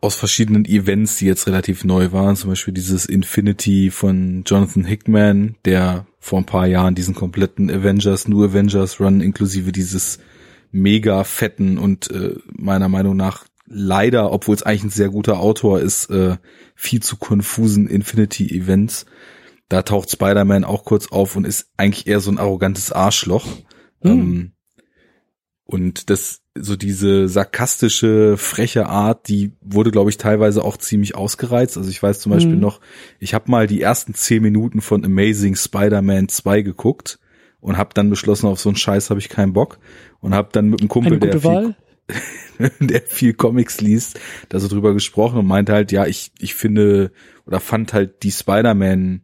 aus 0.00 0.14
verschiedenen 0.14 0.64
Events, 0.64 1.16
die 1.16 1.26
jetzt 1.26 1.46
relativ 1.46 1.84
neu 1.84 2.12
waren, 2.12 2.36
zum 2.36 2.50
Beispiel 2.50 2.74
dieses 2.74 3.06
Infinity 3.06 3.90
von 3.90 4.44
Jonathan 4.46 4.84
Hickman, 4.84 5.56
der 5.64 6.06
vor 6.20 6.38
ein 6.38 6.46
paar 6.46 6.66
Jahren 6.66 6.94
diesen 6.94 7.14
kompletten 7.14 7.70
Avengers, 7.70 8.28
New 8.28 8.44
Avengers 8.44 9.00
Run 9.00 9.20
inklusive 9.20 9.72
dieses 9.72 10.18
mega 10.70 11.24
fetten 11.24 11.78
und 11.78 12.10
äh, 12.10 12.36
meiner 12.52 12.88
Meinung 12.88 13.16
nach 13.16 13.46
leider, 13.66 14.32
obwohl 14.32 14.54
es 14.54 14.62
eigentlich 14.62 14.84
ein 14.84 14.90
sehr 14.90 15.10
guter 15.10 15.40
Autor 15.40 15.80
ist, 15.80 16.10
äh, 16.10 16.36
viel 16.74 17.00
zu 17.00 17.16
konfusen 17.16 17.88
Infinity 17.88 18.48
Events. 18.56 19.06
Da 19.68 19.82
taucht 19.82 20.10
Spider-Man 20.10 20.64
auch 20.64 20.84
kurz 20.84 21.08
auf 21.08 21.36
und 21.36 21.46
ist 21.46 21.70
eigentlich 21.76 22.06
eher 22.06 22.20
so 22.20 22.30
ein 22.30 22.38
arrogantes 22.38 22.92
Arschloch. 22.92 23.46
Mhm. 24.02 24.10
Ähm, 24.10 24.52
und 25.70 26.08
das, 26.08 26.40
so 26.54 26.76
diese 26.76 27.28
sarkastische, 27.28 28.38
freche 28.38 28.86
Art, 28.86 29.28
die 29.28 29.52
wurde, 29.60 29.90
glaube 29.90 30.08
ich, 30.08 30.16
teilweise 30.16 30.64
auch 30.64 30.78
ziemlich 30.78 31.14
ausgereizt. 31.14 31.76
Also 31.76 31.90
ich 31.90 32.02
weiß 32.02 32.20
zum 32.20 32.32
Beispiel 32.32 32.54
mhm. 32.54 32.62
noch, 32.62 32.80
ich 33.18 33.34
habe 33.34 33.50
mal 33.50 33.66
die 33.66 33.82
ersten 33.82 34.14
zehn 34.14 34.42
Minuten 34.42 34.80
von 34.80 35.04
Amazing 35.04 35.56
Spider-Man 35.56 36.30
2 36.30 36.62
geguckt 36.62 37.18
und 37.60 37.76
habe 37.76 37.90
dann 37.92 38.08
beschlossen, 38.08 38.46
auf 38.46 38.58
so 38.58 38.70
einen 38.70 38.76
Scheiß 38.76 39.10
habe 39.10 39.20
ich 39.20 39.28
keinen 39.28 39.52
Bock 39.52 39.78
und 40.20 40.34
habe 40.34 40.48
dann 40.52 40.70
mit 40.70 40.80
einem 40.80 40.88
Kumpel, 40.88 41.18
der 41.18 41.38
viel, 41.38 41.76
der 42.80 43.02
viel 43.02 43.34
Comics 43.34 43.82
liest, 43.82 44.18
da 44.48 44.60
so 44.60 44.68
drüber 44.68 44.94
gesprochen 44.94 45.38
und 45.38 45.46
meinte 45.46 45.74
halt, 45.74 45.92
ja, 45.92 46.06
ich, 46.06 46.32
ich 46.38 46.54
finde 46.54 47.12
oder 47.44 47.60
fand 47.60 47.92
halt 47.92 48.22
die 48.22 48.32
Spider-Man 48.32 49.20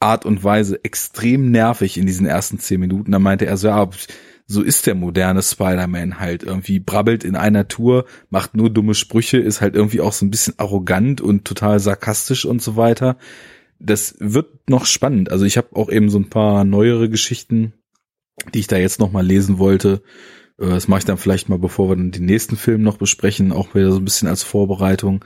Art 0.00 0.26
und 0.26 0.44
Weise 0.44 0.84
extrem 0.84 1.50
nervig 1.50 1.96
in 1.96 2.04
diesen 2.04 2.26
ersten 2.26 2.58
zehn 2.58 2.78
Minuten. 2.78 3.10
Da 3.10 3.18
meinte 3.18 3.46
er 3.46 3.56
so, 3.56 3.68
ja, 3.68 3.88
so 4.50 4.62
ist 4.62 4.86
der 4.86 4.94
moderne 4.94 5.42
Spider-Man 5.42 6.18
halt 6.18 6.42
irgendwie, 6.42 6.80
brabbelt 6.80 7.22
in 7.22 7.36
einer 7.36 7.68
Tour, 7.68 8.06
macht 8.30 8.56
nur 8.56 8.70
dumme 8.70 8.94
Sprüche, 8.94 9.36
ist 9.36 9.60
halt 9.60 9.74
irgendwie 9.74 10.00
auch 10.00 10.14
so 10.14 10.24
ein 10.24 10.30
bisschen 10.30 10.54
arrogant 10.56 11.20
und 11.20 11.44
total 11.44 11.78
sarkastisch 11.80 12.46
und 12.46 12.62
so 12.62 12.74
weiter. 12.74 13.18
das 13.78 14.16
wird 14.18 14.68
noch 14.68 14.86
spannend. 14.86 15.30
Also 15.30 15.44
ich 15.44 15.56
habe 15.56 15.76
auch 15.76 15.90
eben 15.90 16.08
so 16.10 16.18
ein 16.18 16.30
paar 16.30 16.64
neuere 16.64 17.08
Geschichten, 17.08 17.74
die 18.54 18.60
ich 18.60 18.66
da 18.66 18.76
jetzt 18.76 18.98
noch 18.98 19.12
mal 19.12 19.24
lesen 19.24 19.58
wollte. 19.58 20.02
Äh, 20.58 20.70
das 20.70 20.88
mache 20.88 21.00
ich 21.00 21.04
dann 21.04 21.18
vielleicht 21.18 21.48
mal, 21.48 21.58
bevor 21.58 21.90
wir 21.90 21.96
dann 21.96 22.10
den 22.10 22.24
nächsten 22.24 22.56
Film 22.56 22.82
noch 22.82 22.96
besprechen, 22.96 23.52
auch 23.52 23.74
wieder 23.74 23.92
so 23.92 23.98
ein 23.98 24.04
bisschen 24.04 24.28
als 24.28 24.42
Vorbereitung. 24.42 25.24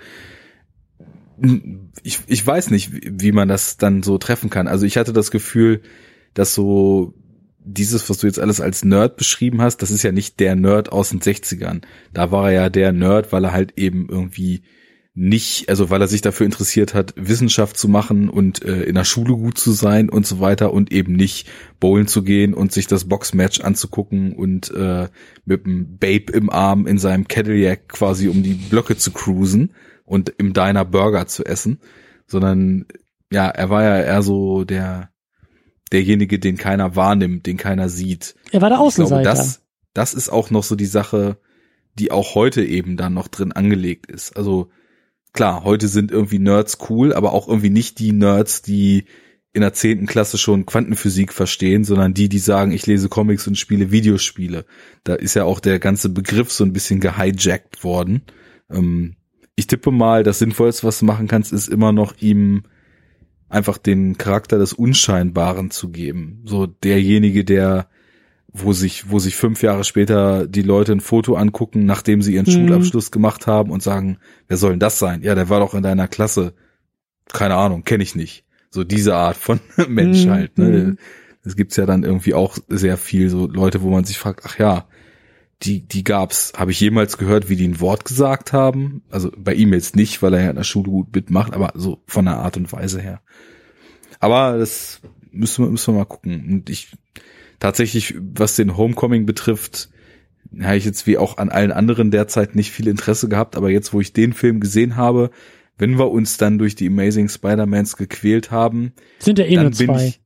Ich, 2.02 2.18
ich 2.26 2.46
weiß 2.46 2.70
nicht, 2.70 2.90
wie 2.92 3.32
man 3.32 3.48
das 3.48 3.76
dann 3.76 4.02
so 4.02 4.18
treffen 4.18 4.50
kann. 4.50 4.68
Also 4.68 4.84
ich 4.84 4.96
hatte 4.96 5.12
das 5.12 5.30
Gefühl, 5.30 5.80
dass 6.34 6.54
so 6.54 7.14
dieses, 7.64 8.08
was 8.10 8.18
du 8.18 8.26
jetzt 8.26 8.40
alles 8.40 8.60
als 8.60 8.84
Nerd 8.84 9.16
beschrieben 9.16 9.62
hast, 9.62 9.78
das 9.78 9.90
ist 9.90 10.02
ja 10.02 10.12
nicht 10.12 10.40
der 10.40 10.56
Nerd 10.56 10.92
aus 10.92 11.10
den 11.10 11.20
60ern. 11.20 11.82
Da 12.12 12.30
war 12.30 12.50
er 12.50 12.62
ja 12.62 12.68
der 12.68 12.92
Nerd, 12.92 13.32
weil 13.32 13.44
er 13.44 13.52
halt 13.52 13.78
eben 13.78 14.08
irgendwie 14.08 14.62
nicht, 15.14 15.68
also 15.68 15.90
weil 15.90 16.00
er 16.00 16.08
sich 16.08 16.22
dafür 16.22 16.46
interessiert 16.46 16.94
hat, 16.94 17.12
Wissenschaft 17.16 17.76
zu 17.76 17.86
machen 17.86 18.30
und 18.30 18.64
äh, 18.64 18.84
in 18.84 18.94
der 18.94 19.04
Schule 19.04 19.34
gut 19.34 19.58
zu 19.58 19.72
sein 19.72 20.08
und 20.08 20.26
so 20.26 20.40
weiter 20.40 20.72
und 20.72 20.90
eben 20.90 21.12
nicht 21.12 21.48
bowlen 21.80 22.06
zu 22.06 22.22
gehen 22.22 22.54
und 22.54 22.72
sich 22.72 22.86
das 22.86 23.08
Boxmatch 23.08 23.60
anzugucken 23.60 24.32
und 24.32 24.70
äh, 24.70 25.08
mit 25.44 25.66
dem 25.66 25.98
Babe 25.98 26.32
im 26.32 26.48
Arm 26.48 26.86
in 26.86 26.96
seinem 26.96 27.28
Cadillac 27.28 27.88
quasi 27.88 28.28
um 28.28 28.42
die 28.42 28.54
Blöcke 28.54 28.96
zu 28.96 29.10
cruisen 29.10 29.74
und 30.06 30.30
im 30.38 30.54
Diner 30.54 30.86
Burger 30.86 31.26
zu 31.26 31.44
essen, 31.44 31.80
sondern 32.26 32.86
ja, 33.30 33.48
er 33.48 33.68
war 33.68 33.82
ja 33.82 34.00
eher 34.00 34.22
so 34.22 34.64
der 34.64 35.11
derjenige, 35.92 36.38
den 36.38 36.56
keiner 36.56 36.96
wahrnimmt, 36.96 37.46
den 37.46 37.56
keiner 37.56 37.88
sieht. 37.88 38.34
Er 38.50 38.60
war 38.60 38.70
der 38.70 38.80
Außenseiter. 38.80 39.22
Glaube, 39.22 39.36
das, 39.36 39.62
das 39.94 40.14
ist 40.14 40.30
auch 40.30 40.50
noch 40.50 40.64
so 40.64 40.74
die 40.74 40.86
Sache, 40.86 41.38
die 41.94 42.10
auch 42.10 42.34
heute 42.34 42.64
eben 42.64 42.96
dann 42.96 43.14
noch 43.14 43.28
drin 43.28 43.52
angelegt 43.52 44.06
ist. 44.10 44.36
Also 44.36 44.70
klar, 45.32 45.64
heute 45.64 45.88
sind 45.88 46.10
irgendwie 46.10 46.38
Nerds 46.38 46.78
cool, 46.88 47.12
aber 47.12 47.32
auch 47.32 47.48
irgendwie 47.48 47.70
nicht 47.70 47.98
die 47.98 48.12
Nerds, 48.12 48.62
die 48.62 49.04
in 49.54 49.60
der 49.60 49.74
zehnten 49.74 50.06
Klasse 50.06 50.38
schon 50.38 50.64
Quantenphysik 50.64 51.32
verstehen, 51.32 51.84
sondern 51.84 52.14
die, 52.14 52.30
die 52.30 52.38
sagen, 52.38 52.72
ich 52.72 52.86
lese 52.86 53.10
Comics 53.10 53.46
und 53.46 53.58
spiele 53.58 53.90
Videospiele. 53.90 54.64
Da 55.04 55.14
ist 55.14 55.34
ja 55.34 55.44
auch 55.44 55.60
der 55.60 55.78
ganze 55.78 56.08
Begriff 56.08 56.50
so 56.50 56.64
ein 56.64 56.72
bisschen 56.72 57.00
gehijackt 57.00 57.84
worden. 57.84 58.22
Ähm, 58.70 59.16
ich 59.54 59.66
tippe 59.66 59.90
mal, 59.90 60.22
das 60.22 60.38
Sinnvollste, 60.38 60.86
was 60.86 61.00
du 61.00 61.04
machen 61.04 61.28
kannst, 61.28 61.52
ist 61.52 61.68
immer 61.68 61.92
noch 61.92 62.16
ihm 62.18 62.62
einfach 63.52 63.78
den 63.78 64.16
Charakter 64.16 64.58
des 64.58 64.72
Unscheinbaren 64.72 65.70
zu 65.70 65.90
geben. 65.90 66.42
So 66.44 66.66
derjenige, 66.66 67.44
der 67.44 67.88
wo 68.52 68.72
sich, 68.72 69.10
wo 69.10 69.18
sich 69.18 69.34
fünf 69.34 69.62
Jahre 69.62 69.82
später 69.82 70.46
die 70.46 70.62
Leute 70.62 70.92
ein 70.92 71.00
Foto 71.00 71.36
angucken, 71.36 71.86
nachdem 71.86 72.20
sie 72.20 72.34
ihren 72.34 72.46
mhm. 72.46 72.68
Schulabschluss 72.68 73.10
gemacht 73.10 73.46
haben 73.46 73.70
und 73.70 73.82
sagen, 73.82 74.18
wer 74.46 74.58
soll 74.58 74.72
denn 74.72 74.80
das 74.80 74.98
sein? 74.98 75.22
Ja, 75.22 75.34
der 75.34 75.48
war 75.48 75.60
doch 75.60 75.74
in 75.74 75.82
deiner 75.82 76.06
Klasse. 76.06 76.52
Keine 77.32 77.54
Ahnung, 77.54 77.84
kenne 77.84 78.02
ich 78.02 78.14
nicht. 78.14 78.44
So 78.70 78.84
diese 78.84 79.14
Art 79.14 79.36
von 79.36 79.60
Mensch 79.88 80.26
mhm. 80.26 80.30
halt. 80.30 80.58
Ne? 80.58 80.68
Mhm. 80.68 80.98
Es 81.44 81.56
gibt's 81.56 81.76
ja 81.76 81.86
dann 81.86 82.04
irgendwie 82.04 82.34
auch 82.34 82.58
sehr 82.68 82.98
viel 82.98 83.30
so 83.30 83.46
Leute, 83.46 83.82
wo 83.82 83.90
man 83.90 84.04
sich 84.04 84.18
fragt, 84.18 84.42
ach 84.44 84.58
ja, 84.58 84.86
die, 85.64 85.86
die 85.86 86.04
gab's. 86.04 86.52
Habe 86.56 86.72
ich 86.72 86.80
jemals 86.80 87.18
gehört, 87.18 87.48
wie 87.48 87.56
die 87.56 87.68
ein 87.68 87.80
Wort 87.80 88.04
gesagt 88.04 88.52
haben? 88.52 89.02
Also 89.10 89.30
bei 89.36 89.54
ihm 89.54 89.72
jetzt 89.72 89.96
nicht, 89.96 90.22
weil 90.22 90.34
er 90.34 90.42
ja 90.42 90.50
in 90.50 90.56
der 90.56 90.64
Schule 90.64 90.90
gut 90.90 91.14
mitmacht, 91.14 91.54
aber 91.54 91.72
so 91.74 92.02
von 92.06 92.24
der 92.24 92.38
Art 92.38 92.56
und 92.56 92.72
Weise 92.72 93.00
her. 93.00 93.20
Aber 94.20 94.58
das 94.58 95.00
müssen 95.30 95.64
wir, 95.64 95.70
müssen 95.70 95.94
wir 95.94 95.98
mal 95.98 96.04
gucken. 96.04 96.48
Und 96.50 96.70
ich 96.70 96.92
tatsächlich, 97.58 98.14
was 98.18 98.56
den 98.56 98.76
Homecoming 98.76 99.26
betrifft, 99.26 99.90
habe 100.60 100.76
ich 100.76 100.84
jetzt 100.84 101.06
wie 101.06 101.18
auch 101.18 101.38
an 101.38 101.48
allen 101.48 101.72
anderen 101.72 102.10
derzeit 102.10 102.54
nicht 102.54 102.72
viel 102.72 102.88
Interesse 102.88 103.28
gehabt, 103.28 103.56
aber 103.56 103.70
jetzt, 103.70 103.92
wo 103.92 104.00
ich 104.00 104.12
den 104.12 104.32
Film 104.32 104.60
gesehen 104.60 104.96
habe, 104.96 105.30
wenn 105.78 105.98
wir 105.98 106.10
uns 106.10 106.36
dann 106.36 106.58
durch 106.58 106.74
die 106.74 106.88
Amazing 106.88 107.28
Spider-Mans 107.28 107.96
gequält 107.96 108.50
haben, 108.50 108.92
sind 109.18 109.38
ja 109.38 109.46
eh 109.46 109.56
nur 109.56 109.72
zwei. 109.72 110.08
Ich, 110.08 110.20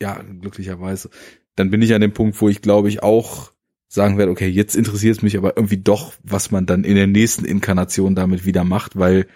ja, 0.00 0.20
glücklicherweise. 0.40 1.10
Dann 1.54 1.70
bin 1.70 1.82
ich 1.82 1.94
an 1.94 2.00
dem 2.00 2.12
Punkt, 2.12 2.40
wo 2.40 2.48
ich 2.48 2.62
glaube 2.62 2.88
ich 2.88 3.02
auch 3.02 3.52
sagen 3.96 4.16
werde, 4.18 4.30
okay, 4.30 4.46
jetzt 4.46 4.76
interessiert 4.76 5.16
es 5.16 5.22
mich 5.22 5.36
aber 5.36 5.56
irgendwie 5.56 5.78
doch, 5.78 6.12
was 6.22 6.52
man 6.52 6.66
dann 6.66 6.84
in 6.84 6.94
der 6.94 7.08
nächsten 7.08 7.44
Inkarnation 7.44 8.14
damit 8.14 8.46
wieder 8.46 8.62
macht, 8.62 8.96
weil 8.96 9.26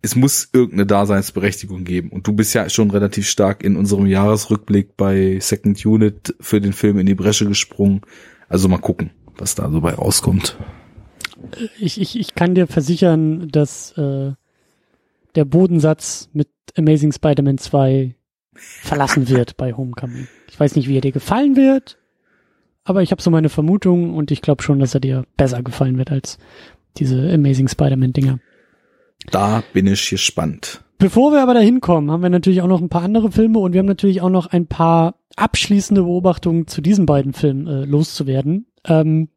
es 0.00 0.16
muss 0.16 0.48
irgendeine 0.52 0.86
Daseinsberechtigung 0.86 1.84
geben. 1.84 2.08
Und 2.10 2.26
du 2.26 2.32
bist 2.32 2.54
ja 2.54 2.68
schon 2.68 2.90
relativ 2.90 3.28
stark 3.28 3.62
in 3.62 3.76
unserem 3.76 4.06
Jahresrückblick 4.06 4.96
bei 4.96 5.38
Second 5.40 5.84
Unit 5.84 6.34
für 6.40 6.60
den 6.60 6.72
Film 6.72 6.98
in 6.98 7.06
die 7.06 7.14
Bresche 7.14 7.46
gesprungen. 7.46 8.00
Also 8.48 8.68
mal 8.68 8.78
gucken, 8.78 9.10
was 9.36 9.54
da 9.54 9.70
so 9.70 9.80
bei 9.80 9.92
rauskommt. 9.92 10.56
Ich, 11.78 12.00
ich, 12.00 12.18
ich 12.18 12.34
kann 12.34 12.54
dir 12.54 12.66
versichern, 12.66 13.48
dass 13.48 13.92
äh, 13.96 14.32
der 15.34 15.44
Bodensatz 15.44 16.28
mit 16.32 16.48
Amazing 16.76 17.12
Spider-Man 17.12 17.58
2 17.58 18.14
verlassen 18.54 19.28
wird 19.28 19.56
bei 19.56 19.72
Homecoming. 19.72 20.26
Ich 20.50 20.58
weiß 20.58 20.76
nicht, 20.76 20.88
wie 20.88 20.96
er 20.96 21.00
dir 21.00 21.12
gefallen 21.12 21.56
wird, 21.56 21.98
aber 22.84 23.02
ich 23.02 23.10
habe 23.10 23.22
so 23.22 23.30
meine 23.30 23.48
Vermutung 23.48 24.14
und 24.14 24.30
ich 24.30 24.42
glaube 24.42 24.62
schon, 24.62 24.78
dass 24.78 24.94
er 24.94 25.00
dir 25.00 25.24
besser 25.36 25.62
gefallen 25.62 25.98
wird 25.98 26.10
als 26.10 26.38
diese 26.98 27.32
Amazing 27.32 27.68
Spider-Man-Dinger. 27.68 28.38
Da 29.30 29.62
bin 29.72 29.86
ich 29.86 30.10
gespannt. 30.10 30.82
Bevor 30.98 31.32
wir 31.32 31.42
aber 31.42 31.54
dahin 31.54 31.80
kommen, 31.80 32.10
haben 32.10 32.22
wir 32.22 32.30
natürlich 32.30 32.62
auch 32.62 32.68
noch 32.68 32.80
ein 32.80 32.88
paar 32.88 33.02
andere 33.02 33.32
Filme 33.32 33.58
und 33.58 33.72
wir 33.72 33.80
haben 33.80 33.86
natürlich 33.86 34.20
auch 34.20 34.30
noch 34.30 34.46
ein 34.46 34.66
paar 34.66 35.16
abschließende 35.36 36.02
Beobachtungen 36.02 36.66
zu 36.66 36.80
diesen 36.80 37.06
beiden 37.06 37.32
Filmen 37.32 37.66
äh, 37.66 37.84
loszuwerden. 37.84 38.66
Ähm, 38.84 39.28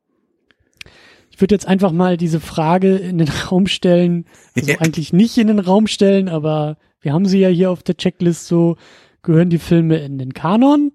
ich 1.31 1.41
würde 1.41 1.55
jetzt 1.55 1.67
einfach 1.67 1.91
mal 1.91 2.17
diese 2.17 2.39
Frage 2.39 2.95
in 2.95 3.17
den 3.17 3.29
Raum 3.51 3.67
stellen, 3.67 4.25
also 4.55 4.71
ja. 4.71 4.79
eigentlich 4.79 5.13
nicht 5.13 5.37
in 5.37 5.47
den 5.47 5.59
Raum 5.59 5.87
stellen, 5.87 6.29
aber 6.29 6.77
wir 7.01 7.13
haben 7.13 7.25
sie 7.25 7.39
ja 7.39 7.49
hier 7.49 7.71
auf 7.71 7.83
der 7.83 7.97
Checklist 7.97 8.47
so, 8.47 8.77
gehören 9.21 9.49
die 9.49 9.59
Filme 9.59 9.97
in 9.97 10.17
den 10.17 10.33
Kanon? 10.33 10.91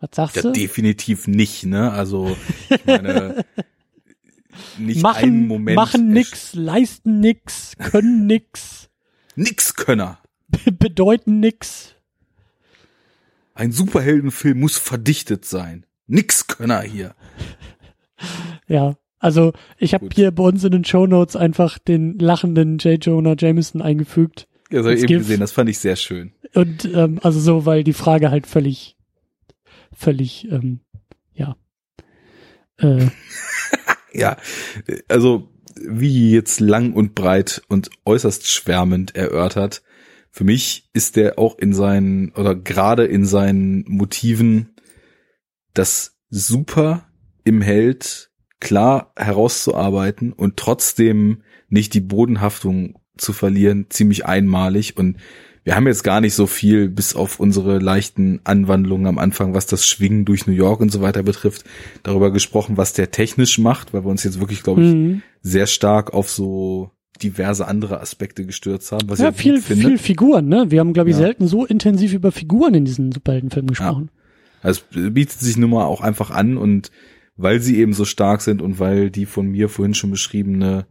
Was 0.00 0.10
sagst 0.14 0.36
ja, 0.36 0.42
du? 0.42 0.52
Definitiv 0.52 1.28
nicht, 1.28 1.66
ne? 1.66 1.92
Also, 1.92 2.36
ich 2.70 2.84
meine, 2.86 3.44
nicht 4.78 5.02
machen, 5.02 5.24
einen 5.24 5.46
Moment. 5.46 5.76
Machen 5.76 6.08
nix, 6.12 6.54
leisten 6.54 7.20
nix, 7.20 7.76
können 7.78 8.26
nix. 8.26 8.88
nix 9.36 9.74
Könner. 9.74 10.18
bedeuten 10.78 11.40
nix. 11.40 11.94
Ein 13.54 13.72
Superheldenfilm 13.72 14.58
muss 14.58 14.78
verdichtet 14.78 15.44
sein. 15.44 15.84
Nix 16.06 16.46
Könner 16.46 16.82
hier. 16.82 17.14
Ja, 18.68 18.96
also 19.18 19.52
ich 19.78 19.94
habe 19.94 20.08
hier 20.14 20.30
bei 20.30 20.44
uns 20.44 20.62
in 20.62 20.70
den 20.70 20.84
Show 20.84 21.06
Notes 21.06 21.34
einfach 21.34 21.78
den 21.78 22.18
lachenden 22.18 22.78
J. 22.78 23.04
Jonah 23.04 23.34
Jameson 23.36 23.82
eingefügt. 23.82 24.46
Ja, 24.70 24.78
das 24.78 24.86
habe 24.86 24.94
ich 24.94 25.04
eben 25.04 25.18
gesehen, 25.18 25.40
das 25.40 25.50
fand 25.50 25.68
ich 25.70 25.78
sehr 25.78 25.96
schön. 25.96 26.32
Und 26.54 26.84
ähm, 26.84 27.18
also 27.22 27.40
so, 27.40 27.66
weil 27.66 27.82
die 27.82 27.92
Frage 27.92 28.30
halt 28.30 28.46
völlig, 28.46 28.96
völlig, 30.00 30.50
ähm, 30.50 30.80
ja. 31.34 31.56
Äh, 32.78 33.08
ja, 34.12 34.36
also 35.08 35.52
wie 35.76 36.32
jetzt 36.32 36.60
lang 36.60 36.92
und 36.94 37.14
breit 37.14 37.62
und 37.68 37.90
äußerst 38.04 38.48
schwärmend 38.48 39.14
erörtert. 39.14 39.82
Für 40.30 40.44
mich 40.44 40.88
ist 40.92 41.16
der 41.16 41.38
auch 41.38 41.58
in 41.58 41.74
seinen 41.74 42.32
oder 42.32 42.54
gerade 42.54 43.04
in 43.04 43.24
seinen 43.24 43.84
Motiven 43.88 44.74
das 45.74 46.18
super 46.30 47.08
im 47.44 47.60
Held 47.60 48.30
klar 48.60 49.12
herauszuarbeiten 49.16 50.32
und 50.32 50.56
trotzdem 50.56 51.42
nicht 51.68 51.94
die 51.94 52.00
Bodenhaftung 52.00 52.98
zu 53.16 53.32
verlieren, 53.32 53.86
ziemlich 53.90 54.26
einmalig 54.26 54.96
und 54.96 55.18
wir 55.64 55.76
haben 55.76 55.86
jetzt 55.86 56.04
gar 56.04 56.20
nicht 56.20 56.34
so 56.34 56.46
viel, 56.46 56.88
bis 56.88 57.14
auf 57.14 57.38
unsere 57.38 57.78
leichten 57.78 58.40
Anwandlungen 58.44 59.06
am 59.06 59.18
Anfang, 59.18 59.54
was 59.54 59.66
das 59.66 59.86
Schwingen 59.86 60.24
durch 60.24 60.46
New 60.46 60.54
York 60.54 60.80
und 60.80 60.90
so 60.90 61.02
weiter 61.02 61.22
betrifft, 61.22 61.64
darüber 62.02 62.30
gesprochen, 62.30 62.76
was 62.76 62.92
der 62.94 63.10
technisch 63.10 63.58
macht, 63.58 63.92
weil 63.92 64.04
wir 64.04 64.10
uns 64.10 64.24
jetzt 64.24 64.40
wirklich, 64.40 64.62
glaube 64.62 64.82
ich, 64.82 64.94
mhm. 64.94 65.22
sehr 65.42 65.66
stark 65.66 66.14
auf 66.14 66.30
so 66.30 66.90
diverse 67.22 67.68
andere 67.68 68.00
Aspekte 68.00 68.46
gestürzt 68.46 68.92
haben. 68.92 69.08
Was 69.10 69.18
ja, 69.18 69.32
viel, 69.32 69.60
viel 69.60 69.98
Figuren, 69.98 70.48
ne? 70.48 70.70
Wir 70.70 70.80
haben, 70.80 70.94
glaube 70.94 71.10
ich, 71.10 71.16
ja. 71.16 71.22
selten 71.22 71.46
so 71.46 71.66
intensiv 71.66 72.14
über 72.14 72.32
Figuren 72.32 72.72
in 72.72 72.86
diesen 72.86 73.12
Superheldenfilmen 73.12 73.68
gesprochen. 73.68 74.10
Ja. 74.10 74.20
Also 74.62 74.82
es 74.94 75.12
bietet 75.12 75.40
sich 75.40 75.56
nun 75.56 75.70
mal 75.70 75.84
auch 75.84 76.00
einfach 76.00 76.30
an 76.30 76.56
und 76.56 76.90
weil 77.36 77.60
sie 77.60 77.78
eben 77.78 77.92
so 77.92 78.04
stark 78.04 78.42
sind 78.42 78.62
und 78.62 78.78
weil 78.78 79.10
die 79.10 79.26
von 79.26 79.46
mir 79.46 79.68
vorhin 79.68 79.94
schon 79.94 80.10
beschriebene 80.10 80.86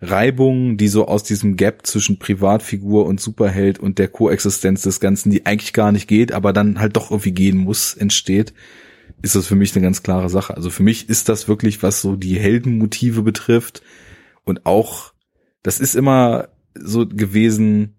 Reibung, 0.00 0.76
die 0.76 0.88
so 0.88 1.06
aus 1.06 1.22
diesem 1.22 1.56
Gap 1.56 1.86
zwischen 1.86 2.18
Privatfigur 2.18 3.06
und 3.06 3.20
Superheld 3.20 3.78
und 3.78 3.98
der 3.98 4.08
Koexistenz 4.08 4.82
des 4.82 5.00
Ganzen, 5.00 5.30
die 5.30 5.46
eigentlich 5.46 5.72
gar 5.72 5.90
nicht 5.90 6.06
geht, 6.06 6.32
aber 6.32 6.52
dann 6.52 6.78
halt 6.78 6.96
doch 6.96 7.10
irgendwie 7.10 7.32
gehen 7.32 7.56
muss, 7.56 7.94
entsteht, 7.94 8.52
ist 9.22 9.34
das 9.34 9.46
für 9.46 9.54
mich 9.54 9.74
eine 9.74 9.82
ganz 9.82 10.02
klare 10.02 10.28
Sache. 10.28 10.54
Also 10.54 10.68
für 10.68 10.82
mich 10.82 11.08
ist 11.08 11.28
das 11.28 11.48
wirklich, 11.48 11.82
was 11.82 12.02
so 12.02 12.16
die 12.16 12.38
Heldenmotive 12.38 13.22
betrifft 13.22 13.82
und 14.44 14.66
auch, 14.66 15.12
das 15.62 15.80
ist 15.80 15.96
immer 15.96 16.48
so 16.74 17.06
gewesen, 17.06 17.96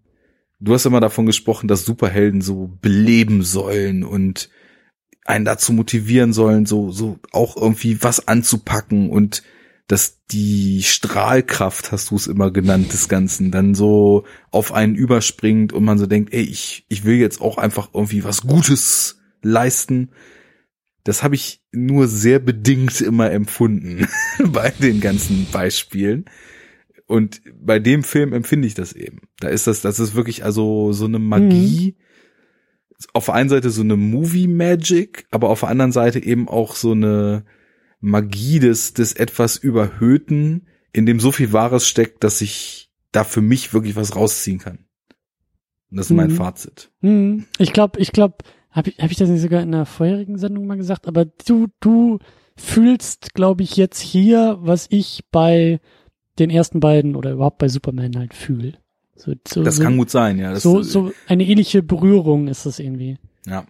du 0.59 0.73
hast 0.73 0.85
immer 0.85 0.99
davon 0.99 1.25
gesprochen, 1.25 1.67
dass 1.67 1.85
Superhelden 1.85 2.41
so 2.41 2.77
beleben 2.81 3.41
sollen 3.43 4.03
und 4.03 4.49
einen 5.25 5.45
dazu 5.45 5.73
motivieren 5.73 6.31
sollen, 6.31 6.65
so, 6.65 6.91
so 6.91 7.19
auch 7.31 7.57
irgendwie 7.57 8.01
was 8.03 8.27
anzupacken 8.27 9.09
und 9.09 9.43
dass 9.87 10.25
die 10.27 10.83
Strahlkraft, 10.83 11.93
hast 11.93 12.11
du 12.11 12.15
es 12.15 12.27
immer 12.27 12.51
genannt, 12.51 12.91
des 12.91 13.07
Ganzen, 13.07 13.51
dann 13.51 13.73
so 13.73 14.25
auf 14.51 14.73
einen 14.73 14.95
überspringt 14.95 15.71
und 15.71 15.85
man 15.85 15.97
so 15.97 16.05
denkt, 16.05 16.33
ey, 16.33 16.41
ich, 16.41 16.85
ich 16.89 17.05
will 17.05 17.15
jetzt 17.15 17.39
auch 17.39 17.57
einfach 17.57 17.89
irgendwie 17.93 18.25
was 18.25 18.41
Gutes 18.41 19.19
leisten. 19.41 20.09
Das 21.05 21.23
habe 21.23 21.35
ich 21.35 21.63
nur 21.71 22.09
sehr 22.09 22.39
bedingt 22.39 22.99
immer 22.99 23.31
empfunden 23.31 24.07
bei 24.45 24.71
den 24.71 24.99
ganzen 24.99 25.47
Beispielen. 25.53 26.25
Und 27.05 27.41
bei 27.57 27.79
dem 27.79 28.03
Film 28.03 28.33
empfinde 28.33 28.67
ich 28.67 28.73
das 28.73 28.91
eben. 28.91 29.21
Da 29.39 29.47
ist 29.47 29.67
das, 29.67 29.81
das 29.81 30.01
ist 30.01 30.15
wirklich 30.15 30.43
also 30.43 30.91
so 30.91 31.05
eine 31.05 31.19
Magie. 31.19 31.95
Mhm. 31.97 32.03
Auf 33.13 33.25
der 33.25 33.35
einen 33.35 33.49
Seite 33.49 33.69
so 33.69 33.81
eine 33.81 33.95
Movie 33.95 34.47
Magic, 34.47 35.27
aber 35.31 35.47
auf 35.47 35.61
der 35.61 35.69
anderen 35.69 35.93
Seite 35.93 36.21
eben 36.21 36.49
auch 36.49 36.75
so 36.75 36.91
eine 36.91 37.45
Magie 37.99 38.59
des, 38.59 38.93
des 38.93 39.13
etwas 39.13 39.57
überhöhten, 39.57 40.67
in 40.93 41.05
dem 41.05 41.19
so 41.19 41.31
viel 41.31 41.53
Wahres 41.53 41.87
steckt, 41.87 42.23
dass 42.23 42.41
ich 42.41 42.91
da 43.11 43.23
für 43.23 43.41
mich 43.41 43.73
wirklich 43.73 43.95
was 43.95 44.15
rausziehen 44.15 44.59
kann. 44.59 44.85
Und 45.89 45.97
das 45.97 46.07
ist 46.07 46.11
mhm. 46.11 46.17
mein 46.17 46.31
Fazit. 46.31 46.91
Mhm. 47.01 47.45
Ich 47.57 47.73
glaube, 47.73 47.99
ich 47.99 48.11
glaube, 48.11 48.37
habe 48.71 48.89
ich, 48.89 48.99
hab 48.99 49.11
ich 49.11 49.17
das 49.17 49.29
nicht 49.29 49.41
sogar 49.41 49.61
in 49.61 49.73
einer 49.73 49.85
vorherigen 49.85 50.37
Sendung 50.37 50.67
mal 50.67 50.77
gesagt, 50.77 51.07
aber 51.07 51.25
du, 51.25 51.67
du 51.79 52.19
fühlst, 52.55 53.33
glaube 53.33 53.63
ich, 53.63 53.77
jetzt 53.77 53.99
hier, 53.99 54.57
was 54.59 54.87
ich 54.89 55.23
bei 55.31 55.79
den 56.39 56.49
ersten 56.49 56.79
beiden 56.79 57.15
oder 57.15 57.31
überhaupt 57.31 57.57
bei 57.57 57.69
Superman 57.69 58.17
halt 58.17 58.33
fühle. 58.33 58.73
So, 59.15 59.33
so, 59.47 59.63
das 59.63 59.79
kann 59.79 59.97
gut 59.97 60.11
sein, 60.11 60.37
ja. 60.37 60.55
so, 60.59 60.83
so 60.83 61.11
eine 61.27 61.43
ähnliche 61.43 61.81
Berührung 61.81 62.47
ist 62.47 62.67
das 62.67 62.77
irgendwie. 62.77 63.17
Ja. 63.47 63.65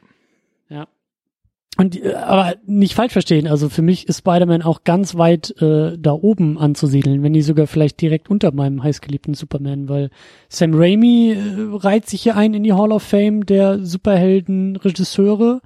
Und 1.76 2.02
äh, 2.02 2.14
aber 2.14 2.56
nicht 2.66 2.94
falsch 2.94 3.14
verstehen, 3.14 3.48
also 3.48 3.70
für 3.70 3.82
mich 3.82 4.08
ist 4.08 4.20
Spider-Man 4.20 4.62
auch 4.62 4.84
ganz 4.84 5.16
weit 5.16 5.60
äh, 5.62 5.98
da 5.98 6.12
oben 6.12 6.58
anzusiedeln, 6.58 7.22
wenn 7.24 7.34
nicht 7.34 7.46
sogar 7.46 7.68
vielleicht 7.68 8.02
direkt 8.02 8.30
unter 8.30 8.52
meinem 8.52 8.84
heißgeliebten 8.84 9.34
Superman, 9.34 9.90
weil 9.90 10.10
Sam 10.50 10.74
Raimi 10.74 11.34
äh, 11.34 11.76
reiht 11.76 12.08
sich 12.08 12.24
hier 12.24 12.36
ein 12.36 12.54
in 12.54 12.64
die 12.64 12.74
Hall 12.74 12.92
of 12.92 13.04
Fame 13.04 13.46
der 13.46 13.84
Superhelden-Regisseure 13.84 15.62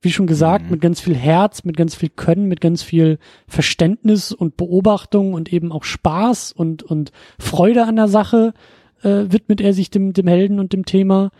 wie 0.00 0.12
schon 0.12 0.26
gesagt, 0.26 0.66
mhm. 0.66 0.72
mit 0.72 0.80
ganz 0.80 1.00
viel 1.00 1.16
Herz, 1.16 1.64
mit 1.64 1.76
ganz 1.76 1.94
viel 1.94 2.08
Können, 2.08 2.46
mit 2.46 2.60
ganz 2.60 2.82
viel 2.82 3.18
Verständnis 3.46 4.32
und 4.32 4.56
Beobachtung 4.56 5.34
und 5.34 5.52
eben 5.52 5.72
auch 5.72 5.84
Spaß 5.84 6.52
und, 6.52 6.82
und 6.82 7.10
Freude 7.38 7.84
an 7.84 7.96
der 7.96 8.08
Sache 8.08 8.54
äh, 9.02 9.24
widmet 9.28 9.60
er 9.60 9.72
sich 9.72 9.90
dem, 9.90 10.12
dem 10.12 10.28
Helden 10.28 10.60
und 10.60 10.72
dem 10.72 10.84
Thema. 10.84 11.30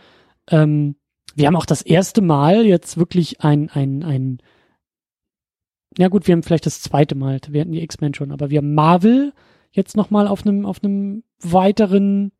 Ähm, 0.49 0.95
wir 1.35 1.47
haben 1.47 1.55
auch 1.55 1.65
das 1.65 1.81
erste 1.81 2.21
Mal 2.21 2.65
jetzt 2.65 2.97
wirklich 2.97 3.41
ein, 3.41 3.69
ein, 3.69 4.03
ein, 4.03 4.39
ja 5.97 6.07
gut, 6.07 6.27
wir 6.27 6.33
haben 6.33 6.43
vielleicht 6.43 6.65
das 6.65 6.81
zweite 6.81 7.15
Mal, 7.15 7.39
wir 7.49 7.61
hatten 7.61 7.71
die 7.71 7.83
X-Men 7.83 8.13
schon, 8.13 8.31
aber 8.31 8.49
wir 8.49 8.59
haben 8.59 8.73
Marvel 8.73 9.33
jetzt 9.71 9.95
nochmal 9.95 10.27
auf 10.27 10.45
einem, 10.45 10.65
auf 10.65 10.83
einem 10.83 11.23
weiteren 11.41 12.31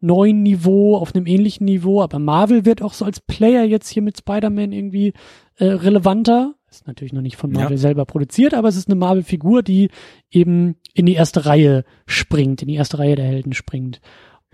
neuen 0.00 0.42
Niveau, 0.42 0.96
auf 0.96 1.14
einem 1.14 1.26
ähnlichen 1.26 1.64
Niveau, 1.64 2.02
aber 2.02 2.18
Marvel 2.18 2.64
wird 2.64 2.82
auch 2.82 2.92
so 2.92 3.04
als 3.04 3.20
Player 3.20 3.64
jetzt 3.64 3.88
hier 3.88 4.02
mit 4.02 4.18
Spider-Man 4.18 4.72
irgendwie 4.72 5.12
äh, 5.56 5.66
relevanter. 5.66 6.54
Ist 6.68 6.86
natürlich 6.86 7.12
noch 7.12 7.22
nicht 7.22 7.36
von 7.36 7.52
Marvel 7.52 7.76
ja. 7.76 7.76
selber 7.76 8.04
produziert, 8.04 8.54
aber 8.54 8.68
es 8.68 8.76
ist 8.76 8.88
eine 8.88 8.96
Marvel-Figur, 8.96 9.62
die 9.62 9.90
eben 10.30 10.76
in 10.94 11.06
die 11.06 11.14
erste 11.14 11.46
Reihe 11.46 11.84
springt, 12.06 12.62
in 12.62 12.68
die 12.68 12.74
erste 12.74 12.98
Reihe 12.98 13.14
der 13.14 13.26
Helden 13.26 13.52
springt. 13.52 14.00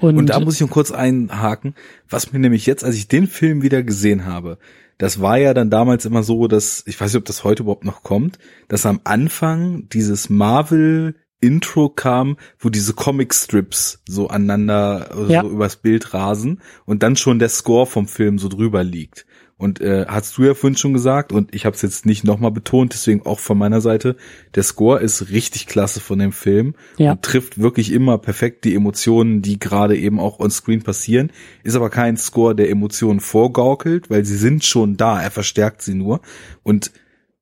Und, 0.01 0.17
und 0.17 0.31
da 0.31 0.39
muss 0.39 0.55
ich 0.55 0.61
noch 0.61 0.71
kurz 0.71 0.93
einhaken, 0.93 1.75
was 2.09 2.33
mir 2.33 2.39
nämlich 2.39 2.67
jetzt, 2.67 2.85
als 2.85 2.95
ich 2.95 3.09
den 3.09 3.27
Film 3.27 3.63
wieder 3.63 3.83
gesehen 3.83 4.27
habe, 4.27 4.59
das 4.97 5.21
war 5.21 5.39
ja 5.39 5.55
dann 5.55 5.71
damals 5.71 6.05
immer 6.07 6.23
so, 6.23 6.47
dass, 6.49 6.85
ich 6.87 7.01
weiß 7.01 7.13
nicht, 7.13 7.21
ob 7.21 7.25
das 7.25 7.45
heute 7.45 7.65
überhaupt 7.65 7.85
noch 7.85 8.03
kommt, 8.03 8.39
dass 8.69 8.87
am 8.87 9.01
Anfang 9.05 9.89
dieses 9.91 10.31
Marvel 10.31 11.15
Intro 11.41 11.89
kam, 11.89 12.37
wo 12.59 12.69
diese 12.69 12.95
Comic-Strips 12.95 14.03
so 14.09 14.29
aneinander 14.29 15.11
ja. 15.29 15.43
so 15.43 15.49
übers 15.51 15.77
Bild 15.77 16.15
rasen 16.15 16.61
und 16.85 17.03
dann 17.03 17.17
schon 17.17 17.39
der 17.39 17.49
Score 17.49 17.87
vom 17.87 18.09
Film 18.09 18.39
so 18.39 18.49
drüber 18.49 18.83
liegt. 18.83 19.27
Und 19.59 19.81
äh, 19.81 20.07
hast 20.07 20.39
du 20.39 20.45
ja 20.45 20.55
vorhin 20.55 20.77
schon 20.77 20.93
gesagt, 20.93 21.33
und 21.33 21.53
ich 21.53 21.67
habe 21.67 21.75
es 21.75 21.83
jetzt 21.83 22.07
nicht 22.07 22.23
nochmal 22.23 22.53
betont, 22.53 22.93
deswegen 22.93 23.27
auch 23.27 23.41
von 23.41 23.59
meiner 23.59 23.81
Seite, 23.81 24.17
der 24.55 24.63
Score 24.63 25.01
ist 25.01 25.31
richtig 25.31 25.67
klasse 25.67 25.99
von 25.99 26.21
dem 26.21 26.31
Film 26.31 26.77
ja. 26.97 27.11
und 27.11 27.23
trifft 27.23 27.61
wirklich 27.61 27.93
immer 27.93 28.19
perfekt 28.19 28.65
die 28.65 28.77
Emotionen, 28.77 29.43
die 29.43 29.59
gerade 29.59 29.99
eben 29.99 30.21
auch 30.21 30.39
on 30.39 30.53
screen 30.53 30.83
passieren. 30.83 31.33
Ist 31.65 31.75
aber 31.75 31.91
kein 31.91 32.17
Score, 32.17 32.55
der 32.55 32.71
Emotionen 32.71 33.19
vorgaukelt, 33.19 34.11
weil 34.11 34.25
sie 34.25 34.37
sind 34.37 34.65
schon 34.65 34.97
da, 34.97 35.21
er 35.21 35.33
verstärkt 35.33 35.83
sie 35.83 35.95
nur. 35.95 36.21
Und 36.63 36.93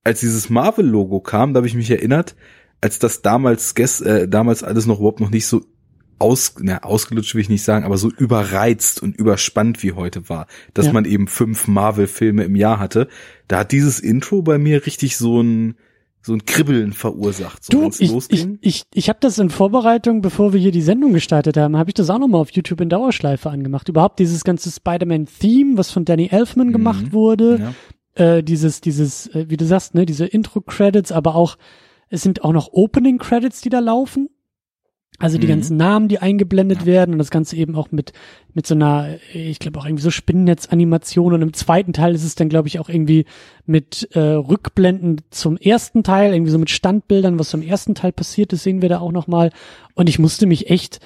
als 0.02 0.20
dieses 0.20 0.48
Marvel-Logo 0.48 1.20
kam, 1.20 1.52
da 1.52 1.59
habe 1.59 1.66
ich 1.66 1.74
mich 1.74 1.90
erinnert, 1.90 2.34
als 2.80 2.98
das 2.98 3.20
damals, 3.20 3.72
äh, 4.01 4.26
damals 4.26 4.62
alles 4.62 4.86
noch 4.86 5.01
überhaupt 5.01 5.20
noch 5.20 5.30
nicht 5.30 5.47
so 5.47 5.62
aus, 6.18 6.55
na, 6.60 6.82
ausgelutscht 6.82 7.34
will 7.34 7.43
ich 7.43 7.48
nicht 7.48 7.62
sagen, 7.62 7.84
aber 7.84 7.98
so 7.98 8.10
überreizt 8.10 9.02
und 9.02 9.16
überspannt 9.16 9.82
wie 9.82 9.93
heute 9.93 10.28
war, 10.28 10.47
dass 10.74 10.86
ja. 10.86 10.93
man 10.93 11.05
eben 11.05 11.28
fünf 11.28 11.68
Marvel-Filme 11.68 12.44
im 12.44 12.56
Jahr 12.56 12.78
hatte. 12.78 13.09
Da 13.48 13.59
hat 13.60 13.72
dieses 13.72 14.01
Intro 14.01 14.43
bei 14.43 14.59
mir 14.59 14.86
richtig 14.86 15.16
so 15.16 15.43
ein 15.43 15.76
so 16.26 16.34
ein 16.34 16.44
Kribbeln 16.44 16.93
verursacht. 16.93 17.64
So 17.64 17.82
du, 17.82 17.90
ich, 18.01 18.12
ich, 18.30 18.48
ich, 18.60 18.82
ich 18.93 19.09
habe 19.09 19.20
das 19.20 19.38
in 19.38 19.48
Vorbereitung, 19.48 20.22
bevor 20.22 20.52
wir 20.52 20.59
hier 20.59 20.72
die 20.72 20.82
Sendung 20.82 21.12
gestartet 21.12 21.56
haben, 21.56 21.76
habe 21.76 21.90
ich 21.90 21.94
das 21.94 22.10
auch 22.10 22.18
nochmal 22.18 22.40
auf 22.40 22.51
YouTube 22.51 22.80
in 22.80 22.88
Dauerschleife 22.88 23.48
angemacht. 23.48 23.88
Überhaupt 23.88 24.18
dieses 24.18 24.43
ganze 24.43 24.72
Spider-Man-Theme, 24.72 25.78
was 25.78 25.93
von 25.93 26.05
Danny 26.05 26.26
Elfman 26.26 26.68
mhm. 26.68 26.72
gemacht 26.72 27.12
wurde, 27.12 27.72
ja. 28.18 28.38
äh, 28.38 28.43
dieses, 28.43 28.80
dieses, 28.80 29.28
äh, 29.28 29.47
wie 29.48 29.56
du 29.56 29.64
sagst, 29.64 29.94
ne, 29.94 30.05
diese 30.05 30.26
Intro-Credits, 30.26 31.12
aber 31.12 31.36
auch, 31.36 31.59
es 32.09 32.22
sind 32.22 32.43
auch 32.43 32.52
noch 32.52 32.72
Opening-Credits, 32.72 33.60
die 33.60 33.70
da 33.70 33.78
laufen. 33.78 34.28
Also 35.18 35.38
die 35.38 35.47
mhm. 35.47 35.51
ganzen 35.51 35.76
Namen, 35.76 36.09
die 36.09 36.18
eingeblendet 36.18 36.80
ja. 36.80 36.86
werden 36.86 37.12
und 37.12 37.18
das 37.18 37.30
Ganze 37.30 37.56
eben 37.56 37.74
auch 37.74 37.90
mit 37.90 38.12
mit 38.52 38.66
so 38.66 38.74
einer, 38.74 39.16
ich 39.34 39.59
glaube 39.59 39.78
auch 39.78 39.84
irgendwie 39.84 40.02
so 40.02 40.10
Spinnennetz-Animation 40.10 41.34
und 41.34 41.43
im 41.43 41.52
zweiten 41.52 41.93
Teil 41.93 42.14
ist 42.14 42.24
es 42.24 42.34
dann 42.34 42.48
glaube 42.48 42.68
ich 42.68 42.78
auch 42.78 42.88
irgendwie 42.88 43.26
mit 43.66 44.09
äh, 44.12 44.20
Rückblenden 44.20 45.20
zum 45.30 45.56
ersten 45.59 46.02
Teil, 46.02 46.32
irgendwie 46.32 46.52
so 46.52 46.59
mit 46.59 46.70
Standbildern, 46.70 47.38
was 47.38 47.51
zum 47.51 47.62
ersten 47.62 47.94
Teil 47.94 48.12
passiert 48.12 48.52
ist, 48.52 48.62
sehen 48.62 48.80
wir 48.82 48.88
da 48.88 49.01
auch 49.01 49.12
nochmal. 49.12 49.51
Und 49.94 50.09
ich 50.09 50.18
musste 50.18 50.47
mich 50.47 50.70
echt 50.70 51.01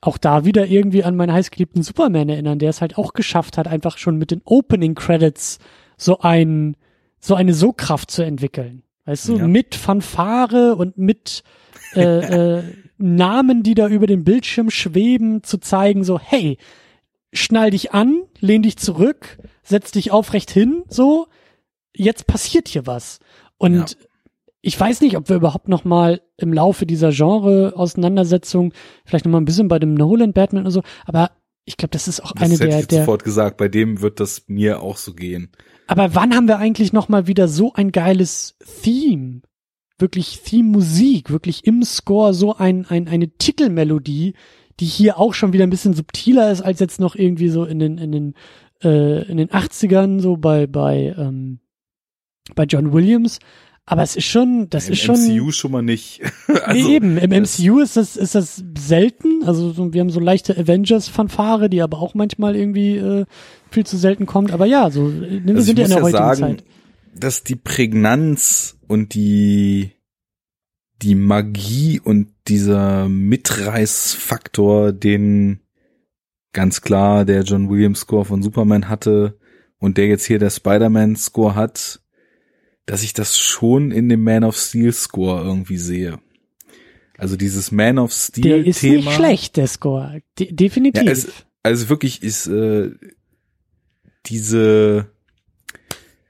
auch 0.00 0.18
da 0.18 0.44
wieder 0.44 0.66
irgendwie 0.66 1.04
an 1.04 1.16
meinen 1.16 1.32
heißgeliebten 1.32 1.82
Superman 1.82 2.28
erinnern, 2.28 2.58
der 2.58 2.70
es 2.70 2.80
halt 2.80 2.96
auch 2.96 3.12
geschafft 3.12 3.58
hat, 3.58 3.66
einfach 3.66 3.98
schon 3.98 4.16
mit 4.16 4.30
den 4.30 4.42
Opening 4.44 4.94
Credits 4.94 5.58
so 5.96 6.20
ein 6.20 6.76
so 7.18 7.34
eine 7.34 7.54
So-Kraft 7.54 8.10
zu 8.10 8.22
entwickeln. 8.22 8.82
Weißt 9.04 9.28
du, 9.28 9.38
ja. 9.38 9.46
mit 9.46 9.74
Fanfare 9.74 10.76
und 10.76 10.98
mit 10.98 11.42
äh, 11.94 12.00
äh, 12.58 12.62
Namen, 12.98 13.62
die 13.62 13.74
da 13.74 13.88
über 13.88 14.06
den 14.06 14.24
Bildschirm 14.24 14.70
schweben, 14.70 15.42
zu 15.42 15.58
zeigen, 15.58 16.04
so, 16.04 16.18
hey, 16.18 16.58
schnall 17.32 17.70
dich 17.70 17.92
an, 17.92 18.22
lehn 18.40 18.62
dich 18.62 18.76
zurück, 18.76 19.38
setz 19.62 19.90
dich 19.90 20.10
aufrecht 20.10 20.50
hin, 20.50 20.82
so, 20.88 21.26
jetzt 21.94 22.26
passiert 22.26 22.68
hier 22.68 22.86
was. 22.86 23.20
Und 23.58 23.74
ja. 23.74 24.06
ich 24.62 24.78
weiß 24.78 25.00
nicht, 25.00 25.16
ob 25.16 25.28
wir 25.28 25.36
überhaupt 25.36 25.68
noch 25.68 25.84
mal 25.84 26.22
im 26.36 26.52
Laufe 26.52 26.86
dieser 26.86 27.10
Genre-Auseinandersetzung, 27.10 28.72
vielleicht 29.04 29.24
noch 29.24 29.32
mal 29.32 29.40
ein 29.40 29.46
bisschen 29.46 29.68
bei 29.68 29.78
dem 29.78 29.94
Nolan 29.94 30.32
Batman 30.32 30.62
oder 30.62 30.70
so, 30.70 30.82
aber 31.04 31.30
ich 31.64 31.76
glaube, 31.76 31.90
das 31.90 32.06
ist 32.06 32.20
auch 32.20 32.32
das 32.32 32.42
eine 32.44 32.58
der, 32.58 32.80
ich 32.80 32.86
der. 32.86 33.00
sofort 33.00 33.24
gesagt, 33.24 33.56
bei 33.56 33.68
dem 33.68 34.00
wird 34.00 34.20
das 34.20 34.44
mir 34.46 34.82
auch 34.82 34.96
so 34.96 35.14
gehen. 35.14 35.50
Aber 35.88 36.14
wann 36.14 36.34
haben 36.34 36.48
wir 36.48 36.58
eigentlich 36.58 36.92
noch 36.92 37.08
mal 37.08 37.26
wieder 37.26 37.48
so 37.48 37.72
ein 37.74 37.90
geiles 37.92 38.56
Theme? 38.82 39.42
Wirklich 39.98 40.40
Theme-Musik, 40.44 41.30
wirklich 41.30 41.66
im 41.66 41.82
Score 41.82 42.34
so 42.34 42.56
ein, 42.56 42.86
ein, 42.86 43.08
eine 43.08 43.28
Titelmelodie, 43.28 44.34
die 44.80 44.84
hier 44.84 45.18
auch 45.18 45.34
schon 45.34 45.52
wieder 45.52 45.64
ein 45.64 45.70
bisschen 45.70 45.94
subtiler 45.94 46.50
ist 46.50 46.60
als 46.60 46.80
jetzt 46.80 47.00
noch 47.00 47.16
irgendwie 47.16 47.48
so 47.48 47.64
in 47.64 47.78
den, 47.78 47.98
in 47.98 48.12
den, 48.12 48.34
äh, 48.82 49.26
in 49.26 49.38
den 49.38 49.48
80ern, 49.48 50.20
so 50.20 50.36
bei, 50.36 50.66
bei, 50.66 51.14
ähm, 51.16 51.60
bei 52.54 52.64
John 52.64 52.92
Williams. 52.92 53.38
Aber 53.88 54.02
es 54.02 54.16
ist 54.16 54.24
schon, 54.24 54.68
das 54.68 54.88
Im 54.88 54.94
ist 54.94 55.02
schon. 55.02 55.14
Im 55.14 55.36
MCU 55.36 55.52
schon 55.52 55.70
mal 55.70 55.82
nicht. 55.82 56.20
also, 56.64 56.88
eben, 56.88 57.16
im 57.18 57.30
MCU 57.30 57.78
ist 57.78 57.96
das, 57.96 58.16
ist 58.16 58.34
das 58.34 58.62
selten. 58.76 59.44
Also 59.44 59.70
so, 59.70 59.92
wir 59.92 60.00
haben 60.00 60.10
so 60.10 60.18
leichte 60.18 60.58
Avengers-Fanfare, 60.58 61.70
die 61.70 61.80
aber 61.80 62.00
auch 62.00 62.14
manchmal 62.14 62.56
irgendwie 62.56 62.96
äh, 62.96 63.26
viel 63.70 63.86
zu 63.86 63.96
selten 63.96 64.26
kommt. 64.26 64.50
Aber 64.50 64.66
ja, 64.66 64.90
so 64.90 65.12
wir 65.12 65.54
also 65.54 65.60
sind 65.62 65.78
ja 65.78 65.84
in 65.84 65.90
der 65.90 65.98
ja 65.98 66.04
heutigen 66.04 66.18
sagen, 66.18 66.40
Zeit. 66.58 66.64
Dass 67.14 67.44
die 67.44 67.54
Prägnanz 67.54 68.75
und 68.88 69.14
die, 69.14 69.92
die 71.02 71.14
Magie 71.14 72.00
und 72.00 72.32
dieser 72.48 73.08
Mitreißfaktor, 73.08 74.92
den 74.92 75.60
ganz 76.52 76.80
klar 76.80 77.24
der 77.24 77.42
John 77.42 77.68
Williams 77.68 78.00
Score 78.00 78.24
von 78.24 78.42
Superman 78.42 78.88
hatte 78.88 79.38
und 79.78 79.98
der 79.98 80.06
jetzt 80.06 80.24
hier 80.24 80.38
der 80.38 80.50
Spider-Man 80.50 81.16
Score 81.16 81.54
hat, 81.54 82.00
dass 82.86 83.02
ich 83.02 83.12
das 83.12 83.36
schon 83.36 83.90
in 83.90 84.08
dem 84.08 84.22
Man 84.22 84.44
of 84.44 84.56
Steel 84.56 84.92
Score 84.92 85.44
irgendwie 85.44 85.76
sehe. 85.76 86.18
Also 87.18 87.36
dieses 87.36 87.72
Man 87.72 87.98
of 87.98 88.12
Steel 88.12 88.42
Thema. 88.42 88.56
Der 88.56 88.66
ist 88.66 88.80
Thema, 88.80 88.94
nicht 88.96 89.12
schlecht, 89.12 89.56
der 89.56 89.66
Score. 89.66 90.22
De 90.38 90.52
definitiv. 90.52 91.02
Ja, 91.02 91.10
es, 91.10 91.28
also 91.62 91.88
wirklich 91.88 92.22
ist 92.22 92.46
äh, 92.46 92.90
diese 94.26 95.10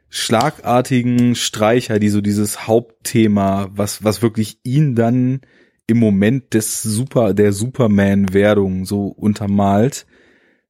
schlagartigen 0.08 1.34
Streicher, 1.34 1.98
die 1.98 2.08
so 2.08 2.20
dieses 2.20 2.66
Hauptthema, 2.66 3.68
was, 3.72 4.04
was 4.04 4.22
wirklich 4.22 4.58
ihn 4.62 4.94
dann 4.94 5.40
im 5.86 5.98
Moment 5.98 6.54
des 6.54 6.82
Super, 6.82 7.34
der 7.34 7.52
Superman-Werdung 7.52 8.84
so 8.84 9.06
untermalt. 9.06 10.06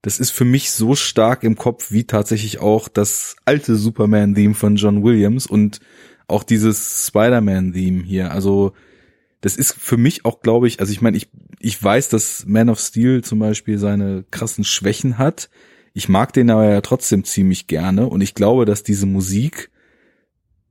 Das 0.02 0.20
ist 0.20 0.30
für 0.30 0.44
mich 0.44 0.70
so 0.70 0.94
stark 0.94 1.42
im 1.42 1.56
Kopf 1.56 1.90
wie 1.90 2.04
tatsächlich 2.04 2.58
auch 2.60 2.88
das 2.88 3.36
alte 3.44 3.76
Superman-Theme 3.76 4.54
von 4.54 4.76
John 4.76 5.02
Williams 5.02 5.46
und 5.46 5.80
auch 6.28 6.42
dieses 6.42 7.06
Spider-Man-Theme 7.08 8.02
hier. 8.04 8.30
Also, 8.32 8.72
das 9.40 9.56
ist 9.56 9.74
für 9.74 9.96
mich 9.96 10.24
auch, 10.24 10.40
glaube 10.40 10.68
ich, 10.68 10.80
also 10.80 10.92
ich 10.92 11.00
meine, 11.00 11.16
ich, 11.16 11.30
ich 11.60 11.82
weiß, 11.82 12.08
dass 12.08 12.44
Man 12.46 12.68
of 12.68 12.80
Steel 12.80 13.22
zum 13.22 13.38
Beispiel 13.38 13.78
seine 13.78 14.24
krassen 14.30 14.64
Schwächen 14.64 15.18
hat. 15.18 15.48
Ich 15.97 16.10
mag 16.10 16.35
den 16.35 16.51
aber 16.51 16.68
ja 16.68 16.82
trotzdem 16.82 17.24
ziemlich 17.24 17.68
gerne 17.68 18.06
und 18.06 18.20
ich 18.20 18.35
glaube, 18.35 18.66
dass 18.66 18.82
diese 18.82 19.06
Musik 19.06 19.70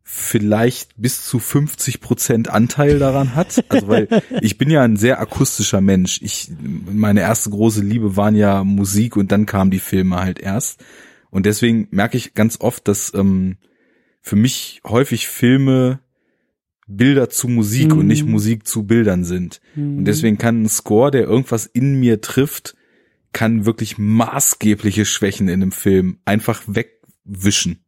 vielleicht 0.03 0.91
bis 0.97 1.25
zu 1.25 1.39
50 1.39 1.99
Prozent 1.99 2.51
Anteil 2.51 2.99
daran 2.99 3.33
hat. 3.33 3.65
Also 3.69 3.87
weil 3.87 4.07
ich 4.41 4.59
bin 4.59 4.69
ja 4.69 4.83
ein 4.83 4.97
sehr 4.97 5.19
akustischer 5.19 5.81
Mensch. 5.81 6.21
Ich, 6.21 6.51
meine 6.59 7.21
erste 7.21 7.49
große 7.49 7.81
Liebe 7.81 8.15
waren 8.15 8.35
ja 8.35 8.63
Musik 8.63 9.17
und 9.17 9.31
dann 9.31 9.47
kamen 9.47 9.71
die 9.71 9.79
Filme 9.79 10.17
halt 10.17 10.39
erst. 10.39 10.85
Und 11.31 11.47
deswegen 11.47 11.87
merke 11.89 12.17
ich 12.17 12.35
ganz 12.35 12.61
oft, 12.61 12.87
dass 12.87 13.11
ähm, 13.15 13.57
für 14.21 14.35
mich 14.35 14.79
häufig 14.85 15.27
Filme 15.27 16.01
Bilder 16.85 17.31
zu 17.31 17.47
Musik 17.47 17.95
mm. 17.95 17.97
und 17.97 18.05
nicht 18.05 18.25
mhm. 18.25 18.31
Musik 18.31 18.67
zu 18.67 18.83
Bildern 18.83 19.23
sind. 19.23 19.59
Mm. 19.73 19.79
Und 19.79 19.95
mhm. 20.01 20.05
deswegen 20.05 20.37
kann 20.37 20.61
ein 20.61 20.69
Score, 20.69 21.09
der 21.09 21.23
irgendwas 21.23 21.65
in 21.65 21.99
mir 21.99 22.21
trifft, 22.21 22.75
kann 23.35 23.65
wirklich 23.65 23.97
maßgebliche 23.97 25.03
Schwächen 25.03 25.49
in 25.49 25.61
einem 25.61 25.73
Film 25.73 26.19
einfach 26.23 26.63
wegwischen. 26.67 27.83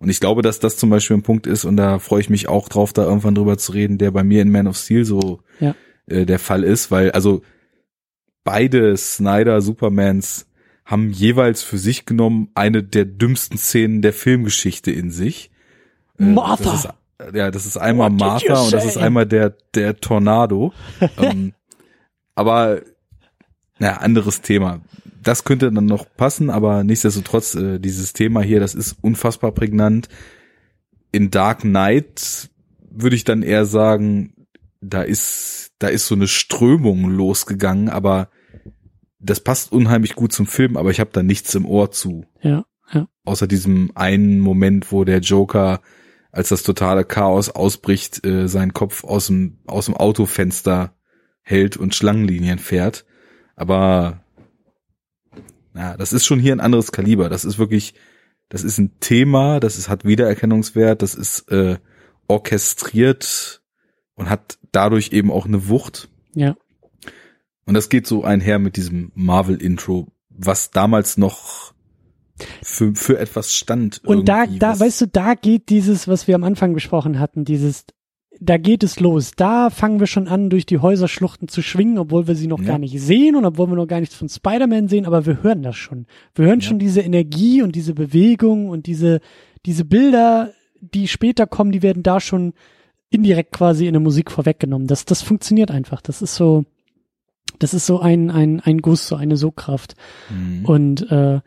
Und 0.00 0.08
ich 0.08 0.18
glaube, 0.18 0.42
dass 0.42 0.58
das 0.58 0.76
zum 0.76 0.90
Beispiel 0.90 1.16
ein 1.16 1.22
Punkt 1.22 1.46
ist, 1.46 1.64
und 1.64 1.76
da 1.76 2.00
freue 2.00 2.20
ich 2.20 2.30
mich 2.30 2.48
auch 2.48 2.68
drauf, 2.68 2.92
da 2.92 3.04
irgendwann 3.04 3.36
drüber 3.36 3.56
zu 3.58 3.70
reden, 3.70 3.98
der 3.98 4.10
bei 4.10 4.24
mir 4.24 4.42
in 4.42 4.50
Man 4.50 4.66
of 4.66 4.76
Steel 4.76 5.04
so 5.04 5.38
ja. 5.60 5.76
äh, 6.08 6.26
der 6.26 6.40
Fall 6.40 6.64
ist, 6.64 6.90
weil 6.90 7.12
also 7.12 7.42
beide 8.42 8.96
Snyder 8.96 9.60
Supermans 9.60 10.48
haben 10.84 11.10
jeweils 11.10 11.62
für 11.62 11.78
sich 11.78 12.04
genommen 12.04 12.50
eine 12.56 12.82
der 12.82 13.04
dümmsten 13.04 13.56
Szenen 13.56 14.02
der 14.02 14.12
Filmgeschichte 14.12 14.90
in 14.90 15.12
sich. 15.12 15.52
Äh, 16.18 16.24
Martha. 16.24 16.64
Das 16.64 16.84
ist, 16.86 17.36
ja, 17.36 17.52
das 17.52 17.66
ist 17.66 17.76
einmal 17.76 18.10
Martha 18.10 18.60
und 18.62 18.72
das 18.72 18.84
ist 18.84 18.96
einmal 18.96 19.26
der 19.26 19.54
der 19.76 20.00
Tornado. 20.00 20.72
ähm, 21.18 21.52
aber 22.34 22.80
naja, 23.78 23.98
anderes 23.98 24.40
Thema 24.40 24.80
das 25.22 25.44
könnte 25.44 25.70
dann 25.70 25.86
noch 25.86 26.06
passen, 26.16 26.50
aber 26.50 26.84
nichtsdestotrotz, 26.84 27.54
äh, 27.54 27.78
dieses 27.78 28.12
Thema 28.12 28.40
hier, 28.40 28.60
das 28.60 28.74
ist 28.74 28.96
unfassbar 29.02 29.52
prägnant. 29.52 30.08
In 31.12 31.30
Dark 31.30 31.60
Knight 31.60 32.50
würde 32.90 33.16
ich 33.16 33.24
dann 33.24 33.42
eher 33.42 33.64
sagen, 33.64 34.46
da 34.80 35.02
ist, 35.02 35.72
da 35.78 35.88
ist 35.88 36.06
so 36.06 36.14
eine 36.14 36.28
Strömung 36.28 37.10
losgegangen, 37.10 37.88
aber 37.88 38.30
das 39.18 39.40
passt 39.40 39.72
unheimlich 39.72 40.14
gut 40.14 40.32
zum 40.32 40.46
Film, 40.46 40.76
aber 40.76 40.90
ich 40.90 41.00
habe 41.00 41.10
da 41.12 41.22
nichts 41.22 41.54
im 41.54 41.66
Ohr 41.66 41.90
zu. 41.90 42.24
Ja, 42.40 42.64
ja. 42.92 43.08
Außer 43.24 43.46
diesem 43.46 43.90
einen 43.94 44.38
Moment, 44.38 44.92
wo 44.92 45.04
der 45.04 45.18
Joker, 45.18 45.80
als 46.30 46.50
das 46.50 46.62
totale 46.62 47.04
Chaos 47.04 47.50
ausbricht, 47.50 48.24
äh, 48.24 48.48
seinen 48.48 48.72
Kopf 48.72 49.04
aus 49.04 49.26
dem, 49.26 49.58
aus 49.66 49.86
dem 49.86 49.96
Autofenster 49.96 50.94
hält 51.42 51.76
und 51.76 51.94
Schlangenlinien 51.94 52.58
fährt. 52.58 53.04
Aber 53.58 54.20
ja, 55.74 55.96
das 55.96 56.12
ist 56.12 56.24
schon 56.24 56.38
hier 56.38 56.52
ein 56.52 56.60
anderes 56.60 56.92
Kaliber. 56.92 57.28
Das 57.28 57.44
ist 57.44 57.58
wirklich, 57.58 57.94
das 58.48 58.62
ist 58.62 58.78
ein 58.78 59.00
Thema, 59.00 59.58
das 59.58 59.76
ist, 59.76 59.88
hat 59.88 60.04
Wiedererkennungswert, 60.04 61.02
das 61.02 61.14
ist 61.14 61.50
äh, 61.50 61.78
orchestriert 62.28 63.60
und 64.14 64.30
hat 64.30 64.58
dadurch 64.70 65.12
eben 65.12 65.32
auch 65.32 65.44
eine 65.44 65.68
Wucht. 65.68 66.08
Ja. 66.34 66.56
Und 67.66 67.74
das 67.74 67.88
geht 67.88 68.06
so 68.06 68.22
einher 68.22 68.60
mit 68.60 68.76
diesem 68.76 69.10
Marvel-Intro, 69.14 70.06
was 70.30 70.70
damals 70.70 71.18
noch 71.18 71.74
für, 72.62 72.94
für 72.94 73.18
etwas 73.18 73.52
stand. 73.52 74.04
Und 74.04 74.28
da, 74.28 74.46
da, 74.46 74.78
weißt 74.78 75.00
du, 75.00 75.06
da 75.08 75.34
geht 75.34 75.68
dieses, 75.68 76.06
was 76.06 76.28
wir 76.28 76.36
am 76.36 76.44
Anfang 76.44 76.74
besprochen 76.74 77.18
hatten, 77.18 77.44
dieses 77.44 77.84
da 78.40 78.56
geht 78.56 78.82
es 78.84 79.00
los. 79.00 79.32
Da 79.36 79.70
fangen 79.70 80.00
wir 80.00 80.06
schon 80.06 80.28
an, 80.28 80.50
durch 80.50 80.66
die 80.66 80.78
Häuserschluchten 80.78 81.48
zu 81.48 81.62
schwingen, 81.62 81.98
obwohl 81.98 82.28
wir 82.28 82.34
sie 82.34 82.46
noch 82.46 82.60
ja. 82.60 82.66
gar 82.66 82.78
nicht 82.78 83.00
sehen 83.00 83.36
und 83.36 83.44
obwohl 83.44 83.68
wir 83.68 83.76
noch 83.76 83.86
gar 83.86 84.00
nichts 84.00 84.14
von 84.14 84.28
Spider-Man 84.28 84.88
sehen, 84.88 85.06
aber 85.06 85.26
wir 85.26 85.42
hören 85.42 85.62
das 85.62 85.76
schon. 85.76 86.06
Wir 86.34 86.46
hören 86.46 86.60
ja. 86.60 86.66
schon 86.66 86.78
diese 86.78 87.00
Energie 87.00 87.62
und 87.62 87.74
diese 87.74 87.94
Bewegung 87.94 88.68
und 88.68 88.86
diese, 88.86 89.20
diese 89.66 89.84
Bilder, 89.84 90.52
die 90.80 91.08
später 91.08 91.46
kommen, 91.46 91.72
die 91.72 91.82
werden 91.82 92.02
da 92.02 92.20
schon 92.20 92.52
indirekt 93.10 93.52
quasi 93.52 93.86
in 93.86 93.94
der 93.94 94.02
Musik 94.02 94.30
vorweggenommen. 94.30 94.86
Das, 94.86 95.04
das 95.04 95.22
funktioniert 95.22 95.70
einfach. 95.70 96.00
Das 96.00 96.22
ist 96.22 96.34
so, 96.34 96.64
das 97.58 97.74
ist 97.74 97.86
so 97.86 98.00
ein, 98.00 98.30
ein, 98.30 98.60
ein 98.60 98.78
Guss, 98.82 99.08
so 99.08 99.16
eine 99.16 99.36
Sogkraft. 99.36 99.94
Mhm. 100.30 100.64
Und 100.64 101.10
äh, 101.10 101.40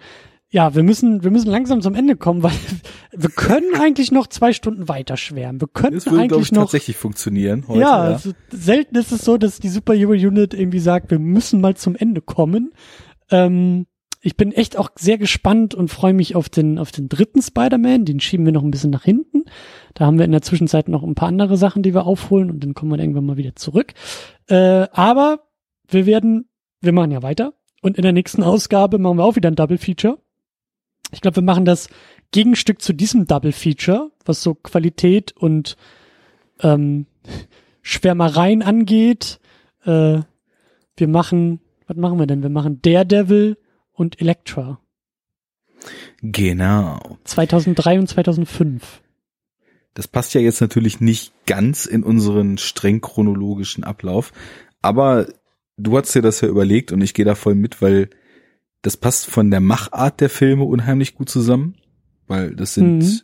ja, 0.53 0.75
wir 0.75 0.83
müssen, 0.83 1.23
wir 1.23 1.31
müssen 1.31 1.49
langsam 1.49 1.81
zum 1.81 1.95
Ende 1.95 2.17
kommen, 2.17 2.43
weil 2.43 2.51
wir 3.13 3.29
können 3.29 3.73
eigentlich 3.79 4.11
noch 4.11 4.27
zwei 4.27 4.51
Stunden 4.51 4.89
weiter 4.89 5.15
schwärmen. 5.15 5.61
Wir 5.61 5.69
könnten 5.69 5.95
das 5.95 6.05
würde, 6.07 6.23
eigentlich 6.23 6.41
ich, 6.47 6.51
noch 6.51 6.63
tatsächlich 6.63 6.97
funktionieren. 6.97 7.63
Heute, 7.67 7.79
ja, 7.79 7.87
ja. 7.87 8.13
Also, 8.13 8.33
selten 8.51 8.97
ist 8.97 9.13
es 9.13 9.23
so, 9.23 9.37
dass 9.37 9.59
die 9.59 9.69
Superhero 9.69 10.11
Unit 10.11 10.53
irgendwie 10.53 10.79
sagt, 10.79 11.09
wir 11.09 11.19
müssen 11.19 11.61
mal 11.61 11.77
zum 11.77 11.95
Ende 11.95 12.21
kommen. 12.21 12.73
Ähm, 13.29 13.87
ich 14.19 14.35
bin 14.35 14.51
echt 14.51 14.77
auch 14.77 14.89
sehr 14.95 15.17
gespannt 15.17 15.73
und 15.73 15.87
freue 15.87 16.13
mich 16.13 16.35
auf 16.35 16.49
den 16.49 16.77
auf 16.77 16.91
den 16.91 17.07
dritten 17.07 17.41
Spider-Man. 17.41 18.03
Den 18.03 18.19
schieben 18.19 18.45
wir 18.45 18.51
noch 18.51 18.63
ein 18.63 18.71
bisschen 18.71 18.91
nach 18.91 19.03
hinten. 19.03 19.45
Da 19.93 20.05
haben 20.05 20.17
wir 20.17 20.25
in 20.25 20.31
der 20.31 20.43
Zwischenzeit 20.43 20.89
noch 20.89 21.01
ein 21.01 21.15
paar 21.15 21.29
andere 21.29 21.55
Sachen, 21.55 21.81
die 21.81 21.93
wir 21.93 22.05
aufholen 22.05 22.51
und 22.51 22.61
dann 22.61 22.73
kommen 22.73 22.91
wir 22.91 22.99
irgendwann 22.99 23.25
mal 23.25 23.37
wieder 23.37 23.55
zurück. 23.55 23.93
Äh, 24.47 24.87
aber 24.91 25.47
wir 25.87 26.05
werden, 26.05 26.49
wir 26.81 26.91
machen 26.91 27.11
ja 27.11 27.23
weiter 27.23 27.53
und 27.81 27.97
in 27.97 28.03
der 28.03 28.11
nächsten 28.11 28.43
Ausgabe 28.43 28.99
machen 28.99 29.17
wir 29.17 29.23
auch 29.23 29.37
wieder 29.37 29.49
ein 29.49 29.55
Double 29.55 29.77
Feature. 29.77 30.19
Ich 31.11 31.21
glaube, 31.21 31.37
wir 31.37 31.43
machen 31.43 31.65
das 31.65 31.89
Gegenstück 32.31 32.81
zu 32.81 32.93
diesem 32.93 33.25
Double 33.25 33.51
Feature, 33.51 34.11
was 34.25 34.41
so 34.41 34.55
Qualität 34.55 35.35
und 35.35 35.77
ähm, 36.61 37.05
Schwärmereien 37.81 38.61
angeht. 38.61 39.39
Äh, 39.85 40.21
wir 40.95 41.07
machen, 41.07 41.59
was 41.87 41.97
machen 41.97 42.19
wir 42.19 42.27
denn? 42.27 42.43
Wir 42.43 42.49
machen 42.49 42.81
Daredevil 42.81 43.57
und 43.93 44.21
Elektra. 44.21 44.79
Genau. 46.21 47.17
2003 47.23 47.99
und 47.99 48.07
2005. 48.07 49.01
Das 49.93 50.07
passt 50.07 50.33
ja 50.33 50.41
jetzt 50.41 50.61
natürlich 50.61 51.01
nicht 51.01 51.33
ganz 51.45 51.85
in 51.85 52.03
unseren 52.03 52.57
streng 52.57 53.01
chronologischen 53.01 53.83
Ablauf, 53.83 54.31
aber 54.81 55.27
du 55.77 55.97
hast 55.97 56.15
dir 56.15 56.21
das 56.21 56.39
ja 56.41 56.47
überlegt 56.47 56.91
und 56.91 57.01
ich 57.01 57.13
gehe 57.13 57.25
da 57.25 57.35
voll 57.35 57.55
mit, 57.55 57.81
weil 57.81 58.09
das 58.81 58.97
passt 58.97 59.27
von 59.27 59.51
der 59.51 59.59
Machart 59.59 60.21
der 60.21 60.29
Filme 60.29 60.63
unheimlich 60.63 61.15
gut 61.15 61.29
zusammen, 61.29 61.75
weil 62.27 62.55
das 62.55 62.73
sind, 62.73 62.99
mhm. 62.99 63.19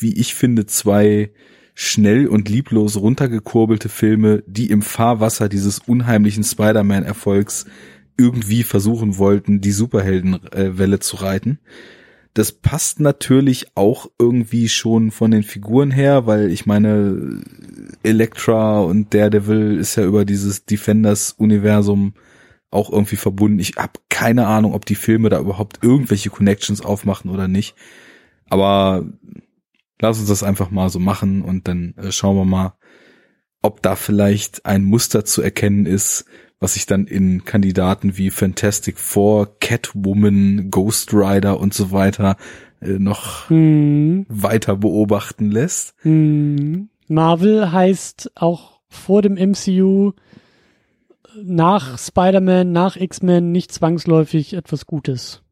wie 0.00 0.18
ich 0.18 0.34
finde, 0.34 0.66
zwei 0.66 1.30
schnell 1.74 2.26
und 2.26 2.48
lieblos 2.48 2.96
runtergekurbelte 2.96 3.88
Filme, 3.88 4.42
die 4.46 4.70
im 4.70 4.82
Fahrwasser 4.82 5.48
dieses 5.48 5.78
unheimlichen 5.78 6.42
Spider-Man-Erfolgs 6.42 7.66
irgendwie 8.16 8.64
versuchen 8.64 9.16
wollten, 9.16 9.60
die 9.60 9.70
Superheldenwelle 9.70 10.98
zu 10.98 11.16
reiten. 11.16 11.60
Das 12.34 12.50
passt 12.50 12.98
natürlich 12.98 13.68
auch 13.76 14.10
irgendwie 14.18 14.68
schon 14.68 15.12
von 15.12 15.30
den 15.30 15.44
Figuren 15.44 15.92
her, 15.92 16.26
weil 16.26 16.50
ich 16.50 16.66
meine, 16.66 17.42
Elektra 18.02 18.80
und 18.80 19.14
Daredevil 19.14 19.78
ist 19.78 19.94
ja 19.94 20.04
über 20.04 20.24
dieses 20.24 20.64
Defenders-Universum 20.64 22.14
auch 22.70 22.90
irgendwie 22.90 23.16
verbunden. 23.16 23.58
Ich 23.58 23.76
habe 23.76 24.00
keine 24.08 24.46
Ahnung, 24.46 24.74
ob 24.74 24.84
die 24.84 24.94
Filme 24.94 25.28
da 25.28 25.40
überhaupt 25.40 25.78
irgendwelche 25.82 26.30
Connections 26.30 26.80
aufmachen 26.80 27.30
oder 27.30 27.48
nicht. 27.48 27.74
Aber 28.50 29.04
lass 30.00 30.18
uns 30.18 30.28
das 30.28 30.42
einfach 30.42 30.70
mal 30.70 30.90
so 30.90 30.98
machen 30.98 31.42
und 31.42 31.68
dann 31.68 31.94
äh, 31.96 32.12
schauen 32.12 32.36
wir 32.36 32.44
mal, 32.44 32.74
ob 33.62 33.82
da 33.82 33.96
vielleicht 33.96 34.66
ein 34.66 34.84
Muster 34.84 35.24
zu 35.24 35.42
erkennen 35.42 35.86
ist, 35.86 36.26
was 36.60 36.74
sich 36.74 36.86
dann 36.86 37.06
in 37.06 37.44
Kandidaten 37.44 38.16
wie 38.16 38.30
Fantastic 38.30 38.98
Four, 38.98 39.58
Catwoman, 39.60 40.70
Ghost 40.70 41.12
Rider 41.12 41.60
und 41.60 41.74
so 41.74 41.90
weiter 41.92 42.36
äh, 42.80 42.98
noch 42.98 43.48
hm. 43.48 44.26
weiter 44.28 44.76
beobachten 44.76 45.50
lässt. 45.50 45.94
Hm. 46.02 46.88
Marvel 47.08 47.72
heißt 47.72 48.32
auch 48.34 48.80
vor 48.88 49.22
dem 49.22 49.34
MCU 49.34 50.12
nach 51.44 51.98
Spider-Man, 51.98 52.72
nach 52.72 52.96
X-Men 52.96 53.52
nicht 53.52 53.72
zwangsläufig 53.72 54.54
etwas 54.54 54.86
Gutes. 54.86 55.42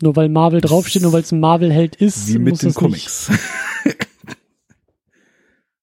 Nur 0.00 0.14
weil 0.16 0.28
Marvel 0.28 0.60
draufsteht, 0.60 1.02
nur 1.02 1.12
weil 1.12 1.22
es 1.22 1.32
ein 1.32 1.40
Marvel-Held 1.40 1.96
ist. 1.96 2.28
Wie 2.28 2.38
mit 2.38 2.62
den 2.62 2.72
Comics. 2.72 3.30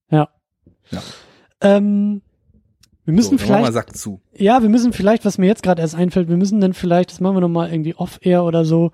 ja. 0.09 0.29
Ja. 0.91 1.01
Ähm, 1.61 2.21
wir 3.03 3.13
müssen 3.13 3.37
so, 3.37 3.45
vielleicht. 3.45 3.73
Sack 3.73 3.95
zu. 3.95 4.21
Ja, 4.33 4.61
wir 4.61 4.69
müssen 4.69 4.93
vielleicht, 4.93 5.25
was 5.25 5.37
mir 5.37 5.47
jetzt 5.47 5.63
gerade 5.63 5.81
erst 5.81 5.95
einfällt, 5.95 6.29
wir 6.29 6.37
müssen 6.37 6.61
dann 6.61 6.73
vielleicht, 6.73 7.11
das 7.11 7.19
machen 7.19 7.35
wir 7.35 7.41
nochmal 7.41 7.71
irgendwie 7.71 7.95
off-air 7.95 8.43
oder 8.43 8.65
so, 8.65 8.91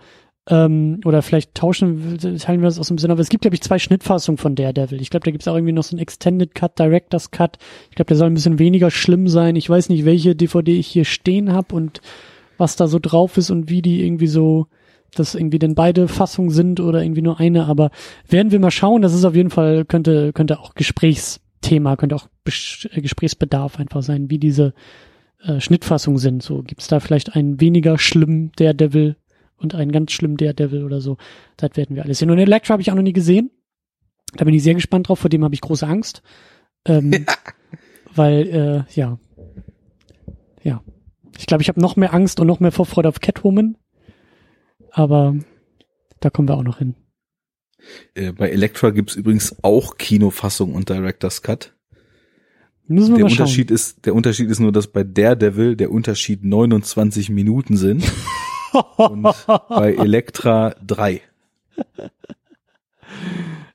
Ähm, 0.51 0.99
oder 1.05 1.21
vielleicht 1.21 1.55
tauschen, 1.55 2.17
teilen 2.17 2.59
wir 2.59 2.67
das 2.67 2.77
aus 2.77 2.89
dem 2.89 2.97
Sinn. 2.97 3.09
Aber 3.09 3.21
es 3.21 3.29
gibt, 3.29 3.43
glaube 3.43 3.55
ich, 3.55 3.61
zwei 3.61 3.79
Schnittfassungen 3.79 4.37
von 4.37 4.53
Daredevil. 4.53 5.01
Ich 5.01 5.09
glaube, 5.09 5.23
da 5.23 5.31
gibt 5.31 5.43
es 5.43 5.47
auch 5.47 5.55
irgendwie 5.55 5.71
noch 5.71 5.83
so 5.83 5.95
einen 5.95 6.01
Extended 6.01 6.53
Cut, 6.53 6.77
Director's 6.77 7.31
Cut. 7.31 7.57
Ich 7.89 7.95
glaube, 7.95 8.09
der 8.09 8.17
soll 8.17 8.27
ein 8.27 8.33
bisschen 8.33 8.59
weniger 8.59 8.91
schlimm 8.91 9.29
sein. 9.29 9.55
Ich 9.55 9.69
weiß 9.69 9.87
nicht, 9.87 10.03
welche 10.03 10.35
DVD 10.35 10.77
ich 10.77 10.87
hier 10.87 11.05
stehen 11.05 11.53
habe 11.53 11.73
und 11.73 12.01
was 12.57 12.75
da 12.75 12.87
so 12.87 12.99
drauf 12.99 13.37
ist 13.37 13.49
und 13.49 13.69
wie 13.69 13.81
die 13.81 14.03
irgendwie 14.03 14.27
so, 14.27 14.67
dass 15.15 15.35
irgendwie 15.35 15.57
denn 15.57 15.73
beide 15.73 16.09
Fassungen 16.09 16.51
sind 16.51 16.81
oder 16.81 17.01
irgendwie 17.01 17.21
nur 17.21 17.39
eine. 17.39 17.67
Aber 17.67 17.89
werden 18.27 18.51
wir 18.51 18.59
mal 18.59 18.71
schauen. 18.71 19.01
Das 19.01 19.13
ist 19.13 19.23
auf 19.23 19.35
jeden 19.35 19.51
Fall, 19.51 19.85
könnte, 19.85 20.33
könnte 20.33 20.59
auch 20.59 20.75
Gesprächsthema, 20.75 21.95
könnte 21.95 22.17
auch 22.17 22.27
Bes 22.43 22.89
Gesprächsbedarf 22.93 23.79
einfach 23.79 24.03
sein, 24.03 24.29
wie 24.29 24.37
diese 24.37 24.73
äh, 25.45 25.61
Schnittfassungen 25.61 26.17
sind. 26.17 26.43
So 26.43 26.61
gibt's 26.61 26.89
da 26.89 26.99
vielleicht 26.99 27.37
einen 27.37 27.61
weniger 27.61 27.97
schlimm 27.97 28.51
Daredevil 28.57 29.15
und 29.61 29.75
einen 29.75 29.91
ganz 29.91 30.11
schlimmen 30.11 30.37
Daredevil 30.37 30.83
oder 30.83 31.01
so. 31.01 31.17
Das 31.57 31.71
werden 31.75 31.95
wir 31.95 32.03
alles 32.03 32.19
sehen. 32.19 32.29
Und 32.29 32.39
Elektra 32.39 32.73
habe 32.73 32.81
ich 32.81 32.91
auch 32.91 32.95
noch 32.95 33.01
nie 33.01 33.13
gesehen. 33.13 33.51
Da 34.33 34.45
bin 34.45 34.53
ich 34.53 34.63
sehr 34.63 34.75
gespannt 34.75 35.09
drauf, 35.09 35.19
vor 35.19 35.29
dem 35.29 35.43
habe 35.43 35.53
ich 35.53 35.61
große 35.61 35.87
Angst. 35.87 36.21
Ähm, 36.85 37.11
ja. 37.11 37.19
Weil, 38.15 38.47
äh, 38.47 38.93
ja. 38.93 39.19
Ja. 40.63 40.83
Ich 41.37 41.45
glaube, 41.45 41.63
ich 41.63 41.69
habe 41.69 41.79
noch 41.79 41.95
mehr 41.95 42.13
Angst 42.13 42.39
und 42.39 42.47
noch 42.47 42.59
mehr 42.59 42.71
Vorfreude 42.71 43.09
auf 43.09 43.19
Catwoman. 43.19 43.77
Aber 44.91 45.35
da 46.19 46.29
kommen 46.29 46.47
wir 46.47 46.55
auch 46.55 46.63
noch 46.63 46.79
hin. 46.79 46.95
Äh, 48.13 48.33
bei 48.33 48.49
Elektra 48.49 48.91
gibt's 48.91 49.15
übrigens 49.15 49.63
auch 49.63 49.97
Kinofassung 49.97 50.75
und 50.75 50.89
Director's 50.89 51.41
Cut. 51.41 51.73
Müssen 52.87 53.11
wir 53.11 53.17
der 53.17 53.25
mal 53.25 53.31
Unterschied 53.31 53.69
schauen. 53.69 53.75
ist, 53.75 54.05
der 54.05 54.15
Unterschied 54.15 54.49
ist 54.49 54.59
nur, 54.59 54.71
dass 54.71 54.87
bei 54.87 55.03
Daredevil 55.03 55.75
der 55.75 55.91
Unterschied 55.91 56.43
29 56.43 57.29
Minuten 57.29 57.77
sind. 57.77 58.03
und 58.97 59.21
bei 59.69 59.93
Elektra 59.93 60.75
drei. 60.85 61.21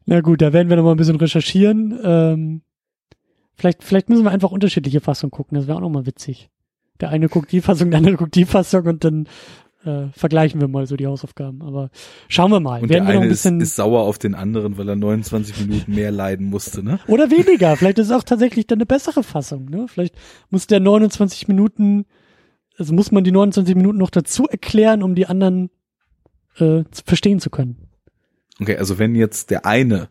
Na 0.07 0.21
gut, 0.21 0.41
da 0.41 0.53
werden 0.53 0.69
wir 0.69 0.77
noch 0.77 0.85
mal 0.85 0.93
ein 0.93 0.97
bisschen 0.97 1.17
recherchieren. 1.17 1.99
Ähm, 2.03 2.63
vielleicht, 3.57 3.83
vielleicht 3.83 4.09
müssen 4.09 4.25
wir 4.25 4.31
einfach 4.31 4.53
unterschiedliche 4.53 5.01
Fassungen 5.01 5.33
gucken. 5.33 5.57
Das 5.57 5.67
wäre 5.67 5.77
auch 5.77 5.83
noch 5.83 5.91
mal 5.91 6.07
witzig. 6.07 6.49
Der 7.01 7.11
eine 7.11 7.29
guckt 7.29 7.53
die 7.53 7.61
Fassung, 7.61 7.91
der 7.91 7.99
andere 7.99 8.17
guckt 8.17 8.35
die 8.35 8.47
Fassung 8.47 8.87
und 8.87 9.05
dann 9.05 9.29
äh, 9.85 10.09
vergleichen 10.13 10.61
wir 10.61 10.69
mal 10.69 10.87
so 10.87 10.97
die 10.97 11.07
Hausaufgaben. 11.07 11.63
Aber 11.63 11.91
schauen 12.29 12.51
wir 12.51 12.61
mal. 12.61 12.83
Und 12.83 12.89
werden 12.89 13.07
der 13.07 13.15
eine 13.15 13.25
ein 13.25 13.31
ist, 13.31 13.43
bisschen 13.43 13.61
ist 13.61 13.77
sauer 13.77 14.03
auf 14.03 14.19
den 14.19 14.35
anderen, 14.35 14.79
weil 14.79 14.89
er 14.89 14.97
29 14.97 15.67
Minuten 15.67 15.95
mehr 15.95 16.11
leiden 16.11 16.47
musste, 16.47 16.83
ne? 16.83 16.99
oder 17.07 17.31
weniger. 17.31 17.77
Vielleicht 17.77 17.99
ist 17.99 18.07
es 18.07 18.13
auch 18.13 18.25
tatsächlich 18.25 18.67
dann 18.67 18.79
eine 18.79 18.87
bessere 18.87 19.23
Fassung. 19.23 19.67
Ne? 19.67 19.87
Vielleicht 19.89 20.15
muss 20.51 20.67
der 20.67 20.81
29 20.81 21.49
Minuten, 21.49 22.07
also 22.79 22.93
muss 22.93 23.13
man 23.13 23.25
die 23.25 23.33
29 23.33 23.75
Minuten 23.75 23.99
noch 23.99 24.11
dazu 24.11 24.47
erklären, 24.47 25.03
um 25.03 25.15
die 25.15 25.27
anderen 25.27 25.71
äh, 26.59 26.85
verstehen 27.05 27.41
zu 27.41 27.51
können. 27.51 27.89
Okay, 28.61 28.77
also 28.77 28.99
wenn 28.99 29.15
jetzt 29.15 29.51
der 29.51 29.67
eine 29.67 30.09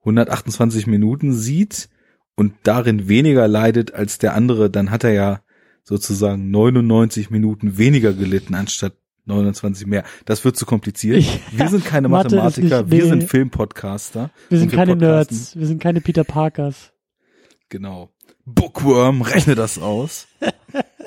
128 0.00 0.86
Minuten 0.86 1.32
sieht 1.32 1.88
und 2.34 2.54
darin 2.64 3.08
weniger 3.08 3.46
leidet 3.46 3.94
als 3.94 4.18
der 4.18 4.34
andere, 4.34 4.70
dann 4.70 4.90
hat 4.90 5.04
er 5.04 5.12
ja 5.12 5.40
sozusagen 5.84 6.50
99 6.50 7.30
Minuten 7.30 7.78
weniger 7.78 8.12
gelitten 8.12 8.54
anstatt 8.54 8.94
29 9.26 9.86
mehr. 9.86 10.04
Das 10.24 10.44
wird 10.44 10.56
zu 10.56 10.66
kompliziert. 10.66 11.24
Wir 11.52 11.68
sind 11.68 11.84
keine 11.84 12.08
Mathematiker, 12.08 12.90
wir 12.90 13.06
sind 13.06 13.24
Filmpodcaster. 13.24 14.30
Wir 14.48 14.58
sind 14.58 14.72
keine. 14.72 14.96
Nerds, 14.96 15.56
wir 15.56 15.66
sind 15.66 15.80
keine 15.80 16.00
Peter 16.00 16.24
Parkers. 16.24 16.92
Genau. 17.68 18.10
Bookworm, 18.44 19.22
rechne 19.22 19.54
das 19.54 19.78
aus. 19.78 20.26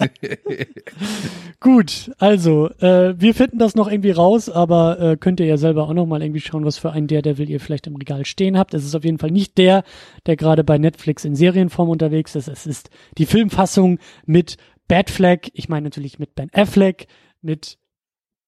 Gut, 1.60 2.12
also 2.18 2.70
äh, 2.80 3.20
wir 3.20 3.34
finden 3.34 3.58
das 3.58 3.76
noch 3.76 3.90
irgendwie 3.90 4.12
raus, 4.12 4.50
aber 4.50 5.00
äh, 5.00 5.18
könnt 5.18 5.40
ihr 5.40 5.46
ja 5.46 5.58
selber 5.58 5.84
auch 5.84 5.94
noch 5.94 6.06
mal 6.06 6.22
irgendwie 6.22 6.42
schauen, 6.42 6.64
was 6.64 6.78
für 6.78 6.92
einen 6.92 7.08
Daredevil 7.08 7.50
ihr 7.50 7.60
vielleicht 7.60 7.88
im 7.88 7.96
Regal 7.96 8.26
stehen 8.26 8.58
habt. 8.58 8.74
Es 8.74 8.86
ist 8.86 8.96
auf 8.96 9.04
jeden 9.04 9.18
Fall 9.18 9.32
nicht 9.32 9.58
der, 9.58 9.84
der 10.26 10.36
gerade 10.36 10.64
bei 10.64 10.78
Netflix 10.78 11.26
in 11.26 11.36
Serienform 11.36 11.90
unterwegs 11.90 12.36
ist. 12.36 12.48
Es 12.48 12.66
ist 12.66 12.90
die 13.18 13.26
Filmfassung 13.26 14.00
mit 14.26 14.58
Bad 14.88 15.10
Flag. 15.10 15.50
Ich 15.54 15.68
meine 15.68 15.86
natürlich 15.86 16.20
mit 16.20 16.36
Ben 16.36 16.50
Affleck, 16.54 17.08
mit 17.42 17.78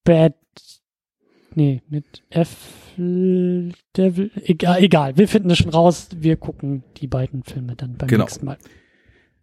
Bad, 0.04 0.36
nee, 1.56 1.82
mit 1.90 2.24
F 2.30 2.49
Devil. 2.98 4.32
Egal, 4.44 4.84
egal. 4.84 5.18
Wir 5.18 5.28
finden 5.28 5.49
das 5.49 5.60
schon 5.60 5.69
raus. 5.69 6.10
Wir 6.19 6.36
gucken 6.36 6.84
die 6.98 7.07
beiden 7.07 7.44
Filme 7.44 7.76
dann 7.76 7.95
beim 7.98 8.07
Genau. 8.10 8.24
nächsten 8.24 8.45
Mal. 8.45 8.57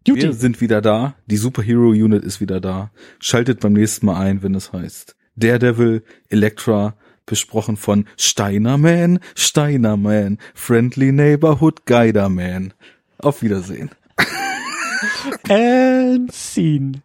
Wir 0.03 0.15
Juti. 0.15 0.33
sind 0.33 0.59
wieder 0.61 0.81
da. 0.81 1.15
Die 1.27 1.37
Superhero 1.37 1.89
Unit 1.89 2.23
ist 2.23 2.41
wieder 2.41 2.59
da. 2.59 2.91
Schaltet 3.19 3.61
beim 3.61 3.73
nächsten 3.73 4.05
Mal 4.07 4.19
ein, 4.19 4.43
wenn 4.43 4.53
es 4.55 4.71
heißt 4.73 5.15
Daredevil, 5.37 6.03
Elektra, 6.29 6.95
besprochen 7.25 7.75
von 7.77 8.05
Steinerman, 8.17 9.19
Steinerman, 9.35 10.37
Friendly 10.53 11.11
Neighborhood 11.11 11.85
Guiderman. 11.85 12.73
Auf 13.19 13.41
Wiedersehen. 13.41 13.89
And 15.49 16.31
scene. 16.31 17.01